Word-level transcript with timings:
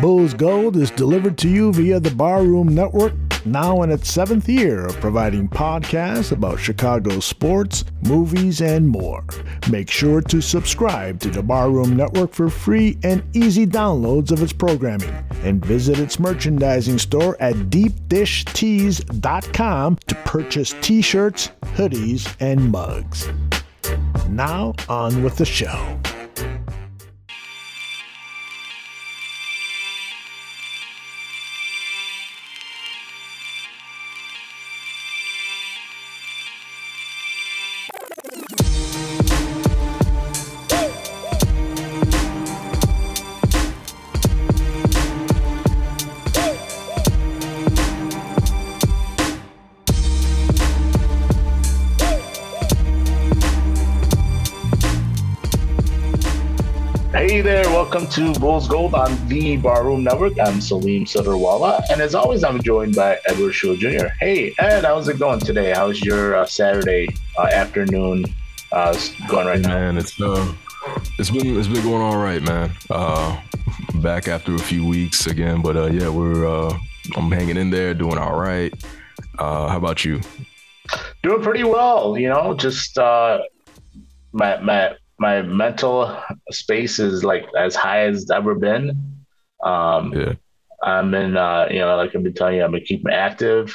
Bulls 0.00 0.32
Gold 0.34 0.76
is 0.76 0.90
delivered 0.90 1.38
to 1.38 1.48
you 1.48 1.72
via 1.72 1.98
the 1.98 2.10
Barroom 2.10 2.74
Network, 2.74 3.14
now 3.46 3.80
in 3.82 3.90
its 3.90 4.12
seventh 4.12 4.46
year 4.46 4.84
of 4.84 5.00
providing 5.00 5.48
podcasts 5.48 6.32
about 6.32 6.60
Chicago 6.60 7.18
sports, 7.18 7.86
movies, 8.02 8.60
and 8.60 8.86
more. 8.86 9.24
Make 9.70 9.90
sure 9.90 10.20
to 10.20 10.42
subscribe 10.42 11.18
to 11.20 11.30
the 11.30 11.42
Barroom 11.42 11.96
Network 11.96 12.34
for 12.34 12.50
free 12.50 12.98
and 13.04 13.24
easy 13.34 13.66
downloads 13.66 14.32
of 14.32 14.42
its 14.42 14.52
programming, 14.52 15.14
and 15.44 15.64
visit 15.64 15.98
its 15.98 16.18
merchandising 16.18 16.98
store 16.98 17.34
at 17.40 17.54
deepdishtees.com 17.54 19.98
to 20.06 20.14
purchase 20.26 20.74
t 20.82 21.00
shirts, 21.00 21.52
hoodies, 21.74 22.36
and 22.40 22.70
mugs. 22.70 23.30
Now, 24.28 24.74
on 24.90 25.22
with 25.22 25.38
the 25.38 25.46
show. 25.46 25.98
Welcome 57.96 58.34
to 58.34 58.38
Bulls 58.38 58.68
Gold 58.68 58.92
on 58.92 59.26
the 59.26 59.56
Barroom 59.56 60.04
Network. 60.04 60.38
I'm 60.38 60.60
Salim 60.60 61.06
Sadarwala, 61.06 61.80
and 61.90 62.02
as 62.02 62.14
always, 62.14 62.44
I'm 62.44 62.62
joined 62.62 62.94
by 62.94 63.18
Edward 63.26 63.52
Shaw 63.52 63.74
Jr. 63.74 64.08
Hey, 64.20 64.52
Ed, 64.58 64.84
how's 64.84 65.08
it 65.08 65.18
going 65.18 65.40
today? 65.40 65.72
How's 65.72 66.02
your 66.02 66.36
uh, 66.36 66.44
Saturday 66.44 67.08
uh, 67.38 67.44
afternoon 67.44 68.26
uh, 68.70 68.94
going 69.28 69.46
right 69.46 69.60
now? 69.60 69.68
Man, 69.70 69.96
it's 69.96 70.20
uh, 70.20 70.52
it's 71.18 71.30
been 71.30 71.58
it's 71.58 71.68
been 71.68 71.82
going 71.82 72.02
all 72.02 72.18
right, 72.18 72.42
man. 72.42 72.70
Uh, 72.90 73.40
back 74.02 74.28
after 74.28 74.54
a 74.54 74.58
few 74.58 74.86
weeks 74.86 75.26
again, 75.26 75.62
but 75.62 75.74
uh, 75.78 75.86
yeah, 75.86 76.10
we're 76.10 76.46
uh, 76.46 76.78
I'm 77.16 77.32
hanging 77.32 77.56
in 77.56 77.70
there, 77.70 77.94
doing 77.94 78.18
all 78.18 78.38
right. 78.38 78.74
Uh, 79.38 79.68
how 79.68 79.78
about 79.78 80.04
you? 80.04 80.20
Doing 81.22 81.40
pretty 81.40 81.64
well, 81.64 82.18
you 82.18 82.28
know. 82.28 82.52
Just 82.52 82.98
uh, 82.98 83.38
my 84.32 84.58
my 84.60 84.96
my 85.18 85.42
mental 85.42 86.20
space 86.50 86.98
is 86.98 87.24
like 87.24 87.46
as 87.58 87.74
high 87.74 88.00
as 88.06 88.22
it's 88.22 88.30
ever 88.30 88.54
been. 88.54 89.16
Um, 89.62 90.12
yeah. 90.12 90.34
I'm 90.82 91.14
in, 91.14 91.36
uh, 91.36 91.68
you 91.70 91.78
know, 91.78 91.96
like 91.96 92.14
I've 92.14 92.22
been 92.22 92.34
telling 92.34 92.56
you, 92.56 92.64
I've 92.64 92.70
been 92.70 92.84
keeping 92.84 93.12
active, 93.12 93.74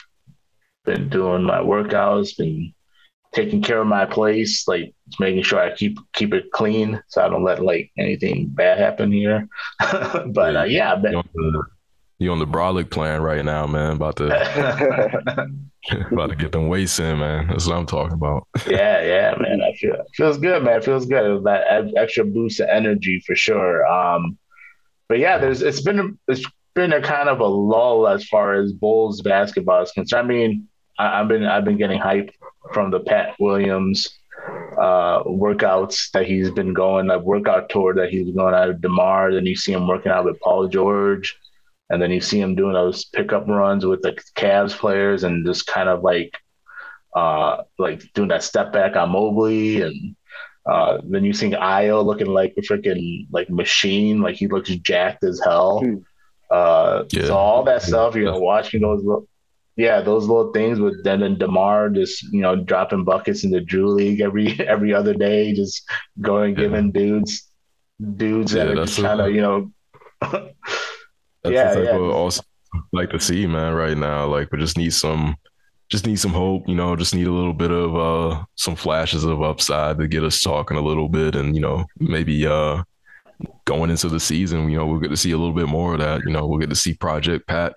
been 0.85 1.09
doing 1.09 1.43
my 1.43 1.59
workouts, 1.59 2.37
been 2.37 2.73
taking 3.33 3.61
care 3.61 3.81
of 3.81 3.87
my 3.87 4.05
place, 4.05 4.67
like 4.67 4.93
making 5.19 5.43
sure 5.43 5.59
I 5.59 5.73
keep 5.73 5.97
keep 6.13 6.33
it 6.33 6.51
clean 6.51 7.01
so 7.07 7.23
I 7.23 7.29
don't 7.29 7.43
let 7.43 7.63
like 7.63 7.91
anything 7.97 8.47
bad 8.49 8.77
happen 8.77 9.11
here. 9.11 9.47
but 9.79 10.55
uh, 10.55 10.63
yeah, 10.63 10.93
I've 10.93 11.01
been, 11.01 11.21
you 12.21 12.31
on 12.31 12.39
the 12.39 12.45
Brolic 12.45 12.89
plan 12.91 13.21
right 13.21 13.43
now, 13.43 13.65
man. 13.65 13.93
About 13.93 14.17
to 14.17 14.27
about 16.11 16.29
to 16.29 16.35
get 16.35 16.51
them 16.51 16.67
weights 16.67 16.99
in, 16.99 17.19
man. 17.19 17.47
That's 17.47 17.65
what 17.65 17.75
I'm 17.75 17.85
talking 17.87 18.13
about. 18.13 18.47
yeah, 18.67 19.01
yeah, 19.01 19.35
man. 19.39 19.61
I 19.61 19.73
feel 19.73 20.05
feels 20.13 20.37
good, 20.37 20.63
man. 20.63 20.77
It 20.77 20.85
feels 20.85 21.05
good. 21.05 21.25
It 21.25 21.33
was 21.33 21.43
that 21.45 21.93
extra 21.97 22.23
boost 22.23 22.59
of 22.59 22.69
energy 22.69 23.21
for 23.25 23.35
sure. 23.35 23.85
Um, 23.87 24.37
but 25.09 25.19
yeah, 25.19 25.39
there's 25.39 25.61
it's 25.61 25.81
been 25.81 26.17
it's 26.27 26.45
been 26.75 26.93
a 26.93 27.01
kind 27.01 27.27
of 27.27 27.39
a 27.39 27.47
lull 27.47 28.07
as 28.07 28.25
far 28.25 28.53
as 28.53 28.71
Bulls 28.71 29.21
basketball 29.21 29.81
is 29.81 29.91
concerned. 29.91 30.25
I 30.25 30.33
mean, 30.33 30.67
I, 30.99 31.17
have 31.17 31.27
been 31.27 31.43
I've 31.43 31.65
been 31.65 31.77
getting 31.77 31.99
hype 31.99 32.31
from 32.71 32.91
the 32.91 32.99
Pat 32.99 33.35
Williams 33.39 34.07
uh, 34.77 35.23
workouts 35.23 36.11
that 36.11 36.27
he's 36.27 36.51
been 36.51 36.73
going, 36.73 37.09
a 37.09 37.17
workout 37.17 37.69
tour 37.69 37.95
that 37.95 38.09
he's 38.09 38.33
going 38.35 38.53
out 38.53 38.69
of 38.69 38.79
Demar. 38.79 39.33
Then 39.33 39.47
you 39.47 39.55
see 39.55 39.73
him 39.73 39.87
working 39.87 40.11
out 40.11 40.25
with 40.25 40.39
Paul 40.39 40.67
George 40.67 41.35
and 41.91 42.01
then 42.01 42.09
you 42.09 42.21
see 42.21 42.39
him 42.39 42.55
doing 42.55 42.73
those 42.73 43.05
pickup 43.05 43.47
runs 43.47 43.85
with 43.85 44.01
the 44.01 44.13
Cavs 44.35 44.71
players 44.71 45.23
and 45.23 45.45
just 45.45 45.67
kind 45.67 45.89
of 45.89 46.01
like 46.01 46.37
uh 47.15 47.63
like 47.77 48.01
doing 48.13 48.29
that 48.29 48.43
step 48.43 48.71
back 48.71 48.95
on 48.95 49.09
Mobley 49.09 49.81
and 49.81 50.15
uh 50.65 50.99
then 51.03 51.25
you 51.25 51.33
see 51.33 51.51
Ayo 51.51 52.03
looking 52.03 52.27
like 52.27 52.53
a 52.57 52.61
freaking 52.61 53.27
like 53.31 53.49
machine, 53.49 54.21
like 54.21 54.37
he 54.37 54.47
looks 54.47 54.69
jacked 54.69 55.23
as 55.25 55.41
hell. 55.43 55.81
Hmm. 55.81 55.97
Uh 56.49 57.03
yeah. 57.11 57.25
so 57.25 57.35
all 57.35 57.63
that 57.65 57.81
stuff, 57.81 58.15
you 58.15 58.23
know, 58.23 58.39
watching 58.39 58.81
those 58.81 59.03
little, 59.03 59.27
yeah, 59.75 60.01
those 60.01 60.27
little 60.27 60.53
things 60.53 60.79
with 60.79 61.03
then 61.03 61.23
and 61.23 61.37
Demar 61.37 61.89
just, 61.89 62.23
you 62.31 62.41
know, 62.41 62.55
dropping 62.55 63.03
buckets 63.03 63.43
in 63.43 63.51
the 63.51 63.59
Drew 63.59 63.89
League 63.89 64.21
every 64.21 64.57
every 64.65 64.93
other 64.93 65.13
day, 65.13 65.53
just 65.53 65.83
going 66.21 66.55
yeah. 66.55 66.61
giving 66.61 66.91
dudes 66.93 67.49
dudes 68.15 68.53
yeah, 68.53 68.65
that 68.65 68.79
are 68.79 69.01
kind 69.03 69.21
of 69.21 69.31
you 69.31 69.41
know 69.41 69.71
That's 71.43 71.53
yeah, 71.53 71.73
the 71.73 71.85
type 71.85 71.93
yeah. 71.93 71.95
of 71.95 72.11
awesome 72.11 72.45
like 72.91 73.09
to 73.11 73.19
see, 73.19 73.47
man, 73.47 73.73
right 73.73 73.97
now. 73.97 74.27
Like 74.27 74.51
we 74.51 74.59
just 74.59 74.77
need 74.77 74.93
some 74.93 75.35
just 75.89 76.07
need 76.07 76.19
some 76.19 76.31
hope, 76.31 76.67
you 76.67 76.75
know, 76.75 76.95
just 76.95 77.13
need 77.13 77.27
a 77.27 77.31
little 77.31 77.53
bit 77.53 77.71
of 77.71 77.95
uh 77.95 78.43
some 78.55 78.75
flashes 78.75 79.23
of 79.23 79.41
upside 79.41 79.97
to 79.99 80.07
get 80.07 80.23
us 80.23 80.41
talking 80.41 80.77
a 80.77 80.81
little 80.81 81.09
bit 81.09 81.35
and, 81.35 81.55
you 81.55 81.61
know, 81.61 81.85
maybe 81.99 82.47
uh 82.47 82.83
going 83.65 83.89
into 83.89 84.07
the 84.07 84.19
season, 84.19 84.69
you 84.69 84.77
know, 84.77 84.85
we'll 84.85 84.99
get 84.99 85.09
to 85.09 85.17
see 85.17 85.31
a 85.31 85.37
little 85.37 85.53
bit 85.53 85.67
more 85.67 85.93
of 85.93 85.99
that. 85.99 86.21
You 86.25 86.31
know, 86.31 86.45
we'll 86.45 86.59
get 86.59 86.69
to 86.69 86.75
see 86.75 86.93
Project 86.93 87.47
Pat 87.47 87.73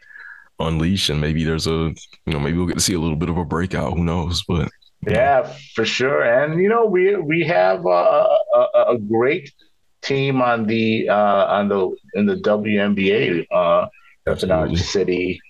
unleash 0.61 1.11
and 1.11 1.21
maybe 1.21 1.45
there's 1.45 1.67
a 1.67 1.93
you 2.27 2.33
know, 2.33 2.39
maybe 2.41 2.57
we'll 2.57 2.67
get 2.67 2.75
to 2.75 2.81
see 2.81 2.95
a 2.95 3.01
little 3.01 3.17
bit 3.17 3.29
of 3.29 3.37
a 3.37 3.45
breakout. 3.45 3.97
Who 3.97 4.05
knows? 4.05 4.45
But 4.47 4.69
yeah, 5.07 5.53
for 5.75 5.85
sure. 5.85 6.23
And 6.23 6.63
you 6.63 6.69
know, 6.69 6.87
we 6.87 7.17
we 7.17 7.43
have 7.45 7.85
a, 7.85 7.89
a, 8.55 8.85
a 8.91 8.99
great 8.99 9.51
team 10.05 10.43
on 10.43 10.67
the 10.67 11.09
uh, 11.09 11.47
on 11.47 11.69
the 11.69 11.97
in 12.15 12.27
the 12.27 12.37
WNBA 12.37 13.47
uh, 13.51 13.87
Absolutely. 14.27 14.77
City, 14.77 15.41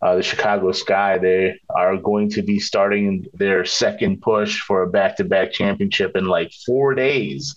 uh, 0.00 0.16
the 0.16 0.22
Chicago 0.22 0.72
Sky. 0.72 1.18
They 1.18 1.58
are 1.70 1.96
going 1.96 2.30
to 2.30 2.42
be 2.42 2.58
starting 2.58 3.26
their 3.34 3.64
second 3.64 4.20
push 4.20 4.60
for 4.60 4.82
a 4.82 4.90
back-to-back 4.90 5.52
championship 5.52 6.16
in 6.16 6.26
like 6.26 6.52
four 6.66 6.94
days. 6.94 7.56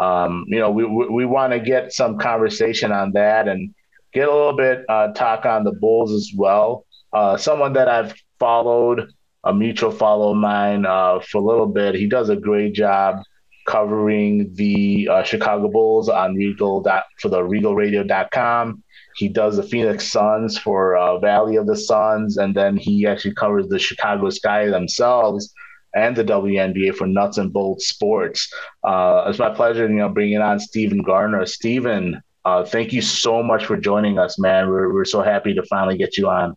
Um, 0.00 0.44
you 0.48 0.58
know, 0.58 0.70
we 0.70 0.84
we, 0.84 1.08
we 1.08 1.26
want 1.26 1.52
to 1.52 1.60
get 1.60 1.92
some 1.92 2.18
conversation 2.18 2.92
on 2.92 3.12
that 3.12 3.46
and 3.46 3.74
get 4.12 4.28
a 4.28 4.32
little 4.32 4.56
bit 4.56 4.84
uh, 4.88 5.12
talk 5.12 5.46
on 5.46 5.64
the 5.64 5.72
Bulls 5.72 6.12
as 6.12 6.32
well. 6.36 6.86
Uh, 7.12 7.36
someone 7.36 7.74
that 7.74 7.88
I've 7.88 8.14
followed, 8.38 9.12
a 9.44 9.52
mutual 9.52 9.90
follow 9.90 10.30
of 10.30 10.38
mine, 10.38 10.86
uh, 10.86 11.20
for 11.20 11.38
a 11.38 11.44
little 11.44 11.66
bit. 11.66 11.94
He 11.94 12.06
does 12.06 12.30
a 12.30 12.36
great 12.36 12.72
job 12.74 13.22
covering 13.66 14.52
the 14.54 15.08
uh, 15.10 15.22
Chicago 15.22 15.68
Bulls 15.68 16.08
on 16.08 16.34
Regal 16.34 16.82
dot, 16.82 17.04
for 17.20 17.28
the 17.28 17.40
RegalRadio.com. 17.40 18.82
He 19.16 19.28
does 19.28 19.56
the 19.56 19.62
Phoenix 19.62 20.10
Suns 20.10 20.58
for 20.58 20.96
uh, 20.96 21.18
Valley 21.18 21.56
of 21.56 21.66
the 21.66 21.76
Suns, 21.76 22.38
and 22.38 22.54
then 22.54 22.76
he 22.76 23.06
actually 23.06 23.34
covers 23.34 23.68
the 23.68 23.78
Chicago 23.78 24.30
Sky 24.30 24.68
themselves 24.68 25.52
and 25.94 26.16
the 26.16 26.24
WNBA 26.24 26.94
for 26.94 27.06
Nuts 27.06 27.38
and 27.38 27.52
Bolts 27.52 27.88
Sports. 27.88 28.50
Uh, 28.82 29.24
it's 29.28 29.38
my 29.38 29.50
pleasure, 29.50 29.88
you 29.88 29.96
know, 29.96 30.08
bringing 30.08 30.40
on 30.40 30.58
Stephen 30.58 31.02
Garner. 31.02 31.44
Stephen, 31.44 32.22
uh, 32.44 32.64
thank 32.64 32.92
you 32.92 33.02
so 33.02 33.42
much 33.42 33.66
for 33.66 33.76
joining 33.76 34.18
us, 34.18 34.38
man. 34.38 34.68
We're 34.68 34.92
we're 34.92 35.04
so 35.04 35.22
happy 35.22 35.54
to 35.54 35.62
finally 35.64 35.96
get 35.96 36.16
you 36.16 36.28
on. 36.28 36.56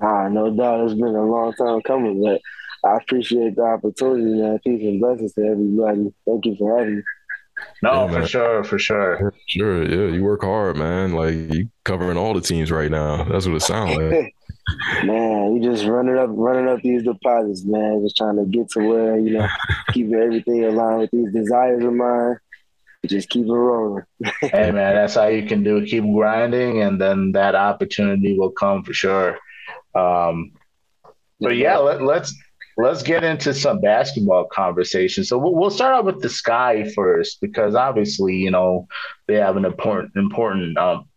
Ah, 0.00 0.28
no 0.28 0.54
doubt. 0.54 0.84
It's 0.84 0.94
been 0.94 1.16
a 1.16 1.24
long 1.24 1.52
time 1.54 1.80
coming, 1.82 2.22
but 2.22 2.40
I 2.84 2.96
appreciate 2.96 3.56
the 3.56 3.62
opportunity, 3.62 4.40
man. 4.40 4.58
Peace 4.64 4.82
and 4.82 5.00
blessings 5.00 5.32
to 5.34 5.42
everybody. 5.42 6.12
Thank 6.26 6.46
you 6.46 6.56
for 6.56 6.78
having 6.78 6.96
me. 6.96 7.02
No, 7.82 8.06
yeah, 8.06 8.20
for 8.20 8.26
sure, 8.26 8.64
for 8.64 8.78
sure. 8.78 9.34
Sure, 9.46 9.82
yeah. 9.82 10.14
You 10.14 10.22
work 10.22 10.42
hard, 10.42 10.76
man. 10.76 11.14
Like 11.14 11.34
you 11.34 11.70
covering 11.84 12.16
all 12.16 12.34
the 12.34 12.40
teams 12.40 12.70
right 12.70 12.90
now. 12.90 13.24
That's 13.24 13.46
what 13.46 13.56
it 13.56 13.62
sounds 13.62 13.96
like. 13.96 14.34
man, 15.04 15.54
you 15.54 15.62
just 15.62 15.84
running 15.84 16.16
up 16.16 16.30
running 16.32 16.68
up 16.68 16.82
these 16.82 17.02
deposits, 17.02 17.64
man. 17.64 18.02
Just 18.04 18.16
trying 18.16 18.36
to 18.36 18.44
get 18.44 18.70
to 18.70 18.80
where, 18.80 19.18
you 19.18 19.38
know, 19.38 19.48
keep 19.92 20.12
everything 20.12 20.64
aligned 20.64 21.00
with 21.00 21.10
these 21.10 21.32
desires 21.32 21.84
of 21.84 21.92
mine. 21.92 22.38
Just 23.06 23.28
keep 23.28 23.46
it 23.46 23.52
rolling. 23.52 24.04
hey 24.40 24.70
man, 24.70 24.94
that's 24.94 25.14
how 25.14 25.28
you 25.28 25.46
can 25.46 25.62
do 25.62 25.78
it. 25.78 25.88
Keep 25.88 26.04
grinding 26.12 26.82
and 26.82 27.00
then 27.00 27.32
that 27.32 27.54
opportunity 27.54 28.36
will 28.38 28.50
come 28.50 28.82
for 28.82 28.92
sure. 28.92 29.38
Um 29.94 30.52
but 31.40 31.56
yeah, 31.56 31.76
let, 31.76 32.02
let's 32.02 32.34
let's 32.78 33.02
get 33.02 33.24
into 33.24 33.52
some 33.52 33.80
basketball 33.80 34.46
conversation. 34.46 35.24
So 35.24 35.36
we'll, 35.36 35.54
we'll 35.54 35.70
start 35.70 35.94
out 35.94 36.04
with 36.04 36.22
the 36.22 36.28
Sky 36.28 36.88
first, 36.94 37.40
because 37.40 37.74
obviously, 37.74 38.36
you 38.36 38.50
know, 38.50 38.86
they 39.26 39.34
have 39.34 39.56
an 39.56 39.64
important, 39.64 40.12
important 40.16 40.78
um, 40.78 41.08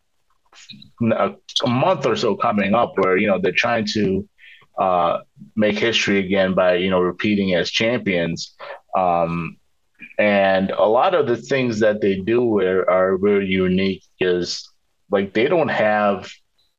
a, 1.14 1.34
a 1.64 1.70
month 1.70 2.06
or 2.06 2.16
so 2.16 2.36
coming 2.36 2.74
up 2.74 2.98
where 2.98 3.16
you 3.16 3.28
know 3.28 3.40
they're 3.40 3.52
trying 3.52 3.86
to 3.94 4.28
uh, 4.78 5.20
make 5.56 5.78
history 5.78 6.20
again 6.20 6.54
by 6.54 6.76
you 6.76 6.90
know 6.90 7.00
repeating 7.00 7.54
as 7.56 7.70
champions. 7.70 8.56
Um, 8.98 9.58
and 10.18 10.72
a 10.72 10.86
lot 10.86 11.14
of 11.14 11.28
the 11.28 11.38
things 11.38 11.80
that 11.80 12.02
they 12.02 12.16
do 12.20 12.60
are, 12.60 12.90
are 12.90 13.18
very 13.18 13.48
unique 13.48 14.04
because 14.20 14.68
like 15.10 15.34
they 15.34 15.48
don't 15.48 15.70
have 15.70 16.30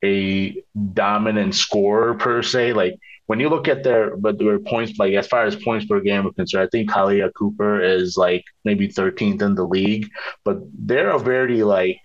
a 0.05 0.63
dominant 0.93 1.55
scorer 1.55 2.15
per 2.15 2.43
se. 2.43 2.73
Like 2.73 2.99
when 3.27 3.41
you 3.41 3.49
look 3.49 3.69
at 3.69 3.85
their 3.85 4.17
but 4.17 4.39
their 4.39 4.59
points, 4.59 4.99
like 4.99 5.15
as 5.15 5.27
far 5.27 5.45
as 5.45 5.57
points 5.57 5.87
per 5.87 6.01
game 6.01 6.27
are 6.27 6.33
concerned, 6.33 6.67
I 6.67 6.71
think 6.71 6.91
Kahleah 6.91 7.33
Copper 7.35 7.81
is 7.81 8.17
like 8.17 8.45
maybe 8.65 8.89
13th 8.89 9.43
in 9.43 9.55
the 9.55 9.65
league, 9.65 10.09
but 10.45 10.59
they're 10.75 11.11
a 11.11 11.19
very 11.19 11.63
like 11.63 11.99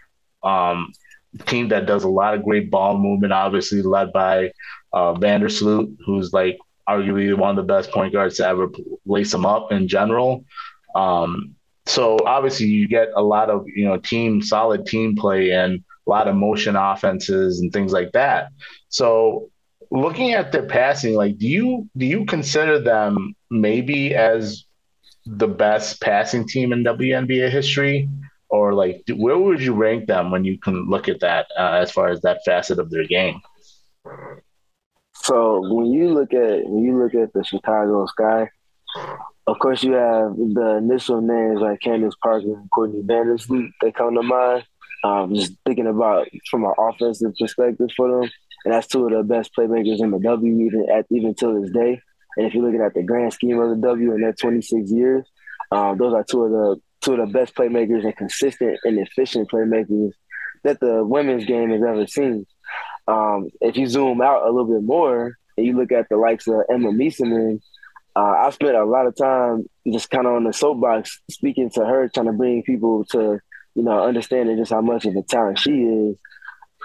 um 0.43 0.91
team 1.45 1.69
that 1.69 1.85
does 1.85 2.03
a 2.03 2.09
lot 2.09 2.33
of 2.33 2.43
great 2.43 2.71
ball 2.71 2.97
movement, 2.97 3.33
obviously 3.33 3.81
led 3.81 4.13
by 4.13 4.51
uh, 4.93 5.13
Vandersloot, 5.13 5.95
who's 6.05 6.33
like 6.33 6.57
arguably 6.87 7.37
one 7.37 7.51
of 7.51 7.55
the 7.57 7.73
best 7.73 7.91
point 7.91 8.13
guards 8.13 8.37
to 8.37 8.47
ever 8.47 8.69
lace 9.05 9.31
them 9.31 9.45
up 9.45 9.71
in 9.71 9.87
general. 9.87 10.45
Um, 10.95 11.55
so 11.85 12.17
obviously 12.25 12.67
you 12.67 12.87
get 12.87 13.09
a 13.15 13.21
lot 13.21 13.49
of 13.49 13.65
you 13.67 13.85
know 13.85 13.97
team 13.97 14.41
solid 14.41 14.85
team 14.85 15.15
play 15.15 15.51
and 15.51 15.83
a 16.05 16.09
lot 16.09 16.27
of 16.27 16.35
motion 16.35 16.75
offenses 16.75 17.59
and 17.59 17.71
things 17.71 17.91
like 17.91 18.11
that. 18.13 18.49
So 18.89 19.49
looking 19.91 20.33
at 20.33 20.51
their 20.51 20.65
passing, 20.65 21.15
like 21.15 21.37
do 21.37 21.47
you 21.47 21.89
do 21.95 22.05
you 22.05 22.25
consider 22.25 22.79
them 22.79 23.35
maybe 23.49 24.15
as 24.15 24.65
the 25.25 25.47
best 25.47 26.01
passing 26.01 26.47
team 26.47 26.71
in 26.71 26.83
WNBA 26.83 27.49
history? 27.49 28.09
Or 28.49 28.73
like, 28.73 29.03
where 29.13 29.37
would 29.37 29.59
you 29.59 29.73
rank 29.73 30.07
them 30.07 30.31
when 30.31 30.45
you 30.45 30.57
can 30.57 30.89
look 30.89 31.09
at 31.09 31.19
that 31.19 31.47
uh, 31.59 31.73
as 31.81 31.91
far 31.91 32.07
as 32.07 32.21
that 32.21 32.39
facet 32.45 32.79
of 32.79 32.89
their 32.89 33.05
game? 33.05 33.41
So 35.15 35.59
when 35.73 35.87
you 35.87 36.13
look 36.13 36.33
at 36.33 36.63
when 36.65 36.83
you 36.83 36.97
look 36.97 37.13
at 37.13 37.33
the 37.33 37.43
Chicago 37.43 38.05
Sky, 38.05 38.49
of 39.47 39.59
course 39.59 39.83
you 39.83 39.93
have 39.93 40.37
the 40.37 40.77
initial 40.77 41.19
names 41.19 41.59
like 41.59 41.81
Candace 41.81 42.15
Parker 42.23 42.45
and 42.45 42.71
Courtney 42.71 43.01
Vandersloot 43.01 43.69
that 43.81 43.95
come 43.95 44.15
to 44.15 44.23
mind. 44.23 44.63
Um, 45.03 45.35
just 45.35 45.53
thinking 45.65 45.87
about 45.87 46.27
from 46.49 46.63
an 46.63 46.73
offensive 46.77 47.33
perspective 47.39 47.89
for 47.95 48.09
them, 48.09 48.31
and 48.67 48.73
that's 48.73 48.87
two 48.87 49.05
of 49.05 49.13
the 49.13 49.23
best 49.23 49.51
playmakers 49.57 50.03
in 50.03 50.11
the 50.11 50.19
W 50.19 50.65
even 50.65 50.87
at 50.93 51.05
even 51.09 51.33
till 51.33 51.61
this 51.61 51.71
day. 51.71 52.01
And 52.35 52.47
if 52.47 52.53
you're 52.53 52.65
looking 52.65 52.81
at 52.81 52.93
the 52.93 53.01
grand 53.01 53.31
scheme 53.31 53.57
of 53.59 53.69
the 53.69 53.87
W 53.87 54.13
in 54.13 54.19
that 54.23 54.37
26 54.37 54.91
years, 54.91 55.25
um, 55.71 55.97
those 55.97 56.13
are 56.13 56.25
two 56.29 56.43
of 56.43 56.51
the 56.51 56.81
two 56.99 57.13
of 57.13 57.25
the 57.25 57.31
best 57.31 57.55
playmakers 57.55 58.03
and 58.03 58.17
consistent 58.17 58.77
and 58.83 58.99
efficient 58.99 59.49
playmakers 59.49 60.11
that 60.65 60.81
the 60.81 61.01
women's 61.01 61.45
game 61.45 61.69
has 61.69 61.81
ever 61.81 62.05
seen. 62.07 62.45
Um, 63.07 63.47
if 63.61 63.77
you 63.77 63.87
zoom 63.87 64.21
out 64.21 64.43
a 64.43 64.51
little 64.51 64.67
bit 64.67 64.83
more 64.83 65.37
and 65.55 65.65
you 65.65 65.77
look 65.77 65.93
at 65.93 66.09
the 66.09 66.17
likes 66.17 66.45
of 66.49 66.55
Emma 66.69 66.89
Meesseman, 66.89 67.61
uh, 68.17 68.19
I 68.19 68.49
spent 68.49 68.75
a 68.75 68.83
lot 68.83 69.07
of 69.07 69.15
time 69.15 69.69
just 69.89 70.09
kind 70.09 70.27
of 70.27 70.33
on 70.33 70.43
the 70.43 70.51
soapbox 70.51 71.21
speaking 71.31 71.69
to 71.75 71.85
her, 71.85 72.09
trying 72.09 72.25
to 72.25 72.33
bring 72.33 72.63
people 72.63 73.05
to, 73.11 73.39
you 73.75 73.83
know, 73.83 74.03
understanding 74.03 74.57
just 74.57 74.73
how 74.73 74.81
much 74.81 75.05
of 75.05 75.15
a 75.15 75.21
talent 75.21 75.57
she 75.57 75.71
is. 75.71 76.17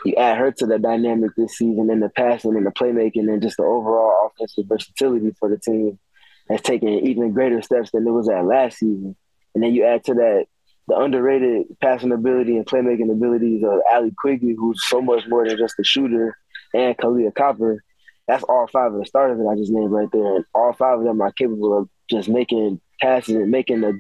You 0.05 0.15
add 0.17 0.39
her 0.39 0.51
to 0.51 0.67
the 0.67 0.79
dynamic 0.79 1.31
this 1.37 1.57
season 1.57 1.89
and 1.91 2.03
the 2.03 2.09
passing 2.09 2.57
and 2.57 2.67
the 2.67 2.71
playmaking 2.71 3.33
and 3.33 3.43
just 3.43 3.57
the 3.57 3.63
overall 3.63 4.31
offensive 4.31 4.65
versatility 4.67 5.33
for 5.39 5.49
the 5.49 5.59
team 5.59 5.99
has 6.49 6.61
taken 6.61 6.89
even 6.89 7.33
greater 7.33 7.63
steps 7.63 7.93
than 7.93 8.07
it 8.07 8.11
was 8.11 8.29
at 8.29 8.45
last 8.45 8.79
season. 8.79 9.17
And 9.55 9.63
then 9.63 9.75
you 9.75 9.85
add 9.85 10.05
to 10.05 10.15
that 10.15 10.47
the 10.89 10.97
underrated 10.97 11.67
passing 11.81 12.13
ability 12.13 12.57
and 12.57 12.67
playmaking 12.67 13.13
abilities 13.13 13.63
of 13.63 13.81
Allie 13.93 14.15
Quigley, 14.17 14.55
who's 14.59 14.83
so 14.89 15.01
much 15.01 15.25
more 15.29 15.47
than 15.47 15.57
just 15.57 15.79
a 15.79 15.85
shooter, 15.85 16.37
and 16.75 16.97
Kahleah 16.97 17.35
Copper. 17.35 17.85
That's 18.27 18.43
all 18.45 18.67
five 18.67 18.93
of 18.93 18.99
the 18.99 19.07
starters 19.07 19.39
that 19.39 19.49
I 19.49 19.57
just 19.57 19.73
named 19.73 19.93
right 19.93 20.09
there. 20.13 20.37
And 20.37 20.45
all 20.55 20.73
five 20.73 20.99
of 20.99 21.05
them 21.05 21.21
are 21.21 21.33
capable 21.33 21.79
of 21.79 21.89
just 22.11 22.29
making 22.29 22.81
passes 23.01 23.37
and 23.37 23.51
making 23.51 23.85
a 23.85 23.93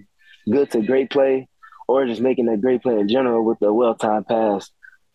good 0.51 0.71
to 0.73 0.83
great 0.83 1.11
play 1.11 1.49
or 1.87 2.07
just 2.07 2.21
making 2.21 2.49
a 2.49 2.57
great 2.57 2.83
play 2.83 2.99
in 2.99 3.09
general 3.09 3.45
with 3.45 3.61
a 3.63 3.73
well 3.73 3.95
timed 3.95 4.27
pass 4.27 4.71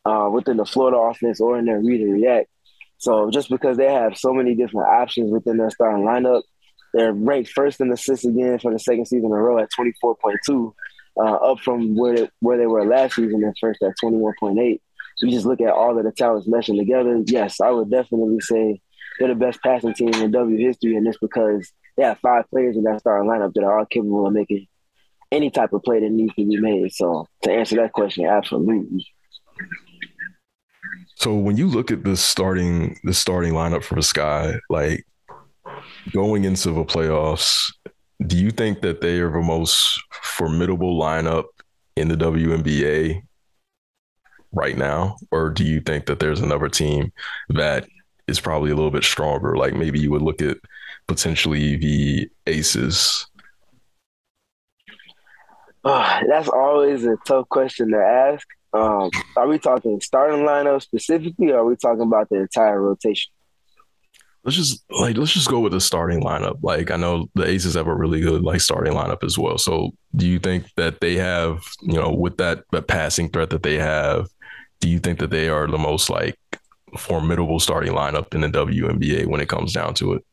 uh, 0.07 0.29
within 0.29 0.57
the 0.57 0.65
Florida 0.65 0.97
offense 0.97 1.41
or 1.41 1.57
in 1.57 1.65
their 1.65 1.79
read 1.79 2.01
and 2.01 2.13
react. 2.13 2.49
So 2.97 3.29
just 3.29 3.49
because 3.49 3.77
they 3.77 3.91
have 3.91 4.17
so 4.17 4.33
many 4.33 4.55
different 4.55 4.89
options 4.89 5.31
within 5.31 5.57
their 5.57 5.69
starting 5.69 6.05
lineup, 6.05 6.43
they're 6.93 7.13
ranked 7.13 7.51
first 7.51 7.81
in 7.81 7.91
assists 7.91 8.25
again 8.25 8.57
for 8.59 8.71
the 8.71 8.79
second 8.79 9.05
season 9.05 9.25
in 9.25 9.31
a 9.31 9.35
row 9.35 9.59
at 9.59 9.69
24.2, 9.77 10.73
uh, 11.17 11.21
up 11.21 11.59
from 11.59 11.95
where 11.95 12.15
they, 12.15 12.29
where 12.39 12.57
they 12.57 12.65
were 12.65 12.85
last 12.85 13.15
season 13.15 13.43
at 13.43 13.53
first 13.59 13.81
at 13.83 13.93
21.8. 14.03 14.79
You 15.19 15.31
just 15.31 15.45
look 15.45 15.61
at 15.61 15.69
all 15.69 15.97
of 15.97 16.03
the 16.05 16.11
talents 16.11 16.47
meshing 16.47 16.77
together. 16.77 17.21
Yes, 17.25 17.59
I 17.59 17.71
would 17.71 17.91
definitely 17.91 18.39
say 18.39 18.81
they're 19.19 19.29
the 19.29 19.35
best 19.35 19.59
passing 19.61 19.93
team 19.93 20.13
in 20.13 20.31
W 20.31 20.57
history, 20.57 20.95
and 20.95 21.07
it's 21.07 21.17
because 21.17 21.71
they 21.97 22.03
have 22.03 22.19
five 22.19 22.49
players 22.49 22.77
in 22.77 22.83
that 22.83 22.99
starting 22.99 23.29
lineup 23.29 23.53
that 23.55 23.63
are 23.63 23.79
all 23.79 23.85
capable 23.85 24.27
of 24.27 24.33
making 24.33 24.67
any 25.31 25.49
type 25.49 25.73
of 25.73 25.83
play 25.83 25.99
that 25.99 26.09
needs 26.09 26.33
to 26.35 26.47
be 26.47 26.57
made. 26.59 26.93
So 26.93 27.27
to 27.43 27.51
answer 27.51 27.75
that 27.77 27.93
question, 27.93 28.25
absolutely. 28.25 29.05
So 31.19 31.33
when 31.33 31.57
you 31.57 31.67
look 31.67 31.89
at 31.89 32.03
the 32.03 32.15
starting 32.15 32.95
the 33.03 33.13
starting 33.13 33.53
lineup 33.53 33.83
for 33.83 33.95
the 33.95 34.03
Sky, 34.03 34.53
like 34.69 35.03
going 36.13 36.45
into 36.45 36.69
the 36.69 36.85
playoffs, 36.85 37.73
do 38.27 38.37
you 38.37 38.51
think 38.51 38.81
that 38.81 39.01
they 39.01 39.19
are 39.19 39.31
the 39.31 39.41
most 39.41 39.99
formidable 40.11 40.99
lineup 40.99 41.45
in 41.95 42.07
the 42.07 42.15
WNBA 42.15 43.23
right 44.51 44.77
now? 44.77 45.17
Or 45.31 45.49
do 45.49 45.63
you 45.63 45.81
think 45.81 46.05
that 46.05 46.19
there's 46.19 46.39
another 46.39 46.69
team 46.69 47.11
that 47.49 47.87
is 48.27 48.39
probably 48.39 48.69
a 48.69 48.75
little 48.75 48.91
bit 48.91 49.03
stronger? 49.03 49.57
Like 49.57 49.73
maybe 49.73 49.99
you 49.99 50.11
would 50.11 50.21
look 50.21 50.43
at 50.43 50.57
potentially 51.07 51.77
the 51.77 52.29
Aces. 52.45 53.25
Oh, 55.83 56.19
that's 56.29 56.47
always 56.47 57.05
a 57.05 57.17
tough 57.25 57.49
question 57.49 57.89
to 57.89 57.97
ask. 57.97 58.47
Um, 58.73 59.09
are 59.35 59.47
we 59.47 59.59
talking 59.59 59.99
starting 60.01 60.45
lineup 60.45 60.81
specifically, 60.81 61.51
or 61.51 61.59
are 61.59 61.65
we 61.65 61.75
talking 61.75 62.03
about 62.03 62.29
the 62.29 62.41
entire 62.41 62.81
rotation? 62.81 63.31
let's 64.47 64.55
just 64.55 64.81
like 64.89 65.17
let's 65.17 65.33
just 65.33 65.49
go 65.49 65.59
with 65.59 65.73
the 65.73 65.81
starting 65.81 66.21
lineup. 66.21 66.57
Like 66.63 66.89
I 66.89 66.95
know 66.95 67.29
the 67.35 67.45
Aces 67.45 67.73
have 67.73 67.87
a 67.87 67.93
really 67.93 68.21
good 68.21 68.43
like 68.43 68.61
starting 68.61 68.93
lineup 68.93 69.23
as 69.25 69.37
well. 69.37 69.57
So 69.57 69.91
do 70.15 70.25
you 70.25 70.39
think 70.39 70.65
that 70.77 71.01
they 71.01 71.15
have, 71.15 71.63
you 71.81 71.99
know, 71.99 72.11
with 72.11 72.37
that 72.37 72.63
that 72.71 72.87
passing 72.87 73.27
threat 73.27 73.49
that 73.49 73.63
they 73.63 73.75
have, 73.75 74.27
do 74.79 74.87
you 74.87 74.99
think 74.99 75.19
that 75.19 75.31
they 75.31 75.49
are 75.49 75.67
the 75.67 75.77
most 75.77 76.09
like 76.09 76.39
formidable 76.97 77.59
starting 77.59 77.91
lineup 77.91 78.33
in 78.33 78.39
the 78.39 78.47
WNBA 78.47 79.25
when 79.25 79.41
it 79.41 79.49
comes 79.49 79.73
down 79.73 79.93
to 79.95 80.13
it? 80.13 80.25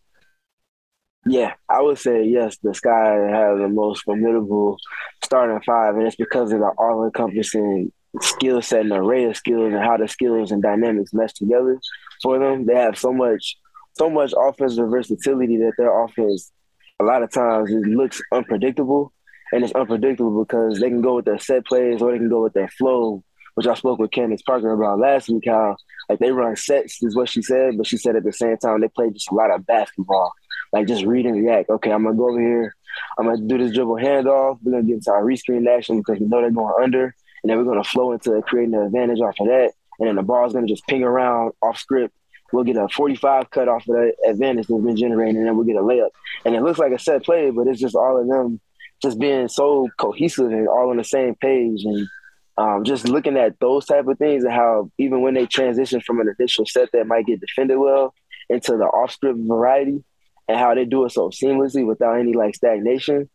Yeah, 1.27 1.55
I 1.69 1.83
would 1.83 1.99
say 1.99 2.25
yes. 2.25 2.57
The 2.63 2.73
Sky 2.73 3.15
have 3.31 3.59
the 3.59 3.69
most 3.69 4.05
formidable 4.05 4.77
starting 5.25 5.61
five, 5.67 5.97
and 5.97 6.07
it's 6.07 6.15
because 6.15 6.53
of 6.53 6.61
the 6.61 6.71
all-encompassing 6.79 7.91
skill 8.21 8.63
set 8.63 8.81
and 8.83 8.93
array 8.93 9.25
of 9.25 9.37
skills 9.37 9.73
and 9.73 9.83
how 9.83 9.97
the 9.97 10.09
skills 10.09 10.53
and 10.53 10.63
dynamics 10.63 11.13
mesh 11.13 11.33
together 11.33 11.81
for 12.23 12.39
them. 12.39 12.67
They 12.67 12.77
have 12.77 12.99
so 12.99 13.13
much 13.13 13.57
so 13.97 14.11
much 14.11 14.33
offensive 14.37 14.91
versatility 14.91 15.57
that 15.59 15.73
their 15.79 16.05
offense 16.05 16.53
a 17.01 17.05
lot 17.05 17.23
of 17.23 17.31
times 17.31 17.71
it 17.71 17.87
looks 17.87 18.21
unpredictable. 18.33 19.13
And 19.53 19.63
it's 19.63 19.75
unpredictable 19.75 20.45
because 20.45 20.81
they 20.81 20.89
can 20.89 21.03
go 21.03 21.17
with 21.17 21.27
their 21.27 21.39
set 21.39 21.65
plays 21.67 22.03
or 22.03 22.11
they 22.11 22.19
can 22.19 22.29
go 22.29 22.43
with 22.43 22.55
their 22.55 22.69
flow, 22.69 23.23
which 23.55 23.67
I 23.67 23.75
spoke 23.75 24.01
with 24.01 24.11
Candace 24.11 24.43
Parker 24.43 24.73
about 24.73 24.99
last 24.99 25.29
week, 25.29 25.45
how 25.47 25.77
like 26.09 26.19
they 26.19 26.33
run 26.33 26.57
sets 26.57 27.03
is 27.03 27.15
what 27.15 27.29
she 27.29 27.41
said, 27.43 27.77
but 27.77 27.87
she 27.87 27.97
said 27.97 28.17
at 28.17 28.25
the 28.25 28.33
same 28.33 28.57
time 28.57 28.81
they 28.81 28.89
play 28.89 29.11
just 29.11 29.31
a 29.31 29.35
lot 29.35 29.53
of 29.53 29.65
basketball. 29.67 30.33
Like 30.73 30.89
just 30.89 31.05
read 31.05 31.27
and 31.27 31.37
react. 31.37 31.71
Okay, 31.71 31.93
I'm 31.93 32.03
gonna 32.03 32.17
go 32.17 32.31
over 32.31 32.41
here, 32.41 32.75
I'm 33.17 33.27
gonna 33.27 33.47
do 33.47 33.59
this 33.59 33.73
dribble 33.73 33.97
handoff, 33.97 34.59
we're 34.63 34.73
gonna 34.73 34.83
get 34.85 34.95
into 34.95 35.13
our 35.13 35.23
rescreen 35.23 35.69
action 35.69 35.99
because 35.99 36.19
we 36.19 36.27
know 36.27 36.41
they're 36.41 36.51
going 36.51 36.83
under, 36.83 37.15
and 37.45 37.51
then 37.51 37.59
we're 37.59 37.71
gonna 37.71 37.85
flow 37.85 38.11
into 38.13 38.43
creating 38.43 38.75
an 38.75 38.83
advantage 38.83 39.21
off 39.21 39.37
of 39.39 39.47
that. 39.47 39.73
And 40.01 40.09
then 40.09 40.17
the 40.17 40.23
ball 40.23 40.45
is 40.47 40.53
gonna 40.53 40.67
just 40.67 40.87
ping 40.89 41.05
around 41.05 41.53
off 41.63 41.79
script 41.79 42.13
we'll 42.55 42.65
get 42.65 42.77
a 42.77 42.89
45 42.89 43.51
cut 43.51 43.69
off 43.69 43.87
of 43.89 43.95
that 43.97 44.15
advantage 44.27 44.67
that's 44.69 44.83
been 44.83 44.97
generated, 44.97 45.37
and 45.37 45.47
then 45.47 45.57
we'll 45.57 45.67
get 45.67 45.77
a 45.77 45.81
layup. 45.81 46.11
And 46.45 46.55
it 46.55 46.63
looks 46.63 46.79
like 46.79 46.93
a 46.93 46.99
set 46.99 47.25
play, 47.25 47.51
but 47.51 47.67
it's 47.67 47.81
just 47.81 47.97
all 47.97 48.21
of 48.21 48.29
them 48.29 48.61
just 49.03 49.19
being 49.19 49.49
so 49.49 49.89
cohesive 49.99 50.51
and 50.51 50.69
all 50.69 50.91
on 50.91 50.97
the 50.97 51.05
same 51.05 51.35
page. 51.35 51.85
And 51.85 52.09
um, 52.57 52.85
just 52.85 53.09
looking 53.09 53.37
at 53.37 53.59
those 53.59 53.85
type 53.85 54.07
of 54.07 54.19
things 54.19 54.45
and 54.45 54.53
how 54.53 54.91
even 54.99 55.21
when 55.23 55.35
they 55.35 55.47
transition 55.47 56.01
from 56.01 56.21
an 56.21 56.35
initial 56.39 56.65
set 56.65 56.91
that 56.93 57.07
might 57.07 57.27
get 57.27 57.41
defended 57.41 57.79
well 57.79 58.15
into 58.49 58.77
the 58.77 58.85
off 58.85 59.13
script 59.13 59.39
variety 59.43 60.05
and 60.49 60.59
how 60.59 60.75
they 60.75 60.85
do 60.85 61.05
it 61.05 61.11
so 61.11 61.31
seamlessly 61.31 61.85
without 61.85 62.19
any 62.19 62.33
like 62.33 62.55
stagnation. 62.55 63.29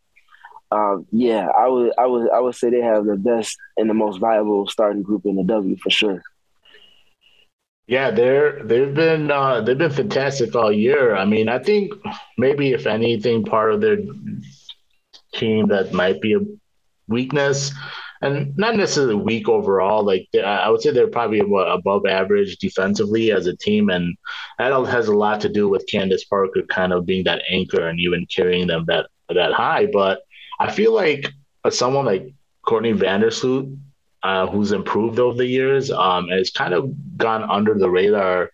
Um, 0.72 1.06
yeah, 1.10 1.48
I 1.48 1.66
would 1.68 1.92
I 1.98 2.06
would 2.06 2.30
I 2.30 2.40
would 2.40 2.54
say 2.54 2.70
they 2.70 2.80
have 2.80 3.04
the 3.04 3.16
best 3.16 3.56
and 3.76 3.90
the 3.90 3.94
most 3.94 4.18
viable 4.18 4.68
starting 4.68 5.02
group 5.02 5.26
in 5.26 5.36
the 5.36 5.42
W 5.42 5.76
for 5.76 5.90
sure. 5.90 6.22
Yeah, 7.88 8.12
they're 8.12 8.62
they've 8.62 8.94
been 8.94 9.32
uh, 9.32 9.62
they've 9.62 9.76
been 9.76 9.90
fantastic 9.90 10.54
all 10.54 10.70
year. 10.70 11.16
I 11.16 11.24
mean, 11.24 11.48
I 11.48 11.58
think 11.58 11.92
maybe 12.38 12.72
if 12.72 12.86
anything, 12.86 13.44
part 13.44 13.72
of 13.72 13.80
their 13.80 13.98
team 15.34 15.68
that 15.68 15.92
might 15.92 16.20
be 16.20 16.34
a 16.34 16.40
weakness, 17.08 17.72
and 18.22 18.56
not 18.56 18.76
necessarily 18.76 19.16
weak 19.16 19.48
overall. 19.48 20.04
Like 20.04 20.28
I 20.36 20.70
would 20.70 20.82
say 20.82 20.92
they're 20.92 21.08
probably 21.08 21.40
above 21.40 22.06
average 22.06 22.58
defensively 22.58 23.32
as 23.32 23.48
a 23.48 23.56
team, 23.56 23.90
and 23.90 24.16
that 24.58 24.70
has 24.86 25.08
a 25.08 25.16
lot 25.16 25.40
to 25.40 25.48
do 25.48 25.68
with 25.68 25.88
Candace 25.88 26.24
Parker 26.24 26.62
kind 26.68 26.92
of 26.92 27.06
being 27.06 27.24
that 27.24 27.42
anchor 27.50 27.88
and 27.88 27.98
even 27.98 28.24
carrying 28.26 28.68
them 28.68 28.84
that 28.86 29.08
that 29.30 29.52
high. 29.52 29.86
But 29.92 30.20
I 30.60 30.70
feel 30.70 30.94
like 30.94 31.26
someone 31.70 32.04
like 32.04 32.32
Courtney 32.62 32.92
Vandersloot 32.92 33.76
uh, 34.22 34.46
who's 34.46 34.72
improved 34.72 35.18
over 35.18 35.36
the 35.36 35.46
years. 35.46 35.90
Um, 35.90 36.28
has 36.28 36.50
kind 36.50 36.74
of 36.74 36.92
gone 37.16 37.42
under 37.42 37.74
the 37.74 37.88
radar, 37.88 38.50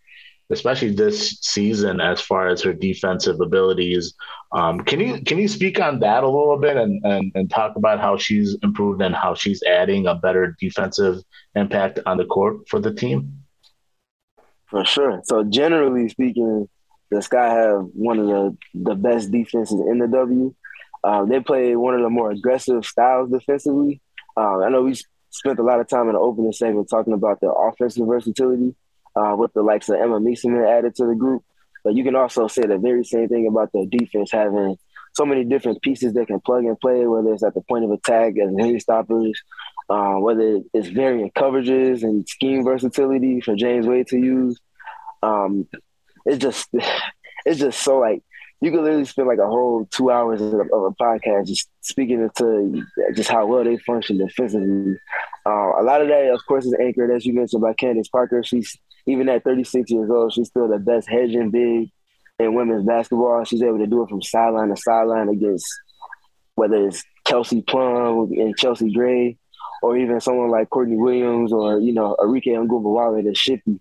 especially 0.50 0.94
this 0.94 1.38
season, 1.40 2.00
as 2.00 2.20
far 2.20 2.48
as 2.48 2.62
her 2.62 2.72
defensive 2.72 3.40
abilities. 3.40 4.14
Um, 4.52 4.80
can 4.80 5.00
you 5.00 5.20
can 5.22 5.38
you 5.38 5.48
speak 5.48 5.80
on 5.80 5.98
that 6.00 6.22
a 6.22 6.28
little 6.28 6.56
bit 6.58 6.76
and, 6.76 7.04
and 7.04 7.32
and 7.34 7.50
talk 7.50 7.76
about 7.76 8.00
how 8.00 8.16
she's 8.16 8.56
improved 8.62 9.02
and 9.02 9.14
how 9.14 9.34
she's 9.34 9.62
adding 9.64 10.06
a 10.06 10.14
better 10.14 10.56
defensive 10.60 11.22
impact 11.56 11.98
on 12.06 12.16
the 12.16 12.26
court 12.26 12.68
for 12.68 12.78
the 12.78 12.94
team? 12.94 13.42
For 14.66 14.84
sure. 14.84 15.20
So 15.24 15.44
generally 15.44 16.08
speaking, 16.08 16.68
the 17.10 17.22
Sky 17.22 17.52
have 17.52 17.86
one 17.92 18.20
of 18.20 18.26
the 18.26 18.56
the 18.74 18.94
best 18.94 19.32
defenses 19.32 19.80
in 19.80 19.98
the 19.98 20.06
W. 20.06 20.54
Um, 21.06 21.28
they 21.28 21.38
play 21.38 21.76
one 21.76 21.94
of 21.94 22.02
the 22.02 22.10
more 22.10 22.32
aggressive 22.32 22.84
styles 22.84 23.30
defensively. 23.30 24.00
Um, 24.36 24.62
I 24.64 24.68
know 24.70 24.82
we 24.82 24.96
spent 25.30 25.60
a 25.60 25.62
lot 25.62 25.78
of 25.78 25.88
time 25.88 26.08
in 26.08 26.14
the 26.14 26.18
opening 26.18 26.52
segment 26.52 26.90
talking 26.90 27.12
about 27.12 27.40
the 27.40 27.48
offensive 27.48 28.08
versatility 28.08 28.74
uh, 29.14 29.36
with 29.38 29.52
the 29.52 29.62
likes 29.62 29.88
of 29.88 30.00
Emma 30.00 30.18
Meesseman 30.18 30.68
added 30.68 30.96
to 30.96 31.06
the 31.06 31.14
group. 31.14 31.44
But 31.84 31.94
you 31.94 32.02
can 32.02 32.16
also 32.16 32.48
say 32.48 32.62
the 32.62 32.78
very 32.78 33.04
same 33.04 33.28
thing 33.28 33.46
about 33.46 33.70
the 33.70 33.86
defense 33.86 34.32
having 34.32 34.76
so 35.12 35.24
many 35.24 35.44
different 35.44 35.80
pieces 35.80 36.12
they 36.12 36.26
can 36.26 36.40
plug 36.40 36.64
and 36.64 36.78
play, 36.80 37.06
whether 37.06 37.32
it's 37.32 37.44
at 37.44 37.54
the 37.54 37.60
point 37.60 37.84
of 37.84 37.92
attack 37.92 38.34
as 38.38 38.54
hand 38.58 38.82
stoppers, 38.82 39.40
uh, 39.88 40.14
whether 40.14 40.60
it's 40.74 40.88
variant 40.88 41.34
coverages 41.34 42.02
and 42.02 42.28
scheme 42.28 42.64
versatility 42.64 43.40
for 43.40 43.54
James 43.54 43.86
Wade 43.86 44.08
to 44.08 44.18
use. 44.18 44.58
Um, 45.22 45.68
it's 46.24 46.38
just 46.38 46.68
it's 47.46 47.60
just 47.60 47.80
so 47.80 48.00
like 48.00 48.24
you 48.60 48.70
could 48.70 48.80
literally 48.80 49.04
spend 49.04 49.28
like 49.28 49.38
a 49.38 49.46
whole 49.46 49.86
two 49.90 50.10
hours 50.10 50.40
of, 50.40 50.54
of 50.54 50.82
a 50.82 50.90
podcast 50.92 51.46
just 51.46 51.68
speaking 51.80 52.28
to 52.36 52.84
just 53.14 53.30
how 53.30 53.46
well 53.46 53.64
they 53.64 53.76
function 53.78 54.18
defensively. 54.18 54.96
Uh, 55.44 55.78
a 55.78 55.82
lot 55.82 56.00
of 56.00 56.08
that, 56.08 56.30
of 56.32 56.40
course, 56.48 56.64
is 56.64 56.74
anchored 56.80 57.10
as 57.10 57.26
you 57.26 57.34
mentioned 57.34 57.62
by 57.62 57.74
Candace 57.74 58.08
Parker. 58.08 58.42
She's 58.42 58.76
even 59.06 59.28
at 59.28 59.44
36 59.44 59.90
years 59.90 60.10
old, 60.10 60.32
she's 60.32 60.48
still 60.48 60.68
the 60.68 60.78
best 60.78 61.08
hedging 61.08 61.50
big 61.50 61.90
in 62.38 62.54
women's 62.54 62.84
basketball. 62.84 63.44
She's 63.44 63.62
able 63.62 63.78
to 63.78 63.86
do 63.86 64.02
it 64.02 64.08
from 64.08 64.22
sideline 64.22 64.68
to 64.68 64.76
sideline 64.76 65.28
against 65.28 65.66
whether 66.56 66.88
it's 66.88 67.04
Kelsey 67.24 67.62
Plum 67.62 68.30
and 68.32 68.56
Chelsea 68.56 68.92
Gray, 68.92 69.36
or 69.82 69.96
even 69.96 70.20
someone 70.20 70.50
like 70.50 70.70
Courtney 70.70 70.96
Williams 70.96 71.52
or 71.52 71.78
you 71.78 71.92
know 71.92 72.16
Arike 72.18 72.46
Ogunbowale 72.46 73.24
that's 73.24 73.38
shifty. 73.38 73.78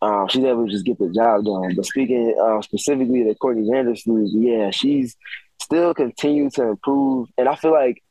Um, 0.00 0.28
she's 0.28 0.44
able 0.44 0.66
to 0.66 0.72
just 0.72 0.84
get 0.84 0.98
the 0.98 1.08
job 1.08 1.44
done. 1.44 1.74
But 1.74 1.86
speaking 1.86 2.36
uh, 2.40 2.62
specifically 2.62 3.24
to 3.24 3.34
Courtney 3.34 3.68
Vandersloot, 3.68 4.28
yeah, 4.32 4.70
she's 4.70 5.16
still 5.60 5.92
continuing 5.94 6.50
to 6.52 6.68
improve, 6.68 7.28
and 7.36 7.48
I 7.48 7.56
feel 7.56 7.72
like 7.72 8.02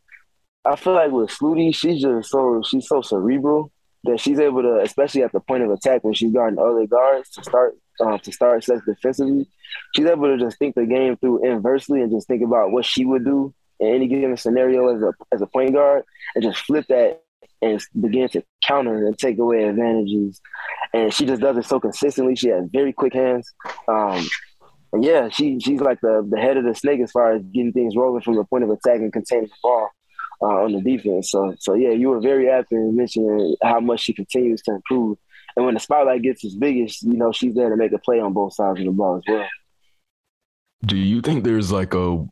I 0.66 0.76
feel 0.76 0.94
like 0.94 1.12
with 1.12 1.30
Sluty, 1.30 1.74
she's 1.74 2.02
just 2.02 2.30
so 2.30 2.62
she's 2.68 2.88
so 2.88 3.02
cerebral 3.02 3.72
that 4.04 4.20
she's 4.20 4.40
able 4.40 4.62
to, 4.62 4.80
especially 4.82 5.24
at 5.24 5.32
the 5.32 5.40
point 5.40 5.64
of 5.64 5.72
attack 5.72 6.04
when 6.04 6.14
she's 6.14 6.34
guarding 6.34 6.60
other 6.60 6.86
guards 6.88 7.30
to 7.32 7.44
start 7.44 7.78
um, 8.02 8.20
to 8.20 8.32
start 8.32 8.64
sets 8.64 8.86
defensively, 8.86 9.48
she's 9.96 10.06
able 10.06 10.28
to 10.28 10.38
just 10.38 10.60
think 10.60 10.76
the 10.76 10.86
game 10.86 11.16
through 11.18 11.50
inversely 11.50 12.02
and 12.02 12.12
just 12.12 12.28
think 12.28 12.44
about 12.44 12.72
what 12.72 12.86
she 12.86 13.06
would 13.06 13.24
do 13.24 13.54
in 13.80 13.88
any 13.88 14.08
given 14.08 14.36
scenario 14.36 14.96
as 14.96 15.02
a 15.02 15.14
as 15.32 15.42
a 15.42 15.48
point 15.48 15.74
guard 15.74 16.04
and 16.36 16.44
just 16.44 16.60
flip 16.60 16.86
that 16.90 17.22
and 17.62 17.82
begin 18.00 18.30
to 18.30 18.44
counter 18.64 19.08
and 19.08 19.18
take 19.18 19.38
away 19.40 19.64
advantages. 19.64 20.42
And 20.94 21.14
she 21.14 21.26
just 21.26 21.42
does 21.42 21.58
it 21.58 21.66
so 21.66 21.80
consistently. 21.80 22.36
She 22.36 22.50
has 22.50 22.66
very 22.72 22.94
quick 22.94 23.14
hands. 23.14 23.52
Um, 23.88 24.28
and 24.94 25.04
yeah, 25.04 25.30
she 25.30 25.60
she's 25.60 25.82
like 25.82 26.00
the 26.02 26.26
the 26.30 26.40
head 26.40 26.58
of 26.58 26.64
the 26.64 26.74
snake 26.76 27.02
as 27.02 27.12
far 27.12 27.34
as 27.34 27.42
getting 27.44 27.74
things 27.74 27.96
rolling 27.96 28.22
from 28.22 28.36
the 28.36 28.44
point 28.46 28.64
of 28.64 28.70
attack 28.70 29.00
and 29.00 29.12
containing 29.12 29.48
the 29.48 29.56
ball 29.62 29.90
uh, 30.42 30.64
on 30.64 30.72
the 30.72 30.82
defense. 30.82 31.32
So 31.32 31.56
so 31.60 31.74
yeah, 31.74 31.92
you 31.92 32.10
were 32.10 32.22
very 32.22 32.50
apt 32.50 32.72
in 32.72 32.96
mentioning 32.96 33.56
how 33.62 33.80
much 33.80 34.02
she 34.02 34.14
continues 34.14 34.62
to 34.64 34.76
improve. 34.76 35.18
And 35.56 35.66
when 35.66 35.74
the 35.74 35.80
spotlight 35.80 36.22
gets 36.22 36.46
as 36.46 36.56
big 36.56 36.84
as 36.86 37.02
you 37.02 37.14
know, 37.14 37.32
she's 37.32 37.56
there 37.56 37.70
to 37.70 37.76
make 37.76 37.92
a 37.92 37.98
play 37.98 38.20
on 38.20 38.34
both 38.34 38.54
sides 38.54 38.80
of 38.80 38.86
the 38.86 38.92
ball 38.92 39.18
as 39.18 39.24
well. 39.28 39.48
Do 40.86 40.96
you 40.96 41.22
think 41.22 41.44
there's 41.44 41.72
like 41.72 41.94
a 41.94 42.26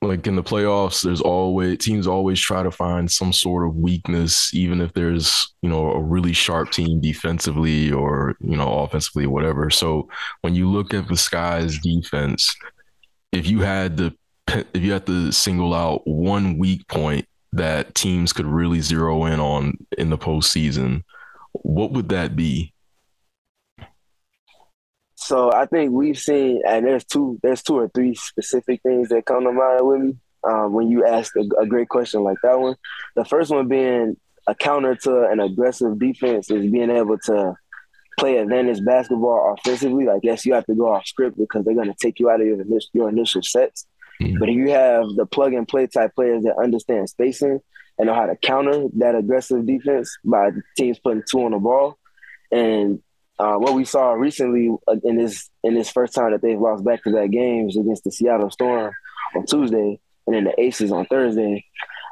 like 0.00 0.26
in 0.26 0.36
the 0.36 0.44
playoffs, 0.44 1.02
there's 1.02 1.20
always 1.20 1.78
teams 1.78 2.06
always 2.06 2.40
try 2.40 2.62
to 2.62 2.70
find 2.70 3.10
some 3.10 3.32
sort 3.32 3.66
of 3.66 3.74
weakness, 3.74 4.54
even 4.54 4.80
if 4.80 4.92
there's 4.92 5.52
you 5.62 5.68
know 5.68 5.92
a 5.92 6.02
really 6.02 6.32
sharp 6.32 6.70
team 6.70 7.00
defensively 7.00 7.90
or 7.90 8.36
you 8.40 8.56
know 8.56 8.80
offensively, 8.80 9.26
whatever. 9.26 9.70
So 9.70 10.08
when 10.42 10.54
you 10.54 10.70
look 10.70 10.94
at 10.94 11.08
the 11.08 11.16
Sky's 11.16 11.78
defense, 11.78 12.54
if 13.32 13.48
you 13.48 13.60
had 13.60 13.96
to 13.96 14.14
if 14.72 14.82
you 14.82 14.92
had 14.92 15.06
to 15.06 15.32
single 15.32 15.74
out 15.74 16.06
one 16.06 16.58
weak 16.58 16.86
point 16.86 17.26
that 17.52 17.94
teams 17.94 18.32
could 18.32 18.46
really 18.46 18.80
zero 18.80 19.24
in 19.24 19.40
on 19.40 19.74
in 19.96 20.10
the 20.10 20.18
postseason, 20.18 21.02
what 21.52 21.92
would 21.92 22.10
that 22.10 22.36
be? 22.36 22.72
So 25.28 25.52
I 25.52 25.66
think 25.66 25.92
we've 25.92 26.16
seen, 26.16 26.62
and 26.66 26.86
there's 26.86 27.04
two, 27.04 27.38
there's 27.42 27.62
two 27.62 27.76
or 27.76 27.90
three 27.90 28.14
specific 28.14 28.80
things 28.80 29.10
that 29.10 29.26
come 29.26 29.44
to 29.44 29.52
mind 29.52 29.86
with 29.86 30.00
me 30.00 30.16
um, 30.48 30.72
when 30.72 30.88
you 30.88 31.04
ask 31.06 31.36
a, 31.36 31.42
a, 31.60 31.66
great 31.66 31.90
question 31.90 32.22
like 32.22 32.38
that 32.42 32.58
one. 32.58 32.76
The 33.14 33.26
first 33.26 33.50
one 33.50 33.68
being 33.68 34.16
a 34.46 34.54
counter 34.54 34.94
to 34.94 35.28
an 35.28 35.38
aggressive 35.38 35.98
defense 35.98 36.50
is 36.50 36.72
being 36.72 36.88
able 36.88 37.18
to 37.26 37.54
play 38.18 38.38
advantage 38.38 38.82
basketball 38.82 39.54
offensively. 39.58 40.06
Like 40.06 40.20
yes, 40.22 40.46
you 40.46 40.54
have 40.54 40.64
to 40.64 40.74
go 40.74 40.94
off 40.94 41.06
script 41.06 41.36
because 41.36 41.62
they're 41.62 41.74
going 41.74 41.92
to 41.92 41.96
take 42.00 42.18
you 42.18 42.30
out 42.30 42.40
of 42.40 42.46
your 42.46 42.62
initial, 42.62 42.88
your 42.94 43.08
initial 43.10 43.42
sets. 43.42 43.86
Mm-hmm. 44.22 44.38
But 44.38 44.48
if 44.48 44.54
you 44.54 44.70
have 44.70 45.04
the 45.14 45.26
plug 45.26 45.52
and 45.52 45.68
play 45.68 45.88
type 45.88 46.14
players 46.14 46.44
that 46.44 46.56
understand 46.56 47.10
spacing 47.10 47.60
and 47.98 48.06
know 48.06 48.14
how 48.14 48.24
to 48.24 48.36
counter 48.36 48.86
that 48.96 49.14
aggressive 49.14 49.66
defense 49.66 50.16
by 50.24 50.52
teams 50.78 50.98
putting 50.98 51.22
two 51.30 51.44
on 51.44 51.50
the 51.50 51.58
ball, 51.58 51.98
and 52.50 53.02
uh, 53.38 53.54
what 53.54 53.74
we 53.74 53.84
saw 53.84 54.12
recently 54.12 54.76
uh, 54.88 54.96
in 55.04 55.16
this 55.16 55.50
in 55.62 55.74
this 55.74 55.90
first 55.90 56.14
time 56.14 56.32
that 56.32 56.42
they've 56.42 56.58
lost 56.58 56.84
back 56.84 57.02
to 57.04 57.12
back 57.12 57.30
games 57.30 57.76
against 57.76 58.04
the 58.04 58.10
Seattle 58.10 58.50
Storm 58.50 58.92
on 59.36 59.46
Tuesday 59.46 60.00
and 60.28 60.36
then 60.36 60.44
the 60.44 60.60
Aces 60.60 60.92
on 60.92 61.06
Thursday, 61.06 61.64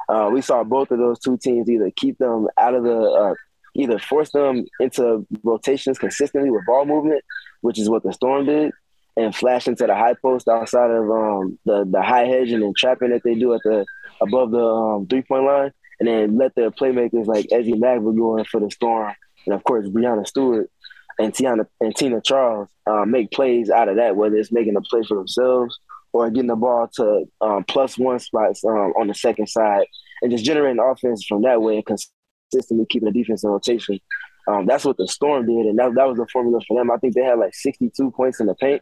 uh, 0.09 0.29
we 0.33 0.41
saw 0.41 0.63
both 0.63 0.89
of 0.89 0.97
those 0.97 1.19
two 1.19 1.37
teams 1.37 1.69
either 1.69 1.91
keep 1.91 2.17
them 2.17 2.47
out 2.57 2.73
of 2.73 2.83
the 2.83 2.97
uh, 2.99 3.33
either 3.75 3.99
force 3.99 4.31
them 4.31 4.65
into 4.79 5.25
rotations 5.43 5.99
consistently 5.99 6.49
with 6.49 6.65
ball 6.65 6.85
movement, 6.85 7.23
which 7.61 7.77
is 7.77 7.89
what 7.89 8.01
the 8.01 8.11
Storm 8.11 8.47
did, 8.47 8.71
and 9.15 9.35
flash 9.35 9.67
into 9.67 9.85
the 9.85 9.93
high 9.93 10.15
post 10.15 10.47
outside 10.47 10.89
of 10.89 11.11
um, 11.11 11.59
the 11.65 11.85
the 11.87 12.01
high 12.01 12.25
hedge 12.25 12.51
and 12.51 12.63
then 12.63 12.73
trapping 12.75 13.11
that 13.11 13.21
they 13.23 13.35
do 13.35 13.53
at 13.53 13.61
the 13.63 13.85
above 14.19 14.49
the 14.49 14.65
um, 14.65 15.05
three 15.05 15.21
point 15.21 15.43
line, 15.43 15.71
and 15.99 16.07
then 16.07 16.37
let 16.39 16.55
their 16.55 16.71
playmakers 16.71 17.27
like 17.27 17.45
Ezi 17.49 17.73
Magbegor 17.73 18.17
go 18.17 18.37
in 18.37 18.45
for 18.45 18.59
the 18.59 18.71
Storm, 18.71 19.13
and 19.45 19.53
of 19.53 19.63
course 19.63 19.87
Breanna 19.87 20.25
Stewart 20.25 20.71
and 21.19 21.33
Tiana 21.33 21.65
and 21.79 21.95
Tina 21.95 22.21
Charles 22.21 22.69
uh, 22.85 23.05
make 23.05 23.31
plays 23.31 23.69
out 23.69 23.89
of 23.89 23.95
that, 23.97 24.15
whether 24.15 24.35
it's 24.35 24.51
making 24.51 24.75
a 24.75 24.81
play 24.81 25.01
for 25.07 25.15
themselves 25.15 25.79
or 26.13 26.29
getting 26.29 26.47
the 26.47 26.55
ball 26.55 26.87
to 26.95 27.25
um, 27.41 27.63
plus 27.65 27.97
one 27.97 28.19
spots 28.19 28.63
um, 28.65 28.93
on 28.99 29.07
the 29.07 29.13
second 29.13 29.47
side 29.47 29.85
and 30.21 30.31
just 30.31 30.45
generating 30.45 30.81
offense 30.81 31.25
from 31.25 31.41
that 31.43 31.61
way 31.61 31.75
and 31.75 31.85
consistently 31.85 32.85
keeping 32.89 33.11
the 33.11 33.19
defense 33.19 33.43
in 33.43 33.49
rotation. 33.49 33.99
Um, 34.47 34.65
that's 34.65 34.85
what 34.85 34.97
the 34.97 35.07
Storm 35.07 35.45
did, 35.45 35.65
and 35.65 35.77
that, 35.77 35.93
that 35.95 36.07
was 36.07 36.17
the 36.17 36.27
formula 36.31 36.61
for 36.67 36.79
them. 36.79 36.89
I 36.89 36.97
think 36.97 37.13
they 37.13 37.23
had 37.23 37.37
like 37.37 37.53
62 37.53 38.11
points 38.11 38.39
in 38.39 38.47
the 38.47 38.55
paint, 38.55 38.81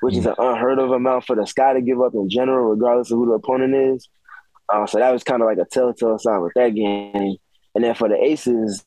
which 0.00 0.16
is 0.16 0.26
an 0.26 0.36
unheard 0.38 0.78
of 0.78 0.92
amount 0.92 1.24
for 1.24 1.34
the 1.34 1.44
Sky 1.44 1.72
to 1.72 1.80
give 1.80 2.00
up 2.00 2.14
in 2.14 2.30
general, 2.30 2.70
regardless 2.70 3.10
of 3.10 3.18
who 3.18 3.26
the 3.26 3.32
opponent 3.32 3.74
is. 3.74 4.08
Uh, 4.68 4.86
so 4.86 4.98
that 4.98 5.12
was 5.12 5.24
kind 5.24 5.42
of 5.42 5.46
like 5.46 5.58
a 5.58 5.64
telltale 5.64 6.18
sign 6.18 6.40
with 6.40 6.52
that 6.54 6.74
game. 6.74 7.36
And 7.74 7.82
then 7.82 7.94
for 7.94 8.08
the 8.08 8.16
Aces, 8.16 8.84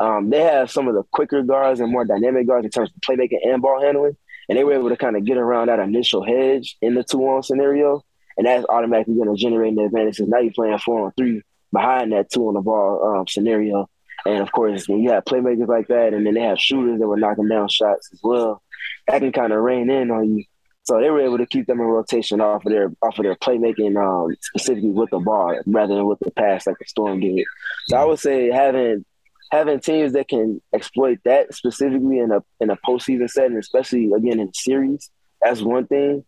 um, 0.00 0.30
they 0.30 0.42
have 0.42 0.70
some 0.70 0.88
of 0.88 0.94
the 0.94 1.02
quicker 1.12 1.42
guards 1.42 1.80
and 1.80 1.90
more 1.90 2.04
dynamic 2.04 2.46
guards 2.46 2.64
in 2.64 2.70
terms 2.70 2.90
of 2.90 3.00
playmaking 3.00 3.44
and 3.44 3.60
ball 3.60 3.80
handling, 3.80 4.16
and 4.48 4.56
they 4.56 4.64
were 4.64 4.74
able 4.74 4.88
to 4.88 4.96
kind 4.96 5.16
of 5.16 5.24
get 5.24 5.36
around 5.36 5.68
that 5.68 5.80
initial 5.80 6.24
hedge 6.24 6.76
in 6.80 6.94
the 6.94 7.02
two-on 7.02 7.42
scenario, 7.42 8.02
and 8.36 8.46
that's 8.46 8.64
automatically 8.68 9.14
going 9.14 9.34
to 9.34 9.40
generate 9.40 9.72
an 9.72 9.84
advantage. 9.84 10.20
Now 10.20 10.38
you're 10.38 10.52
playing 10.52 10.78
four 10.78 11.06
on 11.06 11.12
three 11.16 11.42
behind 11.72 12.12
that 12.12 12.30
two 12.30 12.48
on 12.48 12.54
the 12.54 12.60
ball 12.60 13.18
um, 13.18 13.26
scenario, 13.26 13.88
and 14.24 14.40
of 14.40 14.52
course 14.52 14.88
when 14.88 15.00
you 15.00 15.10
have 15.10 15.24
playmakers 15.24 15.68
like 15.68 15.88
that, 15.88 16.14
and 16.14 16.24
then 16.24 16.34
they 16.34 16.42
have 16.42 16.58
shooters 16.58 17.00
that 17.00 17.06
were 17.06 17.16
knocking 17.16 17.48
down 17.48 17.68
shots 17.68 18.08
as 18.12 18.20
well, 18.22 18.62
that 19.06 19.20
can 19.20 19.32
kind 19.32 19.52
of 19.52 19.60
rain 19.60 19.90
in 19.90 20.10
on 20.10 20.36
you. 20.36 20.44
So 20.84 20.98
they 20.98 21.10
were 21.10 21.20
able 21.20 21.36
to 21.36 21.44
keep 21.44 21.66
them 21.66 21.80
in 21.80 21.86
rotation 21.86 22.40
off 22.40 22.64
of 22.64 22.72
their 22.72 22.90
off 23.02 23.18
of 23.18 23.24
their 23.24 23.36
playmaking, 23.36 23.96
um, 24.02 24.34
specifically 24.40 24.88
with 24.88 25.10
the 25.10 25.18
ball 25.18 25.60
rather 25.66 25.94
than 25.96 26.06
with 26.06 26.18
the 26.20 26.30
pass 26.30 26.66
like 26.66 26.78
the 26.78 26.86
Storm 26.86 27.20
did. 27.20 27.44
So 27.88 27.96
I 27.98 28.04
would 28.06 28.18
say 28.18 28.50
having 28.50 29.04
having 29.50 29.80
teams 29.80 30.12
that 30.12 30.28
can 30.28 30.60
exploit 30.74 31.18
that 31.24 31.54
specifically 31.54 32.18
in 32.18 32.32
a 32.32 32.42
in 32.60 32.70
a 32.70 32.76
postseason 32.76 33.28
setting, 33.28 33.56
especially 33.56 34.10
again 34.12 34.40
in 34.40 34.52
series, 34.54 35.10
that's 35.40 35.62
one 35.62 35.86
thing. 35.86 36.24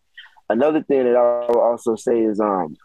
Another 0.48 0.82
thing 0.82 1.04
that 1.04 1.16
I 1.16 1.50
will 1.50 1.60
also 1.60 1.96
say 1.96 2.18
is 2.20 2.40
um 2.40 2.76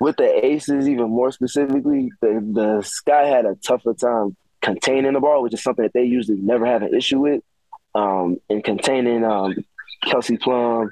with 0.00 0.16
the 0.16 0.44
Aces, 0.44 0.88
even 0.88 1.10
more 1.10 1.32
specifically, 1.32 2.10
the 2.20 2.40
the 2.52 2.82
Sky 2.82 3.26
had 3.26 3.46
a 3.46 3.54
tougher 3.66 3.94
time 3.94 4.36
containing 4.60 5.12
the 5.12 5.20
ball, 5.20 5.42
which 5.42 5.54
is 5.54 5.62
something 5.62 5.84
that 5.84 5.92
they 5.92 6.04
usually 6.04 6.38
never 6.38 6.66
have 6.66 6.82
an 6.82 6.94
issue 6.94 7.20
with. 7.20 7.42
Um, 7.94 8.38
and 8.50 8.64
containing 8.64 9.24
um, 9.24 9.54
Kelsey 10.02 10.36
Plum, 10.36 10.90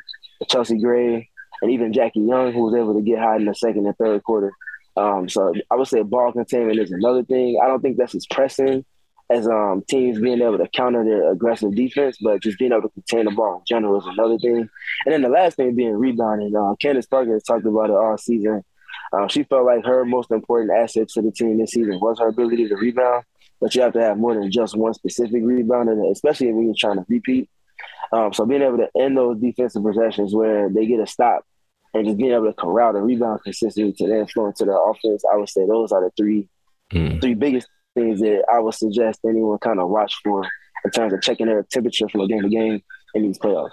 Chelsea 0.48 0.78
Gray, 0.78 1.28
and 1.60 1.70
even 1.70 1.92
Jackie 1.92 2.20
Young, 2.20 2.52
who 2.52 2.62
was 2.62 2.74
able 2.74 2.94
to 2.94 3.02
get 3.02 3.18
hot 3.18 3.40
in 3.40 3.46
the 3.46 3.54
second 3.54 3.86
and 3.86 3.96
third 3.96 4.22
quarter. 4.22 4.52
Um, 4.96 5.28
so 5.28 5.54
I 5.70 5.76
would 5.76 5.88
say 5.88 6.02
ball 6.02 6.32
containment 6.32 6.78
is 6.78 6.92
another 6.92 7.24
thing. 7.24 7.58
I 7.62 7.66
don't 7.66 7.80
think 7.80 7.96
that's 7.96 8.14
as 8.14 8.26
pressing 8.26 8.84
as 9.30 9.46
um, 9.46 9.82
teams 9.88 10.20
being 10.20 10.42
able 10.42 10.58
to 10.58 10.68
counter 10.68 11.04
their 11.04 11.30
aggressive 11.32 11.74
defense, 11.74 12.18
but 12.20 12.42
just 12.42 12.58
being 12.58 12.72
able 12.72 12.82
to 12.82 12.88
contain 12.90 13.24
the 13.24 13.30
ball 13.30 13.58
in 13.58 13.62
general 13.66 13.98
is 13.98 14.06
another 14.06 14.38
thing. 14.38 14.68
And 15.06 15.12
then 15.12 15.22
the 15.22 15.28
last 15.28 15.56
thing 15.56 15.74
being 15.74 15.96
rebounding. 15.96 16.54
Uh, 16.54 16.74
Candace 16.80 17.06
Parker 17.06 17.32
has 17.32 17.42
talked 17.42 17.64
about 17.64 17.90
it 17.90 17.96
all 17.96 18.18
season. 18.18 18.62
Uh, 19.12 19.28
she 19.28 19.44
felt 19.44 19.64
like 19.64 19.84
her 19.84 20.04
most 20.04 20.30
important 20.30 20.70
asset 20.70 21.08
to 21.08 21.22
the 21.22 21.30
team 21.30 21.58
this 21.58 21.70
season 21.70 21.98
was 22.00 22.18
her 22.18 22.28
ability 22.28 22.68
to 22.68 22.76
rebound, 22.76 23.24
but 23.60 23.74
you 23.74 23.82
have 23.82 23.92
to 23.92 24.00
have 24.00 24.18
more 24.18 24.34
than 24.34 24.50
just 24.50 24.76
one 24.76 24.94
specific 24.94 25.42
rebounder, 25.42 26.10
especially 26.10 26.52
when 26.52 26.66
you're 26.66 26.74
trying 26.78 26.96
to 26.96 27.04
repeat. 27.08 27.48
Um, 28.12 28.32
so 28.32 28.44
being 28.44 28.62
able 28.62 28.78
to 28.78 28.88
end 28.98 29.16
those 29.16 29.38
defensive 29.38 29.82
possessions 29.82 30.34
where 30.34 30.68
they 30.68 30.86
get 30.86 31.00
a 31.00 31.06
stop 31.06 31.44
and 31.94 32.06
just 32.06 32.18
being 32.18 32.32
able 32.32 32.46
to 32.46 32.54
corral 32.54 32.92
the 32.92 33.00
rebound 33.00 33.40
consistently 33.44 33.92
to 33.92 34.06
then 34.06 34.26
flow 34.26 34.46
into 34.46 34.64
the 34.64 34.72
offense, 34.72 35.24
I 35.30 35.36
would 35.36 35.48
say 35.48 35.66
those 35.66 35.92
are 35.92 36.02
the 36.02 36.10
three 36.16 36.48
mm. 36.92 37.20
three 37.20 37.34
biggest 37.34 37.68
things 37.94 38.20
that 38.20 38.44
I 38.52 38.58
would 38.60 38.74
suggest 38.74 39.20
anyone 39.26 39.58
kind 39.58 39.80
of 39.80 39.88
watch 39.88 40.14
for 40.24 40.44
in 40.84 40.90
terms 40.90 41.12
of 41.12 41.22
checking 41.22 41.46
their 41.46 41.62
temperature 41.70 42.08
from 42.08 42.26
game 42.26 42.42
to 42.42 42.48
game 42.48 42.82
in 43.14 43.22
these 43.22 43.38
playoffs. 43.38 43.72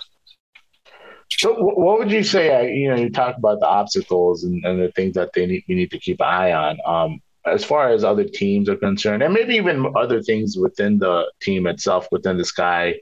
So, 1.32 1.54
what 1.54 2.00
would 2.00 2.12
you 2.12 2.24
say? 2.24 2.54
Uh, 2.54 2.62
you 2.64 2.90
know, 2.90 2.96
you 2.96 3.10
talk 3.10 3.38
about 3.38 3.60
the 3.60 3.68
obstacles 3.68 4.44
and, 4.44 4.64
and 4.66 4.82
the 4.82 4.92
things 4.92 5.14
that 5.14 5.32
they 5.34 5.46
need, 5.46 5.64
you 5.68 5.76
need 5.76 5.92
to 5.92 6.00
keep 6.00 6.20
an 6.20 6.28
eye 6.28 6.52
on. 6.54 6.78
Um, 6.86 7.22
as 7.46 7.64
far 7.64 7.90
as 7.90 8.04
other 8.04 8.26
teams 8.26 8.68
are 8.68 8.76
concerned, 8.76 9.24
and 9.24 9.34
maybe 9.34 9.56
even 9.56 9.94
other 9.96 10.22
things 10.22 10.58
within 10.58 11.00
the 11.00 11.32
team 11.42 11.68
itself, 11.68 12.08
within 12.12 12.38
the 12.38 12.46
sky, 12.46 13.00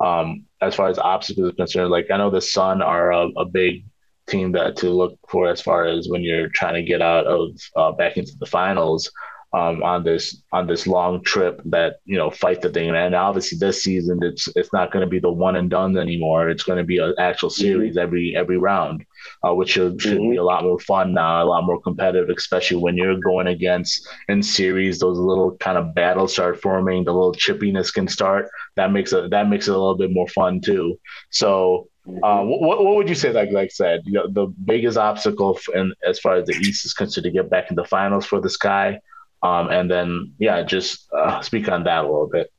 um, 0.00 0.44
as 0.60 0.74
far 0.74 0.88
as 0.88 0.98
obstacles 0.98 1.50
are 1.50 1.54
concerned, 1.54 1.90
like 1.90 2.10
I 2.10 2.18
know 2.18 2.30
the 2.30 2.40
Sun 2.40 2.82
are 2.82 3.10
a, 3.10 3.28
a 3.36 3.44
big 3.44 3.84
team 4.32 4.52
that 4.52 4.76
to 4.76 4.90
look 4.90 5.18
for 5.28 5.48
as 5.48 5.60
far 5.60 5.84
as 5.84 6.08
when 6.08 6.22
you're 6.22 6.48
trying 6.48 6.74
to 6.74 6.82
get 6.82 7.02
out 7.02 7.26
of 7.26 7.50
uh, 7.76 7.92
back 7.92 8.16
into 8.16 8.32
the 8.40 8.46
finals 8.46 9.10
um, 9.54 9.82
on 9.82 10.02
this 10.02 10.42
on 10.52 10.66
this 10.66 10.86
long 10.86 11.22
trip 11.22 11.60
that 11.66 11.96
you 12.06 12.16
know 12.16 12.30
fight 12.30 12.62
the 12.62 12.70
thing. 12.70 12.88
And 12.94 13.14
obviously 13.14 13.58
this 13.58 13.82
season 13.82 14.20
it's 14.22 14.48
it's 14.56 14.72
not 14.72 14.90
going 14.90 15.04
to 15.04 15.10
be 15.10 15.18
the 15.18 15.30
one 15.30 15.56
and 15.56 15.68
done 15.68 15.96
anymore. 15.98 16.48
It's 16.48 16.62
going 16.62 16.78
to 16.78 16.84
be 16.84 16.98
an 16.98 17.14
actual 17.18 17.50
mm-hmm. 17.50 17.62
series 17.62 17.92
mm-hmm. 17.92 18.02
every 18.02 18.34
every 18.36 18.56
round, 18.56 19.04
uh, 19.46 19.54
which 19.54 19.70
should, 19.70 20.00
should 20.00 20.18
mm-hmm. 20.18 20.30
be 20.30 20.36
a 20.36 20.44
lot 20.44 20.64
more 20.64 20.78
fun 20.80 21.12
now, 21.12 21.42
a 21.42 21.44
lot 21.44 21.64
more 21.64 21.80
competitive, 21.80 22.34
especially 22.34 22.78
when 22.78 22.96
you're 22.96 23.20
going 23.20 23.48
against 23.48 24.08
in 24.28 24.42
series. 24.42 24.98
Those 24.98 25.18
little 25.18 25.56
kind 25.58 25.76
of 25.76 25.94
battles 25.94 26.32
start 26.32 26.62
forming. 26.62 27.04
The 27.04 27.12
little 27.12 27.34
chippiness 27.34 27.92
can 27.92 28.08
start. 28.08 28.48
That 28.76 28.92
makes 28.92 29.12
it 29.12 29.30
that 29.30 29.50
makes 29.50 29.68
it 29.68 29.74
a 29.74 29.78
little 29.78 29.98
bit 29.98 30.12
more 30.12 30.28
fun 30.28 30.60
too. 30.60 30.98
So. 31.30 31.88
Uh, 32.04 32.42
what, 32.42 32.84
what 32.84 32.96
would 32.96 33.08
you 33.08 33.14
say, 33.14 33.32
like 33.32 33.50
like 33.52 33.70
said, 33.70 34.00
you 34.04 34.12
know, 34.12 34.26
the 34.28 34.46
biggest 34.64 34.98
obstacle 34.98 35.58
in, 35.74 35.92
as 36.06 36.18
far 36.18 36.34
as 36.34 36.46
the 36.46 36.54
East 36.54 36.84
is 36.84 36.92
concerned 36.92 37.24
to 37.24 37.30
get 37.30 37.48
back 37.48 37.70
in 37.70 37.76
the 37.76 37.84
finals 37.84 38.26
for 38.26 38.40
the 38.40 38.50
Sky 38.50 38.98
um, 39.42 39.68
and 39.70 39.90
then, 39.90 40.32
yeah, 40.38 40.62
just 40.62 41.08
uh, 41.12 41.40
speak 41.42 41.68
on 41.68 41.84
that 41.84 42.04
a 42.04 42.08
little 42.08 42.28
bit. 42.28 42.52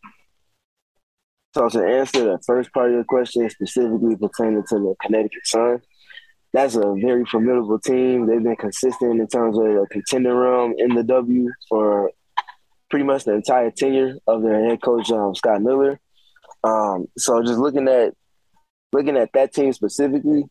So 1.53 1.69
to 1.69 1.85
answer 1.85 2.23
the 2.23 2.39
first 2.45 2.73
part 2.73 2.87
of 2.87 2.93
your 2.93 3.03
question, 3.03 3.49
specifically 3.49 4.15
pertaining 4.15 4.63
to 4.69 4.75
the 4.75 4.95
Connecticut 5.01 5.45
Sun, 5.45 5.81
that's 6.51 6.75
a 6.75 6.95
very 7.01 7.25
formidable 7.25 7.79
team. 7.79 8.25
They've 8.25 8.41
been 8.41 8.55
consistent 8.55 9.19
in 9.19 9.27
terms 9.27 9.57
of 9.57 9.65
the 9.65 9.87
contender 9.91 10.35
realm 10.35 10.73
in 10.77 10.95
the 10.95 11.03
W 11.03 11.49
for 11.69 12.11
pretty 12.89 13.05
much 13.05 13.25
the 13.25 13.33
entire 13.33 13.71
tenure 13.71 14.17
of 14.27 14.41
their 14.41 14.65
head 14.65 14.81
coach 14.81 15.11
um, 15.11 15.35
Scott 15.35 15.61
Miller. 15.61 15.99
Um, 16.63 17.07
so 17.17 17.41
just 17.43 17.59
looking 17.59 17.87
at 17.87 18.13
looking 18.93 19.17
at 19.17 19.33
that 19.33 19.53
team 19.53 19.73
specifically, 19.73 20.45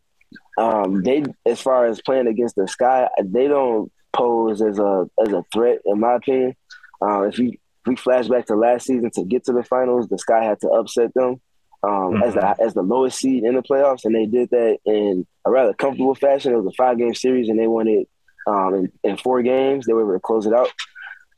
um, 0.57 1.01
they 1.03 1.23
as 1.45 1.61
far 1.61 1.87
as 1.87 2.01
playing 2.01 2.27
against 2.27 2.55
the 2.55 2.67
Sky, 2.67 3.07
they 3.23 3.47
don't 3.47 3.91
pose 4.11 4.61
as 4.61 4.79
a 4.79 5.09
as 5.25 5.33
a 5.33 5.43
threat, 5.51 5.79
in 5.85 5.99
my 5.99 6.15
opinion. 6.15 6.55
Uh, 7.01 7.23
if 7.23 7.39
you 7.39 7.49
if 7.51 7.87
we 7.87 7.95
flash 7.95 8.27
back 8.27 8.45
to 8.47 8.55
last 8.55 8.85
season 8.85 9.11
to 9.11 9.25
get 9.25 9.45
to 9.45 9.53
the 9.53 9.63
finals, 9.63 10.07
the 10.07 10.17
Sky 10.17 10.43
had 10.43 10.59
to 10.61 10.69
upset 10.69 11.13
them 11.13 11.41
um, 11.83 12.13
mm-hmm. 12.13 12.23
as 12.23 12.33
the 12.33 12.63
as 12.63 12.73
the 12.73 12.81
lowest 12.81 13.19
seed 13.19 13.43
in 13.43 13.55
the 13.55 13.61
playoffs, 13.61 14.05
and 14.05 14.15
they 14.15 14.25
did 14.25 14.49
that 14.51 14.77
in 14.85 15.27
a 15.45 15.51
rather 15.51 15.73
comfortable 15.73 16.15
fashion. 16.15 16.53
It 16.53 16.57
was 16.57 16.67
a 16.67 16.75
five 16.77 16.97
game 16.97 17.13
series, 17.13 17.49
and 17.49 17.59
they 17.59 17.67
won 17.67 17.87
it 17.87 18.07
um, 18.47 18.73
in, 18.75 18.91
in, 19.03 19.17
four 19.17 19.41
games. 19.41 19.85
They 19.85 19.93
were 19.93 20.03
able 20.03 20.13
to 20.13 20.19
close 20.19 20.45
it 20.45 20.53
out. 20.53 20.69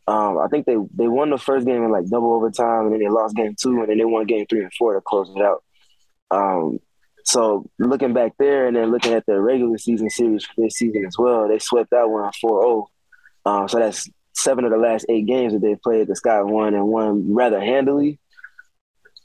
Um, 0.08 0.38
I 0.38 0.48
think 0.48 0.68
they 0.68 0.76
they 0.94 1.08
won 1.08 1.32
the 1.32 1.38
first 1.40 1.66
game 1.66 1.84
in 1.84 1.92
like 1.92 2.08
double 2.08 2.34
overtime, 2.34 2.86
and 2.86 2.94
then 2.94 3.00
they 3.00 3.10
lost 3.10 3.36
game 3.36 3.56
two, 3.60 3.80
and 3.80 3.90
then 3.90 3.98
they 3.98 4.06
won 4.06 4.26
game 4.26 4.46
three 4.48 4.62
and 4.62 4.74
four 4.74 4.94
to 4.94 5.02
close 5.02 5.32
it 5.36 5.42
out. 5.42 5.64
So 7.26 7.70
looking 7.80 8.14
back 8.14 8.34
there 8.38 8.68
and 8.68 8.78
then 8.78 8.92
looking 8.92 9.14
at 9.14 9.26
the 9.26 9.42
regular 9.42 9.78
season 9.80 10.10
series 10.10 10.46
for 10.46 10.54
this 10.58 10.76
season 10.76 11.06
as 11.06 11.18
well, 11.18 11.48
they 11.48 11.60
swept 11.60 11.90
that 11.90 12.10
one 12.10 12.32
4-0. 12.44 12.86
Um, 13.46 13.68
so 13.68 13.80
that's 13.80 14.08
seven 14.34 14.64
of 14.64 14.72
the 14.72 14.78
last 14.78 15.06
eight 15.10 15.26
games 15.26 15.54
that 15.54 15.62
they 15.62 15.76
played. 15.76 16.08
The 16.08 16.16
Sky 16.16 16.42
won 16.42 16.76
and 16.76 16.88
won 16.88 17.34
rather 17.34 17.60
handily. 17.60 18.20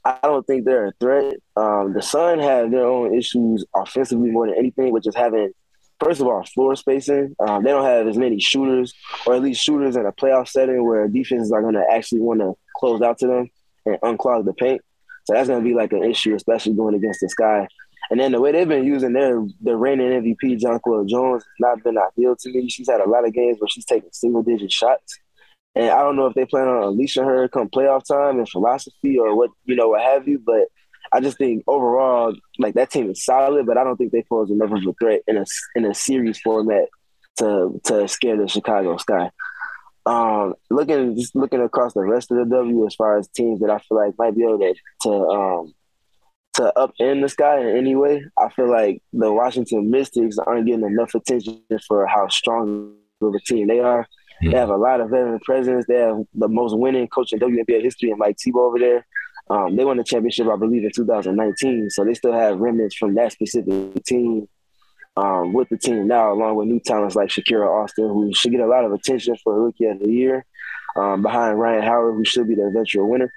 I 0.03 0.17
don't 0.23 0.45
think 0.47 0.65
they're 0.65 0.87
a 0.87 0.93
threat. 0.99 1.35
Um, 1.55 1.93
the 1.93 2.01
Sun 2.01 2.39
have 2.39 2.71
their 2.71 2.85
own 2.85 3.15
issues 3.15 3.65
offensively 3.75 4.31
more 4.31 4.47
than 4.47 4.57
anything, 4.57 4.91
which 4.91 5.05
is 5.05 5.15
having, 5.15 5.51
first 5.99 6.21
of 6.21 6.27
all, 6.27 6.43
floor 6.43 6.75
spacing. 6.75 7.35
Um, 7.39 7.63
they 7.63 7.69
don't 7.69 7.85
have 7.85 8.07
as 8.07 8.17
many 8.17 8.39
shooters, 8.39 8.95
or 9.27 9.35
at 9.35 9.43
least 9.43 9.63
shooters 9.63 9.95
in 9.95 10.07
a 10.07 10.11
playoff 10.11 10.47
setting 10.47 10.83
where 10.83 11.07
defenses 11.07 11.51
are 11.51 11.61
going 11.61 11.75
to 11.75 11.85
actually 11.91 12.21
want 12.21 12.39
to 12.39 12.55
close 12.75 13.01
out 13.03 13.19
to 13.19 13.27
them 13.27 13.51
and 13.85 14.01
unclog 14.01 14.45
the 14.45 14.53
paint. 14.53 14.81
So 15.25 15.33
that's 15.33 15.47
going 15.47 15.63
to 15.63 15.69
be 15.69 15.75
like 15.75 15.93
an 15.93 16.03
issue, 16.03 16.33
especially 16.33 16.73
going 16.73 16.95
against 16.95 17.19
the 17.21 17.29
Sky. 17.29 17.67
And 18.11 18.19
then 18.19 18.33
the 18.33 18.41
way 18.41 18.51
they've 18.51 18.67
been 18.67 18.85
using 18.85 19.13
their 19.13 19.41
the 19.61 19.75
reigning 19.77 20.09
MVP, 20.09 20.59
Jonquel 20.59 21.07
Jones, 21.07 21.43
has 21.43 21.59
not 21.59 21.81
been 21.81 21.97
ideal 21.97 22.35
to 22.35 22.51
me. 22.51 22.69
She's 22.69 22.89
had 22.89 22.99
a 22.99 23.09
lot 23.09 23.25
of 23.25 23.33
games 23.33 23.57
where 23.59 23.69
she's 23.69 23.85
taking 23.85 24.09
single 24.11 24.43
digit 24.43 24.69
shots. 24.69 25.17
And 25.75 25.89
I 25.89 26.01
don't 26.01 26.17
know 26.17 26.25
if 26.25 26.33
they 26.33 26.45
plan 26.45 26.67
on 26.67 26.89
unleashing 26.89 27.23
her 27.23 27.47
come 27.47 27.69
playoff 27.69 28.05
time 28.05 28.37
and 28.37 28.49
philosophy 28.49 29.17
or 29.17 29.33
what, 29.33 29.51
you 29.63 29.77
know, 29.77 29.87
what 29.87 30.01
have 30.01 30.27
you. 30.27 30.39
But 30.45 30.65
I 31.13 31.21
just 31.21 31.37
think 31.37 31.63
overall, 31.67 32.35
like 32.59 32.73
that 32.73 32.91
team 32.91 33.09
is 33.09 33.23
solid, 33.23 33.65
but 33.65 33.77
I 33.77 33.85
don't 33.85 33.95
think 33.95 34.11
they 34.11 34.23
pose 34.23 34.51
enough 34.51 34.71
of 34.71 34.85
a 34.85 34.93
threat 35.01 35.21
in 35.25 35.37
a 35.37 35.45
in 35.75 35.85
a 35.85 35.93
series 35.93 36.39
format 36.41 36.89
to 37.37 37.79
to 37.85 38.09
scare 38.09 38.35
the 38.35 38.49
Chicago 38.49 38.97
Sky. 38.97 39.31
Um, 40.05 40.55
looking 40.69 41.15
just 41.15 41.33
looking 41.33 41.61
across 41.61 41.93
the 41.93 42.01
rest 42.01 42.31
of 42.31 42.37
the 42.37 42.55
W 42.55 42.85
as 42.85 42.95
far 42.95 43.17
as 43.17 43.29
teams 43.29 43.61
that 43.61 43.69
I 43.69 43.79
feel 43.79 43.97
like 43.97 44.15
might 44.17 44.35
be 44.35 44.43
able 44.43 44.59
to 44.59 44.73
to 45.03 45.09
um, 45.09 45.73
to 46.53 46.73
upend 46.75 47.21
the 47.21 47.29
sky 47.29 47.59
in 47.59 47.77
any 47.77 47.95
way. 47.95 48.23
I 48.37 48.49
feel 48.49 48.69
like 48.69 49.01
the 49.13 49.31
Washington 49.31 49.89
Mystics 49.89 50.37
aren't 50.37 50.65
getting 50.65 50.85
enough 50.85 51.15
attention 51.15 51.61
for 51.87 52.05
how 52.07 52.27
strong 52.27 52.95
of 53.21 53.33
a 53.33 53.39
team 53.39 53.67
they 53.67 53.79
are. 53.79 54.01
Mm-hmm. 54.03 54.51
They 54.51 54.57
have 54.57 54.69
a 54.69 54.75
lot 54.75 55.01
of 55.01 55.09
veteran 55.09 55.39
presence. 55.39 55.85
They 55.87 55.99
have 55.99 56.17
the 56.33 56.47
most 56.47 56.77
winning 56.77 57.07
coach 57.07 57.33
in 57.33 57.39
WNBA 57.39 57.81
history, 57.83 58.09
and 58.09 58.19
Mike 58.19 58.37
Thibault 58.39 58.67
over 58.67 58.79
there. 58.79 59.05
Um, 59.49 59.75
they 59.75 59.85
won 59.85 59.97
the 59.97 60.03
championship, 60.03 60.47
I 60.47 60.55
believe, 60.55 60.83
in 60.83 60.91
2019. 60.93 61.89
So 61.89 62.03
they 62.03 62.13
still 62.13 62.33
have 62.33 62.59
remnants 62.59 62.95
from 62.95 63.15
that 63.15 63.31
specific 63.31 64.03
team 64.05 64.47
um, 65.17 65.53
with 65.53 65.69
the 65.69 65.77
team 65.77 66.07
now, 66.07 66.31
along 66.31 66.55
with 66.55 66.67
new 66.67 66.79
talents 66.79 67.15
like 67.15 67.29
Shakira 67.29 67.67
Austin, 67.67 68.07
who 68.07 68.33
should 68.33 68.51
get 68.51 68.61
a 68.61 68.67
lot 68.67 68.85
of 68.85 68.93
attention 68.93 69.35
for 69.43 69.61
Rookie 69.61 69.85
of 69.85 69.99
the 69.99 70.09
Year, 70.09 70.45
um, 70.95 71.21
behind 71.21 71.59
Rhyne 71.59 71.83
Howard, 71.83 72.15
who 72.15 72.25
should 72.25 72.47
be 72.47 72.55
the 72.55 72.67
eventual 72.67 73.09
winner. 73.09 73.31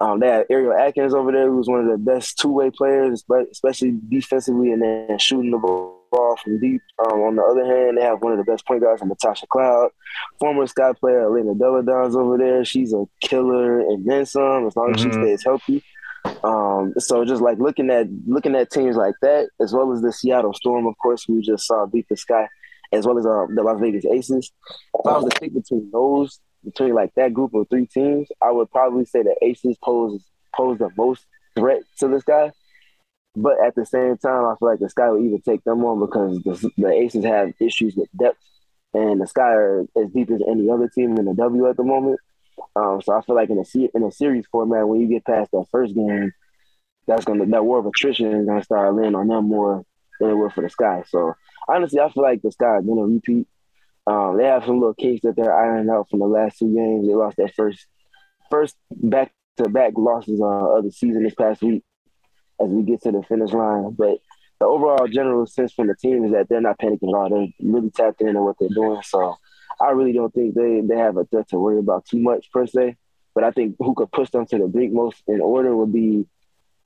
Um, 0.00 0.20
they 0.20 0.28
had 0.28 0.46
Ariel 0.48 0.74
Atkins 0.74 1.12
over 1.12 1.32
there, 1.32 1.50
who's 1.50 1.68
one 1.68 1.80
of 1.80 1.90
the 1.90 1.98
best 1.98 2.38
two 2.38 2.52
way 2.52 2.70
players, 2.70 3.24
especially 3.50 3.98
defensively 4.08 4.70
and 4.70 4.82
then 4.82 5.18
shooting 5.18 5.50
the 5.50 5.58
ball 5.58 5.98
from 6.42 6.60
deep. 6.60 6.80
Um, 7.04 7.20
on 7.22 7.36
the 7.36 7.42
other 7.42 7.64
hand, 7.64 7.98
they 7.98 8.02
have 8.02 8.22
one 8.22 8.32
of 8.32 8.38
the 8.38 8.50
best 8.50 8.64
point 8.66 8.82
guards, 8.82 9.02
Natasha 9.02 9.46
Cloud, 9.48 9.90
former 10.38 10.66
Sky 10.66 10.92
player 10.92 11.22
Elena 11.22 11.54
Delle 11.54 11.82
Donne's 11.82 12.16
over 12.16 12.38
there. 12.38 12.64
She's 12.64 12.92
a 12.92 13.04
killer 13.20 13.80
and 13.80 14.06
then 14.08 14.24
some, 14.24 14.66
as 14.66 14.76
long 14.76 14.94
as 14.94 15.00
mm-hmm. 15.00 15.10
she 15.10 15.26
stays 15.26 15.44
healthy. 15.44 15.84
Um, 16.44 16.94
so 16.98 17.24
just 17.24 17.42
like 17.42 17.58
looking 17.58 17.90
at 17.90 18.06
looking 18.26 18.54
at 18.54 18.70
teams 18.70 18.96
like 18.96 19.14
that, 19.22 19.48
as 19.60 19.72
well 19.72 19.92
as 19.92 20.00
the 20.00 20.12
Seattle 20.12 20.54
Storm, 20.54 20.86
of 20.86 20.96
course, 20.98 21.26
we 21.28 21.40
just 21.40 21.66
saw 21.66 21.86
beat 21.86 22.06
the 22.08 22.16
Sky, 22.16 22.48
as 22.92 23.06
well 23.06 23.18
as 23.18 23.26
uh, 23.26 23.46
the 23.54 23.62
Las 23.62 23.80
Vegas 23.80 24.04
Aces. 24.04 24.52
If 24.94 25.06
I 25.06 25.16
was 25.16 25.32
to 25.32 25.40
pick 25.40 25.54
between 25.54 25.90
those, 25.90 26.40
between 26.64 26.94
like 26.94 27.14
that 27.14 27.34
group 27.34 27.54
of 27.54 27.68
three 27.68 27.86
teams, 27.86 28.28
I 28.42 28.50
would 28.50 28.70
probably 28.70 29.04
say 29.04 29.22
the 29.22 29.36
Aces 29.42 29.76
pose 29.82 30.22
pose 30.54 30.78
the 30.78 30.90
most 30.96 31.24
threat 31.56 31.82
to 31.98 32.08
the 32.08 32.20
Sky. 32.20 32.52
But 33.36 33.60
at 33.64 33.74
the 33.74 33.86
same 33.86 34.16
time, 34.18 34.44
I 34.46 34.54
feel 34.58 34.68
like 34.68 34.80
the 34.80 34.88
Sky 34.88 35.08
will 35.10 35.24
even 35.24 35.40
take 35.40 35.62
them 35.64 35.84
on 35.84 36.00
because 36.00 36.42
the, 36.42 36.70
the 36.76 36.90
Aces 36.90 37.24
have 37.24 37.52
issues 37.60 37.94
with 37.94 38.08
depth, 38.18 38.38
and 38.94 39.20
the 39.20 39.26
Sky 39.26 39.52
are 39.52 39.80
as 39.96 40.10
deep 40.10 40.30
as 40.30 40.40
any 40.48 40.68
other 40.70 40.88
team 40.88 41.16
in 41.16 41.26
the 41.26 41.34
W 41.34 41.68
at 41.68 41.76
the 41.76 41.84
moment. 41.84 42.18
Um, 42.74 43.00
so 43.02 43.12
I 43.12 43.22
feel 43.22 43.36
like 43.36 43.50
in 43.50 43.58
a 43.58 43.96
in 43.96 44.02
a 44.02 44.10
series 44.10 44.46
format, 44.50 44.88
when 44.88 45.00
you 45.00 45.08
get 45.08 45.24
past 45.24 45.50
that 45.52 45.66
first 45.70 45.94
game, 45.94 46.32
that's 47.06 47.24
gonna 47.24 47.46
that 47.46 47.64
war 47.64 47.78
of 47.78 47.86
attrition 47.86 48.32
is 48.40 48.46
gonna 48.46 48.62
start 48.62 48.94
laying 48.94 49.14
on 49.14 49.28
them 49.28 49.48
more 49.48 49.84
than 50.20 50.30
it 50.30 50.34
will 50.34 50.50
for 50.50 50.62
the 50.62 50.70
Sky. 50.70 51.04
So 51.08 51.34
honestly, 51.68 52.00
I 52.00 52.10
feel 52.10 52.22
like 52.22 52.42
the 52.42 52.52
Sky 52.52 52.66
are 52.66 52.82
gonna 52.82 53.02
repeat. 53.02 53.46
Um, 54.08 54.38
they 54.38 54.44
have 54.44 54.64
some 54.64 54.80
little 54.80 54.94
kinks 54.94 55.22
that 55.22 55.36
they're 55.36 55.54
ironing 55.54 55.90
out 55.90 56.08
from 56.08 56.20
the 56.20 56.26
last 56.26 56.58
two 56.58 56.74
games. 56.74 57.06
They 57.06 57.14
lost 57.14 57.36
that 57.36 57.54
first 57.54 57.86
first 58.50 58.76
back 58.90 59.32
to 59.58 59.68
back 59.68 59.92
losses 59.96 60.40
uh, 60.40 60.78
of 60.78 60.84
the 60.84 60.90
season 60.90 61.24
this 61.24 61.34
past 61.34 61.62
week 61.62 61.82
as 62.58 62.68
we 62.68 62.84
get 62.84 63.02
to 63.02 63.12
the 63.12 63.22
finish 63.22 63.52
line. 63.52 63.90
But 63.90 64.18
the 64.60 64.66
overall 64.66 65.06
general 65.08 65.46
sense 65.46 65.74
from 65.74 65.88
the 65.88 65.94
team 65.94 66.24
is 66.24 66.32
that 66.32 66.48
they're 66.48 66.60
not 66.60 66.78
panicking 66.78 67.10
at 67.10 67.14
all. 67.14 67.28
They're 67.28 67.48
really 67.60 67.90
tapped 67.90 68.22
in 68.22 68.28
into 68.28 68.42
what 68.42 68.56
they're 68.58 68.70
doing. 68.70 69.02
So 69.02 69.36
I 69.78 69.90
really 69.90 70.14
don't 70.14 70.32
think 70.32 70.54
they 70.54 70.80
they 70.80 70.96
have 70.96 71.18
a 71.18 71.24
threat 71.26 71.48
to 71.50 71.58
worry 71.58 71.78
about 71.78 72.06
too 72.06 72.18
much 72.18 72.50
per 72.50 72.66
se. 72.66 72.96
But 73.34 73.44
I 73.44 73.50
think 73.50 73.76
who 73.78 73.94
could 73.94 74.10
push 74.10 74.30
them 74.30 74.46
to 74.46 74.58
the 74.58 74.68
brink 74.68 74.94
most 74.94 75.22
in 75.28 75.42
order 75.42 75.76
would 75.76 75.92
be 75.92 76.26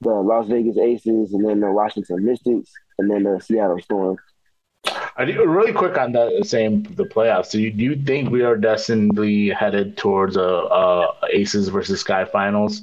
the 0.00 0.10
Las 0.10 0.48
Vegas 0.48 0.76
Aces, 0.76 1.32
and 1.32 1.48
then 1.48 1.60
the 1.60 1.70
Washington 1.70 2.24
Mystics, 2.24 2.72
and 2.98 3.08
then 3.08 3.22
the 3.22 3.40
Seattle 3.40 3.80
Storm. 3.80 4.16
Really 5.18 5.72
quick 5.72 5.98
on 5.98 6.12
the 6.12 6.42
same 6.42 6.84
the 6.94 7.04
playoffs. 7.04 7.50
Do 7.50 7.60
you, 7.60 7.70
do 7.70 7.84
you 7.84 7.96
think 7.96 8.30
we 8.30 8.42
are 8.42 8.56
destinedly 8.56 9.54
headed 9.54 9.96
towards 9.96 10.36
a, 10.36 10.40
a 10.40 11.12
Aces 11.30 11.68
versus 11.68 12.00
Sky 12.00 12.24
finals? 12.24 12.82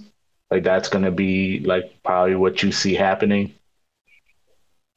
Like 0.51 0.63
that's 0.63 0.89
going 0.89 1.05
to 1.05 1.11
be 1.11 1.59
like 1.61 1.91
probably 2.03 2.35
what 2.35 2.61
you 2.61 2.71
see 2.71 2.93
happening. 2.93 3.53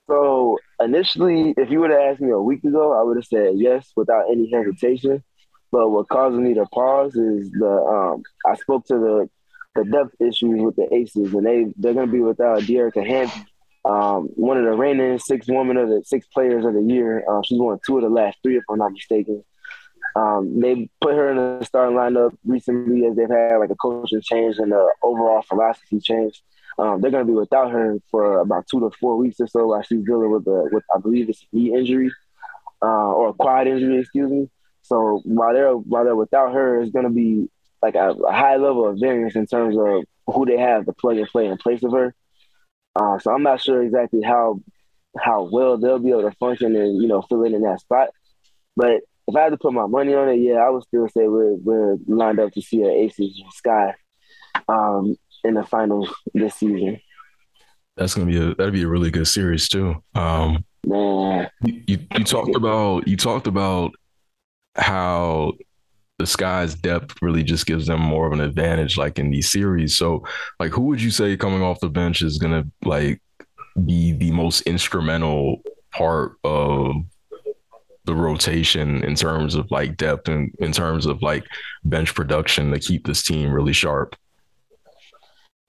So 0.08 0.58
initially, 0.80 1.54
if 1.56 1.70
you 1.70 1.80
would 1.80 1.90
have 1.90 2.00
asked 2.00 2.20
me 2.20 2.30
a 2.30 2.38
week 2.38 2.64
ago, 2.64 2.92
I 2.98 3.02
would 3.02 3.16
have 3.16 3.24
said 3.24 3.54
yes 3.56 3.92
without 3.96 4.30
any 4.30 4.50
hesitation. 4.50 5.22
But 5.70 5.88
what 5.88 6.08
causes 6.08 6.38
me 6.38 6.52
to 6.54 6.66
pause 6.66 7.14
is 7.14 7.50
the 7.52 7.66
um, 7.66 8.22
I 8.46 8.56
spoke 8.56 8.86
to 8.86 8.94
the 8.94 9.30
the 9.74 9.84
depth 9.90 10.20
issues 10.20 10.60
with 10.60 10.76
the 10.76 10.92
Aces, 10.92 11.32
and 11.32 11.46
they 11.46 11.72
they're 11.76 11.94
going 11.94 12.06
to 12.06 12.12
be 12.12 12.20
without 12.20 12.60
Dearica 12.60 13.06
Hamby, 13.06 13.46
um, 13.84 14.28
one 14.34 14.56
of 14.58 14.64
the 14.64 14.72
reigning 14.72 15.18
six 15.18 15.46
women 15.48 15.76
of 15.76 15.88
the 15.88 16.02
six 16.04 16.26
players 16.26 16.64
of 16.64 16.74
the 16.74 16.82
year. 16.82 17.24
Uh, 17.28 17.42
she's 17.42 17.58
won 17.58 17.78
two 17.84 17.96
of 17.96 18.02
the 18.02 18.08
last 18.08 18.38
three, 18.42 18.56
if 18.56 18.64
I'm 18.70 18.78
not 18.78 18.92
mistaken. 18.92 19.44
Um, 20.14 20.60
they 20.60 20.88
put 21.00 21.14
her 21.14 21.30
in 21.30 21.36
the 21.36 21.64
starting 21.64 21.96
lineup 21.96 22.36
recently 22.44 23.06
as 23.06 23.16
they've 23.16 23.28
had 23.28 23.56
like 23.56 23.70
a 23.70 23.76
coaching 23.76 24.20
change 24.22 24.58
and 24.58 24.70
the 24.70 24.92
overall 25.02 25.42
philosophy 25.42 26.00
change. 26.00 26.42
Um, 26.78 27.00
they're 27.00 27.10
going 27.10 27.26
to 27.26 27.30
be 27.30 27.36
without 27.36 27.70
her 27.70 27.98
for 28.10 28.40
about 28.40 28.66
two 28.66 28.80
to 28.80 28.90
four 28.98 29.16
weeks 29.16 29.40
or 29.40 29.46
so 29.46 29.66
while 29.66 29.82
she's 29.82 30.04
dealing 30.04 30.30
with 30.30 30.46
a 30.46 30.68
with 30.72 30.84
I 30.94 30.98
believe 30.98 31.28
it's 31.28 31.46
knee 31.52 31.74
injury 31.74 32.10
uh, 32.82 32.86
or 32.86 33.28
a 33.28 33.32
quad 33.32 33.66
injury, 33.66 34.00
excuse 34.00 34.30
me. 34.30 34.48
So 34.82 35.20
while 35.24 35.54
they're 35.54 35.72
while 35.72 36.04
they're 36.04 36.16
without 36.16 36.52
her, 36.52 36.80
it's 36.80 36.92
going 36.92 37.04
to 37.04 37.10
be 37.10 37.48
like 37.80 37.94
a, 37.94 38.10
a, 38.10 38.32
high 38.32 38.56
level 38.56 38.88
of 38.88 38.98
variance 39.00 39.36
in 39.36 39.46
terms 39.46 39.76
of 39.76 40.04
who 40.26 40.46
they 40.46 40.56
have 40.56 40.86
to 40.86 40.92
plug 40.92 41.16
and 41.16 41.28
play 41.28 41.46
in 41.46 41.56
place 41.56 41.82
of 41.82 41.92
her. 41.92 42.14
Uh, 42.94 43.18
so 43.18 43.32
I'm 43.32 43.42
not 43.42 43.60
sure 43.60 43.82
exactly 43.82 44.22
how 44.22 44.60
how 45.18 45.48
well 45.50 45.76
they'll 45.78 45.98
be 45.98 46.10
able 46.10 46.22
to 46.22 46.36
function 46.36 46.74
and 46.76 47.00
you 47.00 47.08
know 47.08 47.22
fill 47.22 47.44
in 47.44 47.54
in 47.54 47.62
that 47.62 47.80
spot. 47.80 48.08
But 48.76 49.00
if 49.28 49.36
I 49.36 49.40
had 49.40 49.50
to 49.50 49.56
put 49.56 49.72
my 49.72 49.86
money 49.86 50.14
on 50.14 50.28
it, 50.28 50.36
yeah, 50.36 50.54
I 50.54 50.70
would 50.70 50.84
still 50.84 51.08
say 51.08 51.28
we're 51.28 51.54
we're 51.54 51.96
lined 52.06 52.40
up 52.40 52.52
to 52.52 52.62
see 52.62 52.82
an 52.82 52.90
Aces 52.90 53.40
Sky 53.52 53.94
um, 54.68 55.16
in 55.44 55.54
the 55.54 55.64
finals 55.64 56.12
this 56.34 56.54
season. 56.56 57.00
That's 57.96 58.14
gonna 58.14 58.26
be 58.26 58.38
a 58.38 58.54
that'd 58.54 58.72
be 58.72 58.82
a 58.82 58.88
really 58.88 59.10
good 59.10 59.28
series 59.28 59.68
too. 59.68 60.02
Um, 60.14 60.64
Man, 60.84 61.48
you, 61.64 61.82
you, 61.86 61.98
you 62.16 62.24
talked 62.24 62.56
about 62.56 63.06
you 63.06 63.16
talked 63.16 63.46
about 63.46 63.92
how 64.74 65.52
the 66.22 66.26
sky's 66.26 66.76
depth 66.76 67.20
really 67.20 67.42
just 67.42 67.66
gives 67.66 67.88
them 67.88 68.00
more 68.00 68.28
of 68.28 68.32
an 68.32 68.40
advantage, 68.40 68.96
like 68.96 69.18
in 69.18 69.32
these 69.32 69.50
series. 69.50 69.96
So, 69.96 70.24
like, 70.60 70.70
who 70.70 70.82
would 70.82 71.02
you 71.02 71.10
say 71.10 71.36
coming 71.36 71.62
off 71.62 71.80
the 71.80 71.88
bench 71.88 72.22
is 72.22 72.38
gonna 72.38 72.64
like 72.84 73.20
be 73.84 74.12
the 74.12 74.30
most 74.30 74.60
instrumental 74.60 75.62
part 75.90 76.36
of 76.44 76.94
the 78.04 78.14
rotation 78.14 79.02
in 79.02 79.16
terms 79.16 79.56
of 79.56 79.68
like 79.72 79.96
depth 79.96 80.28
and 80.28 80.54
in 80.60 80.70
terms 80.70 81.06
of 81.06 81.22
like 81.22 81.44
bench 81.82 82.14
production 82.14 82.70
to 82.70 82.78
keep 82.78 83.04
this 83.04 83.24
team 83.24 83.50
really 83.50 83.72
sharp? 83.72 84.14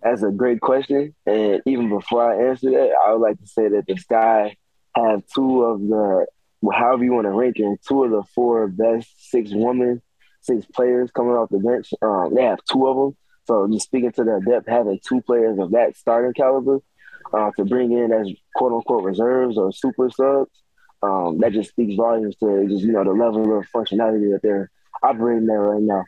That's 0.04 0.22
a 0.22 0.30
great 0.30 0.62
question. 0.62 1.16
And 1.26 1.64
even 1.66 1.90
before 1.90 2.32
I 2.32 2.50
answer 2.50 2.70
that, 2.70 2.92
I 3.08 3.12
would 3.12 3.22
like 3.22 3.40
to 3.40 3.48
say 3.48 3.70
that 3.70 3.86
the 3.88 3.98
Sky 3.98 4.56
have 4.96 5.24
two 5.34 5.64
of 5.64 5.82
the, 5.82 6.28
however 6.72 7.04
you 7.04 7.14
want 7.14 7.26
to 7.26 7.32
rank 7.32 7.56
it, 7.58 7.80
two 7.88 8.04
of 8.04 8.12
the 8.12 8.22
four 8.36 8.68
best 8.68 9.32
six 9.32 9.50
women, 9.52 10.00
six 10.44 10.66
players 10.68 11.12
coming 11.12 11.34
off 11.34 11.50
the 11.50 11.60
bench. 11.60 11.90
Um, 12.02 12.36
they 12.36 12.44
have 12.44 12.60
two 12.72 12.88
of 12.88 12.98
them. 12.98 13.18
So 13.46 13.68
just 13.68 13.86
speaking 13.86 14.12
to 14.14 14.24
their 14.24 14.40
depth, 14.40 14.68
having 14.68 15.00
two 15.08 15.22
players 15.22 15.60
of 15.60 15.72
that 15.72 15.98
starting 15.98 16.34
caliber 16.34 16.80
uh, 17.34 17.52
to 17.58 17.66
bring 17.66 17.92
in 17.92 18.12
as 18.12 18.28
quote 18.56 18.74
unquote 18.74 19.04
reserves 19.04 19.58
or 19.58 19.72
super 19.72 20.10
subs, 20.10 20.52
um, 21.02 21.40
that 21.40 21.52
just 21.52 21.70
speaks 21.70 21.96
volumes 21.96 22.36
to 22.38 22.68
just 22.70 22.84
you 22.84 22.92
know 22.92 23.04
the 23.04 23.12
level 23.12 23.58
of 23.58 23.66
functionality 23.76 24.32
that 24.32 24.42
they're 24.42 24.72
operating 25.02 25.46
there 25.48 25.62
right 25.62 25.82
now. 25.82 26.06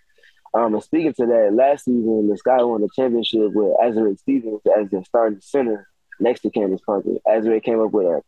Um, 0.53 0.73
and 0.73 0.83
speaking 0.83 1.13
to 1.13 1.25
that, 1.25 1.53
last 1.53 1.85
season 1.85 2.29
the 2.29 2.37
Sky 2.37 2.63
won 2.63 2.81
the 2.81 2.89
championship 2.95 3.51
with 3.53 3.75
Azurá 3.83 4.17
Stevens 4.17 4.61
as 4.77 4.89
the 4.89 5.03
starting 5.05 5.41
center 5.41 5.87
next 6.19 6.41
to 6.41 6.49
Candace 6.49 6.81
Parker. 6.85 7.09
Azurá 7.27 7.61
came 7.61 7.81
up 7.81 7.91
with 7.91 8.05
a, 8.05 8.21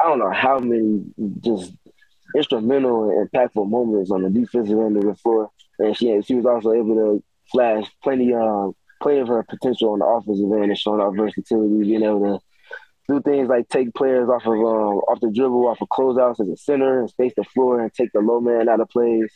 I 0.00 0.08
don't 0.08 0.20
know 0.20 0.30
how 0.30 0.58
many 0.60 1.04
just 1.40 1.72
instrumental 2.34 3.10
and 3.10 3.30
impactful 3.30 3.68
moments 3.68 4.10
on 4.10 4.22
the 4.22 4.30
defensive 4.30 4.78
end 4.78 4.96
of 4.96 5.04
the 5.04 5.14
floor, 5.14 5.50
and 5.78 5.96
she 5.96 6.20
she 6.22 6.34
was 6.34 6.46
also 6.46 6.72
able 6.72 6.94
to 6.94 7.24
flash 7.50 7.84
plenty 8.02 8.34
um 8.34 8.74
plenty 9.02 9.20
of 9.20 9.28
her 9.28 9.44
potential 9.48 9.92
on 9.92 9.98
the 9.98 10.06
offensive 10.06 10.50
end 10.52 10.70
and 10.70 10.78
showing 10.78 11.00
off 11.00 11.14
versatility, 11.16 11.82
being 11.82 12.02
able 12.02 12.38
to 12.38 12.44
do 13.08 13.20
things 13.20 13.48
like 13.48 13.68
take 13.68 13.94
players 13.94 14.28
off 14.28 14.46
of 14.46 14.54
um, 14.54 14.98
off 15.08 15.20
the 15.20 15.30
dribble, 15.30 15.68
off 15.68 15.80
of 15.80 15.88
closeouts 15.88 16.40
as 16.40 16.48
a 16.48 16.56
center, 16.56 17.00
and 17.00 17.10
space 17.10 17.32
the 17.36 17.44
floor 17.44 17.80
and 17.80 17.92
take 17.92 18.12
the 18.12 18.20
low 18.20 18.40
man 18.40 18.68
out 18.68 18.80
of 18.80 18.88
plays 18.88 19.30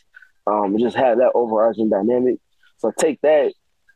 um, 0.47 0.77
just 0.79 0.95
have 0.95 1.17
that 1.17 1.31
overarching 1.35 1.89
dynamic. 1.89 2.39
So 2.77 2.91
take 2.97 3.21
that 3.21 3.53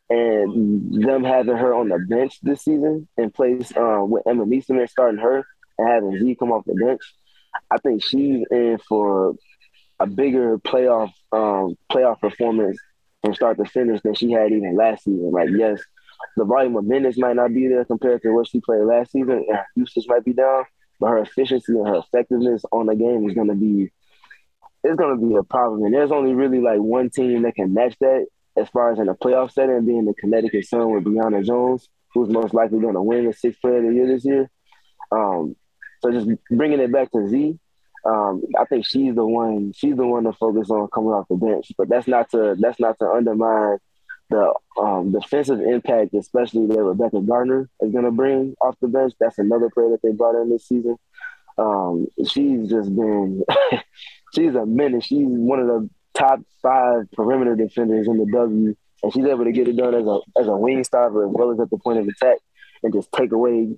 and 0.09 1.03
them 1.03 1.23
having 1.23 1.57
her 1.57 1.73
on 1.73 1.89
the 1.89 1.97
bench 1.97 2.39
this 2.41 2.63
season 2.63 3.07
in 3.17 3.31
place 3.31 3.75
uh, 3.75 4.01
with 4.03 4.27
Emma 4.27 4.45
Meesseman 4.45 4.87
starting 4.87 5.19
her 5.19 5.43
and 5.77 5.89
having 5.89 6.19
Z 6.19 6.35
come 6.39 6.51
off 6.51 6.65
the 6.65 6.75
bench. 6.75 7.01
I 7.71 7.77
think 7.77 8.03
she's 8.03 8.45
in 8.51 8.79
for 8.87 9.35
a 9.99 10.07
bigger 10.07 10.57
playoff 10.59 11.11
um, 11.31 11.77
playoff 11.91 12.19
performance 12.19 12.77
from 13.23 13.33
start 13.33 13.57
to 13.57 13.65
finish 13.65 14.01
than 14.01 14.13
she 14.13 14.31
had 14.31 14.51
even 14.51 14.75
last 14.75 15.03
season. 15.05 15.31
Like, 15.31 15.49
yes, 15.55 15.81
the 16.37 16.45
volume 16.45 16.75
of 16.75 16.85
minutes 16.85 17.17
might 17.17 17.35
not 17.35 17.53
be 17.53 17.67
there 17.67 17.85
compared 17.85 18.21
to 18.21 18.31
what 18.31 18.47
she 18.47 18.59
played 18.61 18.83
last 18.83 19.11
season, 19.11 19.45
and 19.47 19.57
her 19.57 19.65
usage 19.75 20.05
might 20.07 20.25
be 20.25 20.33
down, 20.33 20.65
but 20.99 21.07
her 21.07 21.19
efficiency 21.19 21.73
and 21.73 21.87
her 21.87 21.97
effectiveness 21.97 22.63
on 22.71 22.87
the 22.87 22.95
game 22.95 23.27
is 23.27 23.35
going 23.35 23.47
to 23.47 23.55
be 23.55 23.91
it's 24.83 24.95
going 24.97 25.19
to 25.19 25.27
be 25.27 25.35
a 25.35 25.43
problem. 25.43 25.83
And 25.83 25.93
there's 25.93 26.11
only 26.11 26.35
really 26.35 26.59
like 26.59 26.79
one 26.79 27.09
team 27.09 27.41
that 27.41 27.55
can 27.55 27.73
match 27.73 27.95
that 28.01 28.27
as 28.55 28.69
far 28.69 28.91
as 28.91 28.99
in 28.99 29.09
a 29.09 29.15
playoff 29.15 29.51
setting, 29.51 29.85
being 29.85 30.05
the 30.05 30.13
Connecticut 30.13 30.65
Sun 30.65 30.91
with 30.91 31.03
Brionna 31.03 31.43
Jones, 31.43 31.89
who's 32.13 32.29
most 32.29 32.53
likely 32.53 32.79
going 32.79 32.93
to 32.93 33.01
win 33.01 33.25
the 33.25 33.33
sixth 33.33 33.61
player 33.61 33.77
of 33.77 33.85
the 33.85 33.93
year 33.93 34.07
this 34.07 34.23
year. 34.23 34.49
Um, 35.11 35.55
so 36.05 36.11
just 36.11 36.29
bringing 36.51 36.79
it 36.79 36.91
back 36.91 37.11
to 37.11 37.27
Z, 37.27 37.57
um, 38.05 38.43
I 38.59 38.65
think 38.65 38.85
she's 38.85 39.15
the 39.15 39.25
one. 39.25 39.73
She's 39.75 39.95
the 39.95 40.05
one 40.05 40.25
to 40.25 40.33
focus 40.33 40.69
on 40.69 40.87
coming 40.93 41.09
off 41.09 41.27
the 41.27 41.35
bench. 41.35 41.71
But 41.77 41.89
that's 41.89 42.07
not 42.07 42.29
to 42.31 42.55
that's 42.59 42.79
not 42.79 42.99
to 42.99 43.09
undermine 43.09 43.79
the 44.29 44.53
um, 44.79 45.11
defensive 45.11 45.61
impact, 45.61 46.13
especially 46.13 46.67
that 46.67 46.83
Rebekah 46.83 47.21
Gardner 47.21 47.69
is 47.81 47.91
going 47.91 48.05
to 48.05 48.11
bring 48.11 48.55
off 48.61 48.75
the 48.81 48.87
bench. 48.87 49.13
That's 49.19 49.39
another 49.39 49.69
player 49.71 49.89
that 49.89 50.01
they 50.03 50.11
brought 50.11 50.39
in 50.39 50.51
this 50.51 50.67
season. 50.67 50.97
Um, 51.57 52.07
she's 52.27 52.69
just 52.69 52.95
been 52.95 53.43
she's 54.35 54.53
a 54.53 54.65
menace. 54.65 55.05
She's 55.05 55.25
one 55.27 55.59
of 55.59 55.67
the 55.67 55.89
top 56.13 56.39
five 56.61 57.11
perimeter 57.13 57.55
defenders 57.55 58.07
in 58.07 58.17
the 58.17 58.31
W, 58.31 58.75
and 59.01 59.13
she's 59.13 59.25
able 59.25 59.45
to 59.45 59.51
get 59.51 59.67
it 59.67 59.77
done 59.77 59.95
as 59.95 60.05
a 60.05 60.19
as 60.39 60.47
a 60.47 60.55
wing 60.55 60.83
stopper 60.83 61.25
as 61.25 61.31
well 61.33 61.51
as 61.51 61.59
at 61.59 61.71
the 61.71 61.77
point 61.77 61.97
of 61.97 62.07
attack, 62.07 62.37
and 62.83 62.93
just 62.93 63.11
take 63.11 63.31
away 63.31 63.75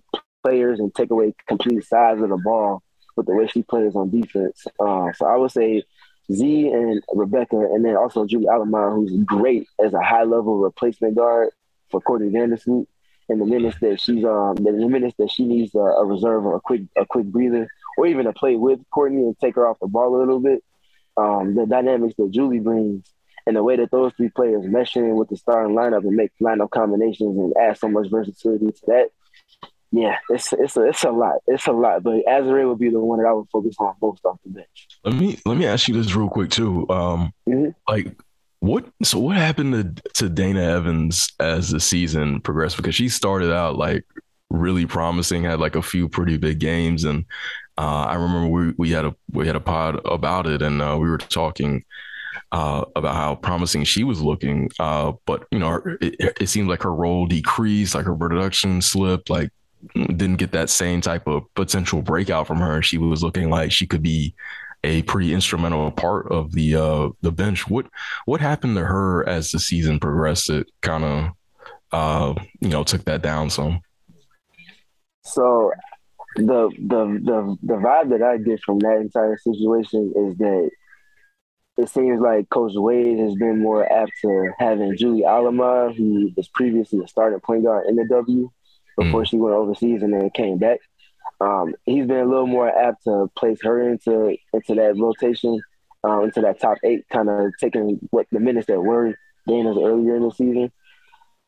players 0.48 0.80
and 0.80 0.94
take 0.96 1.12
away 1.12 1.34
complete 1.48 1.84
size 1.86 2.22
of 2.22 2.30
the 2.30 2.38
ball 2.38 2.82
with 3.16 3.26
the 3.26 3.34
way 3.34 3.48
she 3.48 3.64
plays 3.64 3.96
on 3.96 4.10
defense. 4.10 4.66
Uh, 4.80 5.12
so 5.14 5.26
I 5.26 5.36
would 5.36 5.52
say 5.52 5.84
Z 6.32 6.68
and 6.70 7.04
Rebekah, 7.14 7.70
and 7.74 7.84
then 7.84 7.96
also 7.98 8.26
Julie 8.26 8.48
Allemand, 8.48 8.94
who's 8.96 9.24
great 9.26 9.68
as 9.84 9.94
a 9.94 10.02
high 10.02 10.24
level 10.24 10.58
replacement 10.60 11.16
guard 11.16 11.50
for 11.90 12.02
Courtney 12.02 12.30
Vandersloot. 12.30 12.88
In 13.30 13.40
the 13.40 13.46
minutes 13.46 13.78
that 13.82 14.00
she's 14.00 14.24
um, 14.24 14.56
the 14.56 14.72
minutes 14.72 15.16
that 15.20 15.30
she 15.30 15.44
needs 15.44 15.76
a, 15.76 15.80
a 15.80 16.06
reserve 16.06 16.46
or 16.46 16.56
a 16.56 16.62
quick 16.62 16.84
a 16.96 17.06
quick 17.06 17.26
breather, 17.26 17.68
or 17.98 18.08
even 18.08 18.26
to 18.26 18.32
play 18.32 18.56
with 18.56 18.80
Courtney 18.90 19.24
and 19.24 19.38
take 19.38 19.56
her 19.56 19.68
off 19.68 19.80
the 19.82 19.88
ball 19.88 20.16
a 20.16 20.20
little 20.20 20.40
bit. 20.40 20.64
Um, 21.18 21.54
the 21.56 21.66
dynamics 21.66 22.16
that 22.18 22.32
Julie 22.32 22.60
brings 22.60 23.04
and 23.46 23.56
the 23.56 23.64
way 23.64 23.76
that 23.76 23.92
those 23.92 24.14
three 24.16 24.30
players 24.30 24.66
mesh 24.66 24.96
in 24.96 25.16
with 25.16 25.28
the 25.28 25.36
starting 25.36 25.76
lineup 25.76 26.04
and 26.08 26.16
make 26.16 26.32
lineup 26.40 26.70
combinations 26.70 27.38
and 27.38 27.54
add 27.58 27.78
so 27.78 27.90
much 27.90 28.10
versatility 28.10 28.72
to 28.72 28.82
that. 28.88 29.08
Yeah, 29.92 30.18
it's 30.30 30.52
it's 30.54 30.76
a, 30.76 30.88
it's 30.88 31.04
a 31.04 31.12
lot. 31.12 31.38
It's 31.48 31.68
a 31.68 31.72
lot. 31.72 32.04
But 32.04 32.26
Azurá 32.26 32.68
would 32.68 32.80
be 32.80 32.90
the 32.90 33.00
one 33.00 33.20
that 33.20 33.28
I 33.28 33.34
would 33.34 33.48
focus 33.52 33.76
on 33.80 33.94
most 34.02 34.26
off 34.26 34.38
the 34.44 34.52
bench. 34.52 34.88
Let 35.06 35.16
me 35.16 35.40
let 35.46 35.58
me 35.58 35.66
ask 35.66 35.88
you 35.88 35.94
this 35.94 36.14
real 36.14 36.30
quick 36.30 36.50
too. 36.50 36.88
Um, 36.90 37.34
mm-hmm. 37.48 37.70
like 37.88 38.16
what 38.60 38.86
so 39.04 39.20
what 39.20 39.38
happened 39.38 39.96
to, 39.96 40.12
to 40.14 40.30
Dana 40.30 40.62
Evans 40.62 41.32
as 41.40 41.70
the 41.70 41.80
season 41.80 42.42
progressed? 42.42 42.78
Because 42.78 42.96
she 42.96 43.08
started 43.08 43.54
out 43.54 43.78
like 43.78 44.04
really 44.50 44.86
promising, 44.86 45.44
had 45.44 45.60
like 45.60 45.76
a 45.76 45.82
few 45.82 46.10
pretty 46.10 46.38
big 46.38 46.60
games, 46.60 47.04
and 47.06 47.26
uh, 47.78 48.06
I 48.10 48.16
remember 48.16 48.48
we, 48.48 48.74
we 48.78 48.92
had 48.92 49.06
a 49.06 49.16
we 49.32 49.48
had 49.48 49.56
a 49.56 49.62
pod 49.62 50.02
about 50.06 50.48
it, 50.48 50.62
and 50.62 50.82
uh, 50.82 50.98
we 51.00 51.10
were 51.10 51.18
talking 51.18 51.86
uh, 52.52 52.86
about 52.96 53.16
how 53.16 53.36
promising 53.36 53.84
she 53.84 54.04
was 54.04 54.22
looking. 54.22 54.70
Uh, 54.80 55.14
but 55.26 55.48
you 55.52 55.60
know, 55.60 55.82
it, 56.02 56.38
it, 56.42 56.50
seemed 56.50 56.70
like 56.70 56.84
her 56.84 56.94
role 56.94 57.26
decreased, 57.26 57.96
like 57.96 58.06
her 58.06 58.16
production 58.16 58.82
slipped, 58.82 59.30
like 59.30 59.52
didn't 59.94 60.36
get 60.36 60.52
that 60.52 60.70
same 60.70 61.02
type 61.02 61.28
of 61.28 61.44
potential 61.56 62.02
breakout 62.02 62.48
from 62.48 62.58
her. 62.58 62.82
She 62.82 62.98
was 62.98 63.24
looking 63.24 63.50
like 63.50 63.72
she 63.72 63.88
could 63.88 64.04
be 64.04 64.34
a 64.84 65.02
pretty 65.04 65.34
instrumental 65.34 65.92
part 65.92 66.32
of 66.32 66.52
the 66.54 66.76
uh, 66.76 67.10
the 67.22 67.32
bench. 67.32 67.68
What 67.70 67.88
what 68.26 68.42
happened 68.42 68.76
to 68.78 68.86
her 68.86 69.28
as 69.28 69.52
the 69.52 69.60
season 69.60 70.00
progressed? 70.00 70.50
It 70.50 70.68
kind 70.82 71.04
of 71.04 71.30
uh, 71.92 72.42
you 72.62 72.70
know 72.70 72.84
took 72.84 73.06
that 73.06 73.22
down 73.22 73.50
some. 73.50 73.82
So 75.24 75.72
the 76.36 76.70
the 76.78 77.20
the 77.24 77.58
the 77.64 77.74
vibe 77.76 78.10
that 78.10 78.22
I 78.22 78.38
get 78.38 78.62
from 78.64 78.80
that 78.80 78.98
entire 78.98 79.38
situation 79.38 80.14
is 80.16 80.38
that 80.38 80.70
it 81.78 81.90
seems 81.90 82.20
like 82.20 82.50
Coach 82.50 82.72
Wade 82.76 83.20
has 83.20 83.36
been 83.36 83.62
more 83.62 83.92
apt 83.92 84.12
to 84.24 84.52
having 84.58 84.98
Julie 84.98 85.26
Allemand, 85.26 85.96
who 85.96 86.32
was 86.36 86.48
previously 86.50 87.04
a 87.04 87.08
starting 87.08 87.40
point 87.40 87.64
guard 87.64 87.86
in 87.88 87.96
the 87.96 88.06
W 88.06 88.50
before 88.98 89.24
mm. 89.24 89.30
she 89.30 89.38
went 89.38 89.56
overseas 89.56 90.02
and 90.02 90.14
then 90.14 90.30
came 90.32 90.58
back. 90.58 90.80
Um, 91.40 91.76
he's 91.86 92.08
been 92.08 92.18
a 92.20 92.26
little 92.26 92.48
more 92.48 92.68
apt 92.68 93.04
to 93.04 93.28
place 93.36 93.60
her 93.64 93.90
into 93.90 94.36
into 94.54 94.76
that 94.76 94.98
rotation, 94.98 95.62
um, 96.04 96.24
into 96.24 96.42
that 96.42 96.60
top 96.60 96.78
eight, 96.84 97.08
kind 97.10 97.30
of 97.30 97.52
taking 97.60 98.00
what 98.10 98.26
the 98.32 98.40
minutes 98.40 98.68
that 98.68 98.82
were 98.82 99.16
Dana's 99.48 99.78
earlier 99.78 100.16
in 100.16 100.24
the 100.24 100.32
season. 100.32 100.72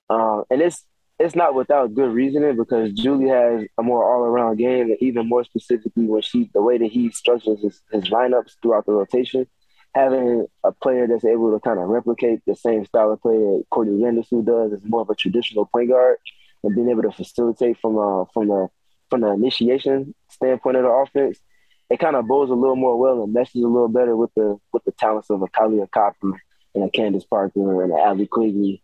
Uh, 0.10 0.44
and 0.50 0.62
it's 0.62 0.86
it's 1.20 1.36
not 1.36 1.54
without 1.54 1.94
good 1.94 2.14
reasoning 2.14 2.56
because 2.56 2.94
Julie 2.94 3.30
has 3.30 3.68
a 3.78 3.84
more 3.84 4.04
all 4.04 4.24
around 4.24 4.58
game, 4.58 4.90
and 4.90 4.98
even 5.02 5.28
more 5.28 5.44
specifically 5.44 6.06
when 6.06 6.22
she 6.22 6.50
the 6.54 6.62
way 6.62 6.78
that 6.78 6.92
he 6.92 7.12
structures 7.12 7.62
his, 7.62 7.82
his 7.92 8.06
lineups 8.06 8.54
throughout 8.62 8.86
the 8.86 8.94
rotation, 8.94 9.46
having 9.94 10.46
a 10.64 10.72
player 10.72 11.08
that's 11.08 11.26
able 11.26 11.52
to 11.52 11.60
kind 11.60 11.80
of 11.80 11.90
replicate 11.90 12.40
the 12.46 12.56
same 12.56 12.86
style 12.86 13.12
of 13.12 13.22
play 13.22 13.36
that 13.36 13.64
Courtney 13.70 14.02
Vandersloot 14.02 14.46
does 14.46 14.80
is 14.80 14.88
more 14.88 15.02
of 15.02 15.10
a 15.10 15.16
traditional 15.16 15.66
point 15.66 15.90
guard, 15.90 16.18
and 16.64 16.76
being 16.76 16.90
able 16.90 17.04
to 17.04 17.12
facilitate 17.12 17.78
from 17.80 17.98
uh, 17.98 18.26
from 18.34 18.48
the 18.48 18.68
from 19.10 19.22
the 19.22 19.32
initiation 19.32 20.14
standpoint 20.30 20.78
of 20.78 20.84
the 20.84 20.90
offense, 20.90 21.40
it 21.90 22.00
kind 22.00 22.16
of 22.16 22.28
bows 22.28 22.50
a 22.50 22.54
little 22.54 22.76
more 22.76 22.98
well 22.98 23.24
and 23.24 23.34
meshes 23.34 23.64
a 23.64 23.68
little 23.68 23.88
better 23.88 24.16
with 24.16 24.34
the 24.36 24.58
with 24.72 24.84
the 24.84 24.92
talents 24.92 25.30
of 25.30 25.42
a 25.42 25.48
Kahleah 25.48 25.90
Copper 25.92 26.40
and 26.76 26.84
a 26.84 26.90
Candace 26.90 27.26
Parker 27.26 27.84
and 27.84 27.92
an 27.92 28.00
Allie 28.00 28.28
Quigley. 28.28 28.84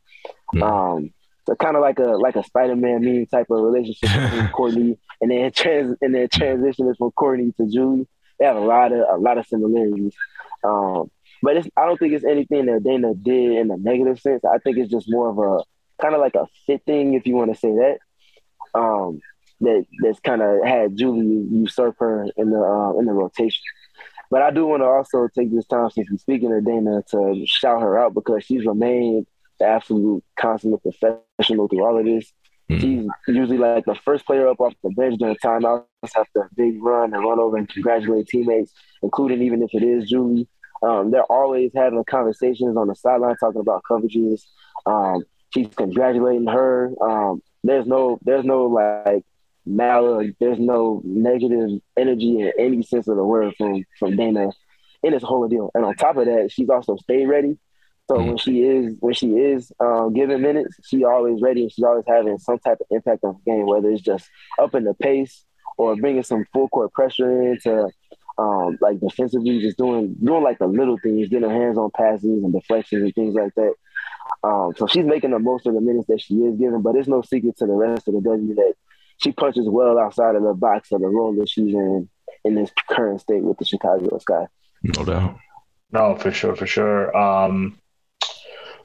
Mm-hmm. 0.54 0.64
Um, 0.64 1.14
so 1.46 1.56
kind 1.56 1.76
of 1.76 1.82
like 1.82 2.00
a 2.00 2.04
like 2.04 2.36
a 2.36 2.44
Spider 2.44 2.76
Man 2.76 3.04
meme 3.04 3.28
type 3.28 3.48
of 3.50 3.62
relationship 3.62 4.10
between 4.32 4.48
Courtney 4.50 4.98
and 5.22 5.32
then 5.32 5.52
trans 5.52 5.98
and 6.02 6.16
then 6.16 6.28
transition 6.30 6.90
is 6.90 6.98
from 6.98 7.12
Courtney 7.12 7.54
to 7.58 7.68
Julie. 7.70 8.08
They 8.40 8.46
have 8.46 8.58
a 8.58 8.62
lot 8.62 8.92
of 8.92 9.00
a 9.10 9.18
lot 9.18 9.38
of 9.38 9.46
similarities. 9.46 10.16
Um, 10.64 11.12
but 11.44 11.58
it's, 11.58 11.68
I 11.78 11.86
don't 11.86 12.00
think 12.00 12.14
it's 12.14 12.26
anything 12.26 12.66
that 12.66 12.84
Dana 12.84 13.14
did 13.14 13.52
in 13.52 13.70
a 13.70 13.78
negative 13.78 14.20
sense. 14.20 14.44
I 14.44 14.58
think 14.58 14.78
it's 14.78 14.92
just 14.92 15.06
more 15.10 15.30
of 15.30 15.38
a 15.38 15.64
kind 16.02 16.16
of 16.16 16.22
like 16.22 16.36
a 16.36 16.48
fit 16.66 16.84
thing, 16.86 17.14
if 17.14 17.26
you 17.26 17.36
want 17.36 17.54
to 17.54 17.60
say 17.60 17.70
that. 17.70 17.98
Um, 18.74 19.22
that 19.62 19.86
that's 20.04 20.20
kind 20.20 20.42
of 20.42 20.66
had 20.66 20.98
Julie 20.98 21.48
usurp 21.50 21.96
her 22.00 22.28
in 22.36 22.50
the 22.50 22.60
uh, 22.60 23.00
in 23.00 23.06
the 23.06 23.14
rotation. 23.14 23.62
But 24.30 24.42
I 24.42 24.52
do 24.52 24.66
want 24.66 24.82
to 24.82 24.88
also 24.88 25.28
take 25.38 25.54
this 25.54 25.68
time 25.68 25.90
since 25.92 26.10
we're 26.10 26.18
speaking 26.18 26.54
of 26.54 26.66
Dana 26.66 27.04
to 27.12 27.44
shout 27.46 27.82
her 27.82 27.98
out 27.98 28.14
because 28.14 28.44
she's 28.44 28.66
remained 28.66 29.28
the 29.60 29.66
absolute 29.66 30.24
consummate 30.38 30.82
professional 30.82 31.68
through 31.68 31.86
all 31.86 31.98
of 31.98 32.06
this. 32.06 32.34
Mm-hmm. 32.70 33.08
She's 33.26 33.36
usually 33.36 33.60
like 33.60 33.86
the 33.86 33.96
first 33.96 34.26
player 34.26 34.48
up 34.48 34.60
off 34.60 34.74
the 34.84 34.90
bench 34.90 35.20
during 35.20 35.36
timeouts 35.36 35.86
after 36.16 36.42
a 36.42 36.50
big 36.56 36.82
run 36.82 37.14
and 37.14 37.24
run 37.24 37.40
over 37.40 37.58
and 37.58 37.70
congratulate 37.70 38.28
teammates, 38.28 38.74
including 39.04 39.42
even 39.44 39.62
if 39.62 39.70
it 39.74 39.84
is 39.84 40.10
Julie. 40.10 40.48
Um, 40.82 41.12
they're 41.12 41.24
always 41.24 41.72
having 41.76 42.04
conversations 42.04 42.76
on 42.76 42.88
the 42.88 42.96
sideline 42.96 43.38
talking 43.38 43.62
about 43.62 43.84
coverages. 43.90 44.42
Um, 44.86 45.24
she's 45.54 45.68
congratulating 45.76 46.48
her. 46.48 46.92
Um, 47.02 47.42
there's 47.64 47.88
no 47.88 48.20
there's 48.24 48.46
no 48.46 48.66
like 48.66 49.24
mal 49.66 50.24
there's 50.40 50.60
no 50.60 51.02
negative 51.04 51.80
energy 51.98 52.42
in 52.42 52.52
any 52.60 52.84
sense 52.84 53.08
of 53.08 53.18
the 53.18 53.24
word 53.24 53.54
from 53.58 53.84
from 53.98 54.16
Dana 54.16 54.52
in 55.04 55.14
this 55.14 55.24
whole 55.24 55.48
deal. 55.48 55.72
And 55.74 55.86
on 55.86 55.96
top 55.96 56.18
of 56.18 56.26
that, 56.26 56.52
she's 56.52 56.70
also 56.70 56.98
stayed 56.98 57.28
ready. 57.28 57.58
So 58.08 58.18
mm-hmm. 58.18 58.28
when 58.28 58.38
she 58.38 58.62
is 58.62 58.98
when 59.00 59.14
she 59.14 59.32
is 59.32 59.72
um, 59.80 60.14
given 60.14 60.42
minutes, 60.42 60.78
she's 60.84 61.04
always 61.04 61.42
ready 61.42 61.64
and 61.64 61.72
she's 61.72 61.84
always 61.84 62.06
having 62.08 62.38
some 62.38 62.60
type 62.60 62.80
of 62.80 62.88
impact 62.92 63.24
on 63.24 63.40
the 63.44 63.52
game, 63.52 63.66
whether 63.66 63.90
it's 63.90 64.02
just 64.02 64.28
upping 64.60 64.84
the 64.84 64.94
pace 64.94 65.44
or 65.78 65.96
bringing 65.96 66.24
some 66.24 66.46
full 66.54 66.70
court 66.70 66.94
pressure 66.94 67.52
into 67.52 67.90
um, 68.38 68.78
like 68.82 69.00
defensively, 69.00 69.60
just 69.60 69.78
doing 69.78 70.16
doing 70.24 70.44
like 70.44 70.60
the 70.60 70.68
little 70.68 70.98
things, 71.02 71.30
getting 71.30 71.50
her 71.50 71.56
hands 71.56 71.78
on 71.78 71.90
passes 71.92 72.44
and 72.44 72.54
deflections 72.54 73.04
and 73.04 73.16
things 73.16 73.34
like 73.34 73.54
that. 73.56 73.74
Um, 74.46 74.74
so 74.78 74.86
she's 74.86 75.06
making 75.06 75.32
the 75.32 75.40
most 75.40 75.66
of 75.66 75.74
the 75.74 75.82
minutes 75.82 76.08
that 76.08 76.22
she 76.22 76.36
is 76.36 76.56
given, 76.58 76.82
but 76.82 76.96
it's 76.96 77.08
no 77.08 77.24
secret 77.24 77.58
to 77.58 77.66
the 77.66 77.74
rest 77.74 78.08
of 78.08 78.14
the 78.14 78.22
W 78.22 78.54
that 78.56 78.74
she 79.18 79.32
punches 79.32 79.68
well 79.68 79.98
outside 79.98 80.36
of 80.36 80.44
the 80.44 80.54
box 80.54 80.92
of 80.92 81.02
the 81.02 81.08
role 81.08 81.34
that 81.36 81.50
she's 81.50 81.74
in 81.74 82.08
in 82.44 82.54
this 82.54 82.70
current 82.90 83.22
state 83.22 83.42
with 83.42 83.58
the 83.58 83.66
Chicago 83.66 84.18
Sky. 84.20 84.46
No 84.84 85.04
doubt. 85.04 85.38
No, 85.92 86.16
for 86.16 86.32
sure, 86.32 86.56
for 86.56 86.68
sure. 86.68 87.16
Um, 87.18 87.80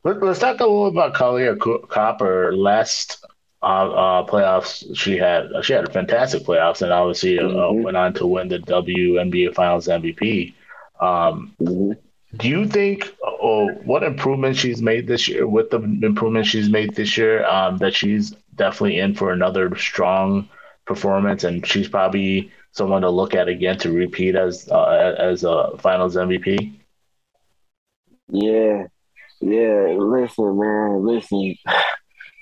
let, 0.02 0.22
us 0.22 0.38
talk 0.38 0.60
a 0.60 0.64
little 0.64 0.86
about 0.86 1.14
Kahleah 1.14 1.88
Copper. 1.88 2.56
Last 2.56 3.22
uh, 3.62 3.90
uh, 3.90 4.26
playoffs, 4.26 4.96
she 4.96 5.18
had 5.18 5.50
she 5.62 5.74
had 5.74 5.86
a 5.86 5.92
fantastic 5.92 6.44
playoffs, 6.44 6.80
and 6.80 6.90
obviously 6.90 7.38
uh, 7.38 7.42
mm-hmm. 7.42 7.58
uh, 7.58 7.82
went 7.82 7.98
on 7.98 8.14
to 8.14 8.26
win 8.26 8.48
the 8.48 8.60
WNBA 8.60 9.54
Finals 9.54 9.88
MVP. 9.88 10.54
Um, 11.00 11.54
mm-hmm. 11.60 11.92
Do 12.40 12.48
you 12.48 12.66
think, 12.66 13.14
oh, 13.22 13.68
what 13.84 14.02
improvements 14.02 14.58
she's 14.58 14.80
made 14.80 15.06
this 15.06 15.28
year? 15.28 15.46
With 15.46 15.70
the 15.70 15.78
improvements 15.78 16.48
she's 16.48 16.70
made 16.70 16.94
this 16.94 17.16
year, 17.16 17.46
um, 17.46 17.76
that 17.78 17.94
she's 17.94 18.30
definitely 18.54 18.98
in 18.98 19.14
for 19.14 19.32
another 19.32 19.74
strong 19.76 20.48
performance, 20.86 21.44
and 21.44 21.66
she's 21.66 21.88
probably 21.88 22.50
someone 22.72 23.02
to 23.02 23.10
look 23.10 23.34
at 23.34 23.48
again 23.48 23.78
to 23.78 23.92
repeat 23.92 24.36
as 24.36 24.68
uh, 24.70 25.14
as 25.18 25.44
a 25.44 25.76
Finals 25.78 26.16
MVP. 26.16 26.72
Yeah, 28.28 28.84
yeah, 29.40 29.94
listen, 29.98 30.58
man, 30.58 31.04
listen. 31.04 31.56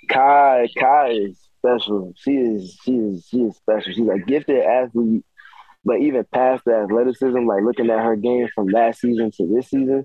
Kai, 0.08 0.68
Kai 0.78 1.08
is 1.11 1.38
special. 1.58 2.12
She 2.16 2.32
is, 2.32 2.78
she 2.82 2.92
is, 2.92 3.26
she 3.28 3.38
is 3.38 3.56
special. 3.56 3.92
She's 3.92 4.08
a 4.08 4.18
gifted 4.18 4.64
athlete, 4.64 5.24
but 5.84 6.00
even 6.00 6.24
past 6.32 6.64
the 6.64 6.74
athleticism, 6.74 7.46
like 7.46 7.62
looking 7.62 7.90
at 7.90 8.04
her 8.04 8.16
game 8.16 8.48
from 8.54 8.68
last 8.68 9.00
season 9.00 9.30
to 9.36 9.46
this 9.46 9.70
season, 9.70 10.02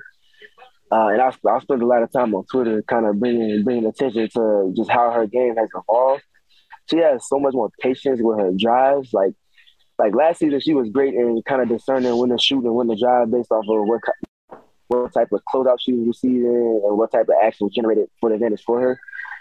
uh, 0.91 1.07
and 1.07 1.21
I, 1.21 1.27
I 1.27 1.59
spent 1.59 1.81
a 1.81 1.87
lot 1.87 2.03
of 2.03 2.11
time 2.11 2.35
on 2.35 2.45
Twitter, 2.45 2.83
kind 2.83 3.05
of 3.05 3.19
bringing 3.19 3.63
bringing 3.63 3.85
attention 3.85 4.29
to 4.35 4.73
just 4.75 4.91
how 4.91 5.11
her 5.11 5.25
game 5.25 5.55
has 5.55 5.69
evolved. 5.75 6.23
She 6.89 6.97
has 6.97 7.27
so 7.27 7.39
much 7.39 7.53
more 7.53 7.69
patience 7.81 8.19
with 8.21 8.39
her 8.39 8.51
drives. 8.57 9.09
Like 9.13 9.33
like 9.97 10.13
last 10.15 10.39
season, 10.39 10.59
she 10.59 10.73
was 10.73 10.89
great 10.89 11.13
in 11.13 11.41
kind 11.47 11.61
of 11.61 11.69
discerning 11.69 12.15
when 12.17 12.29
to 12.29 12.37
shoot 12.37 12.63
and 12.63 12.75
when 12.75 12.87
to 12.89 12.95
drive 12.95 13.31
based 13.31 13.51
off 13.51 13.65
of 13.67 13.87
what 13.87 14.01
what 14.87 15.13
type 15.13 15.31
of 15.31 15.41
closeout 15.51 15.77
she 15.79 15.93
was 15.93 16.07
receiving 16.07 16.81
and 16.85 16.97
what 16.97 17.11
type 17.11 17.27
of 17.27 17.35
action 17.43 17.65
was 17.65 17.73
generated 17.73 18.07
for 18.19 18.29
the 18.29 18.35
advantage 18.35 18.63
for 18.63 18.79
her. 18.79 18.99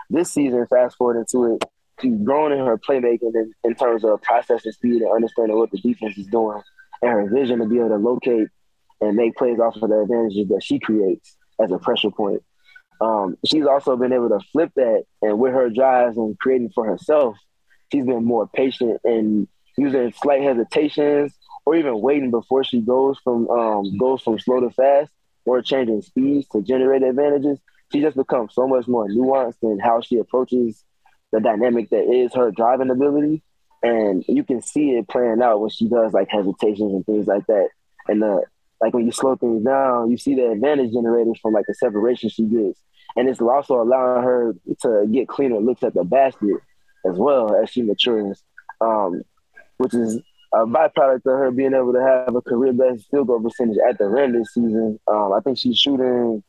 This 0.09 0.33
season, 0.33 0.67
fast 0.69 0.97
forward 0.97 1.19
into 1.19 1.55
it, 1.55 1.65
she's 2.01 2.17
grown 2.25 2.53
in 2.53 2.65
her 2.65 2.79
playmaking 2.79 3.35
in, 3.35 3.53
in 3.65 3.75
terms 3.75 4.05
of 4.05 4.23
processing 4.23 4.73
speed 4.73 5.03
and 5.03 5.13
understanding 5.13 5.57
what 5.57 5.71
the 5.71 5.79
defense 5.79 6.17
is 6.17 6.27
doing 6.27 6.63
and 7.03 7.11
her 7.11 7.29
vision 7.29 7.59
to 7.59 7.67
be 7.67 7.79
able 7.79 7.91
to 7.91 7.97
locate 7.97 8.49
and 9.01 9.17
make 9.17 9.37
plays 9.37 9.59
off 9.59 9.77
of 9.77 9.91
the 9.91 10.01
advantages 10.01 10.49
that 10.49 10.63
she 10.63 10.79
creates 10.79 11.37
as 11.61 11.71
a 11.71 11.79
pressure 11.79 12.11
point. 12.11 12.43
Um, 13.01 13.37
she's 13.45 13.67
also 13.67 13.97
been 13.97 14.13
able 14.13 14.29
to 14.29 14.41
flip 14.53 14.71
that 14.77 15.05
and 15.23 15.39
with 15.39 15.53
her 15.53 15.71
drives 15.71 16.17
and 16.17 16.39
creating 16.39 16.71
for 16.75 16.87
herself, 16.87 17.37
she's 17.91 18.07
been 18.07 18.25
more 18.25 18.47
patient 18.47 19.01
and 19.05 19.49
using 19.77 20.13
slight 20.13 20.43
hesitations 20.43 21.37
or 21.65 21.75
even 21.77 22.01
waiting 22.01 22.31
before 22.31 22.63
she 22.65 22.81
goes 22.81 23.19
from 23.23 23.49
um, 23.49 23.97
goes 23.99 24.23
from 24.23 24.39
slow 24.39 24.61
to 24.61 24.71
fast 24.71 25.13
or 25.45 25.63
changing 25.63 26.03
speeds 26.03 26.47
to 26.49 26.63
generate 26.63 27.03
advantages, 27.03 27.59
she 27.93 28.01
just 28.01 28.17
becomes 28.17 28.55
so 28.55 28.67
much 28.67 28.87
more 28.87 29.09
nuanced 29.09 29.63
in 29.63 29.79
how 29.79 30.01
she 30.01 30.19
approaches 30.19 30.85
the 31.33 31.41
dynamic 31.41 31.91
that 31.91 32.05
is 32.13 32.35
her 32.35 32.51
driving 32.51 32.91
ability. 32.91 33.43
And 33.83 34.25
you 34.29 34.45
can 34.45 34.63
see 34.63 34.91
it 34.91 35.09
playing 35.09 35.43
out 35.43 35.61
when 35.61 35.71
she 35.71 35.89
does 35.89 36.13
like 36.13 36.29
hesitations 36.29 36.93
and 36.93 37.05
things 37.05 37.27
like 37.27 37.47
that. 37.47 37.69
And 38.09 38.23
the 38.23 38.43
like 38.81 38.95
when 38.95 39.07
you 39.07 39.13
slow 39.13 39.37
things 39.37 39.65
down, 39.65 40.11
you 40.11 40.17
see 40.17 40.35
the 40.35 40.51
advantage 40.51 40.93
generated 40.93 41.39
from 41.41 41.53
like 41.53 41.67
the 41.67 41.75
separation 41.75 42.29
she 42.29 42.45
gets. 42.45 42.81
And 43.17 43.29
it's 43.29 43.41
also 43.41 43.81
allowing 43.81 44.23
her 44.23 44.55
to 44.83 45.07
get 45.11 45.29
cleaner 45.29 45.59
looks 45.59 45.83
at 45.83 45.95
the 45.95 46.05
basket 46.05 46.57
as 47.05 47.17
well 47.17 47.55
as 47.55 47.71
she 47.71 47.83
matures. 47.83 48.43
Um, 48.81 49.23
which 49.79 49.95
is 49.95 50.21
a 50.53 50.67
byproduct 50.67 51.27
of 51.27 51.39
her 51.39 51.51
being 51.51 51.75
able 51.75 51.93
to 51.93 52.03
have 52.03 52.35
a 52.35 52.41
career 52.43 52.73
best 52.73 53.11
field 53.11 53.27
goal 53.27 53.41
percentage 53.41 53.79
at 53.89 53.99
the 53.99 54.07
rim 54.07 54.33
this 54.33 54.53
season. 54.55 54.99
Um, 55.09 55.33
I 55.33 55.41
think 55.41 55.59
she's 55.59 55.79
shooting. 55.79 56.43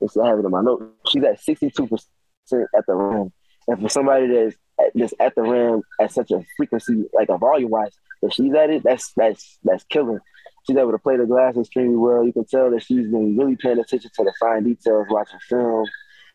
Let's 0.00 0.14
have 0.14 0.38
it 0.38 0.44
in 0.44 0.50
my 0.50 0.62
note. 0.62 0.94
She's 1.08 1.24
at 1.24 1.40
sixty 1.40 1.70
two 1.70 1.86
percent 1.86 2.68
at 2.76 2.86
the 2.86 2.94
rim, 2.94 3.32
and 3.68 3.80
for 3.80 3.88
somebody 3.88 4.26
that's 4.26 4.56
at, 4.80 4.96
just 4.96 5.14
at 5.20 5.34
the 5.34 5.42
rim 5.42 5.82
at 6.00 6.12
such 6.12 6.30
a 6.30 6.44
frequency, 6.56 7.04
like 7.12 7.28
a 7.28 7.38
volume 7.38 7.70
wise, 7.70 7.92
if 8.22 8.32
she's 8.32 8.54
at 8.54 8.70
it, 8.70 8.82
that's 8.82 9.12
that's 9.16 9.58
that's 9.62 9.84
killing. 9.84 10.18
She's 10.66 10.76
able 10.76 10.92
to 10.92 10.98
play 10.98 11.16
the 11.16 11.26
glass 11.26 11.56
extremely 11.56 11.96
well. 11.96 12.24
You 12.24 12.32
can 12.32 12.44
tell 12.44 12.70
that 12.70 12.82
she's 12.82 13.08
been 13.08 13.36
really 13.38 13.56
paying 13.56 13.78
attention 13.78 14.10
to 14.14 14.24
the 14.24 14.32
fine 14.40 14.64
details, 14.64 15.06
watching 15.08 15.38
film, 15.48 15.86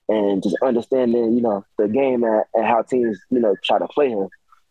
and 0.09 0.41
just 0.41 0.55
understanding, 0.63 1.33
you 1.33 1.41
know, 1.41 1.65
the 1.77 1.87
game 1.87 2.23
and, 2.23 2.43
and 2.53 2.65
how 2.65 2.81
teams, 2.81 3.19
you 3.29 3.39
know, 3.39 3.55
try 3.63 3.79
to 3.79 3.87
play 3.87 4.11
her. 4.11 4.27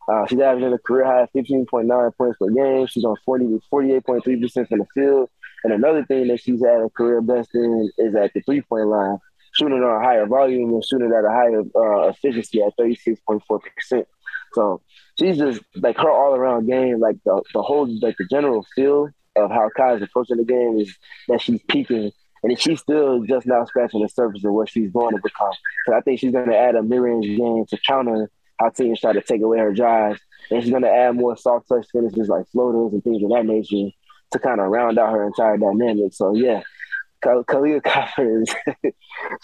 Uh, 0.09 0.27
she's 0.27 0.41
averaging 0.41 0.73
a 0.73 0.79
career 0.79 1.05
high 1.05 1.23
of 1.23 1.33
15.9 1.33 2.17
points 2.17 2.39
per 2.39 2.49
game. 2.49 2.87
She's 2.87 3.05
on 3.05 3.17
40 3.25 3.61
48.3% 3.73 4.69
from 4.69 4.79
the 4.81 4.87
field 4.95 5.31
And 5.63 5.73
another 5.73 6.05
thing 6.05 6.29
that 6.29 6.41
she's 6.41 6.61
had 6.65 6.81
a 6.81 6.91
career 6.91 7.21
best 7.21 7.51
in 7.55 7.91
is 7.99 8.15
at 8.17 8.33
the 8.35 8.41
three 8.43 8.63
point 8.63 8.89
line, 8.89 9.19
shooting 9.53 9.83
on 9.83 10.03
a 10.03 10.05
higher 10.05 10.27
volume 10.27 10.73
and 10.75 10.85
shooting 10.85 11.13
at 11.13 11.25
a 11.25 11.31
higher 11.31 11.61
uh, 11.61 12.09
efficiency 12.09 12.63
at 12.63 12.77
36.4%. 12.79 14.05
So 14.55 14.83
she's 15.19 15.39
just 15.39 15.61
like 15.77 15.97
her 15.97 16.11
all 16.11 16.35
around 16.35 16.67
game, 16.67 17.01
like 17.01 17.17
the, 17.25 17.43
the 17.55 17.63
whole, 17.63 17.89
like 18.01 18.17
the 18.19 18.27
general 18.31 18.67
feel 18.75 19.09
of 19.37 19.51
how 19.51 19.71
Kai's 19.77 20.03
approaching 20.03 20.37
the 20.37 20.45
game 20.45 20.79
is 20.79 20.95
that 21.29 21.41
she's 21.41 21.63
peaking 21.69 22.13
and 22.43 22.59
she's 22.59 22.81
still 22.81 23.23
just 23.25 23.47
now 23.47 23.65
scratching 23.65 24.03
the 24.03 24.09
surface 24.09 24.45
of 24.45 24.53
what 24.53 24.69
she's 24.69 24.91
going 24.91 25.15
to 25.15 25.23
become. 25.23 25.53
So 25.87 25.95
I 25.95 26.01
think 26.01 26.21
she's 26.21 26.33
going 26.33 26.49
to 26.49 26.59
add 26.59 26.75
a 26.75 26.83
mid-range 26.83 27.27
game 27.27 27.65
to 27.67 27.79
counter 27.87 28.31
how 28.59 28.71
teams 28.71 29.01
try 29.01 29.13
to 29.13 29.23
take 29.23 29.43
away 29.43 29.59
her 29.59 29.73
drives, 29.73 30.21
and 30.51 30.63
she's 30.63 30.71
going 30.71 30.83
to 30.83 30.91
add 30.91 31.17
more 31.17 31.37
soft 31.37 31.69
touch 31.69 31.87
finishes 31.93 32.29
like 32.29 32.47
floaters 32.49 32.93
and 32.93 33.03
things 33.03 33.23
of 33.23 33.31
that 33.31 33.47
nature 33.47 33.91
to 34.33 34.39
kind 34.39 34.61
of 34.61 34.69
round 34.69 34.99
out 34.99 35.13
her 35.13 35.25
entire 35.25 35.57
dynamic. 35.57 36.13
So 36.13 36.35
yeah, 36.35 36.63
Kahleah 37.23 37.83
Copper 37.83 38.43
is 38.43 38.49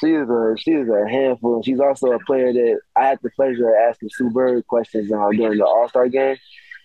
she 0.00 0.08
is 0.08 0.28
a 0.28 0.54
she 0.58 0.72
is 0.72 0.88
a 0.88 1.08
handful, 1.08 1.56
and 1.56 1.64
she's 1.64 1.80
also 1.80 2.12
a 2.12 2.18
player 2.20 2.52
that 2.52 2.80
I 2.96 3.06
had 3.08 3.18
the 3.22 3.30
pleasure 3.30 3.68
of 3.68 3.74
asking 3.88 4.10
Sue 4.12 4.30
Bird 4.30 4.66
questions 4.66 5.12
uh, 5.12 5.28
during 5.30 5.58
the 5.58 5.66
All 5.66 5.88
Star 5.88 6.08
game, 6.08 6.36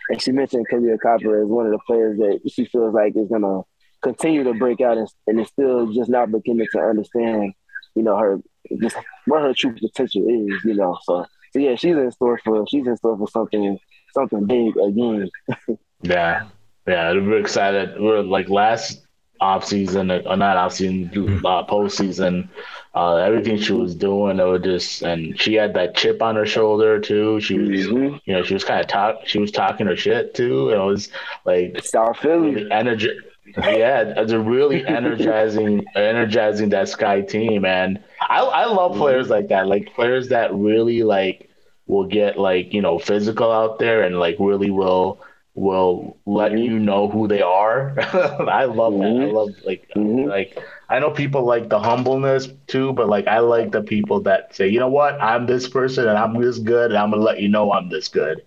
and 0.09 0.21
she 0.21 0.31
mentioned 0.31 0.67
Kahleah 0.71 0.99
Copper 0.99 1.41
as 1.41 1.47
one 1.47 1.65
of 1.65 1.71
the 1.71 1.79
players 1.85 2.17
that 2.19 2.39
she 2.51 2.65
feels 2.65 2.93
like 2.93 3.15
is 3.15 3.29
gonna 3.29 3.61
continue 4.01 4.43
to 4.43 4.53
break 4.53 4.81
out 4.81 4.97
and, 4.97 5.07
and 5.27 5.39
is 5.39 5.47
still 5.47 5.91
just 5.91 6.09
not 6.09 6.31
beginning 6.31 6.67
to 6.73 6.79
understand, 6.79 7.53
you 7.95 8.03
know, 8.03 8.17
her 8.17 8.41
just 8.81 8.97
what 9.25 9.41
her 9.41 9.53
true 9.53 9.73
potential 9.73 10.27
is, 10.27 10.63
you 10.63 10.75
know. 10.75 10.97
So 11.03 11.25
so 11.51 11.59
yeah, 11.59 11.75
she's 11.75 11.95
in 11.95 12.11
store 12.11 12.39
for 12.43 12.65
she's 12.67 12.85
in 12.85 12.97
store 12.97 13.17
for 13.17 13.27
something 13.27 13.79
something 14.13 14.45
big 14.45 14.77
again. 14.77 15.29
yeah. 16.01 16.47
Yeah, 16.85 17.13
we're 17.13 17.39
excited. 17.39 17.99
We're 17.99 18.21
like 18.21 18.49
last 18.49 19.05
off 19.43 19.65
season 19.65 20.09
or 20.09 20.27
uh, 20.27 20.35
not 20.35 20.55
off 20.55 20.73
season, 20.73 21.09
mm-hmm. 21.09 21.45
uh, 21.45 21.65
postseason. 21.65 22.47
Uh, 22.95 23.15
everything 23.15 23.57
she 23.57 23.73
was 23.73 23.95
doing, 23.95 24.39
it 24.39 24.43
was 24.43 24.61
just, 24.61 25.01
and 25.01 25.39
she 25.39 25.55
had 25.55 25.73
that 25.73 25.95
chip 25.95 26.21
on 26.21 26.35
her 26.35 26.45
shoulder 26.45 26.99
too. 26.99 27.39
She 27.41 27.57
was, 27.57 27.87
mm-hmm. 27.87 28.17
you 28.25 28.33
know, 28.33 28.43
she 28.43 28.53
was 28.53 28.63
kind 28.63 28.79
of 28.79 28.87
talk, 28.87 29.25
she 29.25 29.39
was 29.39 29.51
talking 29.51 29.87
her 29.87 29.97
shit 29.97 30.33
too. 30.33 30.69
And 30.69 30.79
it 30.81 30.85
was 30.85 31.09
like 31.43 31.83
South 31.83 32.17
Philly 32.19 32.51
really 32.51 32.71
energy. 32.71 33.09
yeah, 33.57 34.13
it's 34.15 34.31
a 34.31 34.39
really 34.39 34.85
energizing, 34.99 35.83
energizing 35.95 36.69
that 36.69 36.87
Sky 36.87 37.21
team, 37.21 37.65
and 37.65 38.01
I 38.21 38.39
I 38.39 38.65
love 38.65 38.91
mm-hmm. 38.91 39.01
players 39.01 39.29
like 39.29 39.49
that, 39.49 39.67
like 39.67 39.93
players 39.93 40.29
that 40.29 40.53
really 40.53 41.03
like 41.03 41.49
will 41.87 42.05
get 42.05 42.39
like 42.39 42.73
you 42.73 42.81
know 42.81 42.97
physical 42.97 43.51
out 43.51 43.79
there 43.79 44.03
and 44.03 44.19
like 44.19 44.37
really 44.39 44.69
will 44.69 45.19
will 45.55 46.17
let 46.25 46.51
mm-hmm. 46.51 46.63
you 46.63 46.79
know 46.79 47.07
who 47.07 47.27
they 47.27 47.41
are. 47.41 47.93
I 47.99 48.65
love 48.65 48.93
that. 48.93 49.03
I 49.03 49.09
mm-hmm. 49.09 49.35
love 49.35 49.49
like 49.65 49.87
mm-hmm. 49.95 50.29
like 50.29 50.57
I 50.89 50.99
know 50.99 51.11
people 51.11 51.43
like 51.43 51.69
the 51.69 51.79
humbleness 51.79 52.49
too, 52.67 52.93
but 52.93 53.07
like 53.07 53.27
I 53.27 53.39
like 53.39 53.71
the 53.71 53.81
people 53.81 54.21
that 54.21 54.55
say, 54.55 54.67
you 54.67 54.79
know 54.79 54.89
what, 54.89 55.21
I'm 55.21 55.45
this 55.45 55.67
person 55.67 56.07
and 56.07 56.17
I'm 56.17 56.39
this 56.41 56.59
good, 56.59 56.91
and 56.91 56.97
I'm 56.97 57.11
gonna 57.11 57.21
let 57.21 57.39
you 57.39 57.49
know 57.49 57.71
I'm 57.71 57.89
this 57.89 58.07
good. 58.07 58.43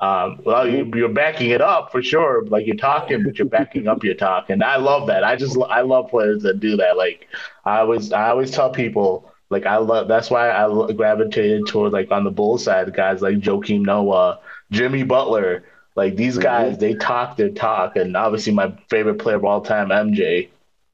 Um, 0.00 0.40
well, 0.44 0.66
you, 0.66 0.90
you're 0.94 1.10
backing 1.10 1.50
it 1.50 1.60
up 1.60 1.92
for 1.92 2.02
sure. 2.02 2.46
Like 2.46 2.66
you're 2.66 2.76
talking, 2.76 3.22
but 3.22 3.38
you're 3.38 3.48
backing 3.48 3.86
up 3.86 4.02
your 4.02 4.14
talk, 4.14 4.50
and 4.50 4.62
I 4.62 4.76
love 4.76 5.06
that. 5.08 5.24
I 5.24 5.36
just 5.36 5.56
I 5.68 5.80
love 5.82 6.10
players 6.10 6.42
that 6.42 6.60
do 6.60 6.76
that. 6.76 6.96
Like 6.96 7.28
I 7.64 7.80
always 7.80 8.12
I 8.12 8.30
always 8.30 8.50
tell 8.50 8.70
people. 8.70 9.32
Like 9.50 9.66
I 9.66 9.78
love 9.78 10.06
that's 10.06 10.30
why 10.30 10.52
I 10.52 10.92
gravitated 10.92 11.66
toward 11.66 11.92
like 11.92 12.12
on 12.12 12.22
the 12.22 12.30
bull 12.30 12.56
side 12.56 12.94
guys 12.94 13.20
like 13.20 13.38
Joakim 13.38 13.84
Noah, 13.84 14.38
Jimmy 14.70 15.02
Butler, 15.02 15.64
like 16.00 16.16
these 16.16 16.36
mm-hmm. 16.36 16.44
guys, 16.44 16.78
they 16.78 16.94
talk 16.94 17.36
their 17.36 17.50
talk, 17.50 17.94
and 17.94 18.16
obviously 18.16 18.54
my 18.54 18.72
favorite 18.88 19.16
player 19.16 19.36
of 19.36 19.44
all 19.44 19.60
time, 19.60 19.90
MJ. 19.90 20.48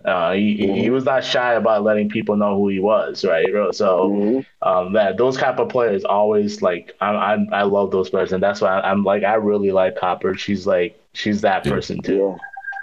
Uh, 0.05 0.33
he, 0.33 0.59
mm-hmm. 0.59 0.75
he 0.75 0.91
was 0.91 1.05
not 1.05 1.23
shy 1.25 1.55
about 1.55 1.85
letting 1.85 2.09
people 2.09 2.37
know 2.37 2.57
who 2.57 2.69
he 2.69 2.81
was, 2.81 3.25
right? 3.25 3.47
So 3.73 4.11
mm-hmm. 4.11 4.69
um, 4.69 4.95
that 4.95 5.17
those 5.17 5.37
type 5.37 5.61
of 5.61 5.69
players 5.69 6.05
always 6.05 6.61
like 6.61 6.93
I, 7.01 7.11
I 7.11 7.47
I 7.53 7.63
love 7.63 7.93
those 7.93 8.11
players, 8.11 8.33
and 8.33 8.43
that's 8.43 8.61
why 8.61 8.81
I'm 8.81 9.05
like 9.05 9.23
I 9.23 9.35
really 9.35 9.71
like 9.71 9.97
Copper. 9.97 10.35
She's 10.35 10.67
like 10.67 11.01
she's 11.13 11.41
that 11.43 11.63
person 11.63 12.03
too. 12.03 12.37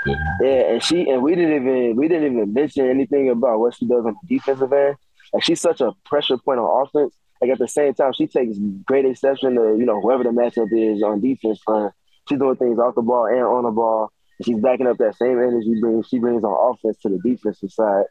Yeah. 0.05 0.15
yeah, 0.41 0.71
and 0.71 0.83
she 0.83 1.09
and 1.09 1.21
we 1.21 1.35
didn't 1.35 1.55
even 1.57 1.97
we 1.97 2.07
didn't 2.07 2.31
even 2.31 2.53
mention 2.53 2.89
anything 2.89 3.29
about 3.31 3.59
what 3.59 3.75
she 3.75 3.85
does 3.85 4.05
on 4.05 4.15
the 4.21 4.37
defensive 4.37 4.71
end. 4.71 4.95
Like 5.33 5.43
she's 5.43 5.59
such 5.59 5.81
a 5.81 5.91
pressure 6.05 6.37
point 6.37 6.59
on 6.59 6.87
offense. 6.87 7.13
Like 7.41 7.51
at 7.51 7.59
the 7.59 7.67
same 7.67 7.93
time, 7.93 8.13
she 8.13 8.27
takes 8.27 8.57
great 8.85 9.03
exception 9.03 9.55
to 9.55 9.75
you 9.77 9.85
know 9.85 9.99
whoever 9.99 10.23
the 10.23 10.29
matchup 10.29 10.69
is 10.71 11.03
on 11.03 11.19
defense 11.19 11.59
for 11.65 11.93
she's 12.27 12.39
doing 12.39 12.55
things 12.55 12.79
off 12.79 12.95
the 12.95 13.01
ball 13.01 13.25
and 13.25 13.43
on 13.43 13.63
the 13.63 13.71
ball. 13.71 14.11
She's 14.43 14.59
backing 14.59 14.87
up 14.87 14.97
that 14.97 15.15
same 15.15 15.39
energy 15.39 15.79
brings 15.79 16.07
she 16.07 16.19
brings 16.19 16.43
on 16.43 16.73
offense 16.73 16.97
to 17.01 17.09
the 17.09 17.19
defensive 17.23 17.71
side. 17.71 18.05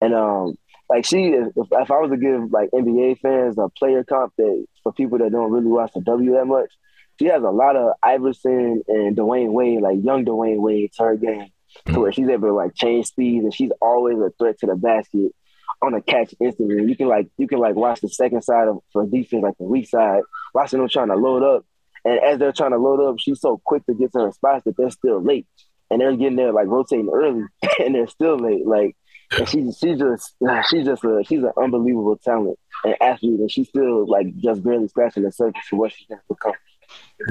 And 0.00 0.14
um, 0.14 0.56
like 0.88 1.04
she, 1.04 1.28
if, 1.28 1.48
if 1.56 1.90
I 1.90 1.98
was 1.98 2.10
to 2.10 2.16
give 2.16 2.52
like 2.52 2.70
NBA 2.70 3.20
fans 3.20 3.58
a 3.58 3.68
player 3.68 4.04
comp 4.04 4.32
that 4.36 4.66
for 4.82 4.92
people 4.92 5.18
that 5.18 5.32
don't 5.32 5.50
really 5.50 5.66
watch 5.66 5.92
the 5.94 6.00
W 6.02 6.32
that 6.32 6.46
much, 6.46 6.70
she 7.18 7.26
has 7.26 7.42
a 7.42 7.50
lot 7.50 7.76
of 7.76 7.92
Iverson 8.02 8.82
and 8.88 9.16
Dwyane 9.16 9.52
Wade, 9.52 9.80
like 9.80 9.98
young 10.02 10.24
Dwyane 10.24 10.60
Wade, 10.60 10.92
to 10.96 11.04
her 11.04 11.16
game, 11.16 11.48
to 11.86 12.00
where 12.00 12.12
she's 12.12 12.28
able 12.28 12.48
to 12.48 12.54
like 12.54 12.74
change 12.74 13.06
speeds 13.06 13.44
and 13.44 13.54
she's 13.54 13.70
always 13.80 14.18
a 14.18 14.30
threat 14.38 14.58
to 14.60 14.66
the 14.66 14.76
basket 14.76 15.32
on 15.82 15.94
a 15.94 16.02
catch 16.02 16.34
instantly. 16.40 16.84
You 16.84 16.96
can 16.96 17.08
like 17.08 17.28
you 17.36 17.48
can 17.48 17.58
like 17.58 17.74
watch 17.74 18.00
the 18.00 18.08
second 18.08 18.42
side 18.42 18.68
of 18.68 18.78
for 18.92 19.06
defense, 19.06 19.42
like 19.42 19.58
the 19.58 19.64
weak 19.64 19.88
side, 19.88 20.22
watching 20.54 20.80
them 20.80 20.88
trying 20.88 21.08
to 21.08 21.16
load 21.16 21.42
up 21.42 21.64
and 22.04 22.20
as 22.20 22.38
they're 22.38 22.52
trying 22.52 22.72
to 22.72 22.78
load 22.78 23.00
up, 23.00 23.16
she's 23.18 23.40
so 23.40 23.60
quick 23.64 23.84
to 23.86 23.94
get 23.94 24.12
to 24.12 24.20
her 24.20 24.32
spots 24.32 24.64
that 24.64 24.76
they're 24.76 24.90
still 24.90 25.22
late. 25.22 25.46
And 25.90 26.00
they're 26.00 26.16
getting 26.16 26.36
there 26.36 26.52
like 26.52 26.66
rotating 26.66 27.10
early 27.12 27.44
and 27.78 27.94
they're 27.94 28.08
still 28.08 28.38
late. 28.38 28.66
Like 28.66 28.96
and 29.36 29.48
she's 29.48 29.78
she's 29.78 29.98
just 29.98 30.34
she's 30.70 30.84
just 30.84 31.04
a 31.04 31.22
she's 31.26 31.42
an 31.42 31.52
unbelievable 31.56 32.18
talent 32.18 32.58
and 32.84 32.96
athlete 33.00 33.40
and 33.40 33.50
she's 33.50 33.68
still 33.68 34.06
like 34.06 34.34
just 34.36 34.62
barely 34.62 34.88
scratching 34.88 35.22
the 35.22 35.32
surface 35.32 35.62
of 35.72 35.78
what 35.78 35.92
she's 35.92 36.06
become. 36.28 36.52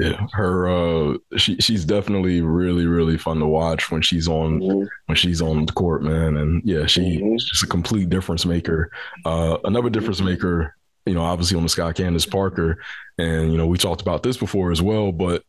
Yeah, 0.00 0.26
her 0.32 0.68
uh 0.68 1.18
she 1.36 1.56
she's 1.56 1.84
definitely 1.84 2.40
really, 2.40 2.86
really 2.86 3.16
fun 3.16 3.38
to 3.38 3.46
watch 3.46 3.90
when 3.90 4.02
she's 4.02 4.28
on 4.28 4.60
mm-hmm. 4.60 4.84
when 5.06 5.16
she's 5.16 5.40
on 5.40 5.66
the 5.66 5.72
court, 5.72 6.02
man. 6.02 6.36
And 6.36 6.62
yeah, 6.64 6.86
she's 6.86 7.20
mm-hmm. 7.20 7.36
just 7.36 7.62
a 7.62 7.68
complete 7.68 8.10
difference 8.10 8.44
maker. 8.44 8.90
Uh 9.24 9.58
another 9.64 9.90
difference 9.90 10.20
maker 10.20 10.74
you 11.06 11.14
know, 11.14 11.22
obviously 11.22 11.56
on 11.56 11.62
the 11.62 11.68
Sky 11.68 11.92
Candace 11.92 12.26
Parker. 12.26 12.78
And, 13.18 13.52
you 13.52 13.58
know, 13.58 13.66
we 13.66 13.78
talked 13.78 14.00
about 14.00 14.22
this 14.22 14.36
before 14.36 14.72
as 14.72 14.82
well, 14.82 15.12
but 15.12 15.42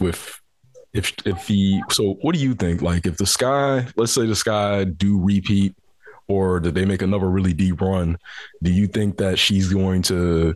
with 0.00 0.40
if 0.92 1.12
if 1.24 1.46
the 1.46 1.80
so 1.90 2.14
what 2.22 2.34
do 2.34 2.40
you 2.40 2.54
think? 2.54 2.82
Like 2.82 3.06
if 3.06 3.16
the 3.16 3.26
Sky, 3.26 3.86
let's 3.96 4.12
say 4.12 4.26
the 4.26 4.34
Sky 4.34 4.84
do 4.84 5.20
repeat 5.20 5.74
or 6.26 6.60
did 6.60 6.74
they 6.74 6.84
make 6.84 7.02
another 7.02 7.28
really 7.28 7.52
deep 7.52 7.80
run, 7.80 8.16
do 8.62 8.70
you 8.70 8.86
think 8.86 9.18
that 9.18 9.38
she's 9.38 9.72
going 9.72 10.02
to 10.02 10.54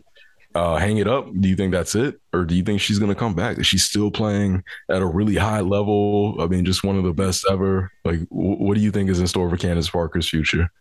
uh, 0.55 0.77
hang 0.77 0.97
it 0.97 1.07
up? 1.07 1.27
Do 1.39 1.49
you 1.49 1.55
think 1.55 1.73
that's 1.73 1.95
it? 1.95 2.19
Or 2.33 2.45
do 2.45 2.55
you 2.55 2.63
think 2.63 2.79
she's 2.79 2.97
going 2.97 3.13
to 3.13 3.19
come 3.19 3.35
back? 3.35 3.57
Is 3.59 3.67
she 3.67 3.77
still 3.77 4.09
playing 4.09 4.63
at 4.89 5.01
a 5.01 5.05
really 5.05 5.35
high 5.35 5.59
level? 5.59 6.37
I 6.39 6.47
mean, 6.47 6.63
just 6.63 6.83
one 6.83 6.97
of 6.97 7.03
the 7.03 7.13
best 7.13 7.45
ever. 7.49 7.91
Like, 8.05 8.21
w- 8.29 8.55
what 8.55 8.75
do 8.75 8.81
you 8.81 8.91
think 8.91 9.09
is 9.09 9.19
in 9.19 9.27
store 9.27 9.49
for 9.49 9.57
Candace 9.57 9.89
Parker's 9.89 10.29
future? 10.29 10.71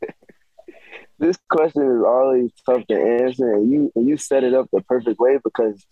this 1.18 1.38
question 1.50 1.82
is 1.82 2.02
always 2.04 2.50
tough 2.64 2.86
to 2.86 2.94
answer, 2.94 3.52
and 3.54 3.70
you 3.70 3.92
and 3.94 4.08
you 4.08 4.16
set 4.16 4.44
it 4.44 4.54
up 4.54 4.68
the 4.72 4.80
perfect 4.82 5.18
way 5.18 5.38
because 5.42 5.84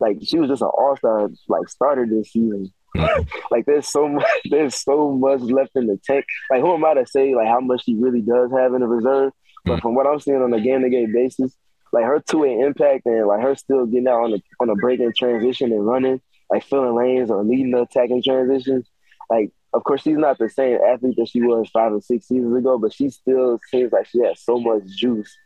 like 0.00 0.18
she 0.22 0.38
was 0.38 0.50
just 0.50 0.62
an 0.62 0.68
all 0.68 0.96
star 0.96 1.30
like 1.48 1.68
starter 1.68 2.06
this 2.06 2.32
season. 2.32 2.72
Mm-hmm. 2.96 3.22
like 3.50 3.66
there's 3.66 3.88
so 3.88 4.06
much 4.06 4.24
there's 4.50 4.76
so 4.76 5.10
much 5.10 5.40
left 5.40 5.72
in 5.74 5.86
the 5.86 5.98
tank. 6.04 6.24
Like 6.50 6.60
who 6.60 6.74
am 6.74 6.84
I 6.84 6.94
to 6.94 7.06
say 7.06 7.34
like 7.34 7.48
how 7.48 7.60
much 7.60 7.84
she 7.84 7.94
really 7.94 8.20
does 8.20 8.50
have 8.52 8.74
in 8.74 8.80
the 8.80 8.86
reserve? 8.86 9.32
But 9.64 9.78
mm. 9.78 9.82
from 9.82 9.94
what 9.94 10.06
I'm 10.06 10.20
seeing 10.20 10.42
on 10.42 10.52
a 10.52 10.60
game 10.60 10.82
to 10.82 10.90
game 10.90 11.12
basis, 11.12 11.56
like 11.92 12.04
her 12.04 12.20
two 12.20 12.40
way 12.40 12.58
impact 12.58 13.06
and 13.06 13.26
like 13.26 13.40
her 13.40 13.54
still 13.54 13.86
getting 13.86 14.08
out 14.08 14.24
on 14.24 14.30
the 14.32 14.42
on 14.60 14.68
a 14.68 14.74
breaking 14.74 15.12
transition 15.16 15.72
and 15.72 15.86
running, 15.86 16.20
like 16.50 16.64
filling 16.64 16.94
lanes 16.94 17.30
or 17.30 17.42
leading 17.42 17.70
the 17.70 17.82
attacking 17.82 18.22
transitions, 18.22 18.88
like 19.30 19.50
of 19.74 19.82
course, 19.82 20.02
she's 20.02 20.16
not 20.16 20.38
the 20.38 20.48
same 20.48 20.78
athlete 20.88 21.16
that 21.16 21.28
she 21.28 21.42
was 21.42 21.68
five 21.70 21.92
or 21.92 22.00
six 22.00 22.28
seasons 22.28 22.56
ago, 22.56 22.78
but 22.78 22.92
she 22.92 23.10
still 23.10 23.58
seems 23.70 23.92
like 23.92 24.06
she 24.06 24.20
has 24.20 24.40
so 24.40 24.60
much 24.60 24.84
juice. 24.86 25.36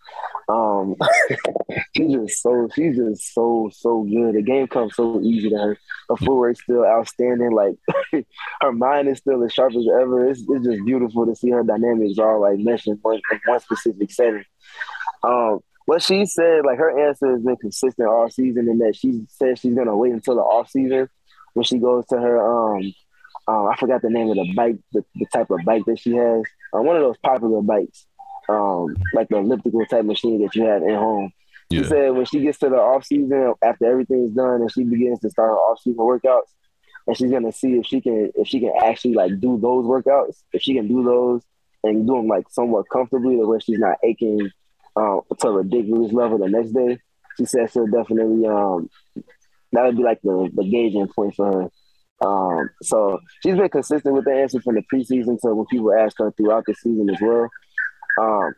Um, 0.51 0.97
she's 1.97 2.13
just 2.13 2.43
so 2.43 2.69
she's 2.75 2.97
just 2.97 3.35
so 3.35 3.71
so 3.73 4.03
good. 4.03 4.35
The 4.35 4.43
game 4.43 4.67
comes 4.67 4.95
so 4.97 5.23
easy 5.23 5.49
to 5.49 5.57
her. 5.57 5.79
Her 6.11 6.17
footwork's 6.17 6.63
still 6.63 6.85
outstanding. 6.85 7.53
Like 7.53 7.77
her 8.61 8.73
mind 8.73 9.09
is 9.09 9.19
still 9.19 9.43
as 9.45 9.53
sharp 9.53 9.73
as 9.75 9.87
ever. 10.01 10.29
It's, 10.29 10.45
it's 10.47 10.67
just 10.67 10.85
beautiful 10.85 11.25
to 11.25 11.35
see 11.35 11.51
her 11.51 11.63
dynamics 11.63 12.19
all 12.19 12.43
like 12.43 12.59
meshing 12.59 12.89
in 12.89 12.99
one, 13.01 13.21
in 13.33 13.41
one 13.47 13.61
specific 13.61 14.11
setting. 14.11 14.45
Um, 15.23 15.61
what 15.87 16.03
she 16.03 16.27
said, 16.27 16.67
like 16.67 16.77
her 16.77 17.09
answer 17.09 17.33
has 17.33 17.43
been 17.43 17.57
consistent 17.57 18.09
all 18.09 18.29
season, 18.29 18.69
and 18.69 18.81
that 18.83 18.95
she 18.95 19.23
said 19.29 19.59
she's 19.59 19.75
gonna 19.75 19.97
wait 19.97 20.13
until 20.13 20.35
the 20.35 20.43
off 20.43 20.69
season 20.69 21.09
when 21.55 21.65
she 21.65 21.79
goes 21.79 22.05
to 22.09 22.17
her 22.21 22.77
um 22.77 22.93
uh, 23.49 23.67
I 23.67 23.77
forgot 23.77 24.03
the 24.03 24.11
name 24.11 24.29
of 24.29 24.37
the 24.37 24.53
bike, 24.55 24.77
the, 24.93 25.03
the 25.15 25.27
type 25.33 25.51
of 25.51 25.65
bike 25.65 25.85
that 25.87 25.99
she 25.99 26.15
has. 26.15 26.43
Uh, 26.75 26.83
one 26.83 26.97
of 26.97 27.03
those 27.03 27.17
popular 27.19 27.63
bikes, 27.63 28.07
um, 28.49 28.95
like 29.15 29.29
the 29.29 29.39
elliptical 29.39 29.87
type 29.87 30.05
machine 30.05 30.43
that 30.43 30.55
you 30.55 30.65
have 30.65 30.83
at 30.83 30.97
home. 30.97 31.33
Yeah. 31.71 31.83
She 31.83 31.89
said 31.89 32.11
when 32.11 32.27
she 32.27 32.41
gets 32.41 32.59
to 32.59 32.69
the 32.69 32.77
off 32.77 33.07
season, 33.07 33.55
after 33.63 33.91
everything's 33.91 34.33
done, 34.33 34.61
and 34.61 34.71
she 34.71 34.85
begins 34.85 35.21
to 35.21 35.31
start 35.31 35.51
her 35.51 35.57
off 35.57 35.81
season 35.81 35.99
workouts, 35.99 36.53
and 37.07 37.17
she's 37.17 37.31
gonna 37.31 37.53
see 37.53 37.79
if 37.79 37.87
she 37.87 38.03
can 38.03 38.31
if 38.35 38.47
she 38.47 38.61
can 38.61 38.73
actually 38.83 39.15
like 39.15 39.41
do 39.41 39.59
those 39.59 39.87
workouts. 39.87 40.43
If 40.53 40.63
she 40.63 40.75
can 40.75 40.87
do 40.87 41.03
those 41.03 41.43
and 41.85 42.07
do 42.07 42.17
them 42.17 42.29
like 42.29 42.51
somewhat 42.51 42.87
comfortably, 42.93 43.37
to 43.37 43.47
where 43.47 43.61
she's 43.61 43.79
not 43.79 43.97
aching 44.03 44.51
uh, 44.95 45.21
to 45.39 45.49
a 45.49 45.53
ridiculous 45.53 46.13
level 46.13 46.39
the 46.39 46.49
next 46.49 46.71
day. 46.71 46.99
She 47.39 47.47
said 47.47 47.71
she'll 47.71 47.87
definitely 47.87 48.47
um 48.47 48.91
that 49.73 49.85
would 49.85 49.97
be 49.97 50.03
like 50.03 50.21
the, 50.23 50.51
the 50.55 50.65
gauging 50.65 51.09
point 51.09 51.35
for 51.35 51.53
her. 51.53 51.71
Um, 52.25 52.71
so 52.83 53.21
she's 53.43 53.57
been 53.57 53.69
consistent 53.69 54.15
with 54.15 54.25
the 54.25 54.33
answer 54.33 54.61
from 54.61 54.75
the 54.75 54.83
preseason 54.93 55.41
to 55.41 55.55
when 55.55 55.67
people 55.67 55.93
ask 55.93 56.19
her 56.19 56.33
throughout 56.33 56.65
the 56.67 56.75
season 56.75 57.09
as 57.11 57.21
well. 57.21 57.49
Um, 58.21 58.55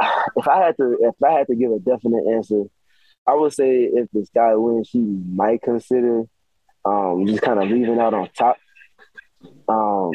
if 0.36 0.48
I 0.48 0.66
had 0.66 0.76
to, 0.76 0.96
if 1.00 1.14
I 1.22 1.32
had 1.32 1.46
to 1.46 1.56
give 1.56 1.72
a 1.72 1.78
definite 1.78 2.24
answer, 2.34 2.64
I 3.26 3.34
would 3.34 3.52
say 3.52 3.84
if 3.84 4.08
this 4.12 4.30
guy 4.34 4.54
wins, 4.54 4.88
she 4.88 5.00
might 5.00 5.62
consider 5.62 6.24
um, 6.84 7.26
just 7.26 7.42
kind 7.42 7.62
of 7.62 7.68
leaving 7.68 7.98
out 7.98 8.14
on 8.14 8.28
top. 8.36 8.56
Um, 9.68 10.12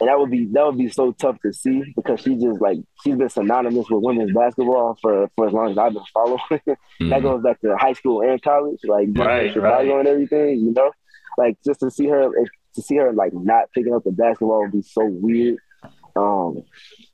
and 0.00 0.08
that 0.08 0.18
would 0.18 0.30
be 0.30 0.46
that 0.52 0.66
would 0.66 0.78
be 0.78 0.88
so 0.88 1.12
tough 1.12 1.40
to 1.42 1.52
see 1.52 1.82
because 1.94 2.20
she 2.20 2.34
just 2.34 2.60
like 2.60 2.78
she's 3.02 3.14
been 3.14 3.28
synonymous 3.28 3.88
with 3.88 4.02
women's 4.02 4.32
basketball 4.32 4.96
for 5.00 5.28
for 5.36 5.46
as 5.46 5.52
long 5.52 5.70
as 5.70 5.78
I've 5.78 5.92
been 5.92 6.02
following. 6.12 6.40
mm-hmm. 6.50 7.10
That 7.10 7.22
goes 7.22 7.42
back 7.42 7.60
to 7.60 7.76
high 7.76 7.92
school 7.92 8.22
and 8.22 8.42
college, 8.42 8.80
like 8.84 9.08
right, 9.14 9.52
Chicago 9.52 9.96
right. 9.96 9.98
and 10.00 10.08
everything. 10.08 10.58
You 10.60 10.72
know, 10.72 10.90
like 11.36 11.56
just 11.64 11.80
to 11.80 11.90
see 11.90 12.06
her 12.06 12.30
to 12.74 12.82
see 12.82 12.96
her 12.96 13.12
like 13.12 13.32
not 13.32 13.70
picking 13.74 13.94
up 13.94 14.04
the 14.04 14.12
basketball 14.12 14.62
would 14.62 14.72
be 14.72 14.82
so 14.82 15.04
weird. 15.04 15.58
Um, 16.16 16.62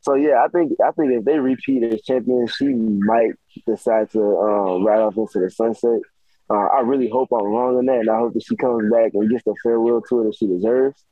so 0.03 0.15
yeah, 0.15 0.45
I 0.45 0.49
think 0.49 0.73
I 0.85 0.91
think 0.93 1.13
if 1.13 1.25
they 1.25 1.39
repeat 1.39 1.85
as 1.85 2.03
champions, 2.03 2.55
she 2.55 2.69
might 2.69 3.33
decide 3.67 4.11
to 4.13 4.21
um, 4.21 4.85
ride 4.85 5.01
off 5.01 5.17
into 5.17 5.41
the 5.41 5.51
sunset. 5.51 6.01
Uh, 6.51 6.67
I 6.67 6.81
really 6.81 7.09
hope 7.09 7.29
I'm 7.33 7.47
wrong 7.47 7.77
on 7.77 7.87
that, 7.87 8.01
and 8.01 8.11
I 8.11 8.19
hope 8.19 8.35
that 8.35 8.43
she 8.43 8.57
comes 8.57 8.91
back 8.91 9.13
and 9.15 9.31
gets 9.31 9.45
the 9.45 9.55
farewell 9.63 10.03
tour 10.03 10.25
that 10.25 10.35
she 10.35 10.47
deserves. 10.47 11.03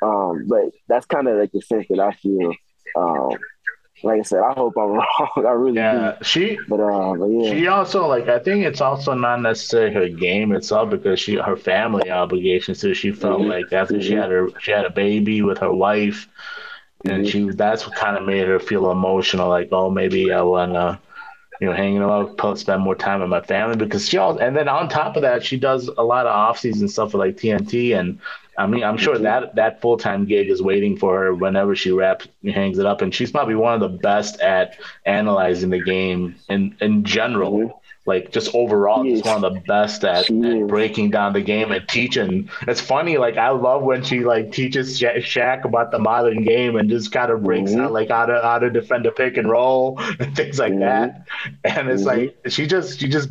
Um, 0.00 0.46
but 0.48 0.70
that's 0.88 1.06
kind 1.06 1.28
of 1.28 1.36
like 1.36 1.52
the 1.52 1.60
sense 1.60 1.86
that 1.90 2.00
I 2.00 2.12
feel. 2.12 2.52
Um, 2.96 3.30
like 4.02 4.20
I 4.20 4.22
said, 4.22 4.40
I 4.40 4.52
hope 4.52 4.74
I'm 4.76 4.88
wrong. 4.92 5.32
I 5.36 5.50
really 5.50 5.76
yeah, 5.76 6.16
do. 6.18 6.24
She, 6.24 6.58
but, 6.68 6.80
uh, 6.80 7.14
but 7.14 7.26
yeah. 7.26 7.50
she 7.50 7.66
also 7.66 8.06
like 8.06 8.28
I 8.28 8.38
think 8.38 8.64
it's 8.64 8.80
also 8.80 9.14
not 9.14 9.40
necessarily 9.40 9.94
her 9.94 10.08
game 10.08 10.52
itself 10.52 10.90
because 10.90 11.18
she 11.20 11.36
her 11.36 11.56
family 11.56 12.10
obligations 12.10 12.80
too. 12.80 12.94
She 12.94 13.12
felt 13.12 13.40
mm-hmm. 13.40 13.50
like 13.50 13.72
after 13.72 13.94
mm-hmm. 13.94 14.02
she 14.02 14.12
had 14.14 14.30
her 14.30 14.48
she 14.60 14.70
had 14.70 14.84
a 14.84 14.90
baby 14.90 15.42
with 15.42 15.58
her 15.58 15.72
wife, 15.72 16.28
and 17.04 17.24
mm-hmm. 17.24 17.50
she 17.50 17.56
that's 17.56 17.86
what 17.86 17.96
kind 17.96 18.16
of 18.16 18.24
made 18.24 18.46
her 18.46 18.60
feel 18.60 18.90
emotional. 18.90 19.48
Like 19.48 19.68
oh 19.72 19.90
maybe 19.90 20.32
I 20.32 20.42
wanna 20.42 21.00
you 21.60 21.66
know, 21.66 21.74
hanging 21.74 22.02
out, 22.02 22.58
spend 22.58 22.82
more 22.82 22.94
time 22.94 23.20
with 23.20 23.28
my 23.28 23.40
family 23.40 23.76
because 23.76 24.08
she 24.08 24.16
all, 24.16 24.38
and 24.38 24.56
then 24.56 24.68
on 24.68 24.88
top 24.88 25.16
of 25.16 25.22
that, 25.22 25.44
she 25.44 25.56
does 25.56 25.88
a 25.88 26.02
lot 26.04 26.26
of 26.26 26.32
off 26.32 26.58
season 26.58 26.88
stuff 26.88 27.12
with 27.12 27.20
like 27.20 27.36
TNT 27.36 27.98
and 27.98 28.20
I 28.58 28.66
mean, 28.66 28.82
I'm 28.82 28.96
sure 28.96 29.16
that 29.16 29.54
that 29.54 29.80
full 29.80 29.96
time 29.96 30.26
gig 30.26 30.50
is 30.50 30.60
waiting 30.60 30.96
for 30.96 31.18
her 31.18 31.34
whenever 31.34 31.76
she 31.76 31.92
wraps 31.92 32.26
hangs 32.44 32.78
it 32.78 32.86
up, 32.86 33.02
and 33.02 33.14
she's 33.14 33.30
probably 33.30 33.54
one 33.54 33.74
of 33.74 33.80
the 33.80 33.98
best 33.98 34.40
at 34.40 34.78
analyzing 35.06 35.70
the 35.70 35.80
game 35.80 36.34
in 36.48 36.76
in 36.80 37.04
general. 37.04 37.58
Mm-hmm. 37.58 37.78
Like 38.04 38.32
just 38.32 38.54
overall, 38.54 39.04
she's 39.04 39.22
one 39.22 39.44
of 39.44 39.52
the 39.52 39.60
best 39.60 40.02
at, 40.02 40.30
at, 40.30 40.66
breaking 40.66 41.10
down 41.10 41.34
the 41.34 41.42
game 41.42 41.70
and 41.72 41.86
teaching. 41.86 42.48
It's 42.66 42.80
funny, 42.80 43.18
like 43.18 43.36
I 43.36 43.50
love 43.50 43.82
when 43.82 44.02
she 44.02 44.20
like 44.20 44.50
teaches 44.50 44.98
Sha- 44.98 45.18
Shaq 45.18 45.66
about 45.66 45.90
the 45.90 45.98
modern 45.98 46.42
game 46.42 46.76
and 46.76 46.88
just 46.88 47.12
kind 47.12 47.30
of 47.30 47.44
breaks 47.44 47.70
mm-hmm. 47.70 47.82
out 47.82 47.92
like 47.92 48.08
how 48.08 48.24
to 48.24 48.40
how 48.42 48.58
to 48.58 48.70
defend 48.70 49.04
a 49.04 49.12
pick 49.12 49.36
and 49.36 49.48
roll 49.48 50.00
and 50.18 50.34
things 50.34 50.58
like 50.58 50.72
mm-hmm. 50.72 50.80
that. 50.80 51.26
And 51.64 51.88
it's 51.90 52.02
mm-hmm. 52.02 52.26
like 52.42 52.50
she 52.50 52.66
just 52.66 52.98
she 52.98 53.08
just 53.08 53.28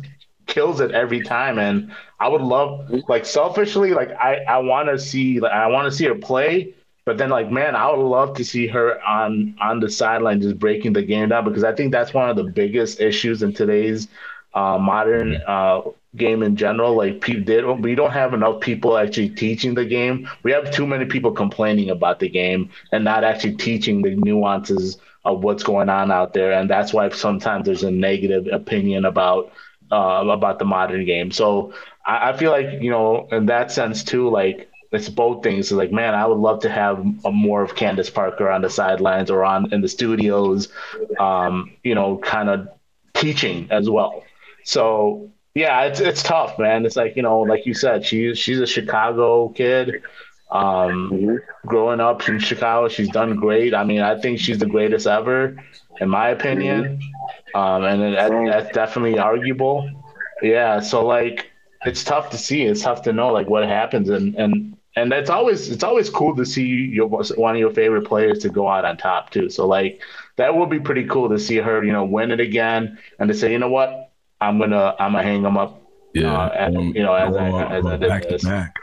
kills 0.48 0.80
it 0.80 0.90
every 0.90 1.22
time. 1.22 1.58
And 1.58 1.92
I 2.18 2.28
would 2.28 2.42
love, 2.42 2.90
like, 3.08 3.24
selfishly, 3.24 3.92
like, 3.94 4.10
I, 4.12 4.38
I 4.48 4.58
want 4.58 4.88
to 4.88 4.98
see, 4.98 5.40
like, 5.40 5.52
I 5.52 5.68
want 5.68 5.90
to 5.90 5.96
see 5.96 6.06
her 6.06 6.16
play. 6.16 6.74
But 7.04 7.16
then, 7.16 7.30
like, 7.30 7.50
man, 7.50 7.74
I 7.76 7.90
would 7.90 8.04
love 8.04 8.34
to 8.36 8.44
see 8.44 8.66
her 8.66 9.00
on 9.02 9.54
on 9.60 9.80
the 9.80 9.88
sideline 9.90 10.42
just 10.42 10.58
breaking 10.58 10.92
the 10.92 11.02
game 11.02 11.30
down 11.30 11.44
because 11.44 11.64
I 11.64 11.74
think 11.74 11.92
that's 11.92 12.12
one 12.12 12.28
of 12.28 12.36
the 12.36 12.44
biggest 12.44 13.00
issues 13.00 13.42
in 13.42 13.54
today's 13.54 14.08
uh, 14.54 14.78
modern 14.78 15.36
uh, 15.46 15.82
game 16.16 16.42
in 16.42 16.56
general. 16.56 16.94
Like, 16.96 17.20
pe- 17.22 17.40
don't, 17.40 17.80
we 17.80 17.94
don't 17.94 18.10
have 18.10 18.34
enough 18.34 18.60
people 18.60 18.98
actually 18.98 19.30
teaching 19.30 19.74
the 19.74 19.86
game. 19.86 20.28
We 20.42 20.52
have 20.52 20.70
too 20.70 20.86
many 20.86 21.06
people 21.06 21.32
complaining 21.32 21.90
about 21.90 22.18
the 22.20 22.28
game 22.28 22.70
and 22.92 23.04
not 23.04 23.24
actually 23.24 23.56
teaching 23.56 24.02
the 24.02 24.14
nuances 24.14 24.98
of 25.24 25.42
what's 25.42 25.62
going 25.62 25.88
on 25.88 26.10
out 26.10 26.34
there. 26.34 26.52
And 26.52 26.68
that's 26.68 26.92
why 26.92 27.08
sometimes 27.10 27.66
there's 27.66 27.84
a 27.84 27.90
negative 27.90 28.48
opinion 28.52 29.06
about 29.06 29.52
uh, 29.90 30.24
about 30.28 30.58
the 30.58 30.64
modern 30.64 31.04
game. 31.04 31.30
So 31.30 31.72
I, 32.04 32.30
I, 32.30 32.36
feel 32.36 32.50
like 32.50 32.82
you 32.82 32.90
know, 32.90 33.28
in 33.32 33.46
that 33.46 33.70
sense 33.70 34.04
too, 34.04 34.28
like 34.28 34.68
it's 34.92 35.08
both 35.08 35.42
things. 35.42 35.70
like, 35.70 35.92
man, 35.92 36.14
I 36.14 36.26
would 36.26 36.38
love 36.38 36.60
to 36.60 36.70
have 36.70 37.04
a, 37.24 37.30
more 37.30 37.62
of 37.62 37.74
Candace 37.74 38.10
Parker 38.10 38.50
on 38.50 38.62
the 38.62 38.70
sidelines 38.70 39.30
or 39.30 39.44
on 39.44 39.72
in 39.72 39.80
the 39.80 39.88
studios, 39.88 40.68
um, 41.18 41.72
you 41.82 41.94
know, 41.94 42.18
kind 42.18 42.48
of 42.48 42.68
teaching 43.14 43.68
as 43.70 43.90
well. 43.90 44.24
So 44.64 45.30
yeah, 45.54 45.82
it's 45.84 46.00
it's 46.00 46.22
tough, 46.22 46.58
man. 46.58 46.86
It's 46.86 46.96
like 46.96 47.16
you 47.16 47.22
know, 47.22 47.40
like 47.40 47.66
you 47.66 47.74
said, 47.74 48.04
she's 48.04 48.38
she's 48.38 48.60
a 48.60 48.66
Chicago 48.66 49.48
kid. 49.48 50.02
Um, 50.50 51.10
mm-hmm. 51.12 51.36
growing 51.66 52.00
up 52.00 52.26
in 52.26 52.38
Chicago, 52.38 52.88
she's 52.88 53.10
done 53.10 53.36
great. 53.36 53.74
I 53.74 53.84
mean, 53.84 54.00
I 54.00 54.18
think 54.18 54.38
she's 54.38 54.58
the 54.58 54.66
greatest 54.66 55.06
ever, 55.06 55.62
in 56.00 56.08
my 56.08 56.28
opinion. 56.30 57.00
Um, 57.54 57.84
and 57.84 58.14
that, 58.14 58.30
that's 58.30 58.74
definitely 58.74 59.18
arguable. 59.18 59.90
Yeah. 60.42 60.80
So 60.80 61.04
like, 61.04 61.50
it's 61.84 62.02
tough 62.02 62.30
to 62.30 62.38
see. 62.38 62.64
It's 62.64 62.82
tough 62.82 63.02
to 63.02 63.12
know 63.12 63.28
like 63.28 63.48
what 63.48 63.64
happens, 63.64 64.08
and 64.08 64.34
and 64.34 64.76
and 64.96 65.12
it's 65.12 65.30
always 65.30 65.70
it's 65.70 65.84
always 65.84 66.10
cool 66.10 66.34
to 66.34 66.44
see 66.44 66.66
your 66.66 67.06
one 67.06 67.54
of 67.54 67.60
your 67.60 67.70
favorite 67.70 68.06
players 68.06 68.40
to 68.40 68.48
go 68.48 68.66
out 68.68 68.84
on 68.84 68.96
top 68.96 69.30
too. 69.30 69.48
So 69.48 69.66
like, 69.66 70.02
that 70.36 70.56
would 70.56 70.70
be 70.70 70.80
pretty 70.80 71.04
cool 71.04 71.28
to 71.28 71.38
see 71.38 71.56
her, 71.56 71.84
you 71.84 71.92
know, 71.92 72.04
win 72.04 72.32
it 72.32 72.40
again, 72.40 72.98
and 73.20 73.28
to 73.28 73.34
say, 73.34 73.52
you 73.52 73.60
know 73.60 73.70
what, 73.70 74.10
I'm 74.40 74.58
gonna 74.58 74.96
I'm 74.98 75.12
gonna 75.12 75.22
hang 75.22 75.42
them 75.42 75.56
up. 75.56 75.80
Yeah. 76.14 76.36
Uh, 76.36 76.48
at, 76.52 76.72
you 76.72 77.02
know, 77.02 77.14
as, 77.14 77.36
I, 77.36 77.76
as 77.76 77.86
I 77.86 77.96
did 77.96 78.08
back 78.08 78.28
this. 78.28 78.42
to 78.42 78.48
back 78.48 78.74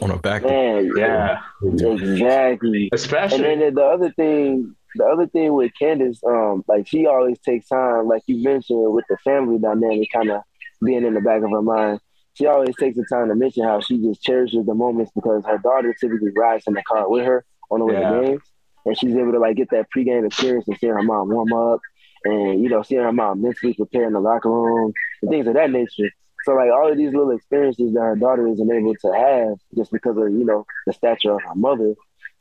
on 0.00 0.10
a 0.10 0.18
back. 0.18 0.42
Man, 0.42 0.90
yeah, 0.96 1.40
exactly. 1.62 2.88
Especially, 2.92 3.52
and 3.52 3.62
then 3.62 3.74
the 3.74 3.84
other 3.84 4.10
thing 4.12 4.74
the 4.96 5.04
other 5.04 5.26
thing 5.26 5.52
with 5.54 5.72
Candace, 5.78 6.20
um, 6.26 6.64
like 6.68 6.86
she 6.86 7.06
always 7.06 7.38
takes 7.40 7.68
time, 7.68 8.08
like 8.08 8.22
you 8.26 8.42
mentioned, 8.42 8.92
with 8.92 9.04
the 9.08 9.16
family 9.24 9.58
dynamic 9.58 10.08
kind 10.12 10.30
of 10.30 10.42
being 10.84 11.04
in 11.04 11.14
the 11.14 11.20
back 11.20 11.42
of 11.42 11.50
her 11.50 11.62
mind. 11.62 12.00
She 12.34 12.46
always 12.46 12.74
takes 12.76 12.96
the 12.96 13.04
time 13.12 13.28
to 13.28 13.34
mention 13.34 13.64
how 13.64 13.80
she 13.80 13.98
just 13.98 14.22
cherishes 14.22 14.64
the 14.64 14.74
moments 14.74 15.12
because 15.14 15.44
her 15.44 15.58
daughter 15.58 15.94
typically 15.98 16.32
rides 16.34 16.64
in 16.66 16.74
the 16.74 16.82
car 16.82 17.08
with 17.08 17.24
her 17.24 17.44
on 17.70 17.80
the 17.80 17.86
way 17.86 17.94
yeah. 17.94 18.10
to 18.10 18.22
games, 18.22 18.42
and 18.86 18.98
she's 18.98 19.14
able 19.14 19.32
to 19.32 19.38
like 19.38 19.56
get 19.56 19.70
that 19.70 19.86
pregame 19.94 20.26
experience 20.26 20.66
and 20.68 20.78
seeing 20.78 20.92
her 20.92 21.02
mom 21.02 21.28
warm 21.28 21.52
up, 21.52 21.80
and 22.24 22.62
you 22.62 22.68
know 22.68 22.82
seeing 22.82 23.02
her 23.02 23.12
mom 23.12 23.42
mentally 23.42 23.74
prepare 23.74 24.06
in 24.06 24.14
the 24.14 24.20
locker 24.20 24.50
room 24.50 24.92
and 25.20 25.30
things 25.30 25.46
of 25.46 25.54
that 25.54 25.70
nature. 25.70 26.10
So 26.44 26.54
like 26.54 26.70
all 26.72 26.90
of 26.90 26.98
these 26.98 27.12
little 27.12 27.30
experiences 27.30 27.92
that 27.94 28.00
her 28.00 28.16
daughter 28.16 28.48
isn't 28.48 28.72
able 28.72 28.94
to 28.94 29.12
have 29.12 29.58
just 29.76 29.92
because 29.92 30.16
of 30.16 30.24
you 30.32 30.44
know 30.44 30.66
the 30.86 30.92
stature 30.92 31.34
of 31.34 31.42
her 31.42 31.54
mother, 31.54 31.94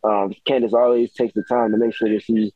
um, 0.04 0.34
Candace 0.45 0.74
always 0.74 1.14
takes 1.14 1.34
the 1.34 1.43
time 1.43 1.72
to 1.72 1.78
make 1.78 1.93
sure 1.93 2.10
that 2.10 2.24
she 2.24 2.54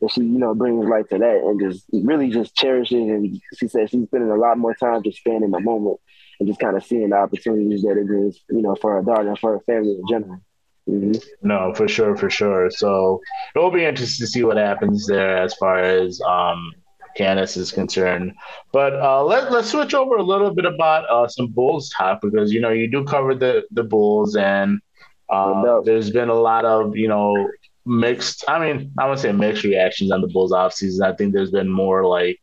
that 0.00 0.10
she 0.10 0.20
you 0.20 0.38
know 0.38 0.54
brings 0.54 0.86
light 0.86 1.08
to 1.08 1.18
that 1.18 1.40
and 1.44 1.60
just 1.60 1.86
really 1.92 2.30
just 2.30 2.54
cherishes 2.54 3.08
and 3.08 3.40
she 3.56 3.68
says 3.68 3.90
she's 3.90 4.06
spending 4.06 4.30
a 4.30 4.36
lot 4.36 4.58
more 4.58 4.74
time 4.74 5.02
just 5.02 5.18
staying 5.18 5.42
in 5.42 5.50
the 5.50 5.60
moment 5.60 5.98
and 6.38 6.48
just 6.48 6.60
kind 6.60 6.76
of 6.76 6.84
seeing 6.84 7.10
the 7.10 7.16
opportunities 7.16 7.82
that 7.82 7.96
it 7.98 8.06
brings 8.06 8.38
you 8.50 8.62
know 8.62 8.74
for 8.74 8.94
her 8.94 9.02
daughter 9.02 9.28
and 9.28 9.38
for 9.38 9.52
her 9.52 9.60
family 9.60 9.92
in 9.92 10.06
general. 10.08 10.40
Mm-hmm. 10.88 11.18
No, 11.42 11.74
for 11.74 11.88
sure, 11.88 12.16
for 12.16 12.30
sure. 12.30 12.70
So 12.70 13.20
it 13.54 13.58
will 13.58 13.72
be 13.72 13.84
interesting 13.84 14.24
to 14.24 14.30
see 14.30 14.44
what 14.44 14.56
happens 14.56 15.06
there 15.06 15.36
as 15.36 15.52
far 15.54 15.80
as 15.80 16.20
um, 16.20 16.72
Candace 17.16 17.56
is 17.56 17.72
concerned. 17.72 18.34
But 18.72 18.94
uh, 18.94 19.24
let, 19.24 19.50
let's 19.50 19.70
switch 19.70 19.94
over 19.94 20.16
a 20.16 20.22
little 20.22 20.54
bit 20.54 20.64
about 20.64 21.08
uh, 21.10 21.26
some 21.26 21.48
Bulls 21.48 21.90
talk 21.90 22.20
because 22.22 22.52
you 22.52 22.60
know 22.60 22.70
you 22.70 22.88
do 22.88 23.04
cover 23.04 23.34
the 23.34 23.64
the 23.72 23.82
Bulls 23.82 24.36
and 24.36 24.80
uh, 25.28 25.80
there's 25.82 26.10
been 26.10 26.28
a 26.28 26.34
lot 26.34 26.64
of, 26.64 26.96
you 26.96 27.08
know, 27.08 27.48
mixed, 27.84 28.44
I 28.48 28.58
mean, 28.58 28.92
I 28.98 29.08
would 29.08 29.18
say 29.18 29.32
mixed 29.32 29.64
reactions 29.64 30.10
on 30.10 30.20
the 30.20 30.28
Bulls 30.28 30.52
offseason. 30.52 31.02
I 31.02 31.14
think 31.14 31.32
there's 31.32 31.50
been 31.50 31.70
more 31.70 32.04
like 32.06 32.40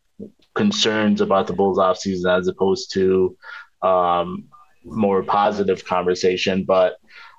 concerns 0.56 1.22
about 1.22 1.48
the 1.48 1.54
Bulls 1.54 1.78
offseason 1.78 2.38
as 2.38 2.48
opposed 2.48 2.94
to 2.94 3.36
um, 3.82 4.46
more 4.84 5.24
positive 5.24 5.86
conversation. 5.86 6.64
But 6.64 6.98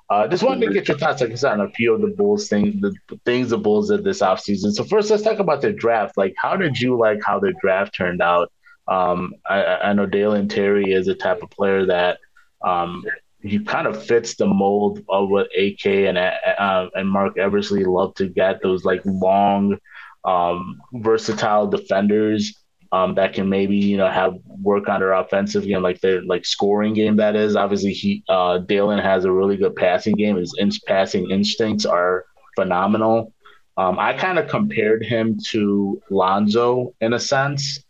uh, 0.09 0.27
just 0.27 0.43
wanted 0.43 0.67
to 0.67 0.73
get 0.73 0.87
your 0.87 0.97
thoughts, 0.97 1.21
like 1.21 1.31
I 1.31 1.35
said, 1.35 1.53
on 1.53 1.61
a 1.61 1.71
few 1.71 1.93
of 1.93 2.01
the 2.01 2.07
Bulls 2.07 2.47
things, 2.47 2.79
the 2.81 2.93
things 3.25 3.49
the 3.49 3.57
Bulls 3.57 3.89
did 3.89 4.03
this 4.03 4.21
offseason. 4.21 4.71
So 4.73 4.83
first, 4.83 5.09
let's 5.09 5.23
talk 5.23 5.39
about 5.39 5.61
their 5.61 5.73
draft. 5.73 6.15
Like, 6.15 6.35
how 6.37 6.55
did 6.55 6.79
you 6.79 6.97
like 6.97 7.19
how 7.25 7.39
their 7.39 7.53
draft 7.59 7.95
turned 7.95 8.21
out? 8.21 8.51
Um, 8.87 9.33
I, 9.49 9.63
I 9.63 9.93
know 9.93 10.07
and 10.31 10.49
Terry 10.49 10.93
is 10.93 11.07
a 11.07 11.15
type 11.15 11.41
of 11.41 11.49
player 11.49 11.87
that 11.87 12.19
um, 12.63 13.03
he 13.45 13.59
kind 13.63 13.87
of 13.87 14.03
fits 14.05 14.35
the 14.35 14.47
mold 14.47 14.99
of 15.09 15.29
what 15.29 15.47
AK 15.57 15.85
and 15.85 16.17
uh, 16.17 16.89
and 16.95 17.09
Marc 17.09 17.37
Eversley 17.37 17.83
love 17.85 18.13
to 18.15 18.27
get 18.27 18.61
those 18.63 18.85
like 18.85 19.01
long, 19.05 19.77
um, 20.25 20.77
versatile 20.93 21.67
defenders. 21.67 22.53
um, 22.91 23.15
that 23.15 23.33
can 23.33 23.49
maybe 23.49 23.75
you 23.77 23.97
know 23.97 24.09
have 24.09 24.35
work 24.61 24.87
on 24.89 24.99
their 25.01 25.13
offensive 25.13 25.65
game, 25.65 25.81
like 25.83 26.01
their 26.01 26.23
like 26.23 26.45
scoring 26.45 26.93
game. 26.93 27.17
That 27.17 27.35
is 27.35 27.55
obviously 27.55 27.93
he 27.93 28.23
uh, 28.29 28.59
Dalen 28.59 28.99
has 28.99 29.25
a 29.25 29.31
really 29.31 29.57
good 29.57 29.75
passing 29.75 30.15
game. 30.15 30.37
His 30.37 30.55
in- 30.57 30.71
passing 30.87 31.29
instincts 31.31 31.85
are 31.85 32.25
phenomenal. 32.55 33.33
Um, 33.77 33.99
I 33.99 34.13
kind 34.13 34.39
of 34.39 34.47
compared 34.49 35.03
him 35.05 35.37
to 35.51 36.01
Lonzo 36.09 36.93
in 37.01 37.13
a 37.13 37.19
sense. 37.19 37.83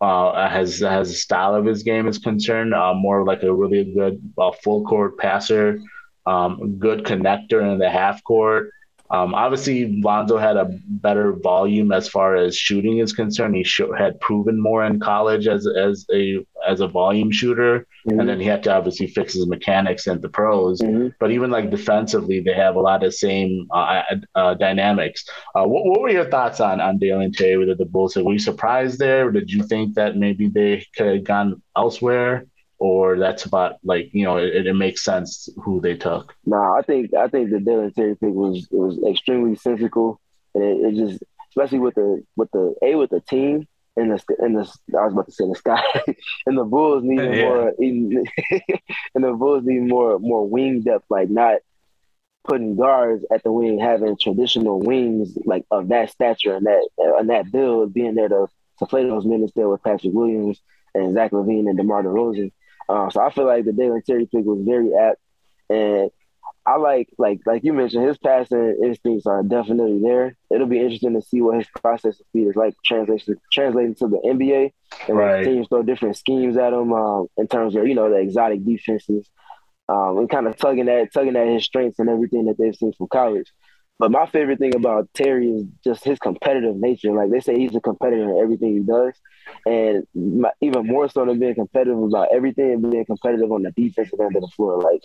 Uh, 0.00 0.32
as 0.32 0.82
as 0.82 1.22
style 1.22 1.54
of 1.54 1.66
his 1.66 1.82
game 1.82 2.08
is 2.08 2.18
concerned, 2.18 2.72
uh, 2.74 2.94
more 2.94 3.24
like 3.24 3.42
a 3.42 3.52
really 3.52 3.92
good 3.92 4.18
uh, 4.38 4.50
full 4.50 4.82
court 4.84 5.18
passer, 5.18 5.78
um, 6.26 6.78
good 6.78 7.04
connector 7.04 7.60
in 7.70 7.78
the 7.78 7.90
half 7.90 8.24
court. 8.24 8.70
Um, 9.10 9.34
obviously, 9.34 10.00
Lonzo 10.02 10.38
had 10.38 10.56
a 10.56 10.70
better 10.86 11.32
volume 11.32 11.90
as 11.90 12.08
far 12.08 12.36
as 12.36 12.56
shooting 12.56 12.98
is 12.98 13.12
concerned. 13.12 13.56
He 13.56 13.64
sh- 13.64 13.80
had 13.98 14.20
proven 14.20 14.60
more 14.60 14.84
in 14.84 15.00
college 15.00 15.48
as 15.48 15.66
as 15.66 16.06
a 16.12 16.46
as 16.66 16.80
a 16.80 16.86
volume 16.86 17.32
shooter, 17.32 17.86
mm-hmm. 18.06 18.20
and 18.20 18.28
then 18.28 18.38
he 18.38 18.46
had 18.46 18.62
to 18.64 18.72
obviously 18.72 19.08
fix 19.08 19.34
his 19.34 19.48
mechanics 19.48 20.06
in 20.06 20.20
the 20.20 20.28
pros. 20.28 20.80
Mm-hmm. 20.80 21.08
But 21.18 21.32
even 21.32 21.50
like 21.50 21.70
defensively, 21.70 22.40
they 22.40 22.54
have 22.54 22.76
a 22.76 22.80
lot 22.80 23.02
of 23.02 23.12
same 23.12 23.66
uh, 23.72 24.02
uh, 24.36 24.54
dynamics. 24.54 25.24
Uh, 25.56 25.64
what, 25.64 25.84
what, 25.86 26.00
were 26.02 26.10
your 26.10 26.30
thoughts 26.30 26.60
on 26.60 26.80
on 26.80 26.98
Dalen 26.98 27.32
Terry 27.32 27.66
with 27.66 27.78
the 27.78 27.84
Bulls? 27.84 28.14
Were 28.14 28.32
you 28.32 28.38
surprised 28.38 29.00
there? 29.00 29.26
Or 29.26 29.32
did 29.32 29.50
you 29.50 29.64
think 29.64 29.94
that 29.94 30.16
maybe 30.16 30.48
they 30.48 30.86
could 30.96 31.06
have 31.06 31.24
gone 31.24 31.60
elsewhere? 31.76 32.46
Or 32.82 33.18
that's 33.18 33.44
about 33.44 33.74
like 33.84 34.08
you 34.12 34.24
know 34.24 34.38
it, 34.38 34.66
it 34.66 34.74
makes 34.74 35.04
sense 35.04 35.50
who 35.62 35.82
they 35.82 35.96
took. 35.96 36.34
No, 36.46 36.56
nah, 36.56 36.78
I 36.78 36.82
think 36.82 37.12
I 37.14 37.28
think 37.28 37.50
the 37.50 37.60
Dalen 37.60 37.92
Terry 37.92 38.16
pick 38.16 38.32
was 38.32 38.66
it 38.70 38.76
was 38.76 38.98
extremely 39.06 39.54
sensical, 39.56 40.18
and 40.54 40.64
it, 40.64 40.86
it, 40.86 40.94
just 40.94 41.22
especially 41.50 41.80
with 41.80 41.94
the 41.94 42.24
with 42.36 42.50
the 42.52 42.74
a 42.82 42.94
with 42.94 43.10
the 43.10 43.20
team 43.20 43.68
and 43.96 44.12
the 44.12 44.36
and 44.38 44.56
the 44.56 44.98
I 44.98 45.04
was 45.04 45.12
about 45.12 45.26
to 45.26 45.32
say 45.32 45.46
the 45.46 45.54
sky 45.54 45.82
and 46.46 46.56
the 46.56 46.64
Bulls 46.64 47.02
need 47.04 47.20
yeah. 47.20 47.42
more 47.42 47.68
and 47.78 49.24
the 49.24 49.32
Bulls 49.32 49.64
need 49.64 49.80
more 49.80 50.18
more 50.18 50.48
wing 50.48 50.80
depth, 50.80 51.04
like 51.10 51.28
not 51.28 51.58
putting 52.44 52.76
guards 52.76 53.24
at 53.32 53.42
the 53.42 53.52
wing, 53.52 53.78
having 53.78 54.16
traditional 54.16 54.80
wings 54.80 55.36
like 55.44 55.64
of 55.70 55.88
that 55.88 56.10
stature 56.10 56.56
and 56.56 56.66
that 56.66 56.88
and 56.98 57.30
that 57.30 57.52
build, 57.52 57.92
being 57.92 58.14
there 58.14 58.28
to 58.28 58.46
to 58.78 58.86
play 58.86 59.06
those 59.06 59.26
minutes 59.26 59.52
there 59.54 59.68
with 59.68 59.82
Patrick 59.82 60.14
Williams 60.14 60.60
and 60.94 61.12
Zach 61.12 61.32
LaVine 61.32 61.68
and 61.68 61.76
DeMar 61.76 62.02
DeRozan. 62.02 62.52
Uh, 62.88 63.10
so 63.10 63.20
I 63.20 63.30
feel 63.30 63.46
like 63.46 63.64
the 63.64 63.72
Dalen 63.72 64.02
Terry 64.02 64.26
pick 64.26 64.44
was 64.44 64.62
very 64.64 64.94
apt, 64.94 65.20
and 65.68 66.10
I 66.66 66.76
like 66.76 67.08
like 67.18 67.40
like 67.46 67.64
you 67.64 67.72
mentioned, 67.72 68.06
his 68.06 68.18
passing 68.18 68.78
instincts 68.82 69.26
are 69.26 69.42
definitely 69.42 70.00
there. 70.02 70.36
It'll 70.50 70.66
be 70.66 70.80
interesting 70.80 71.14
to 71.14 71.22
see 71.22 71.40
what 71.40 71.56
his 71.56 71.66
process 71.80 72.20
of 72.20 72.26
speed 72.26 72.48
is 72.48 72.56
like 72.56 72.74
translation 72.84 73.36
translating 73.52 73.94
to 73.96 74.08
the 74.08 74.18
NBA 74.18 74.72
and 75.08 75.16
right. 75.16 75.44
teams 75.44 75.68
throw 75.68 75.82
different 75.82 76.16
schemes 76.16 76.56
at 76.56 76.72
him 76.72 76.92
um, 76.92 77.28
in 77.36 77.48
terms 77.48 77.76
of 77.76 77.86
you 77.86 77.94
know 77.94 78.10
the 78.10 78.16
exotic 78.16 78.64
defenses 78.64 79.28
um, 79.88 80.18
and 80.18 80.30
kind 80.30 80.46
of 80.46 80.56
tugging 80.56 80.88
at 80.88 81.12
tugging 81.12 81.36
at 81.36 81.48
his 81.48 81.64
strengths 81.64 81.98
and 81.98 82.08
everything 82.08 82.44
that 82.46 82.58
they've 82.58 82.76
seen 82.76 82.92
from 82.92 83.08
college. 83.08 83.50
But 84.00 84.12
my 84.12 84.24
favorite 84.24 84.58
thing 84.58 84.74
about 84.74 85.10
Terry 85.12 85.50
is 85.50 85.64
just 85.84 86.04
his 86.04 86.18
competitive 86.18 86.74
nature. 86.74 87.12
Like 87.12 87.30
they 87.30 87.40
say, 87.40 87.58
he's 87.58 87.76
a 87.76 87.82
competitor 87.82 88.22
in 88.22 88.42
everything 88.42 88.72
he 88.72 88.80
does, 88.80 89.12
and 89.66 90.06
my, 90.14 90.50
even 90.62 90.86
more 90.86 91.10
so 91.10 91.26
than 91.26 91.38
being 91.38 91.54
competitive 91.54 92.02
about 92.02 92.28
everything, 92.32 92.72
and 92.72 92.90
being 92.90 93.04
competitive 93.04 93.52
on 93.52 93.62
the 93.62 93.72
defensive 93.72 94.18
end 94.18 94.36
of 94.36 94.40
the 94.40 94.48
floor. 94.56 94.80
Like 94.80 95.02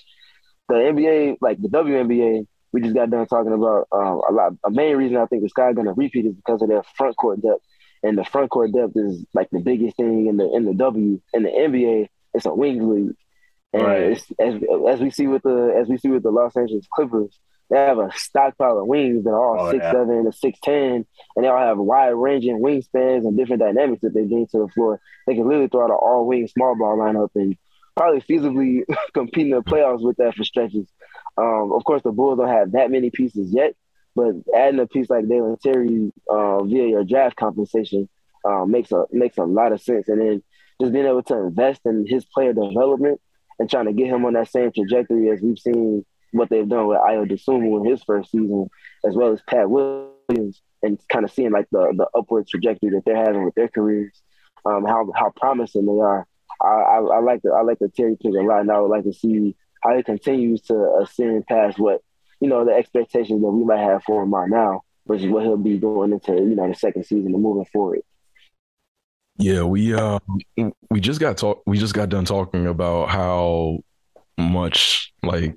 the 0.70 0.76
NBA, 0.76 1.40
like 1.42 1.62
the 1.62 1.68
WNBA, 1.68 2.48
we 2.72 2.82
just 2.82 2.96
got 2.96 3.10
done 3.10 3.28
talking 3.28 3.52
about 3.52 3.90
um, 3.92 4.22
a 4.30 4.32
lot. 4.32 4.54
A 4.64 4.72
main 4.72 4.96
reason 4.96 5.18
I 5.18 5.26
think 5.26 5.44
the 5.44 5.50
Sky 5.50 5.74
going 5.74 5.88
to 5.88 5.94
repeat 5.94 6.28
is 6.28 6.34
because 6.34 6.62
of 6.62 6.70
their 6.70 6.84
front 6.96 7.18
court 7.18 7.42
depth, 7.42 7.66
and 8.02 8.18
the 8.18 8.24
front 8.24 8.50
court 8.50 8.72
depth 8.72 8.94
is 8.96 9.26
like 9.34 9.50
the 9.50 9.60
biggest 9.60 9.98
thing 9.98 10.28
in 10.28 10.38
the 10.38 10.50
in 10.54 10.64
the 10.64 10.74
W. 10.74 11.20
In 11.34 11.44
the 11.44 11.50
NBA, 11.50 12.08
it's 12.34 12.46
a 12.46 12.54
wing 12.54 12.90
league, 12.90 13.16
and 13.74 13.84
right. 13.84 14.24
as 14.40 14.64
as 14.88 15.02
we 15.02 15.10
see 15.10 15.28
with 15.28 15.44
the 15.44 15.78
as 15.78 15.90
we 15.90 15.98
see 15.98 16.08
with 16.08 16.24
the 16.24 16.32
Los 16.32 16.56
Angeles 16.56 16.88
Clippers 16.90 17.38
they 17.70 17.78
have 17.78 17.98
a 17.98 18.12
stockpile 18.16 18.80
of 18.80 18.88
wings 18.88 19.24
that 19.24 19.32
are 19.32 19.58
all 19.58 19.68
oh, 19.68 19.72
six 19.72 19.82
yeah. 19.82 19.92
seven 19.92 20.26
to 20.26 20.32
six 20.32 20.60
ten, 20.64 21.06
and 21.36 21.46
they 21.46 21.48
all 21.48 21.58
have 21.58 21.78
wide 21.78 22.10
ranging 22.10 22.60
wingspans 22.60 23.26
and 23.26 23.38
different 23.38 23.62
dynamics 23.62 24.02
that 24.02 24.14
they 24.14 24.24
bring 24.24 24.48
to 24.48 24.60
the 24.60 24.68
floor. 24.68 25.02
They 25.26 25.36
can 25.36 25.48
literally 25.48 25.68
throw 25.68 25.84
out 25.84 25.90
an 25.90 25.98
all 26.00 26.28
wing 26.28 26.48
small 26.48 26.76
ball 26.76 26.98
lineup 26.98 27.30
and 27.36 27.58
probably 27.96 28.22
feasibly 28.22 28.84
compete 29.14 29.48
in 29.48 29.52
the 29.52 29.62
playoffs 29.62 30.02
with 30.02 30.18
that 30.18 30.36
for 30.36 30.44
stretches. 30.44 30.88
Um, 31.38 31.72
of 31.74 31.84
course, 31.84 32.04
the 32.04 32.12
Bulls 32.12 32.38
don't 32.38 32.48
have 32.48 32.74
that 32.74 32.92
many 32.92 33.10
pieces 33.10 33.52
yet, 33.52 33.74
but 34.16 34.34
adding 34.56 34.80
a 34.80 34.88
piece 34.88 35.10
like 35.10 35.28
Dalen 35.28 35.58
Terry 35.62 36.12
uh, 36.30 36.64
via 36.64 36.88
your 36.88 37.04
draft 37.04 37.36
compensation 37.36 38.08
uh, 38.48 38.66
makes 38.66 38.92
a 38.92 39.06
makes 39.12 39.38
a 39.38 39.44
lot 39.44 39.72
of 39.72 39.82
sense. 39.82 40.08
And 40.08 40.22
then 40.22 40.44
just 40.80 40.94
being 40.94 41.06
able 41.06 41.24
to 41.24 41.36
invest 41.36 41.82
in 41.86 42.06
his 42.08 42.26
player 42.26 42.54
development 42.54 43.20
and 43.60 43.70
trying 43.70 43.86
to 43.86 43.94
get 43.94 44.08
him 44.08 44.26
on 44.26 44.34
that 44.34 44.50
same 44.50 44.72
trajectory 44.72 45.30
as 45.30 45.42
we've 45.42 45.60
seen 45.60 46.06
what 46.36 46.50
they've 46.50 46.68
done 46.68 46.88
with 46.88 46.98
Ayo 46.98 47.30
Dosunmu 47.30 47.80
in 47.80 47.92
his 47.92 48.04
first 48.04 48.32
season, 48.32 48.70
as 49.06 49.16
well 49.16 49.32
as 49.32 49.42
Pat 49.48 49.70
Williams, 49.70 50.62
and 50.82 51.00
kind 51.10 51.26
of 51.26 51.32
seeing 51.32 51.52
like 51.52 51.68
the 51.72 51.94
the 51.96 52.08
upward 52.18 52.48
trajectory 52.48 52.90
that 52.92 53.04
they're 53.06 53.16
having 53.16 53.46
with 53.46 53.56
their 53.56 53.68
careers, 53.68 54.22
um, 54.66 54.86
how 54.86 55.12
how 55.16 55.32
promising 55.36 55.86
they 55.86 56.02
are. 56.02 56.28
I, 56.62 56.68
I, 56.68 56.98
I 56.98 57.20
like 57.20 57.42
the 57.42 57.52
I 57.52 57.62
like 57.62 57.80
the 57.80 57.90
Terry 57.90 58.18
pick 58.22 58.34
a 58.34 58.42
lot, 58.42 58.62
and 58.62 58.72
I 58.72 58.80
would 58.80 58.92
like 58.92 59.04
to 59.04 59.14
see 59.14 59.56
how 59.82 59.96
he 59.96 60.04
continues 60.04 60.62
to 60.64 61.00
ascend 61.02 61.46
past 61.48 61.80
what 61.80 62.02
you 62.40 62.50
know 62.50 62.66
the 62.66 62.72
expectations 62.72 63.42
that 63.42 63.52
we 63.52 63.64
might 63.64 63.80
have 63.80 64.04
for 64.04 64.24
him 64.24 64.34
right 64.34 64.50
now, 64.50 64.82
versus 65.08 65.28
what 65.28 65.44
he'll 65.44 65.58
be 65.58 65.78
going 65.78 66.14
into 66.14 66.34
you 66.34 66.56
know 66.56 66.68
the 66.68 66.76
second 66.76 67.06
season 67.06 67.34
and 67.34 67.44
moving 67.44 67.66
forward. 67.66 68.02
Yeah, 69.38 69.64
we 69.64 69.94
uh 69.94 70.20
we 70.90 71.00
just 71.00 71.20
got 71.20 71.38
talk 71.38 71.62
we 71.66 71.78
just 71.78 71.94
got 71.94 72.10
done 72.10 72.26
talking 72.26 72.68
about 72.68 73.10
how 73.10 73.80
much 74.38 75.14
like 75.24 75.56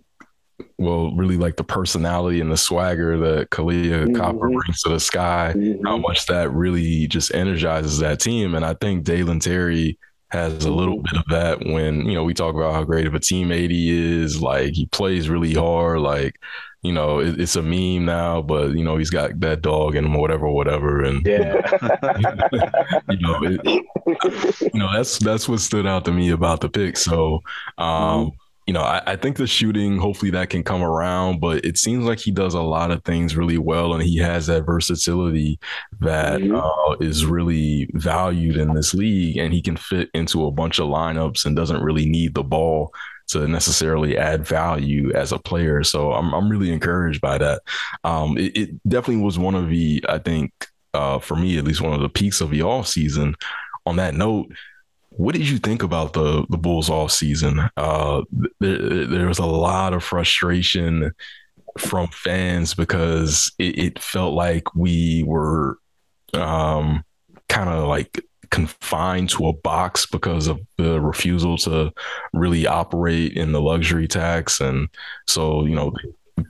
well, 0.78 1.14
really 1.14 1.36
like 1.36 1.56
the 1.56 1.64
personality 1.64 2.40
and 2.40 2.50
the 2.50 2.56
swagger 2.56 3.16
that 3.18 3.50
Kahleah 3.50 4.06
mm-hmm. 4.06 4.16
Copper 4.16 4.48
brings 4.48 4.82
to 4.82 4.90
the 4.90 5.00
sky, 5.00 5.52
mm-hmm. 5.56 5.84
how 5.86 5.96
much 5.96 6.26
that 6.26 6.52
really 6.52 7.06
just 7.06 7.34
energizes 7.34 7.98
that 7.98 8.20
team. 8.20 8.54
And 8.54 8.64
I 8.64 8.74
think 8.74 9.04
Dalen 9.04 9.40
Terry 9.40 9.98
has 10.30 10.64
a 10.64 10.70
little 10.70 10.98
bit 10.98 11.16
of 11.16 11.24
that 11.30 11.64
when, 11.64 12.06
you 12.06 12.14
know, 12.14 12.22
we 12.22 12.34
talk 12.34 12.54
about 12.54 12.74
how 12.74 12.84
great 12.84 13.06
of 13.06 13.14
a 13.14 13.20
teammate 13.20 13.70
he 13.70 14.22
is. 14.22 14.42
Like 14.42 14.74
he 14.74 14.86
plays 14.86 15.28
really 15.28 15.54
hard. 15.54 16.00
Like, 16.00 16.36
you 16.82 16.92
know, 16.92 17.18
it, 17.18 17.40
it's 17.40 17.56
a 17.56 17.62
meme 17.62 18.04
now, 18.04 18.42
but 18.42 18.72
you 18.72 18.84
know, 18.84 18.98
he's 18.98 19.10
got 19.10 19.40
that 19.40 19.62
dog 19.62 19.96
in 19.96 20.04
him 20.04 20.14
whatever, 20.14 20.48
whatever. 20.48 21.02
And 21.02 21.26
yeah, 21.26 21.54
you 23.08 23.18
know, 23.18 23.40
it, 23.42 23.64
you 24.72 24.78
know, 24.78 24.92
that's 24.92 25.18
that's 25.18 25.48
what 25.48 25.60
stood 25.60 25.86
out 25.86 26.04
to 26.04 26.12
me 26.12 26.30
about 26.30 26.60
the 26.60 26.68
pick. 26.68 26.96
So 26.96 27.40
um 27.78 28.26
mm-hmm 28.26 28.28
you 28.68 28.74
know, 28.74 28.82
I, 28.82 29.02
I, 29.06 29.16
think 29.16 29.38
the 29.38 29.46
shooting, 29.46 29.96
hopefully 29.96 30.30
that 30.32 30.50
can 30.50 30.62
come 30.62 30.82
around, 30.82 31.40
but 31.40 31.64
it 31.64 31.78
seems 31.78 32.04
like 32.04 32.18
he 32.18 32.30
does 32.30 32.52
a 32.52 32.60
lot 32.60 32.90
of 32.90 33.02
things 33.02 33.34
really 33.34 33.56
well 33.56 33.94
and 33.94 34.02
he 34.02 34.18
has 34.18 34.46
that 34.48 34.66
versatility 34.66 35.58
that 36.00 36.42
mm-hmm. 36.42 36.54
uh, 36.54 36.96
is 37.00 37.24
really 37.24 37.88
valued 37.94 38.58
in 38.58 38.74
this 38.74 38.92
league 38.92 39.38
and 39.38 39.54
he 39.54 39.62
can 39.62 39.78
fit 39.78 40.10
into 40.12 40.44
a 40.44 40.50
bunch 40.50 40.78
of 40.78 40.88
lineups 40.90 41.46
and 41.46 41.56
doesn't 41.56 41.82
really 41.82 42.04
need 42.04 42.34
the 42.34 42.44
ball 42.44 42.92
to 43.28 43.48
necessarily 43.48 44.18
add 44.18 44.46
value 44.46 45.14
as 45.14 45.32
a 45.32 45.38
player. 45.38 45.82
So 45.82 46.12
I'm, 46.12 46.34
I'm 46.34 46.50
really 46.50 46.70
encouraged 46.70 47.22
by 47.22 47.38
that. 47.38 47.62
Um, 48.04 48.36
it, 48.36 48.54
it 48.54 48.70
definitely 48.86 49.24
was 49.24 49.38
one 49.38 49.54
of 49.54 49.70
the, 49.70 50.04
I 50.06 50.18
think, 50.18 50.52
uh, 50.92 51.20
for 51.20 51.36
me, 51.36 51.56
at 51.56 51.64
least 51.64 51.80
one 51.80 51.94
of 51.94 52.02
the 52.02 52.08
peaks 52.10 52.42
of 52.42 52.50
the 52.50 52.60
off 52.60 52.86
season. 52.86 53.34
On 53.86 53.96
that 53.96 54.12
note, 54.12 54.52
what 55.18 55.34
did 55.34 55.48
you 55.48 55.58
think 55.58 55.82
about 55.82 56.12
the 56.12 56.46
the 56.48 56.56
Bulls 56.56 56.88
off 56.88 57.10
season? 57.10 57.68
Uh, 57.76 58.22
there, 58.60 59.04
there 59.04 59.26
was 59.26 59.40
a 59.40 59.46
lot 59.46 59.92
of 59.92 60.04
frustration 60.04 61.10
from 61.76 62.06
fans 62.08 62.72
because 62.72 63.52
it, 63.58 63.78
it 63.78 63.98
felt 63.98 64.34
like 64.34 64.76
we 64.76 65.24
were 65.26 65.78
um, 66.34 67.04
kind 67.48 67.68
of 67.68 67.88
like 67.88 68.24
confined 68.50 69.28
to 69.30 69.48
a 69.48 69.52
box 69.52 70.06
because 70.06 70.46
of 70.46 70.60
the 70.76 71.00
refusal 71.00 71.58
to 71.58 71.92
really 72.32 72.68
operate 72.68 73.32
in 73.32 73.50
the 73.52 73.60
luxury 73.60 74.08
tax 74.08 74.60
and 74.60 74.88
so 75.26 75.66
you 75.66 75.74
know 75.74 75.92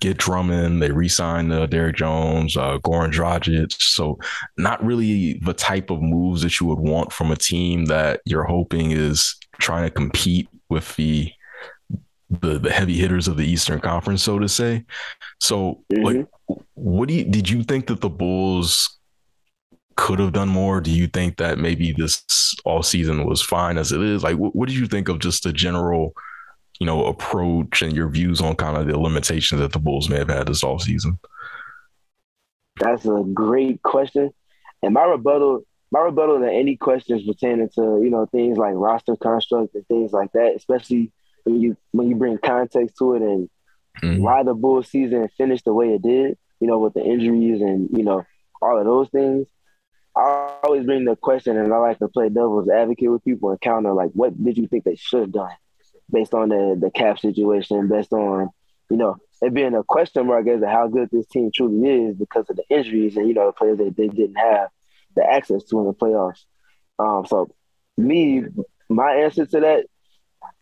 get 0.01 0.19
Drummond. 0.19 0.83
They 0.83 0.91
re-signed 0.91 1.53
uh, 1.53 1.67
Derrick 1.67 1.97
Jones, 1.97 2.57
uh, 2.57 2.79
Goran 2.79 3.13
Dragic. 3.13 3.73
So 3.81 4.19
not 4.57 4.85
really 4.85 5.41
the 5.43 5.55
type 5.55 5.91
of 5.91 6.03
moves 6.03 6.43
that 6.43 6.61
you 6.61 6.67
would 6.67 6.79
want 6.79 7.13
from 7.13 7.31
a 7.31 7.37
team 7.37 7.87
that 7.87 8.21
you're 8.25 8.45
hoping 8.45 8.91
is 8.93 9.37
trying 9.61 9.85
to 9.85 9.91
compete 9.91 10.49
with 10.69 10.95
the 10.97 11.33
the, 12.31 12.59
the 12.59 12.71
heavy 12.71 12.99
hitters 12.99 13.27
of 13.27 13.39
the 13.39 13.47
Eastern 13.47 13.81
Conference, 13.81 14.23
so 14.23 14.39
to 14.39 14.49
say. 14.49 14.85
So, 15.41 15.83
mm-hmm. 15.91 16.05
like, 16.05 16.27
what 16.75 17.09
do 17.09 17.15
you 17.15 17.25
did 17.25 17.49
you 17.49 17.63
think 17.63 17.87
that 17.87 18.01
the 18.01 18.11
Bulls 18.11 18.99
could 19.97 20.19
have 20.19 20.33
done 20.33 20.49
more? 20.49 20.81
Do 20.81 20.91
you 20.91 21.07
think 21.07 21.39
that 21.39 21.59
maybe 21.59 21.93
this 21.93 22.55
all 22.65 22.83
season 22.83 23.27
was 23.27 23.43
fine 23.43 23.79
as 23.79 23.93
it 23.93 24.01
is? 24.01 24.23
Like, 24.23 24.37
what, 24.37 24.55
what 24.55 24.69
did 24.69 24.77
you 24.77 24.87
think 24.87 25.09
of 25.09 25.19
just 25.19 25.43
the 25.43 25.53
general? 25.53 26.13
You 26.79 26.87
know, 26.87 27.07
approach 27.07 27.83
and 27.83 27.95
your 27.95 28.09
views 28.09 28.41
on 28.41 28.55
kind 28.55 28.77
of 28.77 28.87
the 28.87 28.99
limitations 28.99 29.61
that 29.61 29.73
the 29.73 29.79
Bulls 29.79 30.09
may 30.09 30.19
have 30.19 30.29
had 30.29 30.47
this 30.47 30.63
offseason? 30.63 31.19
That's 32.79 33.05
a 33.05 33.25
great 33.35 33.83
question. 33.83 34.31
And 34.83 34.95
my 34.95 35.05
rebuttal 35.05 35.65
my 35.91 36.01
rebuttal 36.01 36.41
to 36.41 36.51
any 36.51 36.77
questions 36.77 37.27
pertaining 37.27 37.71
to 37.75 38.01
you 38.03 38.11
know 38.11 38.27
things 38.27 38.59
like 38.59 38.75
roster 38.75 39.17
construct 39.17 39.75
and 39.75 39.87
things 39.89 40.13
like 40.13 40.31
that, 40.33 40.55
especially 40.55 41.11
when 41.45 41.61
you 41.61 41.77
when 41.93 42.09
you 42.09 42.15
bring 42.15 42.39
context 42.39 42.97
to 42.99 43.15
it 43.15 43.23
and 43.23 43.51
mm-hmm. 44.03 44.23
why 44.23 44.43
the 44.43 44.55
Bulls 44.55 44.89
season 44.89 45.29
finished 45.37 45.65
the 45.65 45.73
way 45.73 45.95
it 45.95 46.03
did, 46.03 46.39
you 46.61 46.67
know, 46.67 46.79
with 46.79 46.95
the 46.95 47.03
injuries 47.03 47.61
and 47.61 47.89
you 47.97 48.05
know 48.05 48.25
all 48.63 48.79
of 48.79 48.85
those 48.85 49.09
things. 49.09 49.49
I 50.17 50.59
always 50.65 50.85
bring 50.85 51.05
the 51.05 51.17
question, 51.17 51.57
and 51.57 51.73
I 51.73 51.79
like 51.79 51.99
to 52.01 52.09
play 52.09 52.29
devil's 52.29 52.69
advocate 52.69 53.11
with 53.11 53.25
people 53.25 53.51
and 53.51 53.61
counter 53.61 53.93
like, 53.93 54.11
what 54.15 54.43
did 54.43 54.59
you 54.59 54.67
think 54.67 54.85
they 54.85 54.97
should 54.97 55.21
have 55.21 55.33
done 55.33 55.53
based 56.11 56.35
on 56.35 56.49
the 56.49 56.77
the 56.81 56.91
cap 56.91 57.19
situation, 57.19 57.89
based 57.89 58.13
on 58.13 58.51
you 58.91 58.97
know 58.97 59.17
it 59.41 59.55
being 59.55 59.75
a 59.75 59.85
question 59.85 60.27
mark 60.27 60.47
as 60.49 60.61
to 60.61 60.69
how 60.69 60.89
good 60.89 61.09
this 61.13 61.27
team 61.27 61.51
truly 61.55 62.07
is 62.07 62.17
because 62.17 62.49
of 62.51 62.57
the 62.57 62.65
injuries 62.71 63.17
and 63.17 63.29
you 63.29 63.35
know 63.35 63.47
the 63.47 63.53
players 63.53 63.79
that 63.79 63.97
they 63.97 64.09
didn't 64.09 64.37
have 64.37 64.69
the 65.15 65.25
access 65.25 65.65
to 65.65 65.79
in 65.81 65.87
the 65.87 65.95
playoffs. 65.95 66.45
Um, 66.99 67.27
so 67.27 67.51
me, 67.97 68.45
my 68.89 69.13
answer 69.13 69.47
to 69.47 69.61
that, 69.61 69.87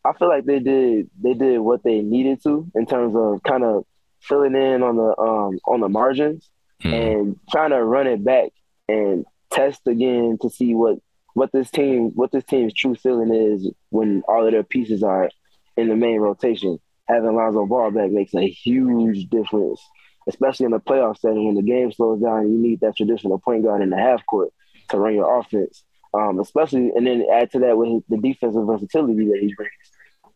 I 0.05 0.13
feel 0.13 0.29
like 0.29 0.45
they 0.45 0.59
did 0.59 1.11
they 1.23 1.35
did 1.35 1.59
what 1.59 1.83
they 1.83 2.01
needed 2.01 2.43
to 2.45 2.71
in 2.75 2.87
terms 2.87 3.15
of 3.17 3.43
kind 3.43 3.65
of 3.65 3.85
filling 4.21 4.55
in 4.55 4.83
on 4.83 4.97
the 4.97 5.19
um 5.19 5.59
on 5.67 5.81
the 5.81 5.89
margins 5.89 6.49
hmm. 6.81 6.93
and 6.93 7.41
trying 7.51 7.71
to 7.71 7.83
run 7.83 8.07
it 8.07 8.25
back 8.25 8.51
and 8.89 9.25
test 9.51 9.81
again 9.87 10.39
to 10.43 10.51
see 10.51 10.75
what 10.75 10.99
what 11.37 11.53
this 11.53 11.71
team 11.71 12.13
what 12.15 12.33
this 12.33 12.45
team's 12.45 12.75
true 12.75 12.95
ceiling 12.95 13.33
is 13.35 13.71
when 13.91 14.23
all 14.27 14.47
of 14.47 14.53
their 14.53 14.63
pieces 14.63 15.03
are 15.03 15.31
in 15.77 15.89
the 15.89 15.97
main 15.97 16.19
rotation. 16.19 16.79
Having 17.07 17.37
Lonzo 17.37 17.67
Ball 17.67 17.91
back 17.93 18.11
makes 18.11 18.35
a 18.35 18.49
huge 18.49 19.29
difference 19.29 19.81
especially 20.29 20.67
in 20.67 20.73
the 20.73 20.81
playoff 20.81 21.19
setting 21.19 21.47
when 21.47 21.55
the 21.55 21.63
game 21.63 21.93
slows 21.93 22.21
down. 22.21 22.51
You 22.51 22.59
need 22.59 22.81
that 22.81 22.97
traditional 22.97 23.39
point 23.39 23.65
guard 23.65 23.83
in 23.83 23.91
the 23.91 23.97
half 23.97 24.25
court 24.27 24.53
to 24.89 24.99
run 24.99 25.15
your 25.15 25.39
offense. 25.39 25.85
Um, 26.15 26.41
especially, 26.41 26.91
and 26.95 27.07
then 27.07 27.27
add 27.33 27.51
to 27.53 27.59
that 27.61 27.77
with 27.77 28.03
the 28.09 28.17
defensive 28.17 28.67
versatility 28.67 29.27
that 29.27 29.39
he 29.41 29.55
brings. 29.55 29.73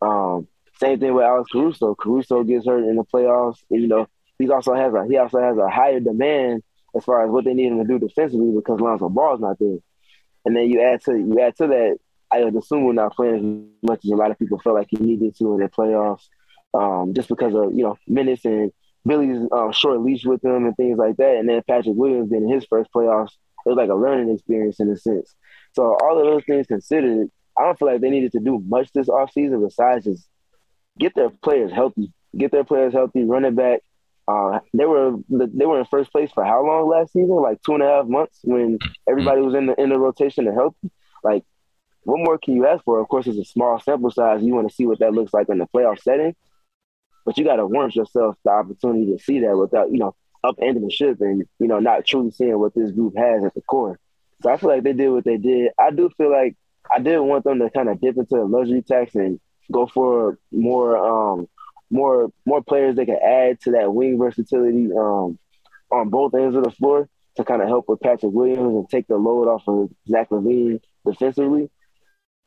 Um, 0.03 0.47
same 0.79 1.01
thing 1.01 1.15
with 1.15 1.25
Alex 1.25 1.51
Caruso. 1.51 1.95
Caruso 1.95 2.43
gets 2.45 2.67
hurt 2.67 2.85
in 2.85 2.97
the 2.97 3.05
playoffs. 3.05 3.59
You 3.71 3.87
know, 3.87 4.07
he 4.39 4.51
also 4.51 4.75
has 4.75 4.93
a 4.95 5.07
he 5.09 5.17
also 5.17 5.41
has 5.41 5.57
a 5.57 5.69
higher 5.71 6.01
demand 6.01 6.63
as 6.95 7.05
far 7.05 7.25
as 7.25 7.31
what 7.31 7.45
they 7.45 7.55
need 7.55 7.73
him 7.73 7.79
to 7.79 7.85
do 7.85 7.99
defensively 7.99 8.53
because 8.55 8.81
Lonzo 8.81 9.09
Ball's 9.09 9.41
not 9.41 9.59
there. 9.59 9.79
And 10.45 10.57
then 10.57 10.71
you 10.71 10.81
add 10.81 11.03
to 11.05 11.17
you 11.17 11.41
add 11.41 11.57
to 11.57 11.67
that 11.69 11.99
Ayo 12.33 12.51
Dosunmu 12.51 12.95
not 12.95 13.15
playing 13.15 13.71
as 13.83 13.89
much 13.89 14.05
as 14.05 14.11
a 14.11 14.17
lot 14.17 14.31
of 14.31 14.39
people 14.39 14.59
felt 14.61 14.77
like 14.77 14.89
he 14.91 14.97
needed 14.97 15.37
to 15.37 15.55
in 15.55 15.61
the 15.61 15.69
playoffs, 15.69 16.29
um, 16.75 17.13
just 17.15 17.29
because 17.29 17.55
of 17.55 17.75
you 17.75 17.83
know 17.83 17.99
minutes 18.07 18.45
and 18.45 18.73
Billy's 19.07 19.47
uh, 19.51 19.73
short 19.73 20.01
leash 20.01 20.25
with 20.25 20.45
him 20.45 20.67
and 20.67 20.77
things 20.77 20.99
like 20.99 21.17
that. 21.17 21.37
And 21.37 21.49
then 21.49 21.63
Patrick 21.67 21.97
Williams 21.97 22.33
in 22.33 22.49
his 22.49 22.65
first 22.69 22.91
playoffs, 22.95 23.33
it 23.65 23.69
was 23.69 23.77
like 23.77 23.91
a 23.91 23.95
learning 23.95 24.33
experience 24.35 24.81
in 24.81 24.91
a 24.91 24.97
sense. 24.97 25.35
So 25.73 25.97
all 26.03 26.19
of 26.19 26.27
those 26.27 26.45
things 26.45 26.67
considered, 26.67 27.31
I 27.59 27.65
don't 27.65 27.79
feel 27.79 27.89
like 27.89 28.01
they 28.01 28.11
needed 28.11 28.33
to 28.33 28.41
do 28.41 28.63
much 28.67 28.93
this 28.93 29.09
offseason 29.09 29.65
besides 29.65 30.05
just 30.05 30.29
get 30.99 31.15
their 31.15 31.31
players 31.31 31.73
healthy, 31.73 32.13
get 32.37 32.53
their 32.53 32.65
players 32.65 32.93
healthy, 32.93 33.25
running 33.25 33.55
back. 33.55 33.81
Uh, 34.31 34.61
they 34.73 34.85
were 34.85 35.17
they 35.29 35.67
were 35.67 35.81
in 35.81 35.87
first 35.87 36.13
place 36.13 36.31
for 36.33 36.45
how 36.45 36.65
long 36.65 36.89
last 36.89 37.13
season? 37.13 37.31
Like 37.31 37.61
two 37.63 37.75
and 37.75 37.83
a 37.83 37.87
half 37.87 38.07
months 38.07 38.39
when 38.45 38.79
everybody 39.09 39.41
was 39.41 39.55
in 39.55 39.67
the 39.67 39.81
in 39.81 39.89
the 39.91 39.99
rotation 39.99 40.47
and 40.47 40.57
healthy. 40.57 40.91
Like, 41.25 41.45
what 42.05 42.19
more 42.19 42.39
can 42.39 42.55
you 42.55 42.67
ask 42.67 42.85
for? 42.85 43.01
Of 43.01 43.09
course, 43.09 43.27
it's 43.27 43.39
a 43.39 43.45
small 43.45 43.81
sample 43.81 44.11
size. 44.11 44.43
You 44.43 44.55
want 44.55 44.69
to 44.69 44.75
see 44.75 44.87
what 44.87 45.01
that 45.01 45.13
looks 45.13 45.35
like 45.35 45.49
in 45.49 45.59
the 45.59 45.67
playoff 45.75 46.01
setting. 46.01 46.35
But 47.27 47.37
you 47.39 47.45
got 47.45 47.57
to 47.57 47.67
warrant 47.67 47.97
yourself 47.97 48.37
the 48.45 48.51
opportunity 48.51 49.13
to 49.13 49.19
see 49.23 49.41
that 49.41 49.57
without, 49.57 49.91
you 49.91 49.99
know, 49.99 50.15
upending 50.45 50.85
the 50.85 50.91
ship 50.91 51.19
and, 51.21 51.45
you 51.59 51.69
know, 51.69 51.79
not 51.79 52.07
truly 52.07 52.31
seeing 52.31 52.59
what 52.59 52.75
this 52.75 52.93
group 52.93 53.15
has 53.17 53.45
at 53.45 53.55
the 53.55 53.61
core. 53.63 53.99
So 54.43 54.51
I 54.51 54.57
feel 54.57 54.71
like 54.71 54.85
they 54.85 54.95
did 54.95 55.11
what 55.11 55.25
they 55.25 55.37
did. 55.37 55.73
I 55.79 55.91
do 55.91 56.11
feel 56.17 56.31
like 56.31 56.57
I 56.95 56.99
did 56.99 57.19
want 57.19 57.45
them 57.45 57.59
to 57.59 57.71
kind 57.71 57.89
of 57.91 58.01
dip 58.01 58.17
into 58.17 58.37
the 58.37 58.45
luxury 58.45 58.83
tax 58.83 59.15
and 59.15 59.39
go 59.71 59.87
for 59.87 60.39
more 60.51 60.97
um 60.97 61.47
more 61.91 62.31
more 62.47 62.63
players 62.63 62.97
they 62.97 63.07
can 63.07 63.19
add 63.23 63.61
to 63.61 63.73
that 63.73 63.93
wing 63.93 64.19
versatility 64.19 64.89
um 64.97 65.39
on 65.91 66.09
both 66.09 66.35
ends 66.35 66.57
of 66.57 66.65
the 66.65 66.71
floor 66.71 67.09
to 67.37 67.45
kind 67.45 67.63
of 67.63 67.69
help 67.69 67.89
with 67.89 68.01
Patrick 68.01 68.33
Williams 68.33 68.75
and 68.75 68.89
take 68.89 69.07
the 69.07 69.17
load 69.17 69.49
off 69.49 69.63
of 69.67 69.91
Zach 70.09 70.31
LaVine 70.31 70.81
defensively. 71.07 71.71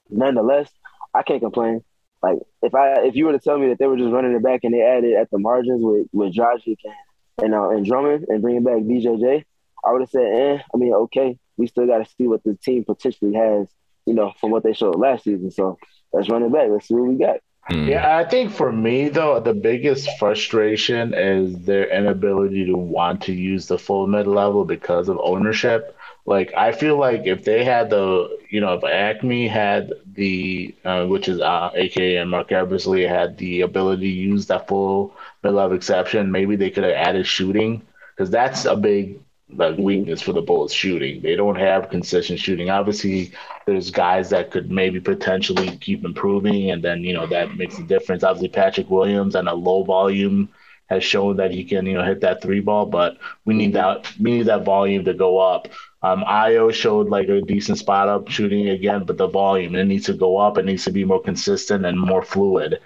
Nonetheless, 0.10 0.70
I 1.14 1.24
can't 1.24 1.42
complain. 1.42 1.84
Like 2.22 2.40
if 2.62 2.74
I 2.74 3.06
if 3.06 3.16
you 3.16 3.26
were 3.26 3.34
to 3.34 3.40
tell 3.40 3.58
me 3.58 3.70
that 3.70 3.80
they 3.80 3.88
were 3.88 3.98
just 3.98 4.12
running 4.12 4.34
it 4.34 4.44
back 4.44 4.62
and 4.64 4.74
they 4.74 4.82
added 4.82 5.14
at 5.14 5.30
the 5.30 5.40
margins 5.40 5.82
with 5.84 6.08
with 6.14 6.34
Dragic 6.34 6.78
and 6.84 6.94
and, 7.42 7.54
uh, 7.54 7.70
and 7.70 7.86
Drummond 7.86 8.26
and 8.28 8.42
bringing 8.42 8.64
back 8.64 8.78
DJJ, 8.78 9.44
I 9.86 9.92
would 9.92 10.02
have 10.02 10.10
said, 10.10 10.22
eh. 10.22 10.60
I 10.74 10.78
mean, 10.78 10.94
okay, 10.94 11.38
we 11.58 11.68
still 11.68 11.88
got 11.88 11.98
to 11.98 12.12
see 12.18 12.28
what 12.28 12.44
the 12.44 12.58
team 12.64 12.86
potentially 12.86 13.34
has, 13.36 13.68
you 14.06 14.14
know, 14.14 14.34
from 14.40 14.52
what 14.52 14.64
they 14.64 14.74
showed 14.74 14.96
last 14.96 15.24
season. 15.24 15.52
So 15.52 15.78
let's 16.12 16.30
run 16.30 16.44
it 16.44 16.54
back. 16.54 16.70
Let's 16.70 16.88
see 16.88 16.94
what 16.94 17.10
we 17.10 17.16
got. 17.16 17.38
Hmm. 17.70 17.88
Yeah, 17.88 18.18
I 18.18 18.26
think 18.26 18.52
for 18.52 18.72
me 18.72 19.10
though, 19.10 19.40
the 19.40 19.54
biggest 19.54 20.10
frustration 20.20 21.14
is 21.14 21.58
their 21.66 21.90
inability 21.90 22.66
to 22.66 22.76
want 22.76 23.22
to 23.24 23.34
use 23.34 23.68
the 23.68 23.78
full 23.80 24.06
mid 24.08 24.28
level 24.28 24.66
because 24.66 25.08
of 25.08 25.20
ownership. 25.24 25.96
Like 26.26 26.54
I 26.56 26.72
feel 26.74 26.98
like 26.98 27.26
if 27.26 27.44
they 27.46 27.64
had 27.64 27.90
the, 27.90 28.38
you 28.50 28.60
know, 28.62 28.74
if 28.76 28.84
Acme 28.84 29.48
had 29.48 29.94
the, 30.14 30.76
uh, 30.86 31.06
which 31.06 31.28
is 31.30 31.40
uh, 31.40 31.72
AKA 31.74 32.18
and 32.18 32.30
Marc 32.32 32.52
Eversley 32.52 33.04
had 33.04 33.38
the 33.38 33.62
ability 33.62 34.04
to 34.12 34.20
use 34.20 34.48
that 34.48 34.68
full 34.68 35.16
mid-level 35.44 35.76
exception, 35.76 36.32
maybe 36.32 36.56
they 36.56 36.70
could 36.70 36.84
have 36.84 36.94
added 36.94 37.26
shooting 37.26 37.82
because 38.16 38.30
that's 38.30 38.66
a 38.66 38.76
big 38.76 39.20
like 39.58 39.78
weakness 39.78 40.22
for 40.22 40.34
the 40.34 40.42
Bulls 40.42 40.74
shooting. 40.74 41.22
They 41.22 41.36
don't 41.36 41.56
have 41.56 41.90
consistent 41.90 42.40
shooting. 42.40 42.70
Obviously, 42.70 43.32
there's 43.66 43.92
guys 43.92 44.30
that 44.30 44.52
could 44.52 44.72
maybe 44.72 45.00
potentially 45.00 45.78
keep 45.78 46.04
improving, 46.06 46.72
and 46.72 46.84
then 46.84 47.04
you 47.04 47.14
know 47.14 47.28
that 47.28 47.56
makes 47.56 47.78
a 47.78 47.84
difference. 47.84 48.24
Obviously, 48.24 48.50
Patrick 48.50 48.90
Williams 48.90 49.36
and 49.36 49.48
a 49.48 49.54
low 49.54 49.84
volume 49.84 50.50
has 50.90 51.04
shown 51.04 51.38
that 51.38 51.52
he 51.52 51.64
can 51.64 51.86
you 51.86 51.94
know 51.94 52.04
hit 52.04 52.22
that 52.22 52.42
three 52.42 52.60
ball, 52.60 52.86
but 52.86 53.18
we 53.46 53.54
need 53.54 53.74
that 53.74 54.12
we 54.20 54.32
need 54.32 54.48
that 54.48 54.66
volume 54.66 55.06
to 55.06 55.14
go 55.14 55.40
up. 55.40 55.68
Um, 56.02 56.24
Ayo 56.24 56.74
showed 56.74 57.08
like 57.10 57.30
a 57.30 57.42
decent 57.42 57.78
spot 57.78 58.10
up 58.10 58.28
shooting 58.30 58.70
again, 58.70 59.06
but 59.06 59.18
the 59.18 59.28
volume 59.28 59.76
it 59.76 59.86
needs 59.86 60.06
to 60.08 60.14
go 60.14 60.38
up. 60.38 60.58
It 60.58 60.66
needs 60.66 60.84
to 60.86 60.92
be 60.92 61.06
more 61.06 61.22
consistent 61.22 61.86
and 61.86 62.00
more 62.00 62.22
fluid. 62.22 62.80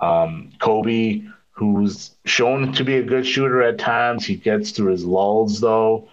Um, 0.00 0.50
Coby, 0.58 1.30
who's 1.50 2.12
shown 2.24 2.72
to 2.72 2.84
be 2.84 2.96
a 2.96 3.02
good 3.02 3.26
shooter 3.26 3.62
at 3.62 3.78
times, 3.78 4.24
he 4.24 4.36
gets 4.36 4.70
through 4.70 4.92
his 4.92 5.04
lulls 5.04 5.60
though. 5.60 6.08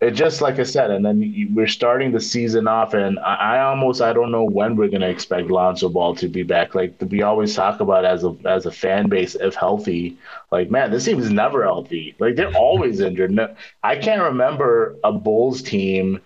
It 0.00 0.10
just 0.10 0.42
like 0.42 0.58
I 0.58 0.64
said, 0.64 0.90
and 0.90 1.04
then 1.04 1.50
we're 1.54 1.66
starting 1.66 2.12
the 2.12 2.20
season 2.20 2.68
off, 2.68 2.92
and 2.92 3.18
I, 3.20 3.34
I, 3.34 3.60
almost 3.62 4.02
I 4.02 4.12
don't 4.12 4.30
know 4.30 4.44
when 4.44 4.76
we're 4.76 4.88
gonna 4.88 5.08
expect 5.08 5.50
Lonzo 5.50 5.88
Ball 5.88 6.14
to 6.16 6.28
be 6.28 6.42
back. 6.42 6.74
Like 6.74 6.94
we 7.08 7.22
always 7.22 7.54
talk 7.54 7.80
about 7.80 8.04
as 8.04 8.22
a 8.22 8.36
as 8.44 8.66
a 8.66 8.70
fan 8.70 9.08
base, 9.08 9.34
if 9.34 9.54
healthy, 9.54 10.18
like 10.50 10.70
man, 10.70 10.90
this 10.90 11.06
team 11.06 11.18
is 11.20 11.30
never 11.30 11.62
healthy. 11.62 12.14
Like 12.18 12.36
they're 12.36 12.54
always 12.54 13.00
injured. 13.00 13.30
No, 13.30 13.54
I 13.82 13.96
can't 13.96 14.22
remember 14.22 14.96
a 15.02 15.12
Bulls 15.12 15.62
team 15.62 16.20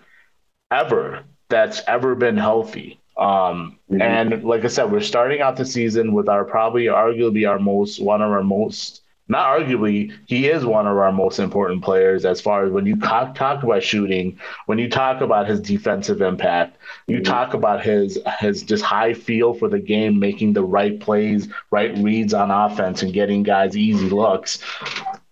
ever 0.71 1.23
that's 1.47 1.81
ever 1.87 2.15
been 2.15 2.37
healthy. 2.37 2.99
Um, 3.17 3.77
mm-hmm. 3.89 4.01
And 4.01 4.43
like 4.43 4.65
I 4.65 4.67
said, 4.67 4.91
we're 4.91 5.01
starting 5.01 5.41
out 5.41 5.55
the 5.55 5.65
season 5.65 6.13
with 6.13 6.27
our 6.27 6.43
probably 6.43 6.85
arguably 6.85 7.49
our 7.49 7.59
most 7.59 8.01
one 8.01 8.21
of 8.21 8.31
our 8.31 8.43
most 8.43 9.03
not 9.29 9.45
arguably, 9.45 10.11
he 10.25 10.49
is 10.49 10.65
one 10.65 10.87
of 10.87 10.97
our 10.97 11.11
most 11.11 11.37
important 11.37 11.83
players 11.83 12.25
as 12.25 12.41
far 12.41 12.65
as 12.65 12.71
when 12.71 12.87
you 12.87 12.95
talk, 12.95 13.35
talk 13.35 13.61
about 13.61 13.83
shooting, 13.83 14.39
when 14.65 14.79
you 14.79 14.89
talk 14.89 15.21
about 15.21 15.47
his 15.47 15.61
defensive 15.61 16.21
impact, 16.21 16.77
you 17.07 17.17
mm-hmm. 17.17 17.23
talk 17.23 17.53
about 17.53 17.83
his 17.83 18.17
his 18.39 18.63
just 18.63 18.83
high 18.83 19.13
feel 19.13 19.53
for 19.53 19.69
the 19.69 19.79
game, 19.79 20.19
making 20.19 20.53
the 20.53 20.63
right 20.63 20.99
plays, 20.99 21.47
right 21.69 21.95
reads 21.99 22.33
on 22.33 22.49
offense, 22.49 23.03
and 23.03 23.13
getting 23.13 23.43
guys 23.43 23.77
easy 23.77 24.09
looks. 24.09 24.59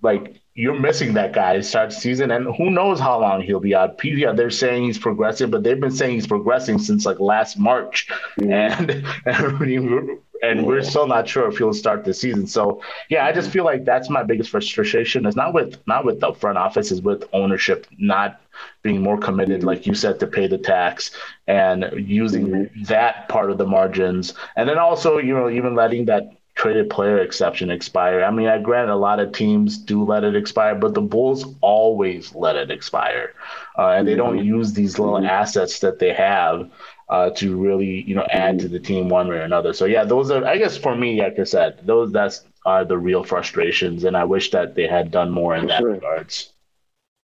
Like 0.03 0.41
you're 0.53 0.79
missing 0.79 1.13
that 1.13 1.33
guy 1.33 1.55
to 1.55 1.63
start 1.63 1.89
the 1.89 1.95
season, 1.95 2.31
and 2.31 2.55
who 2.55 2.71
knows 2.71 2.99
how 2.99 3.19
long 3.19 3.41
he'll 3.41 3.59
be 3.59 3.75
out. 3.75 4.03
Yeah, 4.03 4.31
they're 4.31 4.49
saying 4.49 4.85
he's 4.85 4.97
progressing, 4.97 5.51
but 5.51 5.63
they've 5.63 5.79
been 5.79 5.91
saying 5.91 6.13
he's 6.13 6.27
progressing 6.27 6.79
since 6.79 7.05
like 7.05 7.19
last 7.19 7.57
March, 7.57 8.07
mm-hmm. 8.39 8.51
and, 8.51 9.05
and 9.25 10.19
and 10.43 10.65
we're 10.65 10.83
still 10.83 11.07
not 11.07 11.27
sure 11.27 11.47
if 11.47 11.57
he'll 11.57 11.73
start 11.73 12.03
the 12.03 12.13
season. 12.13 12.47
So 12.47 12.81
yeah, 13.09 13.25
I 13.25 13.31
just 13.31 13.49
feel 13.49 13.65
like 13.65 13.85
that's 13.85 14.09
my 14.09 14.23
biggest 14.23 14.49
frustration. 14.49 15.25
It's 15.25 15.35
not 15.35 15.53
with 15.53 15.77
not 15.87 16.05
with 16.05 16.19
the 16.19 16.33
front 16.33 16.57
office, 16.57 16.91
is 16.91 17.01
with 17.01 17.27
ownership 17.33 17.87
not 17.97 18.41
being 18.81 19.01
more 19.01 19.17
committed, 19.17 19.63
like 19.63 19.85
you 19.85 19.93
said, 19.93 20.19
to 20.19 20.27
pay 20.27 20.47
the 20.47 20.57
tax 20.57 21.11
and 21.47 21.91
using 21.95 22.47
mm-hmm. 22.47 22.83
that 22.83 23.29
part 23.29 23.51
of 23.51 23.57
the 23.57 23.65
margins, 23.65 24.33
and 24.55 24.67
then 24.67 24.77
also 24.77 25.17
you 25.17 25.33
know 25.33 25.49
even 25.49 25.75
letting 25.75 26.05
that 26.05 26.31
traded 26.57 26.89
player 26.89 27.19
exception 27.19 27.69
expire. 27.69 28.23
I 28.23 28.31
mean, 28.31 28.47
I 28.47 28.57
grant 28.57 28.89
a 28.89 28.95
lot 28.95 29.19
of 29.19 29.31
teams 29.31 29.77
do 29.77 30.03
let 30.03 30.23
it 30.23 30.35
expire, 30.35 30.73
but 30.73 30.95
the 30.95 31.01
Bulls 31.01 31.45
always 31.61 32.33
let 32.33 32.55
it 32.55 32.71
expire, 32.71 33.33
uh, 33.77 33.89
and 33.89 34.07
they 34.07 34.15
don't 34.15 34.37
mm-hmm. 34.37 34.55
use 34.55 34.73
these 34.73 34.97
little 34.97 35.15
mm-hmm. 35.15 35.27
assets 35.27 35.79
that 35.79 35.99
they 35.99 36.13
have 36.13 36.69
uh, 37.09 37.29
to 37.31 37.55
really 37.55 38.01
you 38.01 38.15
know 38.15 38.27
add 38.31 38.59
to 38.59 38.67
the 38.67 38.79
team 38.79 39.09
one 39.09 39.27
way 39.27 39.37
or 39.37 39.41
another. 39.41 39.73
So 39.73 39.85
yeah, 39.85 40.03
those 40.03 40.29
are 40.31 40.45
I 40.45 40.57
guess 40.57 40.77
for 40.77 40.95
me, 40.95 41.21
like 41.21 41.39
I 41.39 41.43
said, 41.43 41.79
those 41.85 42.11
that's 42.11 42.43
are 42.65 42.83
the 42.83 42.97
real 42.97 43.23
frustrations, 43.23 44.03
and 44.03 44.17
I 44.17 44.25
wish 44.25 44.51
that 44.51 44.75
they 44.75 44.87
had 44.87 45.11
done 45.11 45.31
more 45.31 45.55
in 45.55 45.67
that 45.67 45.79
sure. 45.79 45.91
regards. 45.91 46.53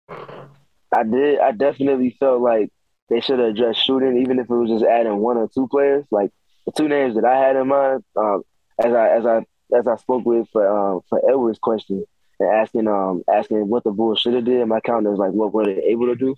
I 0.09 1.03
did. 1.03 1.39
I 1.39 1.51
definitely 1.51 2.15
felt 2.19 2.41
like 2.41 2.69
they 3.09 3.21
should 3.21 3.39
have 3.39 3.49
addressed 3.49 3.83
shooting, 3.83 4.21
even 4.21 4.39
if 4.39 4.49
it 4.49 4.53
was 4.53 4.69
just 4.69 4.85
adding 4.85 5.17
one 5.17 5.37
or 5.37 5.47
two 5.47 5.67
players. 5.67 6.05
Like 6.11 6.31
the 6.65 6.71
two 6.71 6.87
names 6.87 7.15
that 7.15 7.25
I 7.25 7.37
had 7.37 7.55
in 7.55 7.67
mind, 7.67 8.03
um, 8.15 8.43
as 8.77 8.93
I 8.93 9.09
as 9.09 9.25
I 9.25 9.45
as 9.75 9.87
I 9.87 9.95
spoke 9.97 10.25
with 10.25 10.47
for 10.51 10.67
um, 10.67 11.01
for 11.09 11.21
Edwards' 11.27 11.59
question 11.59 12.05
and 12.39 12.49
asking 12.49 12.87
um 12.87 13.23
asking 13.31 13.67
what 13.67 13.83
the 13.83 13.91
Bulls 13.91 14.19
should 14.19 14.33
have 14.33 14.45
did, 14.45 14.65
my 14.67 14.79
counter 14.79 15.11
is 15.13 15.19
like 15.19 15.31
what 15.31 15.53
were 15.53 15.65
they 15.65 15.81
able 15.83 16.07
to 16.07 16.15
do? 16.15 16.35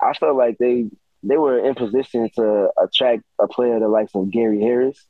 I 0.00 0.14
felt 0.14 0.36
like 0.36 0.58
they 0.58 0.86
they 1.22 1.36
were 1.36 1.58
in 1.58 1.74
position 1.74 2.30
to 2.36 2.70
attract 2.82 3.22
a 3.38 3.46
player 3.46 3.78
the 3.78 3.88
likes 3.88 4.14
of 4.14 4.30
Gary 4.30 4.60
Harris, 4.60 5.04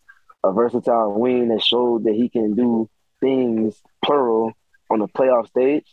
a 0.44 0.52
versatile 0.52 1.18
wing 1.18 1.48
that 1.48 1.62
showed 1.62 2.04
that 2.04 2.14
he 2.14 2.28
can 2.28 2.54
do 2.54 2.88
things 3.20 3.80
plural 4.04 4.52
on 4.90 4.98
the 4.98 5.08
playoff 5.08 5.48
stage, 5.48 5.86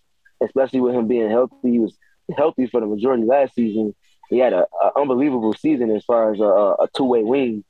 especially 0.43 0.80
with 0.80 0.95
him 0.95 1.07
being 1.07 1.30
healthy. 1.30 1.55
He 1.63 1.80
was 1.80 1.95
healthy 2.36 2.68
for 2.68 2.82
the 2.82 2.88
majority 2.88 3.24
last 3.24 3.55
season. 3.55 3.93
He 4.30 4.39
had 4.39 4.53
an 4.53 4.65
unbelievable 4.95 5.53
season 5.53 5.95
as 5.95 6.03
far 6.03 6.34
as 6.34 6.39
a, 6.39 6.43
a 6.43 6.88
two 6.95 7.05
way 7.05 7.24
wing, 7.24 7.63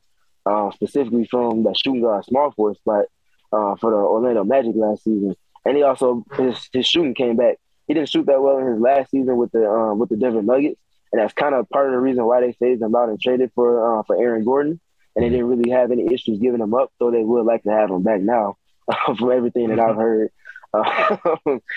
uh, 0.46 0.72
specifically 0.72 1.28
from 1.30 1.64
the 1.64 1.74
shooting 1.74 2.02
guard 2.02 2.26
small 2.26 2.52
force 2.52 2.78
spot 2.78 3.06
uh, 3.52 3.76
for 3.76 3.92
the 3.92 3.98
Orlando 3.98 4.44
Magic 4.44 4.74
last 4.76 5.04
season. 5.04 5.36
And 5.66 5.76
he 5.76 5.84
also 5.84 6.24
his, 6.36 6.70
his 6.72 6.88
shooting 6.88 7.14
came 7.14 7.36
back. 7.36 7.58
He 7.88 7.94
didn't 7.94 8.10
shoot 8.10 8.26
that 8.26 8.42
well 8.42 8.58
in 8.58 8.68
his 8.68 8.80
last 8.80 9.12
season 9.12 9.38
with 9.38 9.52
the 9.52 9.70
um, 9.70 10.00
with 10.00 10.10
the 10.10 10.18
Denver 10.18 10.42
Nuggets, 10.42 10.80
and 11.12 11.22
that's 11.22 11.34
kind 11.34 11.56
of 11.56 11.70
part 11.70 11.88
of 11.88 11.94
the 11.94 12.00
reason 12.00 12.26
why 12.26 12.42
they 12.42 12.54
phased 12.54 12.82
him 12.82 12.96
out 12.96 13.10
and 13.10 13.20
traded 13.20 13.52
for 13.56 14.00
uh, 14.00 14.04
for 14.04 14.22
Aaron 14.22 14.44
Gordon. 14.44 14.80
And 15.16 15.26
they 15.26 15.30
didn't 15.30 15.48
really 15.48 15.72
have 15.72 15.92
any 15.92 16.14
issues 16.14 16.38
giving 16.38 16.62
him 16.62 16.76
up, 16.76 16.92
though 17.00 17.10
they 17.10 17.24
would 17.24 17.46
like 17.46 17.64
to 17.64 17.72
have 17.72 17.90
him 17.90 18.04
back 18.04 18.22
now, 18.22 18.58
from 19.18 19.32
everything 19.32 19.70
that 19.70 19.80
I've 19.80 19.96
heard. 19.96 20.32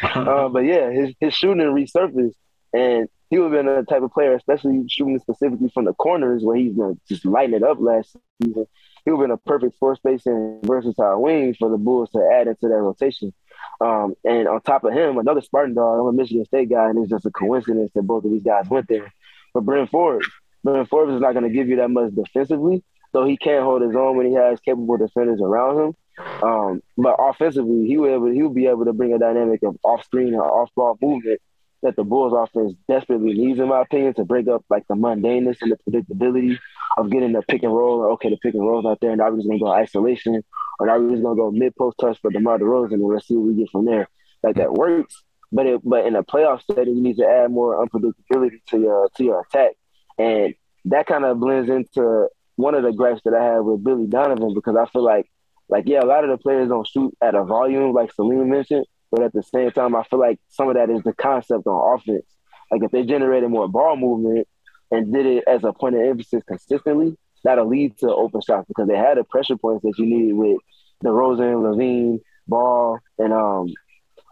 Uh, 0.03 0.49
but 0.49 0.61
yeah, 0.61 0.91
his 0.91 1.15
his 1.21 1.33
shooting 1.33 1.65
resurfaced, 1.65 2.35
and 2.75 3.09
he 3.31 3.39
would 3.39 3.53
have 3.53 3.65
been 3.65 3.73
a 3.73 3.85
type 3.85 4.03
of 4.03 4.13
player, 4.13 4.35
especially 4.35 4.85
shooting 4.89 5.19
specifically 5.21 5.71
from 5.73 5.85
the 5.85 5.95
corners 5.95 6.43
where 6.43 6.57
he's 6.57 6.75
gonna 6.75 6.95
just 7.09 7.25
lighting 7.25 7.55
it 7.55 7.63
up 7.63 7.79
last 7.81 8.17
season. 8.43 8.67
He 9.05 9.11
would 9.11 9.21
have 9.21 9.29
been 9.29 9.31
a 9.31 9.49
perfect 9.49 9.79
floor 9.79 9.95
space 9.95 10.27
and 10.27 10.63
versatile 10.65 11.23
wing 11.23 11.55
for 11.55 11.71
the 11.71 11.79
Bulls 11.79 12.11
to 12.11 12.29
add 12.35 12.49
into 12.49 12.69
that 12.69 12.75
rotation. 12.75 13.33
Um, 13.81 14.15
and 14.25 14.47
on 14.47 14.61
top 14.61 14.85
of 14.85 14.93
him, 14.93 15.17
another 15.17 15.41
Spartan 15.41 15.75
dog, 15.75 16.01
I'm 16.01 16.07
a 16.07 16.13
Michigan 16.13 16.45
State 16.45 16.69
guy, 16.69 16.91
and 16.91 16.99
it's 16.99 17.11
just 17.11 17.25
a 17.25 17.31
coincidence 17.31 17.93
that 17.95 18.03
both 18.03 18.25
of 18.25 18.31
these 18.31 18.43
guys 18.43 18.69
went 18.69 18.89
there. 18.89 19.13
But 19.53 19.65
Bryn 19.65 19.87
Forbes, 19.87 20.27
Bryn 20.65 20.87
Forbes 20.87 21.15
is 21.15 21.21
not 21.21 21.33
going 21.33 21.45
to 21.45 21.51
give 21.51 21.69
you 21.69 21.77
that 21.77 21.91
much 21.91 22.15
defensively, 22.15 22.83
so 23.13 23.25
he 23.25 23.37
can't 23.37 23.65
hold 23.65 23.83
his 23.83 23.97
own 23.97 24.17
when 24.17 24.27
he 24.27 24.35
has 24.35 24.61
capable 24.61 24.97
defenders 24.97 25.41
around 25.41 25.81
him. 25.81 25.97
Um, 26.43 26.83
but 26.97 27.17
offensively, 27.19 27.87
he 27.87 27.97
will 27.97 28.15
able, 28.15 28.31
he 28.31 28.43
will 28.43 28.51
be 28.51 28.67
able 28.67 28.85
to 28.85 28.93
bring 28.93 29.13
a 29.13 29.19
dynamic 29.19 29.63
of 29.63 29.77
off 29.83 30.05
screen 30.05 30.35
or 30.35 30.45
off 30.45 30.71
ball 30.75 30.99
movement 31.01 31.41
that 31.83 31.97
the 31.97 32.05
Bulls 32.05 32.35
offense 32.37 32.75
desperately 32.89 33.33
needs, 33.33 33.59
in 33.59 33.69
my 33.69 33.83
opinion, 33.83 34.13
to 34.15 34.25
break 34.25 34.49
up 34.49 34.65
like 34.69 34.87
the 34.89 34.95
mundaneness 34.95 35.57
and 35.63 35.73
the 35.73 35.79
predictability 35.91 36.59
of 36.99 37.11
getting 37.11 37.33
the 37.33 37.43
pick 37.43 37.63
and 37.63 37.75
roll. 37.75 38.03
Okay, 38.13 38.29
the 38.29 38.37
pick 38.37 38.55
and 38.55 38.67
roll's 38.67 38.85
out 38.85 39.01
there, 39.01 39.11
and 39.11 39.19
now 39.19 39.31
we're 39.31 39.37
just 39.37 39.49
gonna 39.49 39.61
go 39.61 39.69
isolation, 39.69 40.43
or 40.79 40.87
now 40.87 40.99
we're 40.99 41.11
just 41.11 41.23
gonna 41.23 41.37
go 41.37 41.51
mid 41.51 41.75
post 41.77 41.97
touch 41.99 42.19
for 42.21 42.31
DeMar 42.31 42.59
DeRozan, 42.59 42.95
and 42.95 43.03
let's 43.03 43.27
see 43.27 43.37
what 43.37 43.47
we 43.47 43.55
get 43.55 43.71
from 43.71 43.87
there. 43.87 44.09
Like 44.43 44.57
that 44.57 44.73
works, 44.73 45.23
but 45.53 45.67
it, 45.67 45.81
but 45.85 46.07
in 46.07 46.17
a 46.17 46.23
playoff 46.23 46.63
setting, 46.71 46.97
you 46.97 47.03
need 47.03 47.17
to 47.17 47.27
add 47.27 47.51
more 47.51 47.85
unpredictability 47.85 48.65
to 48.69 48.81
your 48.81 49.09
to 49.17 49.25
your 49.25 49.41
attack, 49.41 49.73
and 50.19 50.55
that 50.87 51.07
kind 51.07 51.25
of 51.25 51.39
blends 51.41 51.69
into 51.69 52.29
one 52.57 52.75
of 52.75 52.83
the 52.83 52.93
gripes 52.93 53.23
that 53.25 53.35
I 53.35 53.43
have 53.45 53.65
with 53.65 53.83
Billy 53.83 54.07
Donovan 54.07 54.55
because 54.55 54.77
I 54.77 54.87
feel 54.87 55.05
like 55.05 55.27
like 55.69 55.85
yeah, 55.87 56.01
a 56.01 56.07
lot 56.07 56.25
of 56.25 56.31
the 56.31 56.39
players 56.39 56.69
don't 56.69 56.87
shoot 56.87 57.17
at 57.21 57.35
a 57.35 57.45
volume 57.45 57.93
like 57.93 58.13
Salim 58.13 58.49
mentioned, 58.51 58.87
but 59.11 59.23
at 59.23 59.33
the 59.33 59.43
same 59.43 59.71
time, 59.71 59.95
I 59.97 60.05
feel 60.05 60.19
like 60.19 60.39
some 60.49 60.69
of 60.69 60.75
that 60.75 60.91
is 60.91 61.03
the 61.03 61.13
concept 61.13 61.67
on 61.67 61.99
offense. 61.99 62.27
Like 62.71 62.83
if 62.83 62.91
they 62.91 63.05
generated 63.05 63.51
more 63.51 63.69
ball 63.69 63.97
movement 63.97 64.47
and 64.91 65.13
did 65.13 65.27
it 65.27 65.45
as 65.47 65.65
a 65.65 65.73
point 65.73 65.97
of 65.97 66.03
emphasis 66.03 66.43
consistently, 66.47 67.17
that'll 67.45 67.69
lead 67.69 67.99
to 67.99 68.09
open 68.13 68.41
shots 68.41 68.67
because 68.69 68.89
they 68.89 68.97
had 68.97 69.19
the 69.19 69.25
pressure 69.25 69.57
points 69.57 69.83
that 69.83 69.99
you 69.99 70.07
needed 70.07 70.35
with 70.35 70.59
the 71.01 71.09
DeRozan, 71.09 71.63
LaVine, 71.63 72.21
Ball, 72.47 72.99
and 73.19 73.33
um, 73.33 73.73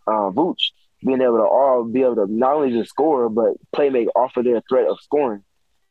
uh, 0.06 0.30
Vooch 0.30 0.72
being 1.05 1.20
able 1.20 1.38
to 1.38 1.44
all 1.44 1.84
be 1.84 2.03
able 2.03 2.16
to 2.16 2.26
not 2.28 2.55
only 2.55 2.70
just 2.70 2.90
score 2.90 3.28
but 3.28 3.55
play 3.72 3.90
make 3.90 4.09
off 4.16 4.36
of 4.36 4.44
their 4.44 4.62
threat 4.68 4.88
of 4.88 4.99
scoring. 5.01 5.42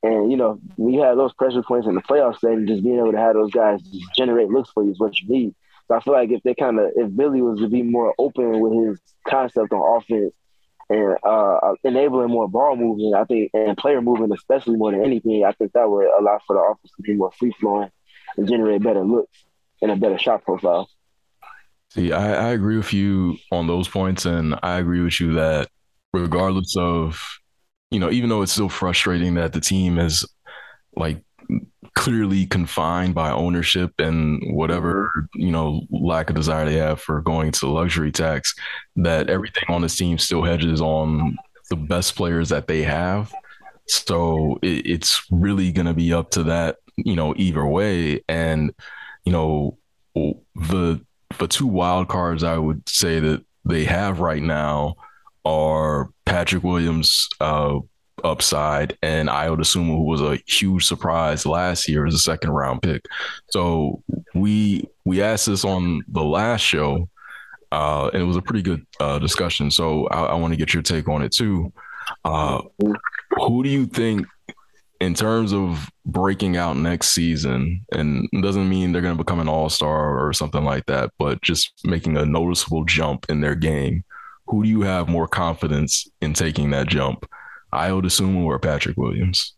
And 0.03 0.31
you 0.31 0.37
know, 0.37 0.59
when 0.75 0.93
you 0.93 1.01
have 1.01 1.17
those 1.17 1.33
pressure 1.33 1.63
points 1.63 1.87
in 1.87 1.95
the 1.95 2.01
playoff 2.01 2.39
setting, 2.39 2.67
just 2.67 2.83
being 2.83 2.97
able 2.97 3.11
to 3.11 3.17
have 3.17 3.33
those 3.33 3.51
guys 3.51 3.81
just 3.81 4.15
generate 4.15 4.49
looks 4.49 4.69
for 4.71 4.83
you 4.83 4.91
is 4.91 4.99
what 4.99 5.19
you 5.19 5.27
need. 5.27 5.55
So 5.87 5.95
I 5.95 6.01
feel 6.01 6.13
like 6.13 6.31
if 6.31 6.43
they 6.43 6.53
kind 6.53 6.79
of 6.79 6.91
if 6.95 7.15
Billy 7.15 7.41
was 7.41 7.59
to 7.59 7.69
be 7.69 7.81
more 7.81 8.13
open 8.17 8.59
with 8.59 8.73
his 8.73 8.99
concept 9.27 9.71
on 9.71 9.97
offense 9.97 10.33
and 10.89 11.17
uh, 11.23 11.73
enabling 11.83 12.29
more 12.29 12.47
ball 12.47 12.75
movement, 12.75 13.15
I 13.15 13.23
think, 13.25 13.51
and 13.53 13.77
player 13.77 14.01
movement, 14.01 14.33
especially 14.33 14.75
more 14.75 14.91
than 14.91 15.03
anything, 15.03 15.43
I 15.45 15.51
think 15.53 15.73
that 15.73 15.89
would 15.89 16.07
allow 16.19 16.39
for 16.45 16.55
the 16.55 16.61
offense 16.61 16.91
to 16.95 17.01
be 17.01 17.15
more 17.15 17.31
free 17.31 17.53
flowing 17.59 17.89
and 18.37 18.47
generate 18.47 18.83
better 18.83 19.03
looks 19.03 19.43
and 19.81 19.91
a 19.91 19.95
better 19.95 20.17
shot 20.17 20.43
profile. 20.43 20.89
See, 21.91 22.11
I, 22.11 22.49
I 22.49 22.51
agree 22.51 22.77
with 22.77 22.93
you 22.93 23.37
on 23.51 23.67
those 23.67 23.87
points, 23.87 24.25
and 24.25 24.55
I 24.61 24.77
agree 24.79 25.01
with 25.01 25.19
you 25.19 25.33
that 25.35 25.69
regardless 26.13 26.75
of, 26.77 27.21
you 27.91 27.99
know, 27.99 28.11
even 28.11 28.29
though 28.29 28.41
it's 28.41 28.51
still 28.51 28.69
frustrating 28.69 29.35
that 29.35 29.53
the 29.53 29.61
team 29.61 29.97
is 29.97 30.25
like 30.95 31.23
clearly 31.95 32.45
confined 32.47 33.15
by 33.15 33.31
ownership 33.31 33.93
and 33.99 34.41
whatever 34.55 35.27
you 35.35 35.51
know 35.51 35.81
lack 35.91 36.29
of 36.29 36.35
desire 36.35 36.65
they 36.65 36.75
have 36.75 37.01
for 37.01 37.21
going 37.21 37.51
to 37.51 37.67
luxury 37.67 38.11
tax 38.11 38.53
that 38.95 39.29
everything 39.29 39.63
on 39.69 39.81
this 39.81 39.97
team 39.97 40.17
still 40.17 40.43
hedges 40.43 40.81
on 40.81 41.37
the 41.69 41.75
best 41.75 42.15
players 42.15 42.49
that 42.49 42.67
they 42.67 42.83
have. 42.83 43.33
So 43.87 44.59
it, 44.61 44.85
it's 44.87 45.25
really 45.31 45.71
going 45.71 45.87
to 45.87 45.93
be 45.93 46.13
up 46.13 46.31
to 46.31 46.43
that 46.43 46.77
you 46.97 47.15
know 47.15 47.33
either 47.37 47.65
way. 47.65 48.23
And 48.29 48.73
you 49.25 49.31
know 49.31 49.77
the 50.15 51.01
the 51.39 51.47
two 51.47 51.67
wild 51.67 52.07
cards 52.07 52.43
i 52.43 52.57
would 52.57 52.87
say 52.87 53.19
that 53.19 53.43
they 53.65 53.83
have 53.83 54.19
right 54.19 54.43
now 54.43 54.95
are 55.45 56.09
patrick 56.25 56.63
williams 56.63 57.27
uh, 57.41 57.79
upside, 58.23 58.97
and 59.01 59.29
Ayo 59.29 59.57
Dosunmu, 59.57 59.97
who 59.97 60.03
was 60.03 60.21
a 60.21 60.39
huge 60.47 60.85
surprise 60.85 61.45
last 61.45 61.87
year 61.87 62.05
as 62.05 62.13
a 62.13 62.19
second 62.19 62.51
round 62.51 62.81
pick. 62.81 63.05
So 63.51 64.03
we 64.33 64.87
we 65.05 65.21
asked 65.21 65.47
this 65.47 65.65
on 65.65 66.01
the 66.07 66.23
last 66.23 66.61
show, 66.61 67.09
uh, 67.71 68.09
and 68.13 68.21
it 68.21 68.25
was 68.25 68.37
a 68.37 68.41
pretty 68.41 68.61
good 68.61 68.85
uh, 68.99 69.19
discussion. 69.19 69.71
So 69.71 70.07
I, 70.07 70.25
I 70.25 70.33
want 70.35 70.53
to 70.53 70.57
get 70.57 70.73
your 70.73 70.83
take 70.83 71.07
on 71.07 71.21
it 71.21 71.31
too. 71.31 71.71
Uh, 72.23 72.61
who 73.31 73.63
do 73.63 73.69
you 73.69 73.85
think, 73.85 74.25
in 74.99 75.13
terms 75.13 75.53
of 75.53 75.89
breaking 76.05 76.57
out 76.57 76.77
next 76.77 77.11
season, 77.11 77.85
and 77.91 78.27
doesn't 78.41 78.69
mean 78.69 78.91
they're 78.91 79.01
going 79.01 79.15
to 79.17 79.23
become 79.23 79.39
an 79.39 79.49
all 79.49 79.69
star 79.69 80.25
or 80.25 80.33
something 80.33 80.63
like 80.63 80.85
that, 80.87 81.11
but 81.17 81.41
just 81.41 81.71
making 81.83 82.17
a 82.17 82.25
noticeable 82.25 82.83
jump 82.85 83.25
in 83.29 83.41
their 83.41 83.55
game? 83.55 84.03
Who 84.47 84.63
do 84.63 84.69
you 84.69 84.81
have 84.81 85.09
more 85.09 85.27
confidence 85.27 86.07
in 86.21 86.33
taking 86.33 86.71
that 86.71 86.87
jump? 86.87 87.29
Dosunmu 87.73 88.45
or 88.45 88.59
Patrick 88.59 88.97
Williams? 88.97 89.55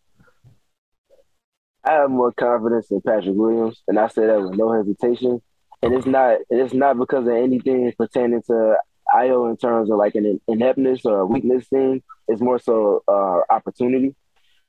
I 1.84 1.92
have 1.92 2.10
more 2.10 2.32
confidence 2.32 2.90
in 2.90 3.00
Patrick 3.00 3.34
Williams, 3.34 3.82
and 3.88 3.98
I 3.98 4.08
say 4.08 4.26
that 4.26 4.42
with 4.42 4.58
no 4.58 4.72
hesitation. 4.72 5.40
And 5.82 5.94
it's 5.94 6.06
not 6.06 6.38
it's 6.50 6.74
not 6.74 6.98
because 6.98 7.26
of 7.26 7.32
anything 7.32 7.90
pertaining 7.96 8.42
to 8.42 8.76
Ayo 9.14 9.50
in 9.50 9.56
terms 9.56 9.90
of 9.90 9.96
like 9.96 10.14
an 10.14 10.40
ineptness 10.46 11.06
or 11.06 11.20
a 11.20 11.26
weakness 11.26 11.66
thing. 11.68 12.02
It's 12.28 12.42
more 12.42 12.58
so 12.58 13.02
uh, 13.08 13.40
opportunity. 13.48 14.14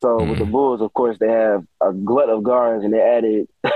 So 0.01 0.17
mm 0.17 0.29
with 0.29 0.39
the 0.39 0.45
mm-hmm. 0.45 0.51
Bulls, 0.51 0.81
of 0.81 0.93
course, 0.93 1.17
they 1.19 1.29
have 1.29 1.63
a 1.79 1.93
glut 1.93 2.29
of 2.29 2.43
guards, 2.43 2.83
and 2.83 2.93
they 2.93 3.01
added 3.01 3.47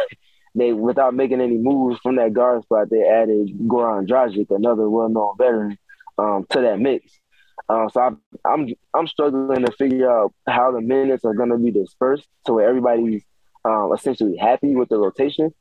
they 0.55 0.73
without 0.73 1.13
making 1.13 1.41
any 1.41 1.57
moves 1.57 1.99
from 2.01 2.15
that 2.15 2.33
guard 2.33 2.63
spot, 2.63 2.89
they 2.89 3.03
added 3.07 3.49
Goran 3.67 4.07
Dragic, 4.07 4.47
another 4.49 4.89
well-known 4.89 5.35
veteran, 5.37 5.77
um, 6.17 6.45
to 6.49 6.61
that 6.61 6.79
mix. 6.79 7.11
Uh, 7.69 7.89
so 7.89 8.01
I'm, 8.01 8.21
I'm 8.45 8.67
I'm 8.93 9.07
struggling 9.07 9.65
to 9.65 9.71
figure 9.73 10.09
out 10.09 10.33
how 10.47 10.71
the 10.71 10.81
minutes 10.81 11.25
are 11.25 11.33
going 11.33 11.49
to 11.49 11.57
be 11.57 11.71
dispersed 11.71 12.27
to 12.45 12.53
where 12.53 12.67
everybody's 12.67 13.23
um, 13.63 13.91
essentially 13.93 14.37
happy 14.37 14.75
with 14.75 14.89
the 14.89 14.97
rotation. 14.97 15.53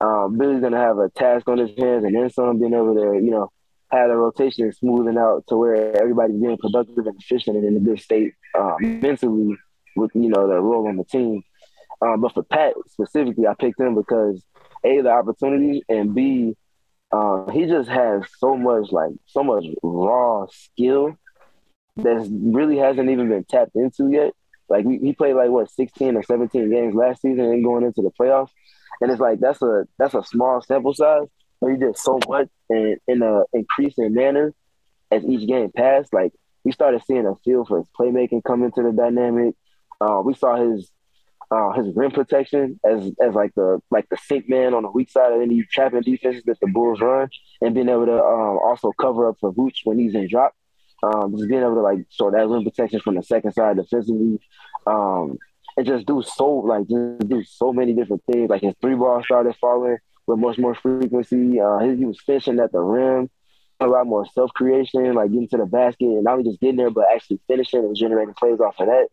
Um, 0.00 0.38
Billy's 0.38 0.60
going 0.60 0.72
to 0.72 0.78
have 0.78 0.98
a 0.98 1.08
task 1.10 1.48
on 1.48 1.58
his 1.58 1.70
hands, 1.78 2.04
and 2.04 2.14
then 2.14 2.30
some 2.30 2.58
being 2.58 2.74
able 2.74 2.94
to 2.94 3.14
you 3.14 3.30
know 3.30 3.50
have 3.90 4.08
the 4.08 4.16
rotation 4.16 4.72
smoothing 4.72 5.18
out 5.18 5.44
to 5.48 5.56
where 5.56 5.96
everybody's 6.00 6.40
being 6.40 6.58
productive 6.58 7.06
and 7.06 7.18
efficient 7.18 7.56
and 7.56 7.66
in 7.66 7.76
a 7.76 7.80
good 7.80 8.00
state 8.00 8.34
uh, 8.58 8.74
mentally 8.80 9.56
with 9.98 10.10
you 10.14 10.28
know 10.28 10.48
the 10.48 10.60
role 10.60 10.88
on 10.88 10.96
the 10.96 11.04
team. 11.04 11.42
Um, 12.00 12.20
but 12.20 12.32
for 12.32 12.42
Pat 12.42 12.74
specifically, 12.88 13.46
I 13.46 13.54
picked 13.54 13.80
him 13.80 13.94
because 13.94 14.42
a 14.84 15.00
the 15.00 15.10
opportunity 15.10 15.82
and 15.88 16.14
b 16.14 16.56
uh, 17.10 17.50
he 17.50 17.66
just 17.66 17.88
has 17.88 18.22
so 18.38 18.56
much 18.56 18.92
like 18.92 19.12
so 19.26 19.42
much 19.42 19.64
raw 19.82 20.46
skill 20.50 21.16
that 21.96 22.28
really 22.30 22.76
hasn't 22.76 23.10
even 23.10 23.28
been 23.28 23.44
tapped 23.44 23.74
into 23.74 24.10
yet. 24.10 24.32
Like 24.68 24.84
we, 24.84 24.98
he 24.98 25.12
played 25.14 25.34
like 25.34 25.50
what 25.50 25.70
16 25.70 26.16
or 26.16 26.22
17 26.22 26.70
games 26.70 26.94
last 26.94 27.22
season 27.22 27.46
and 27.46 27.64
going 27.64 27.84
into 27.84 28.02
the 28.02 28.10
playoffs. 28.10 28.50
And 29.00 29.10
it's 29.10 29.20
like 29.20 29.40
that's 29.40 29.62
a 29.62 29.86
that's 29.98 30.14
a 30.14 30.22
small 30.22 30.60
sample 30.60 30.94
size, 30.94 31.28
but 31.60 31.70
he 31.70 31.76
did 31.76 31.96
so 31.96 32.18
much 32.28 32.48
and 32.68 32.98
in 33.06 33.22
a 33.22 33.42
increasing 33.52 34.14
manner 34.14 34.52
as 35.10 35.24
each 35.24 35.48
game 35.48 35.70
passed. 35.74 36.12
Like 36.12 36.32
we 36.64 36.72
started 36.72 37.02
seeing 37.06 37.26
a 37.26 37.34
feel 37.36 37.64
for 37.64 37.78
his 37.78 37.88
playmaking 37.98 38.44
come 38.44 38.62
into 38.62 38.82
the 38.82 38.92
dynamic. 38.92 39.54
Uh, 40.00 40.22
we 40.24 40.34
saw 40.34 40.56
his 40.56 40.90
uh, 41.50 41.72
his 41.72 41.94
rim 41.96 42.10
protection 42.10 42.78
as 42.84 43.10
as 43.20 43.34
like 43.34 43.54
the 43.54 43.80
like 43.90 44.08
the 44.10 44.18
sink 44.18 44.48
man 44.48 44.74
on 44.74 44.82
the 44.82 44.90
weak 44.90 45.10
side 45.10 45.32
of 45.32 45.40
any 45.40 45.62
trapping 45.72 46.02
defenses 46.02 46.42
that 46.44 46.58
the 46.60 46.66
Bulls 46.66 47.00
run, 47.00 47.28
and 47.60 47.74
being 47.74 47.88
able 47.88 48.06
to 48.06 48.22
um, 48.22 48.58
also 48.62 48.92
cover 49.00 49.28
up 49.28 49.36
for 49.40 49.52
Vooch 49.52 49.78
when 49.84 49.98
he's 49.98 50.14
in 50.14 50.28
drop. 50.28 50.54
Um, 51.02 51.36
just 51.36 51.48
being 51.48 51.62
able 51.62 51.76
to 51.76 51.80
like 51.80 52.00
sort 52.10 52.34
that 52.34 52.48
rim 52.48 52.64
protection 52.64 53.00
from 53.00 53.14
the 53.14 53.22
second 53.22 53.52
side 53.52 53.76
defensively, 53.76 54.40
um, 54.86 55.38
and 55.76 55.86
just 55.86 56.06
do 56.06 56.22
so 56.22 56.48
like 56.50 56.88
just 56.88 57.28
do 57.28 57.42
so 57.44 57.72
many 57.72 57.94
different 57.94 58.22
things. 58.30 58.50
Like 58.50 58.62
his 58.62 58.74
three 58.80 58.94
ball 58.94 59.22
started 59.24 59.56
falling 59.60 59.98
with 60.26 60.38
much 60.38 60.58
more 60.58 60.74
frequency. 60.74 61.60
Uh, 61.60 61.78
he, 61.78 62.04
was 62.04 62.20
finishing 62.20 62.60
at 62.60 62.72
the 62.72 62.80
rim, 62.80 63.30
a 63.80 63.86
lot 63.86 64.06
more 64.06 64.26
self 64.34 64.52
creation, 64.52 65.14
like 65.14 65.30
getting 65.30 65.48
to 65.48 65.56
the 65.56 65.66
basket, 65.66 66.04
and 66.04 66.24
not 66.24 66.32
only 66.32 66.50
just 66.50 66.60
getting 66.60 66.76
there, 66.76 66.90
but 66.90 67.06
actually 67.14 67.40
finishing 67.48 67.80
and 67.80 67.96
generating 67.96 68.34
plays 68.34 68.60
off 68.60 68.78
of 68.80 68.86
that. 68.86 69.06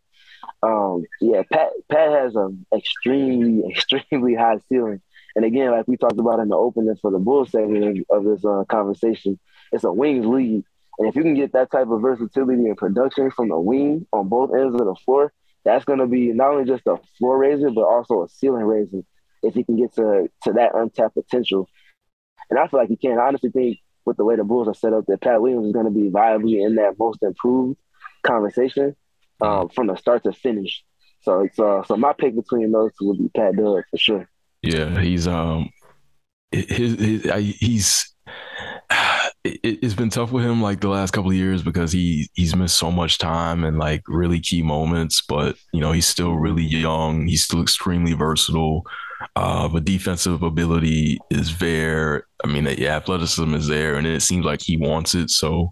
Um, 0.63 1.03
yeah, 1.21 1.43
Pat 1.51 1.69
Pat 1.89 2.11
has 2.11 2.35
an 2.35 2.65
extremely 2.75 3.63
extremely 3.71 4.35
high 4.35 4.57
ceiling, 4.69 5.01
and 5.35 5.45
again, 5.45 5.71
like 5.71 5.87
we 5.87 5.97
talked 5.97 6.19
about 6.19 6.39
in 6.39 6.49
the 6.49 6.55
opening 6.55 6.95
for 7.01 7.11
the 7.11 7.19
Bulls 7.19 7.51
segment 7.51 8.05
of 8.09 8.23
this 8.23 8.43
uh, 8.45 8.63
conversation, 8.69 9.39
it's 9.71 9.83
a 9.83 9.91
wings 9.91 10.25
league, 10.25 10.63
and 10.97 11.07
if 11.07 11.15
you 11.15 11.23
can 11.23 11.35
get 11.35 11.53
that 11.53 11.71
type 11.71 11.89
of 11.89 12.01
versatility 12.01 12.65
and 12.65 12.77
production 12.77 13.31
from 13.31 13.49
the 13.49 13.59
wing 13.59 14.07
on 14.13 14.29
both 14.29 14.53
ends 14.53 14.73
of 14.73 14.85
the 14.85 14.95
floor, 15.03 15.33
that's 15.63 15.85
going 15.85 15.99
to 15.99 16.07
be 16.07 16.31
not 16.31 16.51
only 16.51 16.65
just 16.65 16.87
a 16.87 16.97
floor 17.17 17.37
raiser, 17.37 17.69
but 17.71 17.85
also 17.85 18.23
a 18.23 18.29
ceiling 18.29 18.63
raiser 18.63 19.01
if 19.43 19.53
he 19.53 19.63
can 19.63 19.77
get 19.77 19.93
to 19.95 20.29
to 20.43 20.53
that 20.53 20.75
untapped 20.75 21.15
potential. 21.15 21.69
And 22.49 22.59
I 22.59 22.67
feel 22.67 22.79
like 22.79 22.89
he 22.89 22.97
can. 22.97 23.19
I 23.19 23.27
honestly 23.27 23.49
think 23.49 23.79
with 24.05 24.17
the 24.17 24.25
way 24.25 24.35
the 24.35 24.43
Bulls 24.43 24.67
are 24.67 24.73
set 24.73 24.93
up, 24.93 25.05
that 25.07 25.21
Pat 25.21 25.41
Williams 25.41 25.67
is 25.67 25.73
going 25.73 25.85
to 25.85 25.91
be 25.91 26.09
viably 26.09 26.65
in 26.65 26.75
that 26.75 26.97
most 26.99 27.23
improved 27.23 27.77
conversation 28.23 28.95
um, 29.41 29.69
from 29.69 29.87
the 29.87 29.95
start 29.95 30.23
to 30.23 30.33
finish. 30.33 30.83
So 31.21 31.41
it's 31.41 31.59
uh, 31.59 31.83
so 31.83 31.97
my 31.97 32.13
pick 32.13 32.35
between 32.35 32.71
those 32.71 32.91
two 32.97 33.07
would 33.07 33.17
be 33.17 33.29
Pat 33.29 33.55
Doug 33.55 33.83
for 33.89 33.97
sure. 33.97 34.29
Yeah, 34.61 34.99
he's 34.99 35.27
um, 35.27 35.69
his, 36.51 36.99
his 36.99 37.27
I, 37.27 37.41
he's 37.41 38.15
it, 39.43 39.83
has 39.83 39.95
been 39.95 40.09
tough 40.09 40.31
with 40.31 40.43
him 40.43 40.61
like 40.61 40.81
the 40.81 40.89
last 40.89 41.11
couple 41.11 41.31
of 41.31 41.37
years 41.37 41.63
because 41.63 41.91
he 41.91 42.29
he's 42.33 42.55
missed 42.55 42.77
so 42.77 42.91
much 42.91 43.17
time 43.17 43.63
and 43.63 43.77
like 43.77 44.03
really 44.07 44.39
key 44.39 44.61
moments. 44.61 45.21
But 45.21 45.55
you 45.73 45.79
know, 45.79 45.91
he's 45.91 46.07
still 46.07 46.33
really 46.33 46.63
young. 46.63 47.27
He's 47.27 47.43
still 47.43 47.61
extremely 47.61 48.13
versatile. 48.13 48.83
Uh, 49.35 49.67
but 49.67 49.85
defensive 49.85 50.43
ability 50.43 51.19
is 51.29 51.57
there. 51.57 52.25
I 52.43 52.47
mean, 52.47 52.65
the 52.65 52.87
athleticism 52.87 53.53
is 53.53 53.67
there, 53.67 53.95
and 53.95 54.05
it 54.05 54.21
seems 54.21 54.45
like 54.45 54.61
he 54.61 54.77
wants 54.77 55.15
it. 55.15 55.29
So, 55.29 55.71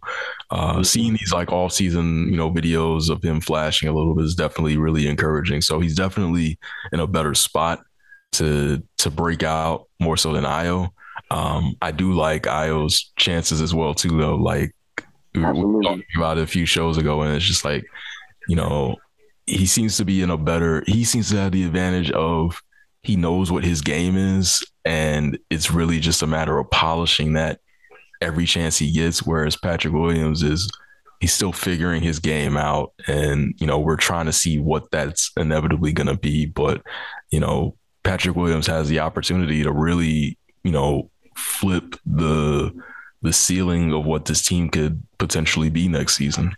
uh, 0.49 0.73
mm-hmm. 0.73 0.83
seeing 0.83 1.13
these 1.13 1.33
like 1.33 1.51
off 1.51 1.73
season, 1.73 2.29
you 2.29 2.37
know, 2.37 2.51
videos 2.51 3.09
of 3.09 3.23
him 3.23 3.41
flashing 3.41 3.89
a 3.89 3.93
little 3.93 4.15
bit 4.15 4.25
is 4.25 4.35
definitely 4.35 4.77
really 4.77 5.07
encouraging. 5.07 5.61
So 5.61 5.79
he's 5.79 5.95
definitely 5.95 6.57
in 6.91 6.99
a 6.99 7.07
better 7.07 7.33
spot 7.33 7.83
to 8.33 8.83
to 8.97 9.11
break 9.11 9.43
out 9.43 9.87
more 9.99 10.17
so 10.17 10.33
than 10.33 10.43
Ayo. 10.43 10.89
Um, 11.31 11.75
I 11.81 11.91
do 11.91 12.13
like 12.13 12.43
Ayo's 12.43 13.11
chances 13.15 13.61
as 13.61 13.73
well 13.73 13.93
too, 13.93 14.17
though. 14.17 14.35
Like 14.35 14.75
Absolutely. 15.35 15.63
we 15.63 15.73
were 15.73 15.83
talking 15.83 16.03
about 16.15 16.37
it 16.37 16.43
a 16.43 16.47
few 16.47 16.65
shows 16.65 16.97
ago, 16.97 17.21
and 17.21 17.35
it's 17.35 17.45
just 17.45 17.65
like, 17.65 17.85
you 18.47 18.55
know, 18.55 18.97
he 19.45 19.65
seems 19.65 19.97
to 19.97 20.05
be 20.05 20.21
in 20.21 20.29
a 20.29 20.37
better. 20.37 20.83
He 20.87 21.03
seems 21.03 21.29
to 21.29 21.37
have 21.37 21.51
the 21.51 21.63
advantage 21.63 22.11
of 22.11 22.61
he 23.03 23.15
knows 23.15 23.51
what 23.51 23.63
his 23.63 23.81
game 23.81 24.17
is, 24.17 24.65
and 24.85 25.37
it's 25.49 25.71
really 25.71 25.99
just 25.99 26.21
a 26.21 26.27
matter 26.27 26.57
of 26.57 26.69
polishing 26.71 27.33
that 27.33 27.59
every 28.21 28.45
chance 28.45 28.77
he 28.77 28.91
gets. 28.91 29.23
Whereas 29.23 29.57
Patrick 29.57 29.93
Williams 29.93 30.41
is 30.41 30.69
he's 31.19 31.33
still 31.33 31.53
figuring 31.53 32.01
his 32.01 32.19
game 32.19 32.57
out, 32.57 32.93
and 33.07 33.53
you 33.57 33.67
know 33.67 33.79
we're 33.79 33.97
trying 33.97 34.25
to 34.25 34.33
see 34.33 34.57
what 34.57 34.89
that's 34.91 35.31
inevitably 35.37 35.91
going 35.91 36.07
to 36.07 36.17
be. 36.17 36.45
But 36.45 36.81
you 37.29 37.39
know, 37.39 37.75
Patrick 38.03 38.35
Williams 38.35 38.67
has 38.67 38.89
the 38.89 38.99
opportunity 38.99 39.63
to 39.63 39.71
really, 39.71 40.37
you 40.63 40.71
know, 40.71 41.09
flip 41.35 41.95
the 42.05 42.73
the 43.21 43.33
ceiling 43.33 43.93
of 43.93 44.05
what 44.05 44.25
this 44.25 44.45
team 44.45 44.69
could 44.69 45.01
potentially 45.17 45.69
be 45.69 45.87
next 45.87 46.15
season. 46.15 46.53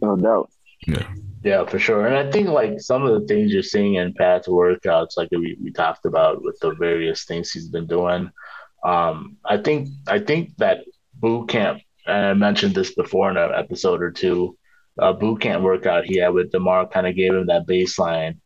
No 0.00 0.16
doubt. 0.16 0.50
Yeah. 0.86 1.06
Yeah, 1.42 1.64
for 1.64 1.78
sure. 1.78 2.06
And 2.06 2.16
I 2.16 2.30
think 2.30 2.48
like 2.48 2.80
some 2.80 3.04
of 3.04 3.20
the 3.20 3.26
things 3.26 3.52
you're 3.52 3.62
seeing 3.62 3.94
in 3.94 4.14
Pat's 4.14 4.48
workouts, 4.48 5.16
like 5.16 5.28
we, 5.30 5.56
we 5.62 5.72
talked 5.72 6.04
about 6.04 6.42
with 6.42 6.58
the 6.60 6.72
various 6.72 7.24
things 7.24 7.50
he's 7.50 7.68
been 7.68 7.86
doing. 7.86 8.30
Um, 8.84 9.36
I 9.44 9.58
think 9.58 9.88
I 10.06 10.18
think 10.18 10.56
that 10.58 10.80
boot 11.14 11.48
camp, 11.48 11.80
and 12.06 12.26
I 12.26 12.34
mentioned 12.34 12.74
this 12.74 12.94
before 12.94 13.30
in 13.30 13.36
an 13.36 13.52
episode 13.54 14.02
or 14.02 14.10
two, 14.10 14.56
uh, 14.98 15.12
boot 15.12 15.40
camp 15.40 15.62
workout 15.62 16.06
he 16.06 16.18
had 16.18 16.30
with 16.30 16.50
Demar 16.50 16.88
kind 16.88 17.06
of 17.06 17.14
gave 17.14 17.34
him 17.34 17.46
that 17.46 17.66
baseline 17.66 18.38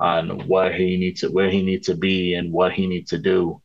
on 0.00 0.48
what 0.48 0.74
he 0.74 0.96
needs 0.96 1.20
to 1.20 1.28
where 1.28 1.50
he 1.50 1.62
needs 1.62 1.86
to 1.86 1.94
be 1.96 2.34
and 2.34 2.52
what 2.52 2.72
he 2.72 2.88
needs 2.88 3.10
to 3.10 3.18
do 3.18 3.62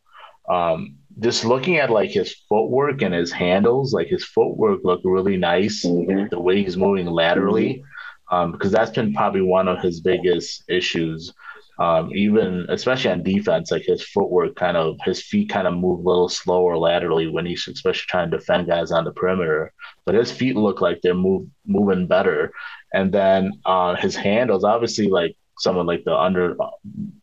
um, 0.50 0.96
just 1.20 1.44
looking 1.44 1.76
at 1.76 1.90
like 1.90 2.10
his 2.10 2.34
footwork 2.48 3.02
and 3.02 3.14
his 3.14 3.30
handles, 3.30 3.92
like 3.92 4.08
his 4.08 4.24
footwork 4.24 4.80
looked 4.84 5.04
really 5.04 5.36
nice. 5.36 5.84
Mm-hmm. 5.84 6.28
The 6.30 6.40
way 6.40 6.62
he's 6.62 6.76
moving 6.76 7.06
laterally, 7.06 7.84
um, 8.30 8.52
because 8.52 8.72
that's 8.72 8.90
been 8.90 9.12
probably 9.12 9.42
one 9.42 9.68
of 9.68 9.80
his 9.80 10.00
biggest 10.00 10.64
issues. 10.68 11.32
Um, 11.78 12.14
even 12.14 12.66
especially 12.68 13.10
on 13.10 13.22
defense, 13.22 13.70
like 13.70 13.84
his 13.86 14.02
footwork 14.02 14.54
kind 14.54 14.76
of 14.76 14.98
his 15.02 15.22
feet 15.22 15.48
kind 15.48 15.66
of 15.66 15.72
move 15.72 16.00
a 16.00 16.08
little 16.08 16.28
slower 16.28 16.76
laterally 16.76 17.26
when 17.26 17.46
he's 17.46 17.66
especially 17.66 18.04
trying 18.06 18.30
to 18.30 18.36
defend 18.36 18.66
guys 18.66 18.92
on 18.92 19.04
the 19.04 19.12
perimeter. 19.12 19.72
But 20.04 20.14
his 20.14 20.30
feet 20.30 20.56
look 20.56 20.82
like 20.82 21.00
they're 21.00 21.14
move 21.14 21.48
moving 21.66 22.06
better. 22.06 22.52
And 22.92 23.10
then 23.10 23.52
uh, 23.64 23.96
his 23.96 24.14
handles, 24.14 24.62
obviously, 24.62 25.08
like 25.08 25.36
someone 25.58 25.86
like 25.86 26.04
the 26.04 26.14
under 26.14 26.56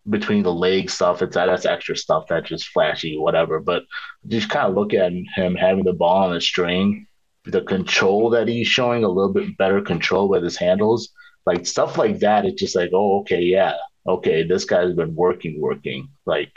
between 0.09 0.41
the 0.41 0.53
leg 0.53 0.89
stuff. 0.89 1.21
It's 1.21 1.35
that's 1.35 1.65
extra 1.65 1.95
stuff 1.95 2.25
that's 2.27 2.49
just 2.49 2.69
flashy, 2.69 3.17
whatever. 3.17 3.59
But 3.59 3.83
just 4.27 4.49
kind 4.49 4.67
of 4.67 4.75
look 4.75 4.93
at 4.93 5.11
him 5.35 5.55
having 5.55 5.83
the 5.83 5.93
ball 5.93 6.25
on 6.25 6.33
the 6.33 6.41
string, 6.41 7.05
the 7.51 7.61
control 7.61 8.29
that 8.31 8.47
he's 8.47 8.67
showing 8.67 9.03
a 9.03 9.09
little 9.09 9.33
bit 9.33 9.57
better 9.57 9.81
control 9.81 10.29
with 10.29 10.43
his 10.43 10.57
handles, 10.57 11.09
like 11.45 11.65
stuff 11.65 11.97
like 11.97 12.19
that. 12.19 12.45
It's 12.45 12.59
just 12.59 12.75
like, 12.75 12.91
oh, 12.93 13.21
okay, 13.21 13.41
yeah, 13.41 13.73
okay, 14.07 14.43
this 14.43 14.65
guy's 14.65 14.93
been 14.93 15.15
working, 15.15 15.59
working. 15.59 16.09
Like 16.25 16.51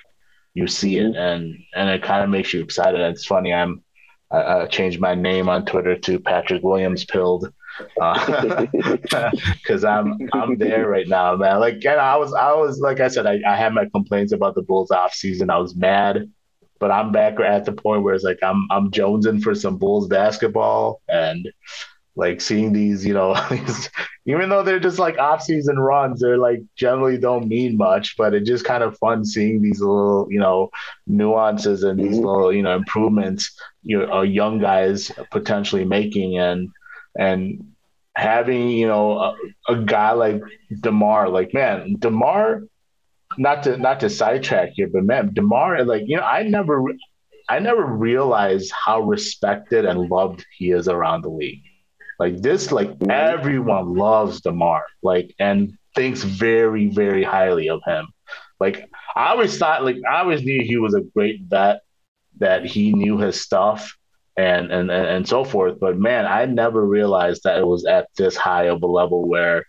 you 0.54 0.66
see 0.66 0.98
it, 0.98 1.16
and 1.16 1.56
and 1.74 1.88
it 1.90 2.02
kind 2.02 2.24
of 2.24 2.30
makes 2.30 2.52
you 2.52 2.62
excited. 2.62 3.00
It's 3.00 3.26
funny. 3.26 3.52
I'm 3.52 3.82
I, 4.30 4.62
I 4.62 4.66
changed 4.66 5.00
my 5.00 5.14
name 5.14 5.48
on 5.48 5.64
Twitter 5.64 5.96
to 5.98 6.20
Patrick 6.20 6.62
Williams 6.62 7.04
Pilled 7.04 7.52
because 7.94 9.84
uh, 9.84 9.88
I'm 9.88 10.28
I'm 10.32 10.58
there 10.58 10.88
right 10.88 11.08
now, 11.08 11.36
man. 11.36 11.60
Like, 11.60 11.84
and 11.84 12.00
I 12.00 12.16
was 12.16 12.32
I 12.34 12.52
was 12.52 12.80
like 12.80 13.00
I 13.00 13.08
said, 13.08 13.26
I, 13.26 13.40
I 13.46 13.56
had 13.56 13.72
my 13.74 13.86
complaints 13.86 14.32
about 14.32 14.54
the 14.54 14.62
Bulls 14.62 14.90
off 14.90 15.14
season. 15.14 15.50
I 15.50 15.58
was 15.58 15.74
mad, 15.74 16.30
but 16.80 16.90
I'm 16.90 17.12
back 17.12 17.38
at 17.40 17.64
the 17.64 17.72
point 17.72 18.02
where 18.02 18.14
it's 18.14 18.24
like 18.24 18.40
I'm 18.42 18.66
I'm 18.70 18.90
jonesing 18.90 19.42
for 19.42 19.54
some 19.54 19.78
Bulls 19.78 20.08
basketball 20.08 21.00
and 21.08 21.48
like 22.16 22.40
seeing 22.40 22.72
these, 22.72 23.06
you 23.06 23.14
know, 23.14 23.36
even 24.26 24.48
though 24.48 24.62
they're 24.62 24.80
just 24.80 24.98
like 24.98 25.18
off-season 25.18 25.78
runs, 25.78 26.20
they're 26.20 26.38
like 26.38 26.60
generally 26.76 27.16
don't 27.18 27.48
mean 27.48 27.76
much, 27.76 28.16
but 28.16 28.34
it's 28.34 28.48
just 28.48 28.64
kind 28.64 28.82
of 28.82 28.98
fun 28.98 29.24
seeing 29.24 29.62
these 29.62 29.80
little, 29.80 30.26
you 30.30 30.40
know, 30.40 30.70
nuances 31.06 31.84
and 31.84 32.00
these 32.00 32.18
little, 32.18 32.52
you 32.52 32.62
know, 32.62 32.74
improvements 32.74 33.56
you 33.82 33.98
know, 33.98 34.22
young 34.22 34.58
guys 34.58 35.10
potentially 35.30 35.84
making 35.84 36.38
and 36.38 36.68
and 37.18 37.64
having 38.16 38.68
you 38.68 38.86
know 38.86 39.18
a, 39.18 39.36
a 39.68 39.76
guy 39.76 40.12
like 40.12 40.42
Demar, 40.80 41.28
like 41.28 41.54
man, 41.54 41.96
Demar, 41.98 42.62
not 43.38 43.62
to 43.64 43.76
not 43.76 44.00
to 44.00 44.10
sidetrack 44.10 44.70
here, 44.74 44.88
but 44.92 45.04
man, 45.04 45.32
Demar, 45.32 45.84
like 45.84 46.04
you 46.06 46.16
know, 46.16 46.22
I 46.22 46.42
never, 46.42 46.82
I 47.48 47.58
never 47.58 47.84
realized 47.84 48.72
how 48.72 49.00
respected 49.00 49.84
and 49.84 50.10
loved 50.10 50.44
he 50.56 50.72
is 50.72 50.88
around 50.88 51.22
the 51.22 51.30
league. 51.30 51.62
Like 52.18 52.42
this, 52.42 52.72
like 52.72 52.90
mm-hmm. 52.90 53.10
everyone 53.10 53.94
loves 53.94 54.40
Demar, 54.40 54.84
like 55.02 55.34
and 55.38 55.76
thinks 55.94 56.22
very 56.22 56.88
very 56.88 57.24
highly 57.24 57.68
of 57.68 57.80
him. 57.86 58.08
Like 58.58 58.90
I 59.14 59.30
always 59.30 59.56
thought, 59.56 59.84
like 59.84 59.96
I 60.08 60.20
always 60.20 60.42
knew 60.42 60.62
he 60.62 60.76
was 60.76 60.94
a 60.94 61.00
great 61.00 61.42
vet, 61.42 61.80
that 62.38 62.64
he 62.64 62.92
knew 62.92 63.18
his 63.18 63.40
stuff 63.40 63.96
and 64.36 64.72
and 64.72 64.90
and 64.90 65.28
so 65.28 65.44
forth. 65.44 65.78
But 65.78 65.98
man, 65.98 66.26
I 66.26 66.46
never 66.46 66.84
realized 66.84 67.44
that 67.44 67.58
it 67.58 67.66
was 67.66 67.84
at 67.86 68.08
this 68.16 68.36
high 68.36 68.64
of 68.64 68.82
a 68.82 68.86
level 68.86 69.28
where 69.28 69.64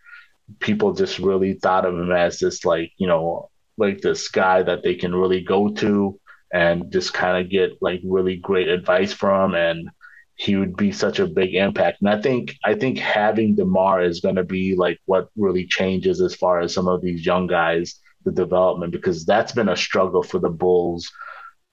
people 0.60 0.94
just 0.94 1.20
really 1.20 1.54
thought 1.54 1.86
of 1.86 1.94
him 1.94 2.12
as 2.12 2.40
this 2.40 2.66
like 2.66 2.92
you 2.98 3.08
know 3.08 3.51
like 3.78 4.02
this 4.02 4.28
guy 4.30 4.64
that 4.64 4.84
they 4.84 4.96
can 4.96 5.14
really 5.14 5.42
go 5.42 5.70
to 5.70 6.20
and 6.54 6.92
just 6.92 7.14
kind 7.14 7.44
of 7.44 7.52
get 7.52 7.72
like 7.82 8.02
really 8.04 8.36
great 8.38 8.68
advice 8.68 9.14
from 9.14 9.56
and 9.56 9.90
he 10.36 10.56
would 10.56 10.76
be 10.76 10.92
such 10.92 11.20
a 11.20 11.28
big 11.28 11.56
impact 11.56 12.02
and 12.02 12.10
i 12.10 12.20
think 12.20 12.56
i 12.66 12.74
think 12.74 12.98
having 12.98 13.56
demar 13.56 14.02
is 14.02 14.22
going 14.22 14.36
to 14.36 14.44
be 14.44 14.76
like 14.76 15.00
what 15.06 15.30
really 15.36 15.66
changes 15.66 16.20
as 16.22 16.36
far 16.36 16.60
as 16.60 16.74
some 16.74 16.88
of 16.88 17.02
these 17.02 17.26
young 17.26 17.48
guys 17.48 18.00
the 18.26 18.32
development 18.32 18.92
because 18.92 19.26
that's 19.26 19.52
been 19.52 19.70
a 19.70 19.78
struggle 19.78 20.24
for 20.24 20.40
the 20.40 20.50
bulls 20.50 21.12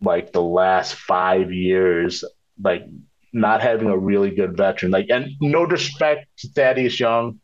like 0.01 0.33
the 0.33 0.43
last 0.43 0.95
five 0.95 1.53
years 1.53 2.25
like 2.63 2.85
not 3.33 3.63
having 3.63 3.89
a 3.89 3.99
really 3.99 4.31
good 4.31 4.57
veteran. 4.57 4.93
Like, 4.93 5.09
and 5.11 5.31
no 5.41 5.67
disrespect 5.67 6.27
to 6.39 6.49
Thaddeus 6.49 6.99
Young, 6.99 7.41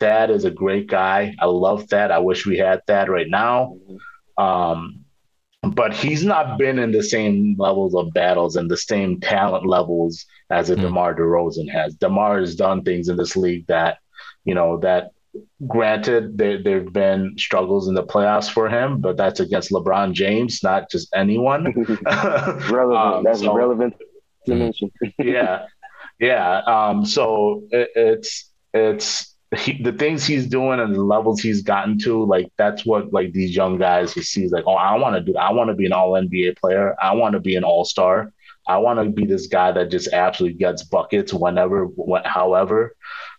Thad 0.00 0.30
is 0.30 0.44
a 0.44 0.50
great 0.50 0.86
guy. 0.86 1.34
I 1.38 1.46
love 1.46 1.88
Thad. 1.88 2.10
I 2.10 2.18
wish 2.18 2.46
we 2.46 2.58
had 2.58 2.84
Thad 2.86 3.08
right 3.08 3.28
now. 3.28 3.76
Um, 4.36 5.04
but 5.62 5.92
he's 5.92 6.24
not 6.24 6.58
been 6.58 6.78
in 6.78 6.92
the 6.92 7.02
same 7.02 7.56
levels 7.58 7.94
of 7.94 8.12
battles 8.12 8.56
and 8.56 8.70
the 8.70 8.76
same 8.76 9.20
talent 9.20 9.66
levels 9.66 10.24
as 10.50 10.70
a 10.70 10.76
mm. 10.76 10.82
DeMar 10.82 11.14
DeRozan 11.14 11.68
has. 11.70 11.94
DeMar 11.94 12.38
has 12.40 12.54
done 12.54 12.84
things 12.84 13.08
in 13.08 13.16
this 13.16 13.36
league 13.36 13.66
that, 13.66 13.98
you 14.44 14.54
know, 14.54 14.78
that 14.78 15.10
granted 15.66 16.38
there 16.38 16.62
there've 16.62 16.92
been 16.92 17.34
struggles 17.36 17.88
in 17.88 17.94
the 17.94 18.04
playoffs 18.04 18.50
for 18.50 18.68
him, 18.68 19.00
but 19.00 19.16
that's 19.16 19.40
against 19.40 19.70
LeBron 19.70 20.12
James, 20.12 20.62
not 20.62 20.90
just 20.90 21.08
anyone. 21.14 21.64
relevant. 22.70 22.70
um, 22.96 23.24
that's 23.24 23.40
so, 23.40 23.54
relevant 23.54 23.94
to 24.46 24.54
mention. 24.54 24.90
yeah, 25.18 25.66
yeah. 26.20 26.58
Um, 26.58 27.04
so 27.04 27.64
it, 27.70 27.90
it's 27.94 28.50
it's 28.72 29.34
he, 29.56 29.82
the 29.82 29.92
things 29.92 30.26
he's 30.26 30.46
doing 30.46 30.78
and 30.78 30.94
the 30.94 31.02
levels 31.02 31.40
he's 31.40 31.62
gotten 31.62 31.98
to, 32.00 32.24
like 32.24 32.50
that's 32.58 32.84
what 32.84 33.12
like 33.12 33.32
these 33.32 33.56
young 33.56 33.78
guys 33.78 34.12
he 34.12 34.22
sees 34.22 34.52
like, 34.52 34.64
oh, 34.66 34.74
I 34.74 34.96
want 34.96 35.16
to 35.16 35.22
do. 35.22 35.36
I 35.38 35.52
want 35.52 35.68
to 35.68 35.74
be 35.74 35.86
an 35.86 35.92
All 35.92 36.12
NBA 36.12 36.58
player. 36.58 36.94
I 37.00 37.14
want 37.14 37.32
to 37.32 37.40
be 37.40 37.56
an 37.56 37.64
All 37.64 37.84
Star. 37.84 38.32
I 38.66 38.76
want 38.78 38.98
to 38.98 39.08
be 39.08 39.24
this 39.24 39.46
guy 39.46 39.72
that 39.72 39.90
just 39.90 40.12
absolutely 40.12 40.58
gets 40.58 40.84
buckets 40.84 41.32
whenever, 41.32 41.86
wh- 41.86 42.26
however. 42.26 42.94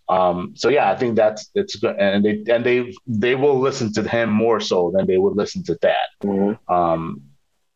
Um, 0.08 0.54
so 0.56 0.70
yeah, 0.70 0.90
I 0.90 0.96
think 0.96 1.16
that's 1.16 1.52
it's 1.54 1.76
good, 1.76 1.96
and 1.98 2.26
they 2.26 2.44
and 2.52 2.66
they 2.66 2.96
they 3.06 3.36
will 3.36 3.60
listen 3.60 3.94
to 3.94 4.10
him 4.10 4.32
more 4.32 4.60
so 4.60 4.92
than 4.96 5.06
they 5.06 5.18
would 5.18 5.38
listen 5.38 5.64
to 5.66 5.78
that. 5.84 6.10
Mm-hmm. 6.24 6.74
Um, 6.74 7.22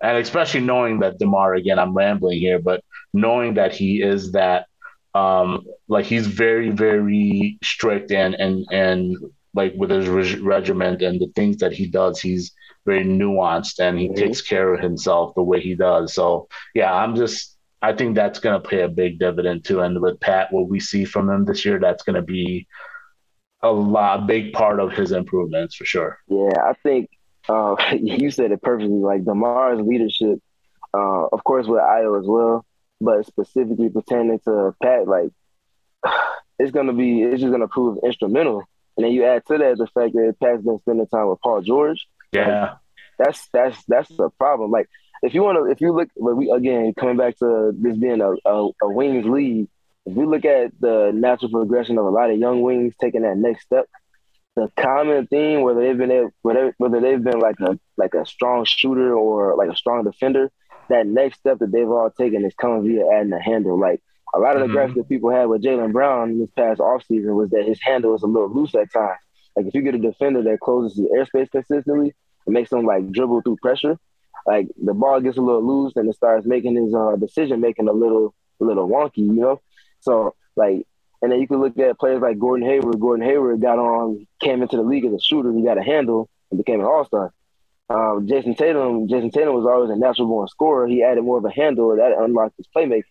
and 0.01 0.17
especially 0.17 0.61
knowing 0.61 0.99
that 0.99 1.19
DeMar 1.19 1.53
again, 1.53 1.77
I'm 1.77 1.93
rambling 1.93 2.39
here, 2.39 2.57
but 2.57 2.83
knowing 3.13 3.53
that 3.53 3.73
he 3.73 4.01
is 4.01 4.31
that 4.31 4.65
um, 5.13 5.65
like 5.87 6.05
he's 6.05 6.27
very 6.27 6.69
very 6.69 7.57
strict 7.63 8.11
and 8.11 8.35
and 8.35 8.65
and 8.71 9.17
like 9.53 9.73
with 9.75 9.91
his 9.91 10.07
reg- 10.07 10.41
regiment 10.41 11.01
and 11.01 11.19
the 11.19 11.31
things 11.35 11.57
that 11.57 11.73
he 11.73 11.85
does, 11.85 12.19
he's 12.19 12.51
very 12.85 13.03
nuanced 13.03 13.79
and 13.79 13.99
he 13.99 14.07
mm-hmm. 14.07 14.15
takes 14.15 14.41
care 14.41 14.73
of 14.73 14.81
himself 14.81 15.35
the 15.35 15.43
way 15.43 15.61
he 15.61 15.75
does. 15.75 16.13
So 16.13 16.47
yeah, 16.73 16.93
I'm 16.93 17.15
just 17.15 17.53
I 17.81 17.93
think 17.93 18.15
that's 18.15 18.39
going 18.39 18.59
to 18.59 18.67
pay 18.67 18.81
a 18.81 18.87
big 18.87 19.19
dividend 19.19 19.65
too. 19.65 19.81
And 19.81 20.01
with 20.01 20.19
Pat, 20.21 20.51
what 20.51 20.69
we 20.69 20.79
see 20.79 21.03
from 21.03 21.29
him 21.29 21.43
this 21.43 21.65
year, 21.65 21.79
that's 21.79 22.03
going 22.03 22.15
to 22.15 22.21
be 22.21 22.65
a 23.61 23.71
lot, 23.71 24.19
a 24.19 24.25
big 24.25 24.53
part 24.53 24.79
of 24.79 24.93
his 24.93 25.11
improvements 25.11 25.75
for 25.75 25.83
sure. 25.85 26.17
Yeah, 26.27 26.53
I 26.63 26.73
think 26.81 27.09
uh, 27.49 27.75
you 28.01 28.31
said 28.31 28.51
it 28.51 28.61
perfectly. 28.61 28.99
Like 28.99 29.23
DeMar's 29.23 29.85
leadership, 29.85 30.39
uh, 30.93 31.25
of 31.31 31.43
course, 31.43 31.67
with 31.67 31.81
Ayo 31.81 32.19
as 32.19 32.25
well, 32.25 32.65
but 33.03 33.25
specifically 33.25 33.89
pertaining 33.89 34.39
to 34.45 34.75
Pat, 34.81 35.07
like 35.07 35.31
it's 36.59 36.71
going 36.71 36.87
to 36.87 36.93
be, 36.93 37.21
it's 37.21 37.41
just 37.41 37.51
going 37.51 37.61
to 37.61 37.67
prove 37.67 37.99
instrumental. 38.03 38.63
And 38.95 39.05
then 39.05 39.11
you 39.11 39.25
add 39.25 39.45
to 39.47 39.57
that 39.57 39.77
the 39.77 39.87
fact 39.87 40.13
that 40.13 40.35
Pat's 40.41 40.63
been 40.63 40.79
spending 40.79 41.07
time 41.07 41.27
with 41.27 41.41
Paul 41.41 41.61
George. 41.61 42.07
Yeah. 42.31 42.61
Like, 42.61 42.77
that's 43.17 43.47
that's 43.53 43.83
that's 43.87 44.19
a 44.19 44.29
problem. 44.29 44.71
Like 44.71 44.89
if 45.21 45.33
you 45.33 45.43
want 45.43 45.57
to, 45.57 45.71
if 45.71 45.81
you 45.81 45.93
look, 45.93 46.09
but 46.17 46.35
we 46.35 46.51
again 46.51 46.93
coming 46.99 47.17
back 47.17 47.37
to 47.37 47.71
this 47.75 47.97
being 47.97 48.21
a, 48.21 48.31
a, 48.45 48.69
a 48.81 48.89
wings 48.89 49.25
league, 49.25 49.67
if 50.05 50.17
you 50.17 50.29
look 50.29 50.45
at 50.45 50.71
the 50.79 51.11
natural 51.13 51.51
progression 51.51 51.97
of 51.97 52.05
a 52.05 52.09
lot 52.09 52.29
of 52.29 52.37
young 52.37 52.61
wings 52.61 52.93
taking 52.99 53.21
that 53.21 53.37
next 53.37 53.63
step, 53.63 53.87
the 54.55 54.69
common 54.77 55.27
theme 55.27 55.61
whether 55.61 55.81
they've 55.81 55.97
been 55.97 56.31
whether 56.41 56.73
whether 56.77 56.99
they've 56.99 57.23
been 57.23 57.39
like 57.39 57.59
a 57.61 57.79
like 57.97 58.13
a 58.13 58.25
strong 58.25 58.65
shooter 58.65 59.13
or 59.13 59.55
like 59.55 59.69
a 59.69 59.75
strong 59.75 60.03
defender, 60.03 60.51
that 60.89 61.07
next 61.07 61.39
step 61.39 61.59
that 61.59 61.71
they've 61.71 61.89
all 61.89 62.09
taken 62.09 62.45
is 62.45 62.53
coming 62.55 62.83
via 62.83 63.07
adding 63.09 63.33
a 63.33 63.41
handle. 63.41 63.79
Like 63.79 64.01
a 64.33 64.39
lot 64.39 64.55
of 64.55 64.61
the 64.61 64.67
mm-hmm. 64.67 64.75
graphs 64.75 64.95
that 64.95 65.09
people 65.09 65.29
had 65.29 65.45
with 65.45 65.63
Jaylen 65.63 65.91
Brown 65.91 66.39
this 66.39 66.51
past 66.51 66.79
offseason 66.79 67.35
was 67.35 67.49
that 67.51 67.65
his 67.65 67.79
handle 67.81 68.11
was 68.11 68.23
a 68.23 68.27
little 68.27 68.53
loose 68.53 68.75
at 68.75 68.91
times. 68.91 69.19
Like 69.55 69.67
if 69.67 69.73
you 69.73 69.81
get 69.81 69.95
a 69.95 69.99
defender 69.99 70.41
that 70.43 70.59
closes 70.59 70.97
the 70.97 71.09
airspace 71.15 71.51
consistently, 71.51 72.09
it 72.45 72.51
makes 72.51 72.69
them 72.69 72.85
like 72.85 73.11
dribble 73.11 73.41
through 73.41 73.57
pressure 73.61 73.97
like 74.45 74.67
the 74.81 74.93
ball 74.93 75.21
gets 75.21 75.37
a 75.37 75.41
little 75.41 75.65
loose 75.65 75.93
and 75.95 76.09
it 76.09 76.15
starts 76.15 76.45
making 76.45 76.75
his 76.75 76.93
uh, 76.93 77.15
decision 77.15 77.61
making 77.61 77.87
a 77.87 77.93
little 77.93 78.33
a 78.61 78.65
little 78.65 78.87
wonky, 78.87 79.17
you 79.17 79.33
know. 79.33 79.61
So 80.01 80.35
like, 80.55 80.85
and 81.21 81.31
then 81.31 81.39
you 81.39 81.47
can 81.47 81.61
look 81.61 81.77
at 81.79 81.99
players 81.99 82.21
like 82.21 82.39
Gordon 82.39 82.67
Hayward. 82.67 82.99
Gordon 82.99 83.25
Hayward 83.25 83.61
got 83.61 83.79
on, 83.79 84.27
came 84.41 84.61
into 84.61 84.75
the 84.75 84.83
league 84.83 85.05
as 85.05 85.13
a 85.13 85.19
shooter. 85.19 85.53
He 85.53 85.63
got 85.63 85.77
a 85.77 85.83
handle 85.83 86.29
and 86.51 86.57
became 86.57 86.81
an 86.81 86.85
all 86.85 87.05
star. 87.05 87.33
Um, 87.89 88.27
Jayson 88.27 88.55
Tatum, 88.57 89.07
Jayson 89.07 89.31
Tatum 89.31 89.53
was 89.53 89.65
always 89.65 89.89
a 89.89 89.95
natural 89.95 90.27
born 90.27 90.47
scorer. 90.47 90.87
He 90.87 91.03
added 91.03 91.23
more 91.23 91.37
of 91.37 91.45
a 91.45 91.51
handle 91.51 91.95
that 91.95 92.17
unlocked 92.17 92.57
his 92.57 92.67
playmaking. 92.75 93.03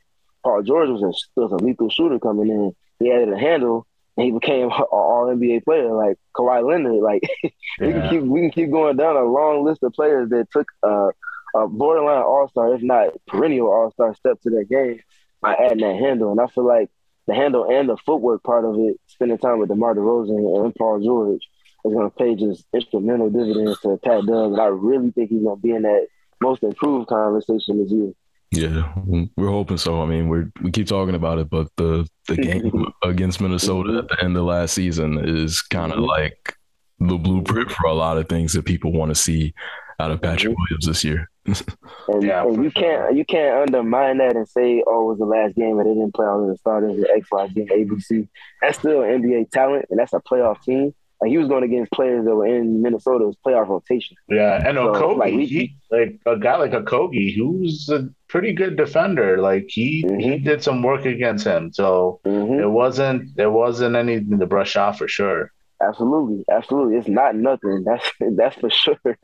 Paul 0.43 0.63
George 0.63 0.89
was 0.89 1.03
a, 1.03 1.41
was 1.41 1.53
a 1.53 1.65
lethal 1.65 1.89
shooter 1.89 2.19
coming 2.19 2.49
in. 2.49 2.75
He 2.99 3.13
added 3.13 3.33
a 3.33 3.39
handle 3.39 3.87
and 4.17 4.27
he 4.27 4.33
became 4.33 4.67
an 4.67 4.73
All 4.91 5.27
NBA 5.27 5.65
player 5.65 5.93
like 5.93 6.19
Kawhi 6.35 6.67
Leonard. 6.67 7.03
Like 7.03 7.23
yeah. 7.43 7.51
we 7.81 7.93
can 7.93 8.11
keep 8.11 8.23
we 8.23 8.41
can 8.41 8.51
keep 8.51 8.71
going 8.71 8.97
down 8.97 9.17
a 9.17 9.25
long 9.25 9.65
list 9.65 9.83
of 9.83 9.93
players 9.93 10.31
that 10.31 10.51
took 10.51 10.69
uh, 10.83 11.09
a 11.55 11.69
borderline 11.69 12.23
All 12.23 12.49
Star, 12.49 12.75
if 12.75 12.83
not 12.83 13.15
perennial 13.27 13.69
All 13.69 13.91
Star, 13.93 14.15
step 14.15 14.41
to 14.43 14.51
their 14.51 14.65
game 14.65 15.01
by 15.41 15.55
adding 15.55 15.79
that 15.79 15.97
handle. 15.97 16.33
And 16.33 16.41
I 16.41 16.47
feel 16.47 16.67
like 16.67 16.91
the 17.27 17.35
handle 17.35 17.71
and 17.71 17.89
the 17.89 17.97
footwork 17.97 18.43
part 18.43 18.65
of 18.65 18.77
it, 18.79 19.01
spending 19.07 19.39
time 19.39 19.59
with 19.59 19.69
DeMar 19.69 19.95
DeRozan 19.95 20.65
and 20.65 20.75
Paul 20.75 21.01
George, 21.01 21.43
is 21.85 21.93
going 21.93 22.11
to 22.11 22.17
pay 22.17 22.35
just 22.35 22.67
instrumental 22.73 23.31
dividends 23.31 23.81
to 23.81 23.99
Pat 24.03 24.27
Dub. 24.27 24.53
And 24.53 24.61
I 24.61 24.67
really 24.67 25.11
think 25.11 25.31
he's 25.31 25.43
going 25.43 25.57
to 25.57 25.63
be 25.63 25.71
in 25.71 25.83
that 25.83 26.07
most 26.41 26.63
improved 26.63 27.09
conversation 27.09 27.83
this 27.83 27.93
year. 27.93 28.13
Yeah, 28.55 28.93
we're 29.37 29.49
hoping 29.49 29.79
so. 29.79 30.03
I 30.03 30.07
mean, 30.07 30.29
we 30.29 30.45
we 30.63 30.71
keep 30.71 30.87
talking 30.87 31.15
about 31.15 31.39
it, 31.39 31.49
but 31.49 31.69
the 31.77 32.07
the 32.29 32.37
game 32.37 32.93
against 33.03 33.41
Minnesota 33.41 33.99
at 33.99 34.09
the 34.09 34.23
end 34.23 34.37
of 34.37 34.45
last 34.45 34.75
season 34.75 35.19
is 35.25 35.63
kind 35.63 35.91
of 35.91 36.01
like 36.01 36.55
the 36.99 37.17
blueprint 37.17 37.73
for 37.73 37.87
a 37.87 37.95
lot 37.95 38.19
of 38.19 38.29
things 38.29 38.53
that 38.53 38.67
people 38.67 38.93
want 38.93 39.09
to 39.09 39.15
see 39.15 39.55
out 39.99 40.11
of 40.11 40.21
Patrick 40.21 40.53
mm-hmm. 40.53 40.63
Williams 40.69 40.87
this 40.87 41.03
year. 41.03 41.31
and, 41.47 42.23
yeah, 42.23 42.43
and 42.43 42.63
you 42.63 42.71
sure. 42.71 42.83
can't 42.83 43.17
you 43.17 43.25
can't 43.25 43.63
undermine 43.63 44.19
that 44.19 44.37
and 44.37 44.47
say, 44.47 44.83
oh, 44.87 45.05
it 45.05 45.09
was 45.09 45.19
the 45.19 45.25
last 45.25 45.57
game 45.57 45.79
and 45.79 45.89
they 45.89 45.95
didn't 45.95 46.15
play 46.15 46.27
all 46.27 46.43
of 46.43 46.49
the 46.49 46.57
starters 46.59 47.03
at 47.03 47.11
X, 47.11 47.29
Y, 47.33 47.49
Z, 47.55 47.69
ABC. 47.73 48.29
That's 48.61 48.79
still 48.79 48.99
NBA 48.99 49.51
talent 49.51 49.87
and 49.91 49.99
that's 49.99 50.13
a 50.13 50.21
playoff 50.21 50.63
team. 50.63 50.95
Like 51.23 51.31
he 51.31 51.39
was 51.39 51.47
going 51.47 51.63
against 51.63 51.93
players 51.93 52.25
that 52.25 52.35
were 52.35 52.49
in 52.49 52.83
Minnesota's 52.83 53.37
playoff 53.47 53.69
rotation. 53.69 54.17
Yeah, 54.29 54.57
and 54.67 54.77
so, 54.77 54.93
Okogie, 54.93 55.19
like, 55.19 55.33
he, 55.35 55.77
like 55.89 56.21
a 56.27 56.37
guy 56.37 56.57
like 56.57 56.73
Okogie, 56.73 57.37
who's 57.37 57.89
a 57.91 58.09
pretty 58.27 58.53
good 58.53 58.77
defender. 58.77 59.39
Like 59.39 59.67
he 59.69 60.03
mm-hmm. 60.03 60.19
he 60.19 60.39
did 60.39 60.65
some 60.65 60.83
work 60.83 61.05
against 61.05 61.47
him, 61.47 61.73
so 61.73 62.19
mm-hmm. 62.27 62.59
it 62.59 62.69
wasn't 62.69 63.37
there 63.37 63.53
wasn't 63.53 63.95
anything 63.95 64.37
to 64.37 64.47
brush 64.47 64.75
off 64.75 64.99
for 64.99 65.07
sure. 65.07 65.53
Absolutely, 65.81 66.45
absolutely. 66.51 66.97
It's 66.97 67.07
not 67.07 67.37
nothing. 67.37 67.85
That's 67.85 68.11
that's 68.37 68.57
for 68.57 68.71
sure. 68.71 68.99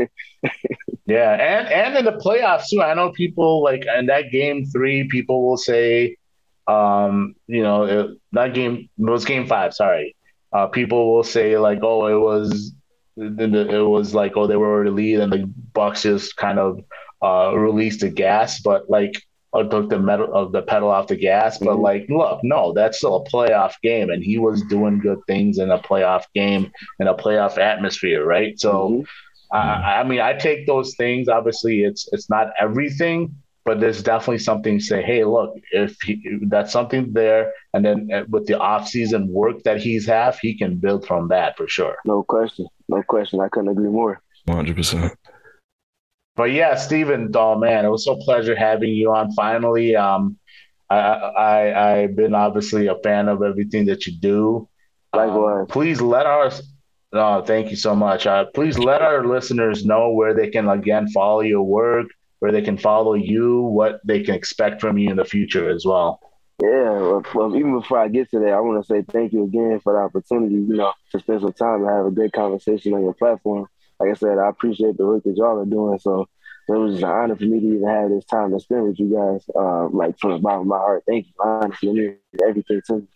yeah, 1.04 1.32
and 1.32 1.66
and 1.66 1.96
in 1.96 2.04
the 2.04 2.20
playoffs 2.24 2.66
too. 2.70 2.80
I 2.80 2.94
know 2.94 3.10
people 3.10 3.60
like 3.64 3.84
in 3.98 4.06
that 4.06 4.30
game 4.30 4.66
three, 4.66 5.08
people 5.08 5.44
will 5.44 5.56
say, 5.56 6.16
um, 6.68 7.34
you 7.48 7.64
know, 7.64 7.82
it, 7.82 8.10
not 8.30 8.54
game. 8.54 8.88
It 8.96 9.10
was 9.10 9.24
game 9.24 9.48
five. 9.48 9.74
Sorry 9.74 10.14
uh, 10.52 10.66
people 10.66 11.14
will 11.14 11.24
say 11.24 11.58
like, 11.58 11.80
oh, 11.82 12.06
it 12.06 12.18
was 12.18 12.72
it 13.16 13.88
was 13.88 14.14
like, 14.14 14.36
oh, 14.36 14.46
they 14.46 14.56
were 14.56 14.70
already 14.72 14.90
lead 14.90 15.20
and 15.20 15.32
the 15.32 15.50
Bucks 15.72 16.02
just 16.02 16.36
kind 16.36 16.58
of 16.58 16.84
uh, 17.22 17.52
released 17.56 18.00
the 18.00 18.10
gas, 18.10 18.60
but 18.60 18.88
like 18.88 19.14
or 19.52 19.64
took 19.64 19.88
the 19.88 19.98
metal 19.98 20.32
of 20.34 20.52
the 20.52 20.62
pedal 20.62 20.90
off 20.90 21.08
the 21.08 21.16
gas. 21.16 21.58
But 21.58 21.70
mm-hmm. 21.70 21.82
like, 21.82 22.06
look, 22.08 22.40
no, 22.42 22.72
that's 22.72 22.98
still 22.98 23.16
a 23.16 23.30
playoff 23.30 23.74
game, 23.82 24.10
and 24.10 24.22
he 24.22 24.38
was 24.38 24.62
doing 24.64 24.98
good 24.98 25.18
things 25.26 25.58
in 25.58 25.70
a 25.70 25.78
playoff 25.78 26.24
game 26.34 26.70
in 27.00 27.08
a 27.08 27.14
playoff 27.14 27.58
atmosphere, 27.58 28.24
right? 28.24 28.58
So, 28.58 28.90
mm-hmm. 28.90 29.56
I, 29.56 30.00
I 30.00 30.04
mean, 30.04 30.20
I 30.20 30.34
take 30.34 30.66
those 30.66 30.94
things. 30.96 31.28
Obviously, 31.28 31.82
it's 31.82 32.08
it's 32.12 32.28
not 32.28 32.48
everything, 32.60 33.34
but 33.68 33.80
there's 33.80 34.02
definitely 34.02 34.38
something 34.50 34.78
to 34.78 34.84
say, 34.90 35.00
hey, 35.02 35.22
look, 35.24 35.50
if 35.72 36.00
he, 36.06 36.12
that's 36.52 36.72
something 36.72 37.12
there, 37.12 37.52
and 37.74 37.84
then 37.84 38.08
uh, 38.14 38.24
with 38.32 38.46
the 38.46 38.56
off-season 38.58 39.22
work 39.40 39.62
that 39.66 39.78
he's 39.78 40.06
have, 40.06 40.38
he 40.38 40.56
can 40.56 40.72
build 40.84 41.06
from 41.06 41.28
that 41.28 41.50
for 41.58 41.68
sure. 41.68 41.96
No 42.06 42.22
question, 42.22 42.66
no 42.88 43.02
question. 43.02 43.40
I 43.40 43.48
couldn't 43.52 43.68
agree 43.68 43.90
more. 43.90 44.22
One 44.46 44.56
hundred 44.56 44.76
percent. 44.76 45.12
But 46.34 46.50
yeah, 46.52 46.76
Stephen, 46.76 47.30
oh 47.34 47.58
man, 47.58 47.84
it 47.84 47.90
was 47.90 48.04
so 48.06 48.16
pleasure 48.16 48.56
having 48.56 48.92
you 49.00 49.12
on. 49.12 49.32
Finally, 49.32 49.96
um, 49.96 50.38
I, 50.88 50.96
I 50.96 51.58
I've 51.92 52.16
been 52.16 52.34
obviously 52.34 52.86
a 52.86 52.96
fan 53.04 53.28
of 53.28 53.42
everything 53.42 53.84
that 53.90 54.06
you 54.06 54.14
do. 54.18 54.68
Likewise. 55.14 55.62
Um, 55.62 55.66
please 55.66 56.00
let 56.00 56.24
our 56.24 56.50
oh, 57.12 57.42
thank 57.42 57.70
you 57.70 57.76
so 57.76 57.94
much. 57.94 58.26
Uh, 58.26 58.46
please 58.54 58.78
let 58.78 59.02
our 59.02 59.26
listeners 59.26 59.84
know 59.84 60.04
where 60.18 60.32
they 60.32 60.48
can 60.48 60.66
again 60.68 61.08
follow 61.08 61.42
your 61.42 61.66
work, 61.80 62.06
where 62.40 62.52
they 62.52 62.62
can 62.62 62.78
follow 62.78 63.14
you, 63.14 63.62
what 63.62 64.00
they 64.04 64.22
can 64.22 64.34
expect 64.34 64.80
from 64.80 64.98
you 64.98 65.10
in 65.10 65.16
the 65.16 65.24
future 65.24 65.68
as 65.70 65.84
well. 65.84 66.20
Yeah, 66.60 67.20
well, 67.34 67.54
even 67.54 67.78
before 67.78 67.98
I 67.98 68.08
get 68.08 68.30
to 68.32 68.40
that, 68.40 68.52
I 68.52 68.60
want 68.60 68.84
to 68.84 68.86
say 68.86 69.04
thank 69.12 69.32
you 69.32 69.44
again 69.44 69.80
for 69.82 69.92
the 69.92 70.00
opportunity, 70.00 70.56
you 70.56 70.76
know, 70.76 70.92
to 71.12 71.20
spend 71.20 71.40
some 71.40 71.52
time 71.52 71.84
and 71.84 71.90
have 71.90 72.06
a 72.06 72.10
great 72.10 72.32
conversation 72.32 72.94
on 72.94 73.02
your 73.02 73.14
platform. 73.14 73.66
Like 74.00 74.10
I 74.10 74.14
said, 74.14 74.38
I 74.38 74.48
appreciate 74.48 74.96
the 74.96 75.06
work 75.06 75.22
that 75.24 75.36
y'all 75.36 75.60
are 75.60 75.64
doing. 75.64 75.98
So 76.00 76.26
it 76.68 76.72
was 76.72 76.94
just 76.94 77.04
an 77.04 77.10
honor 77.10 77.36
for 77.36 77.44
me 77.44 77.60
to 77.60 77.66
even 77.66 77.88
have 77.88 78.10
this 78.10 78.24
time 78.26 78.50
to 78.52 78.60
spend 78.60 78.84
with 78.84 78.98
you 78.98 79.14
guys, 79.14 79.44
uh, 79.56 79.88
like 79.88 80.18
from 80.18 80.32
the 80.32 80.38
bottom 80.38 80.62
of 80.62 80.66
my 80.66 80.78
heart. 80.78 81.04
Thank 81.06 81.26
you, 81.26 81.32
honestly, 81.40 82.16
everything 82.46 82.82
to 82.86 82.96
me. 82.96 83.08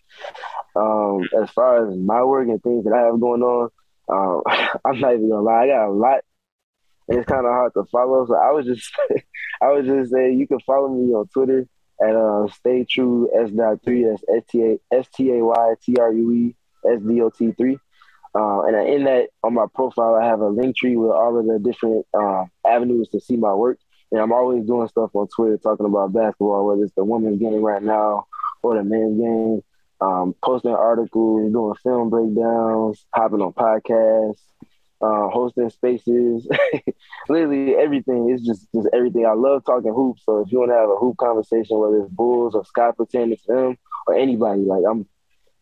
Um, 0.75 1.21
as 1.41 1.49
far 1.51 1.87
as 1.87 1.95
my 1.95 2.23
work 2.23 2.47
and 2.47 2.63
things 2.63 2.85
that 2.85 2.93
I 2.93 3.01
have 3.01 3.19
going 3.19 3.43
on, 3.43 3.69
um, 4.09 4.41
I'm 4.85 4.99
not 4.99 5.13
even 5.13 5.29
gonna 5.29 5.41
lie, 5.43 5.63
I 5.63 5.67
got 5.67 5.87
a 5.87 5.91
lot, 5.91 6.21
and 7.07 7.19
it's 7.19 7.27
kind 7.27 7.45
of 7.45 7.51
hard 7.51 7.73
to 7.73 7.83
follow. 7.91 8.25
So 8.25 8.35
I 8.35 8.51
was 8.51 8.65
just, 8.65 8.91
I 9.61 9.71
was 9.71 9.85
just 9.85 10.11
saying, 10.11 10.39
you 10.39 10.47
can 10.47 10.59
follow 10.61 10.89
me 10.89 11.13
on 11.13 11.27
Twitter 11.27 11.67
at 12.01 12.15
uh, 12.15 12.47
Stay 12.53 12.85
True 12.85 13.29
S 13.35 13.51
dot 13.51 13.79
three. 13.83 14.05
That's 14.05 14.23
S 14.35 14.43
T 14.49 14.61
A 14.63 14.95
S 14.95 15.07
T 15.13 15.31
A 15.31 15.43
Y 15.43 15.73
T 15.83 15.95
R 15.99 16.13
U 16.13 16.31
E 16.31 16.55
S 16.85 17.01
D 17.01 17.21
O 17.21 17.29
T 17.29 17.51
three. 17.51 17.77
Uh, 18.35 18.63
and 18.63 18.87
in 18.87 19.03
that, 19.03 19.29
on 19.43 19.53
my 19.53 19.65
profile, 19.75 20.15
I 20.15 20.25
have 20.25 20.39
a 20.39 20.47
link 20.49 20.75
tree 20.75 20.97
with 20.97 21.11
all 21.11 21.37
of 21.37 21.45
the 21.45 21.59
different 21.59 22.05
uh, 22.13 22.45
avenues 22.67 23.09
to 23.09 23.19
see 23.19 23.37
my 23.37 23.53
work. 23.53 23.77
And 24.11 24.21
I'm 24.21 24.31
always 24.31 24.65
doing 24.65 24.87
stuff 24.87 25.11
on 25.13 25.27
Twitter 25.27 25.57
talking 25.57 25.85
about 25.85 26.13
basketball, 26.13 26.65
whether 26.65 26.83
it's 26.83 26.93
the 26.95 27.03
women's 27.03 27.39
game 27.39 27.61
right 27.61 27.81
now 27.81 28.25
or 28.63 28.75
the 28.75 28.83
men's 28.83 29.19
game. 29.19 29.61
Um, 30.01 30.35
posting 30.43 30.71
articles, 30.71 31.51
doing 31.51 31.75
film 31.81 32.09
breakdowns, 32.09 33.05
hopping 33.13 33.41
on 33.41 33.53
podcasts, 33.53 34.41
uh, 35.03 35.29
hosting 35.29 35.69
spaces, 35.69 36.47
literally 37.29 37.75
everything. 37.75 38.29
It's 38.29 38.45
just 38.45 38.67
just 38.73 38.87
everything. 38.93 39.25
I 39.25 39.33
love 39.33 39.65
talking 39.65 39.93
hoops. 39.93 40.23
So 40.25 40.41
if 40.41 40.51
you 40.51 40.59
want 40.59 40.71
to 40.71 40.75
have 40.75 40.89
a 40.89 40.95
hoop 40.95 41.17
conversation, 41.17 41.77
whether 41.77 41.97
it's 42.03 42.13
Bulls 42.13 42.55
or 42.55 42.63
Scott 42.63 42.95
pretending 42.95 43.33
it's 43.33 43.45
them 43.45 43.77
or 44.07 44.15
anybody, 44.15 44.61
like 44.61 44.83
I'm 44.89 45.05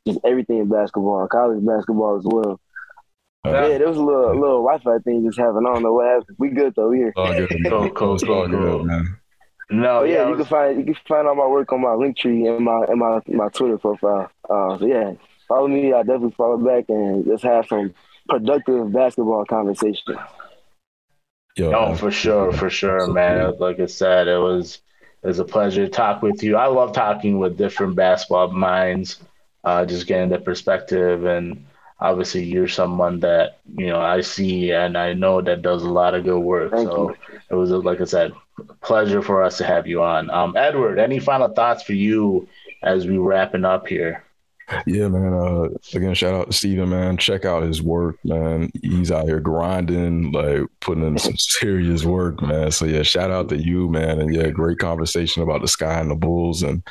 just 0.06 0.20
everything 0.24 0.60
in 0.60 0.70
basketball, 0.70 1.28
college 1.28 1.66
basketball 1.66 2.18
as 2.18 2.26
well. 2.26 2.60
Yeah, 3.46 3.68
yeah 3.70 3.78
there 3.80 3.88
was 3.88 3.98
a 3.98 4.04
little 4.04 4.40
little 4.40 4.64
Wi-Fi 4.64 5.00
thing 5.00 5.26
just 5.26 5.40
happened. 5.40 5.66
I 5.68 5.74
don't 5.74 5.84
know 5.84 5.94
what 5.94 6.08
happened. 6.08 6.38
We 6.38 6.50
good 6.50 6.74
though. 6.76 6.90
We 6.90 6.98
here. 6.98 7.14
All 7.16 7.34
good. 7.34 7.50
cool, 7.68 7.90
cool, 7.90 8.20
cool, 8.20 8.50
cool, 8.50 8.84
man. 8.84 9.18
No, 9.72 10.04
yeah, 10.04 10.14
yeah 10.14 10.30
you 10.30 10.36
can 10.36 10.46
find 10.46 10.78
you 10.78 10.86
can 10.94 11.04
find 11.08 11.28
all 11.28 11.36
my 11.36 11.48
work 11.48 11.72
on 11.74 11.82
my 11.82 11.94
link 11.94 12.18
tree 12.18 12.46
and 12.46 12.64
my 12.64 12.86
and 12.88 13.00
my 13.00 13.22
my 13.28 13.50
Twitter 13.50 13.80
profile. 13.80 14.30
Uh, 14.48 14.78
so 14.78 14.86
yeah, 14.86 15.14
follow 15.48 15.68
me. 15.68 15.94
I 15.94 16.04
definitely 16.04 16.36
follow 16.38 16.58
back 16.58 16.86
and 16.90 17.26
let's 17.26 17.42
have 17.42 17.66
some 17.68 17.96
productive 18.28 18.92
basketball 18.92 19.46
conversation. 19.46 20.16
Yo, 21.56 21.74
oh, 21.74 21.96
for 21.96 22.12
sure, 22.12 22.52
for 22.54 22.70
sure, 22.70 23.08
man. 23.08 23.54
Like 23.60 23.80
I 23.80 23.86
said, 23.86 24.28
it 24.28 24.38
was 24.38 24.82
it 25.22 25.28
was 25.28 25.40
a 25.40 25.46
pleasure 25.46 25.86
to 25.86 25.92
talk 25.92 26.22
with 26.22 26.42
you. 26.44 26.56
I 26.56 26.68
love 26.68 26.94
talking 26.94 27.40
with 27.40 27.58
different 27.58 27.96
basketball 27.96 28.52
minds, 28.52 29.20
uh, 29.64 29.86
just 29.86 30.08
getting 30.08 30.30
the 30.30 30.40
perspective. 30.40 31.26
And 31.26 31.66
obviously, 32.00 32.44
you're 32.44 32.70
someone 32.70 33.20
that 33.20 33.60
you 33.76 33.88
know 33.88 34.00
I 34.00 34.22
see 34.22 34.72
and 34.72 34.98
I 34.98 35.14
know 35.14 35.42
that 35.42 35.62
does 35.62 35.84
a 35.84 35.90
lot 35.90 36.16
of 36.16 36.24
good 36.24 36.40
work. 36.40 36.72
Thank 36.72 36.90
so 36.90 37.10
you. 37.10 37.40
it 37.50 37.56
was, 37.56 37.72
like 37.72 38.00
I 38.00 38.06
said, 38.06 38.32
pleasure 38.82 39.22
for 39.22 39.44
us 39.44 39.58
to 39.58 39.66
have 39.66 39.88
you 39.88 40.02
on. 40.02 40.30
Um, 40.30 40.56
Edward, 40.56 41.00
any 41.00 41.20
final 41.20 41.50
thoughts 41.50 41.84
for 41.84 41.94
you 41.94 42.48
as 42.82 43.06
we 43.06 43.18
wrapping 43.18 43.66
up 43.66 43.88
here? 43.88 44.24
Yeah, 44.86 45.08
man. 45.08 45.34
Uh, 45.34 45.70
again, 45.94 46.14
shout 46.14 46.34
out 46.34 46.48
to 46.48 46.54
Steven, 46.54 46.90
man. 46.90 47.18
Check 47.18 47.46
out 47.46 47.64
his 47.64 47.82
work, 47.82 48.18
man. 48.24 48.72
He's 48.82 49.12
out 49.12 49.26
here 49.26 49.40
grinding, 49.40 50.32
like 50.32 50.62
putting 50.80 51.06
in 51.06 51.18
some 51.18 51.38
serious 51.38 52.04
work, 52.04 52.42
man. 52.42 52.72
So 52.72 52.86
yeah, 52.86 53.04
shout 53.04 53.32
out 53.32 53.50
to 53.50 53.58
you, 53.58 53.90
man. 53.90 54.20
And 54.20 54.34
yeah, 54.34 54.50
great 54.50 54.80
conversation 54.80 55.44
about 55.44 55.62
the 55.62 55.68
sky 55.68 56.00
and 56.00 56.10
the 56.12 56.16
bulls. 56.16 56.64
And 56.64 56.84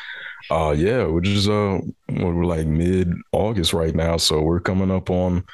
uh 0.50 0.74
yeah, 0.76 1.06
we're 1.06 1.20
just 1.20 1.48
uh 1.48 1.80
we're 2.08 2.44
like 2.44 2.66
mid 2.66 3.12
August 3.32 3.72
right 3.72 3.94
now. 3.94 4.16
So 4.16 4.40
we're 4.40 4.60
coming 4.60 4.90
up 4.90 5.10
on 5.10 5.44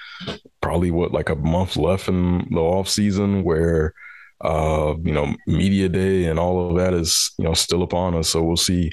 probably 0.60 0.90
what 0.90 1.12
like 1.12 1.28
a 1.28 1.36
month 1.36 1.76
left 1.76 2.08
in 2.08 2.46
the 2.50 2.60
off 2.60 2.88
season 2.88 3.42
where 3.44 3.94
uh 4.42 4.94
you 5.02 5.12
know 5.12 5.34
media 5.46 5.88
day 5.88 6.26
and 6.26 6.38
all 6.38 6.68
of 6.70 6.76
that 6.76 6.92
is 6.92 7.32
you 7.38 7.44
know 7.44 7.54
still 7.54 7.82
upon 7.82 8.14
us 8.14 8.28
so 8.28 8.42
we'll 8.42 8.54
see 8.54 8.92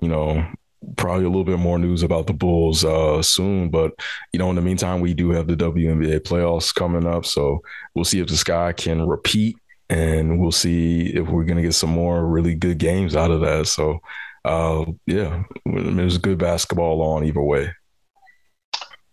you 0.00 0.06
know 0.06 0.46
probably 0.96 1.24
a 1.24 1.28
little 1.28 1.44
bit 1.44 1.58
more 1.58 1.78
news 1.78 2.02
about 2.02 2.26
the 2.26 2.32
Bulls 2.32 2.84
uh, 2.84 3.22
soon. 3.22 3.70
But 3.70 3.92
you 4.32 4.38
know, 4.38 4.50
in 4.50 4.56
the 4.56 4.62
meantime, 4.62 5.00
we 5.00 5.14
do 5.14 5.30
have 5.30 5.46
the 5.46 5.56
WNBA 5.56 6.20
playoffs 6.20 6.74
coming 6.74 7.06
up, 7.06 7.26
so 7.26 7.60
we'll 7.94 8.04
see 8.04 8.20
if 8.20 8.28
the 8.28 8.36
Sky 8.36 8.72
can 8.72 9.06
repeat, 9.06 9.56
and 9.88 10.40
we'll 10.40 10.52
see 10.52 11.06
if 11.06 11.28
we're 11.28 11.44
gonna 11.44 11.62
get 11.62 11.74
some 11.74 11.90
more 11.90 12.26
really 12.26 12.54
good 12.54 12.78
games 12.78 13.16
out 13.16 13.30
of 13.30 13.40
that. 13.40 13.66
So, 13.66 14.00
uh, 14.44 14.84
yeah, 15.06 15.44
there's 15.64 16.18
good 16.18 16.38
basketball 16.38 17.02
on 17.02 17.24
either 17.24 17.42
way. 17.42 17.72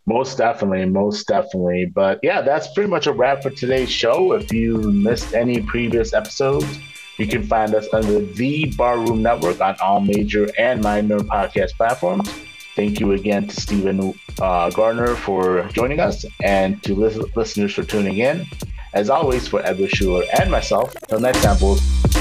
Most 0.07 0.37
definitely, 0.37 0.85
most 0.85 1.27
definitely. 1.27 1.85
But 1.85 2.19
yeah, 2.23 2.41
that's 2.41 2.73
pretty 2.73 2.89
much 2.89 3.07
a 3.07 3.13
wrap 3.13 3.43
for 3.43 3.51
today's 3.51 3.91
show. 3.91 4.33
If 4.33 4.51
you 4.51 4.77
missed 4.77 5.33
any 5.33 5.61
previous 5.61 6.13
episodes 6.13 6.65
you 7.17 7.27
can 7.27 7.43
find 7.43 7.73
us 7.75 7.87
under 7.93 8.19
the 8.19 8.65
Barroom 8.77 9.21
Network 9.21 9.61
on 9.61 9.75
all 9.81 9.99
major 9.99 10.49
and 10.57 10.81
minor 10.81 11.19
podcast 11.19 11.71
platforms. 11.77 12.29
Thank 12.75 12.99
you 12.99 13.11
again 13.11 13.47
to 13.47 13.55
Stephen 13.55 14.13
uh, 14.39 14.69
Gardner 14.69 15.15
for 15.15 15.63
joining 15.73 15.99
us 15.99 16.25
and 16.41 16.81
to 16.83 16.95
listeners 17.35 17.73
for 17.73 17.83
tuning 17.83 18.17
in. 18.17 18.45
As 18.93 19.09
always, 19.09 19.47
for 19.47 19.65
Edward 19.65 19.91
Schuler 19.91 20.23
and 20.39 20.51
myself, 20.51 20.93
till 21.07 21.19
next 21.19 21.41
time. 21.43 22.20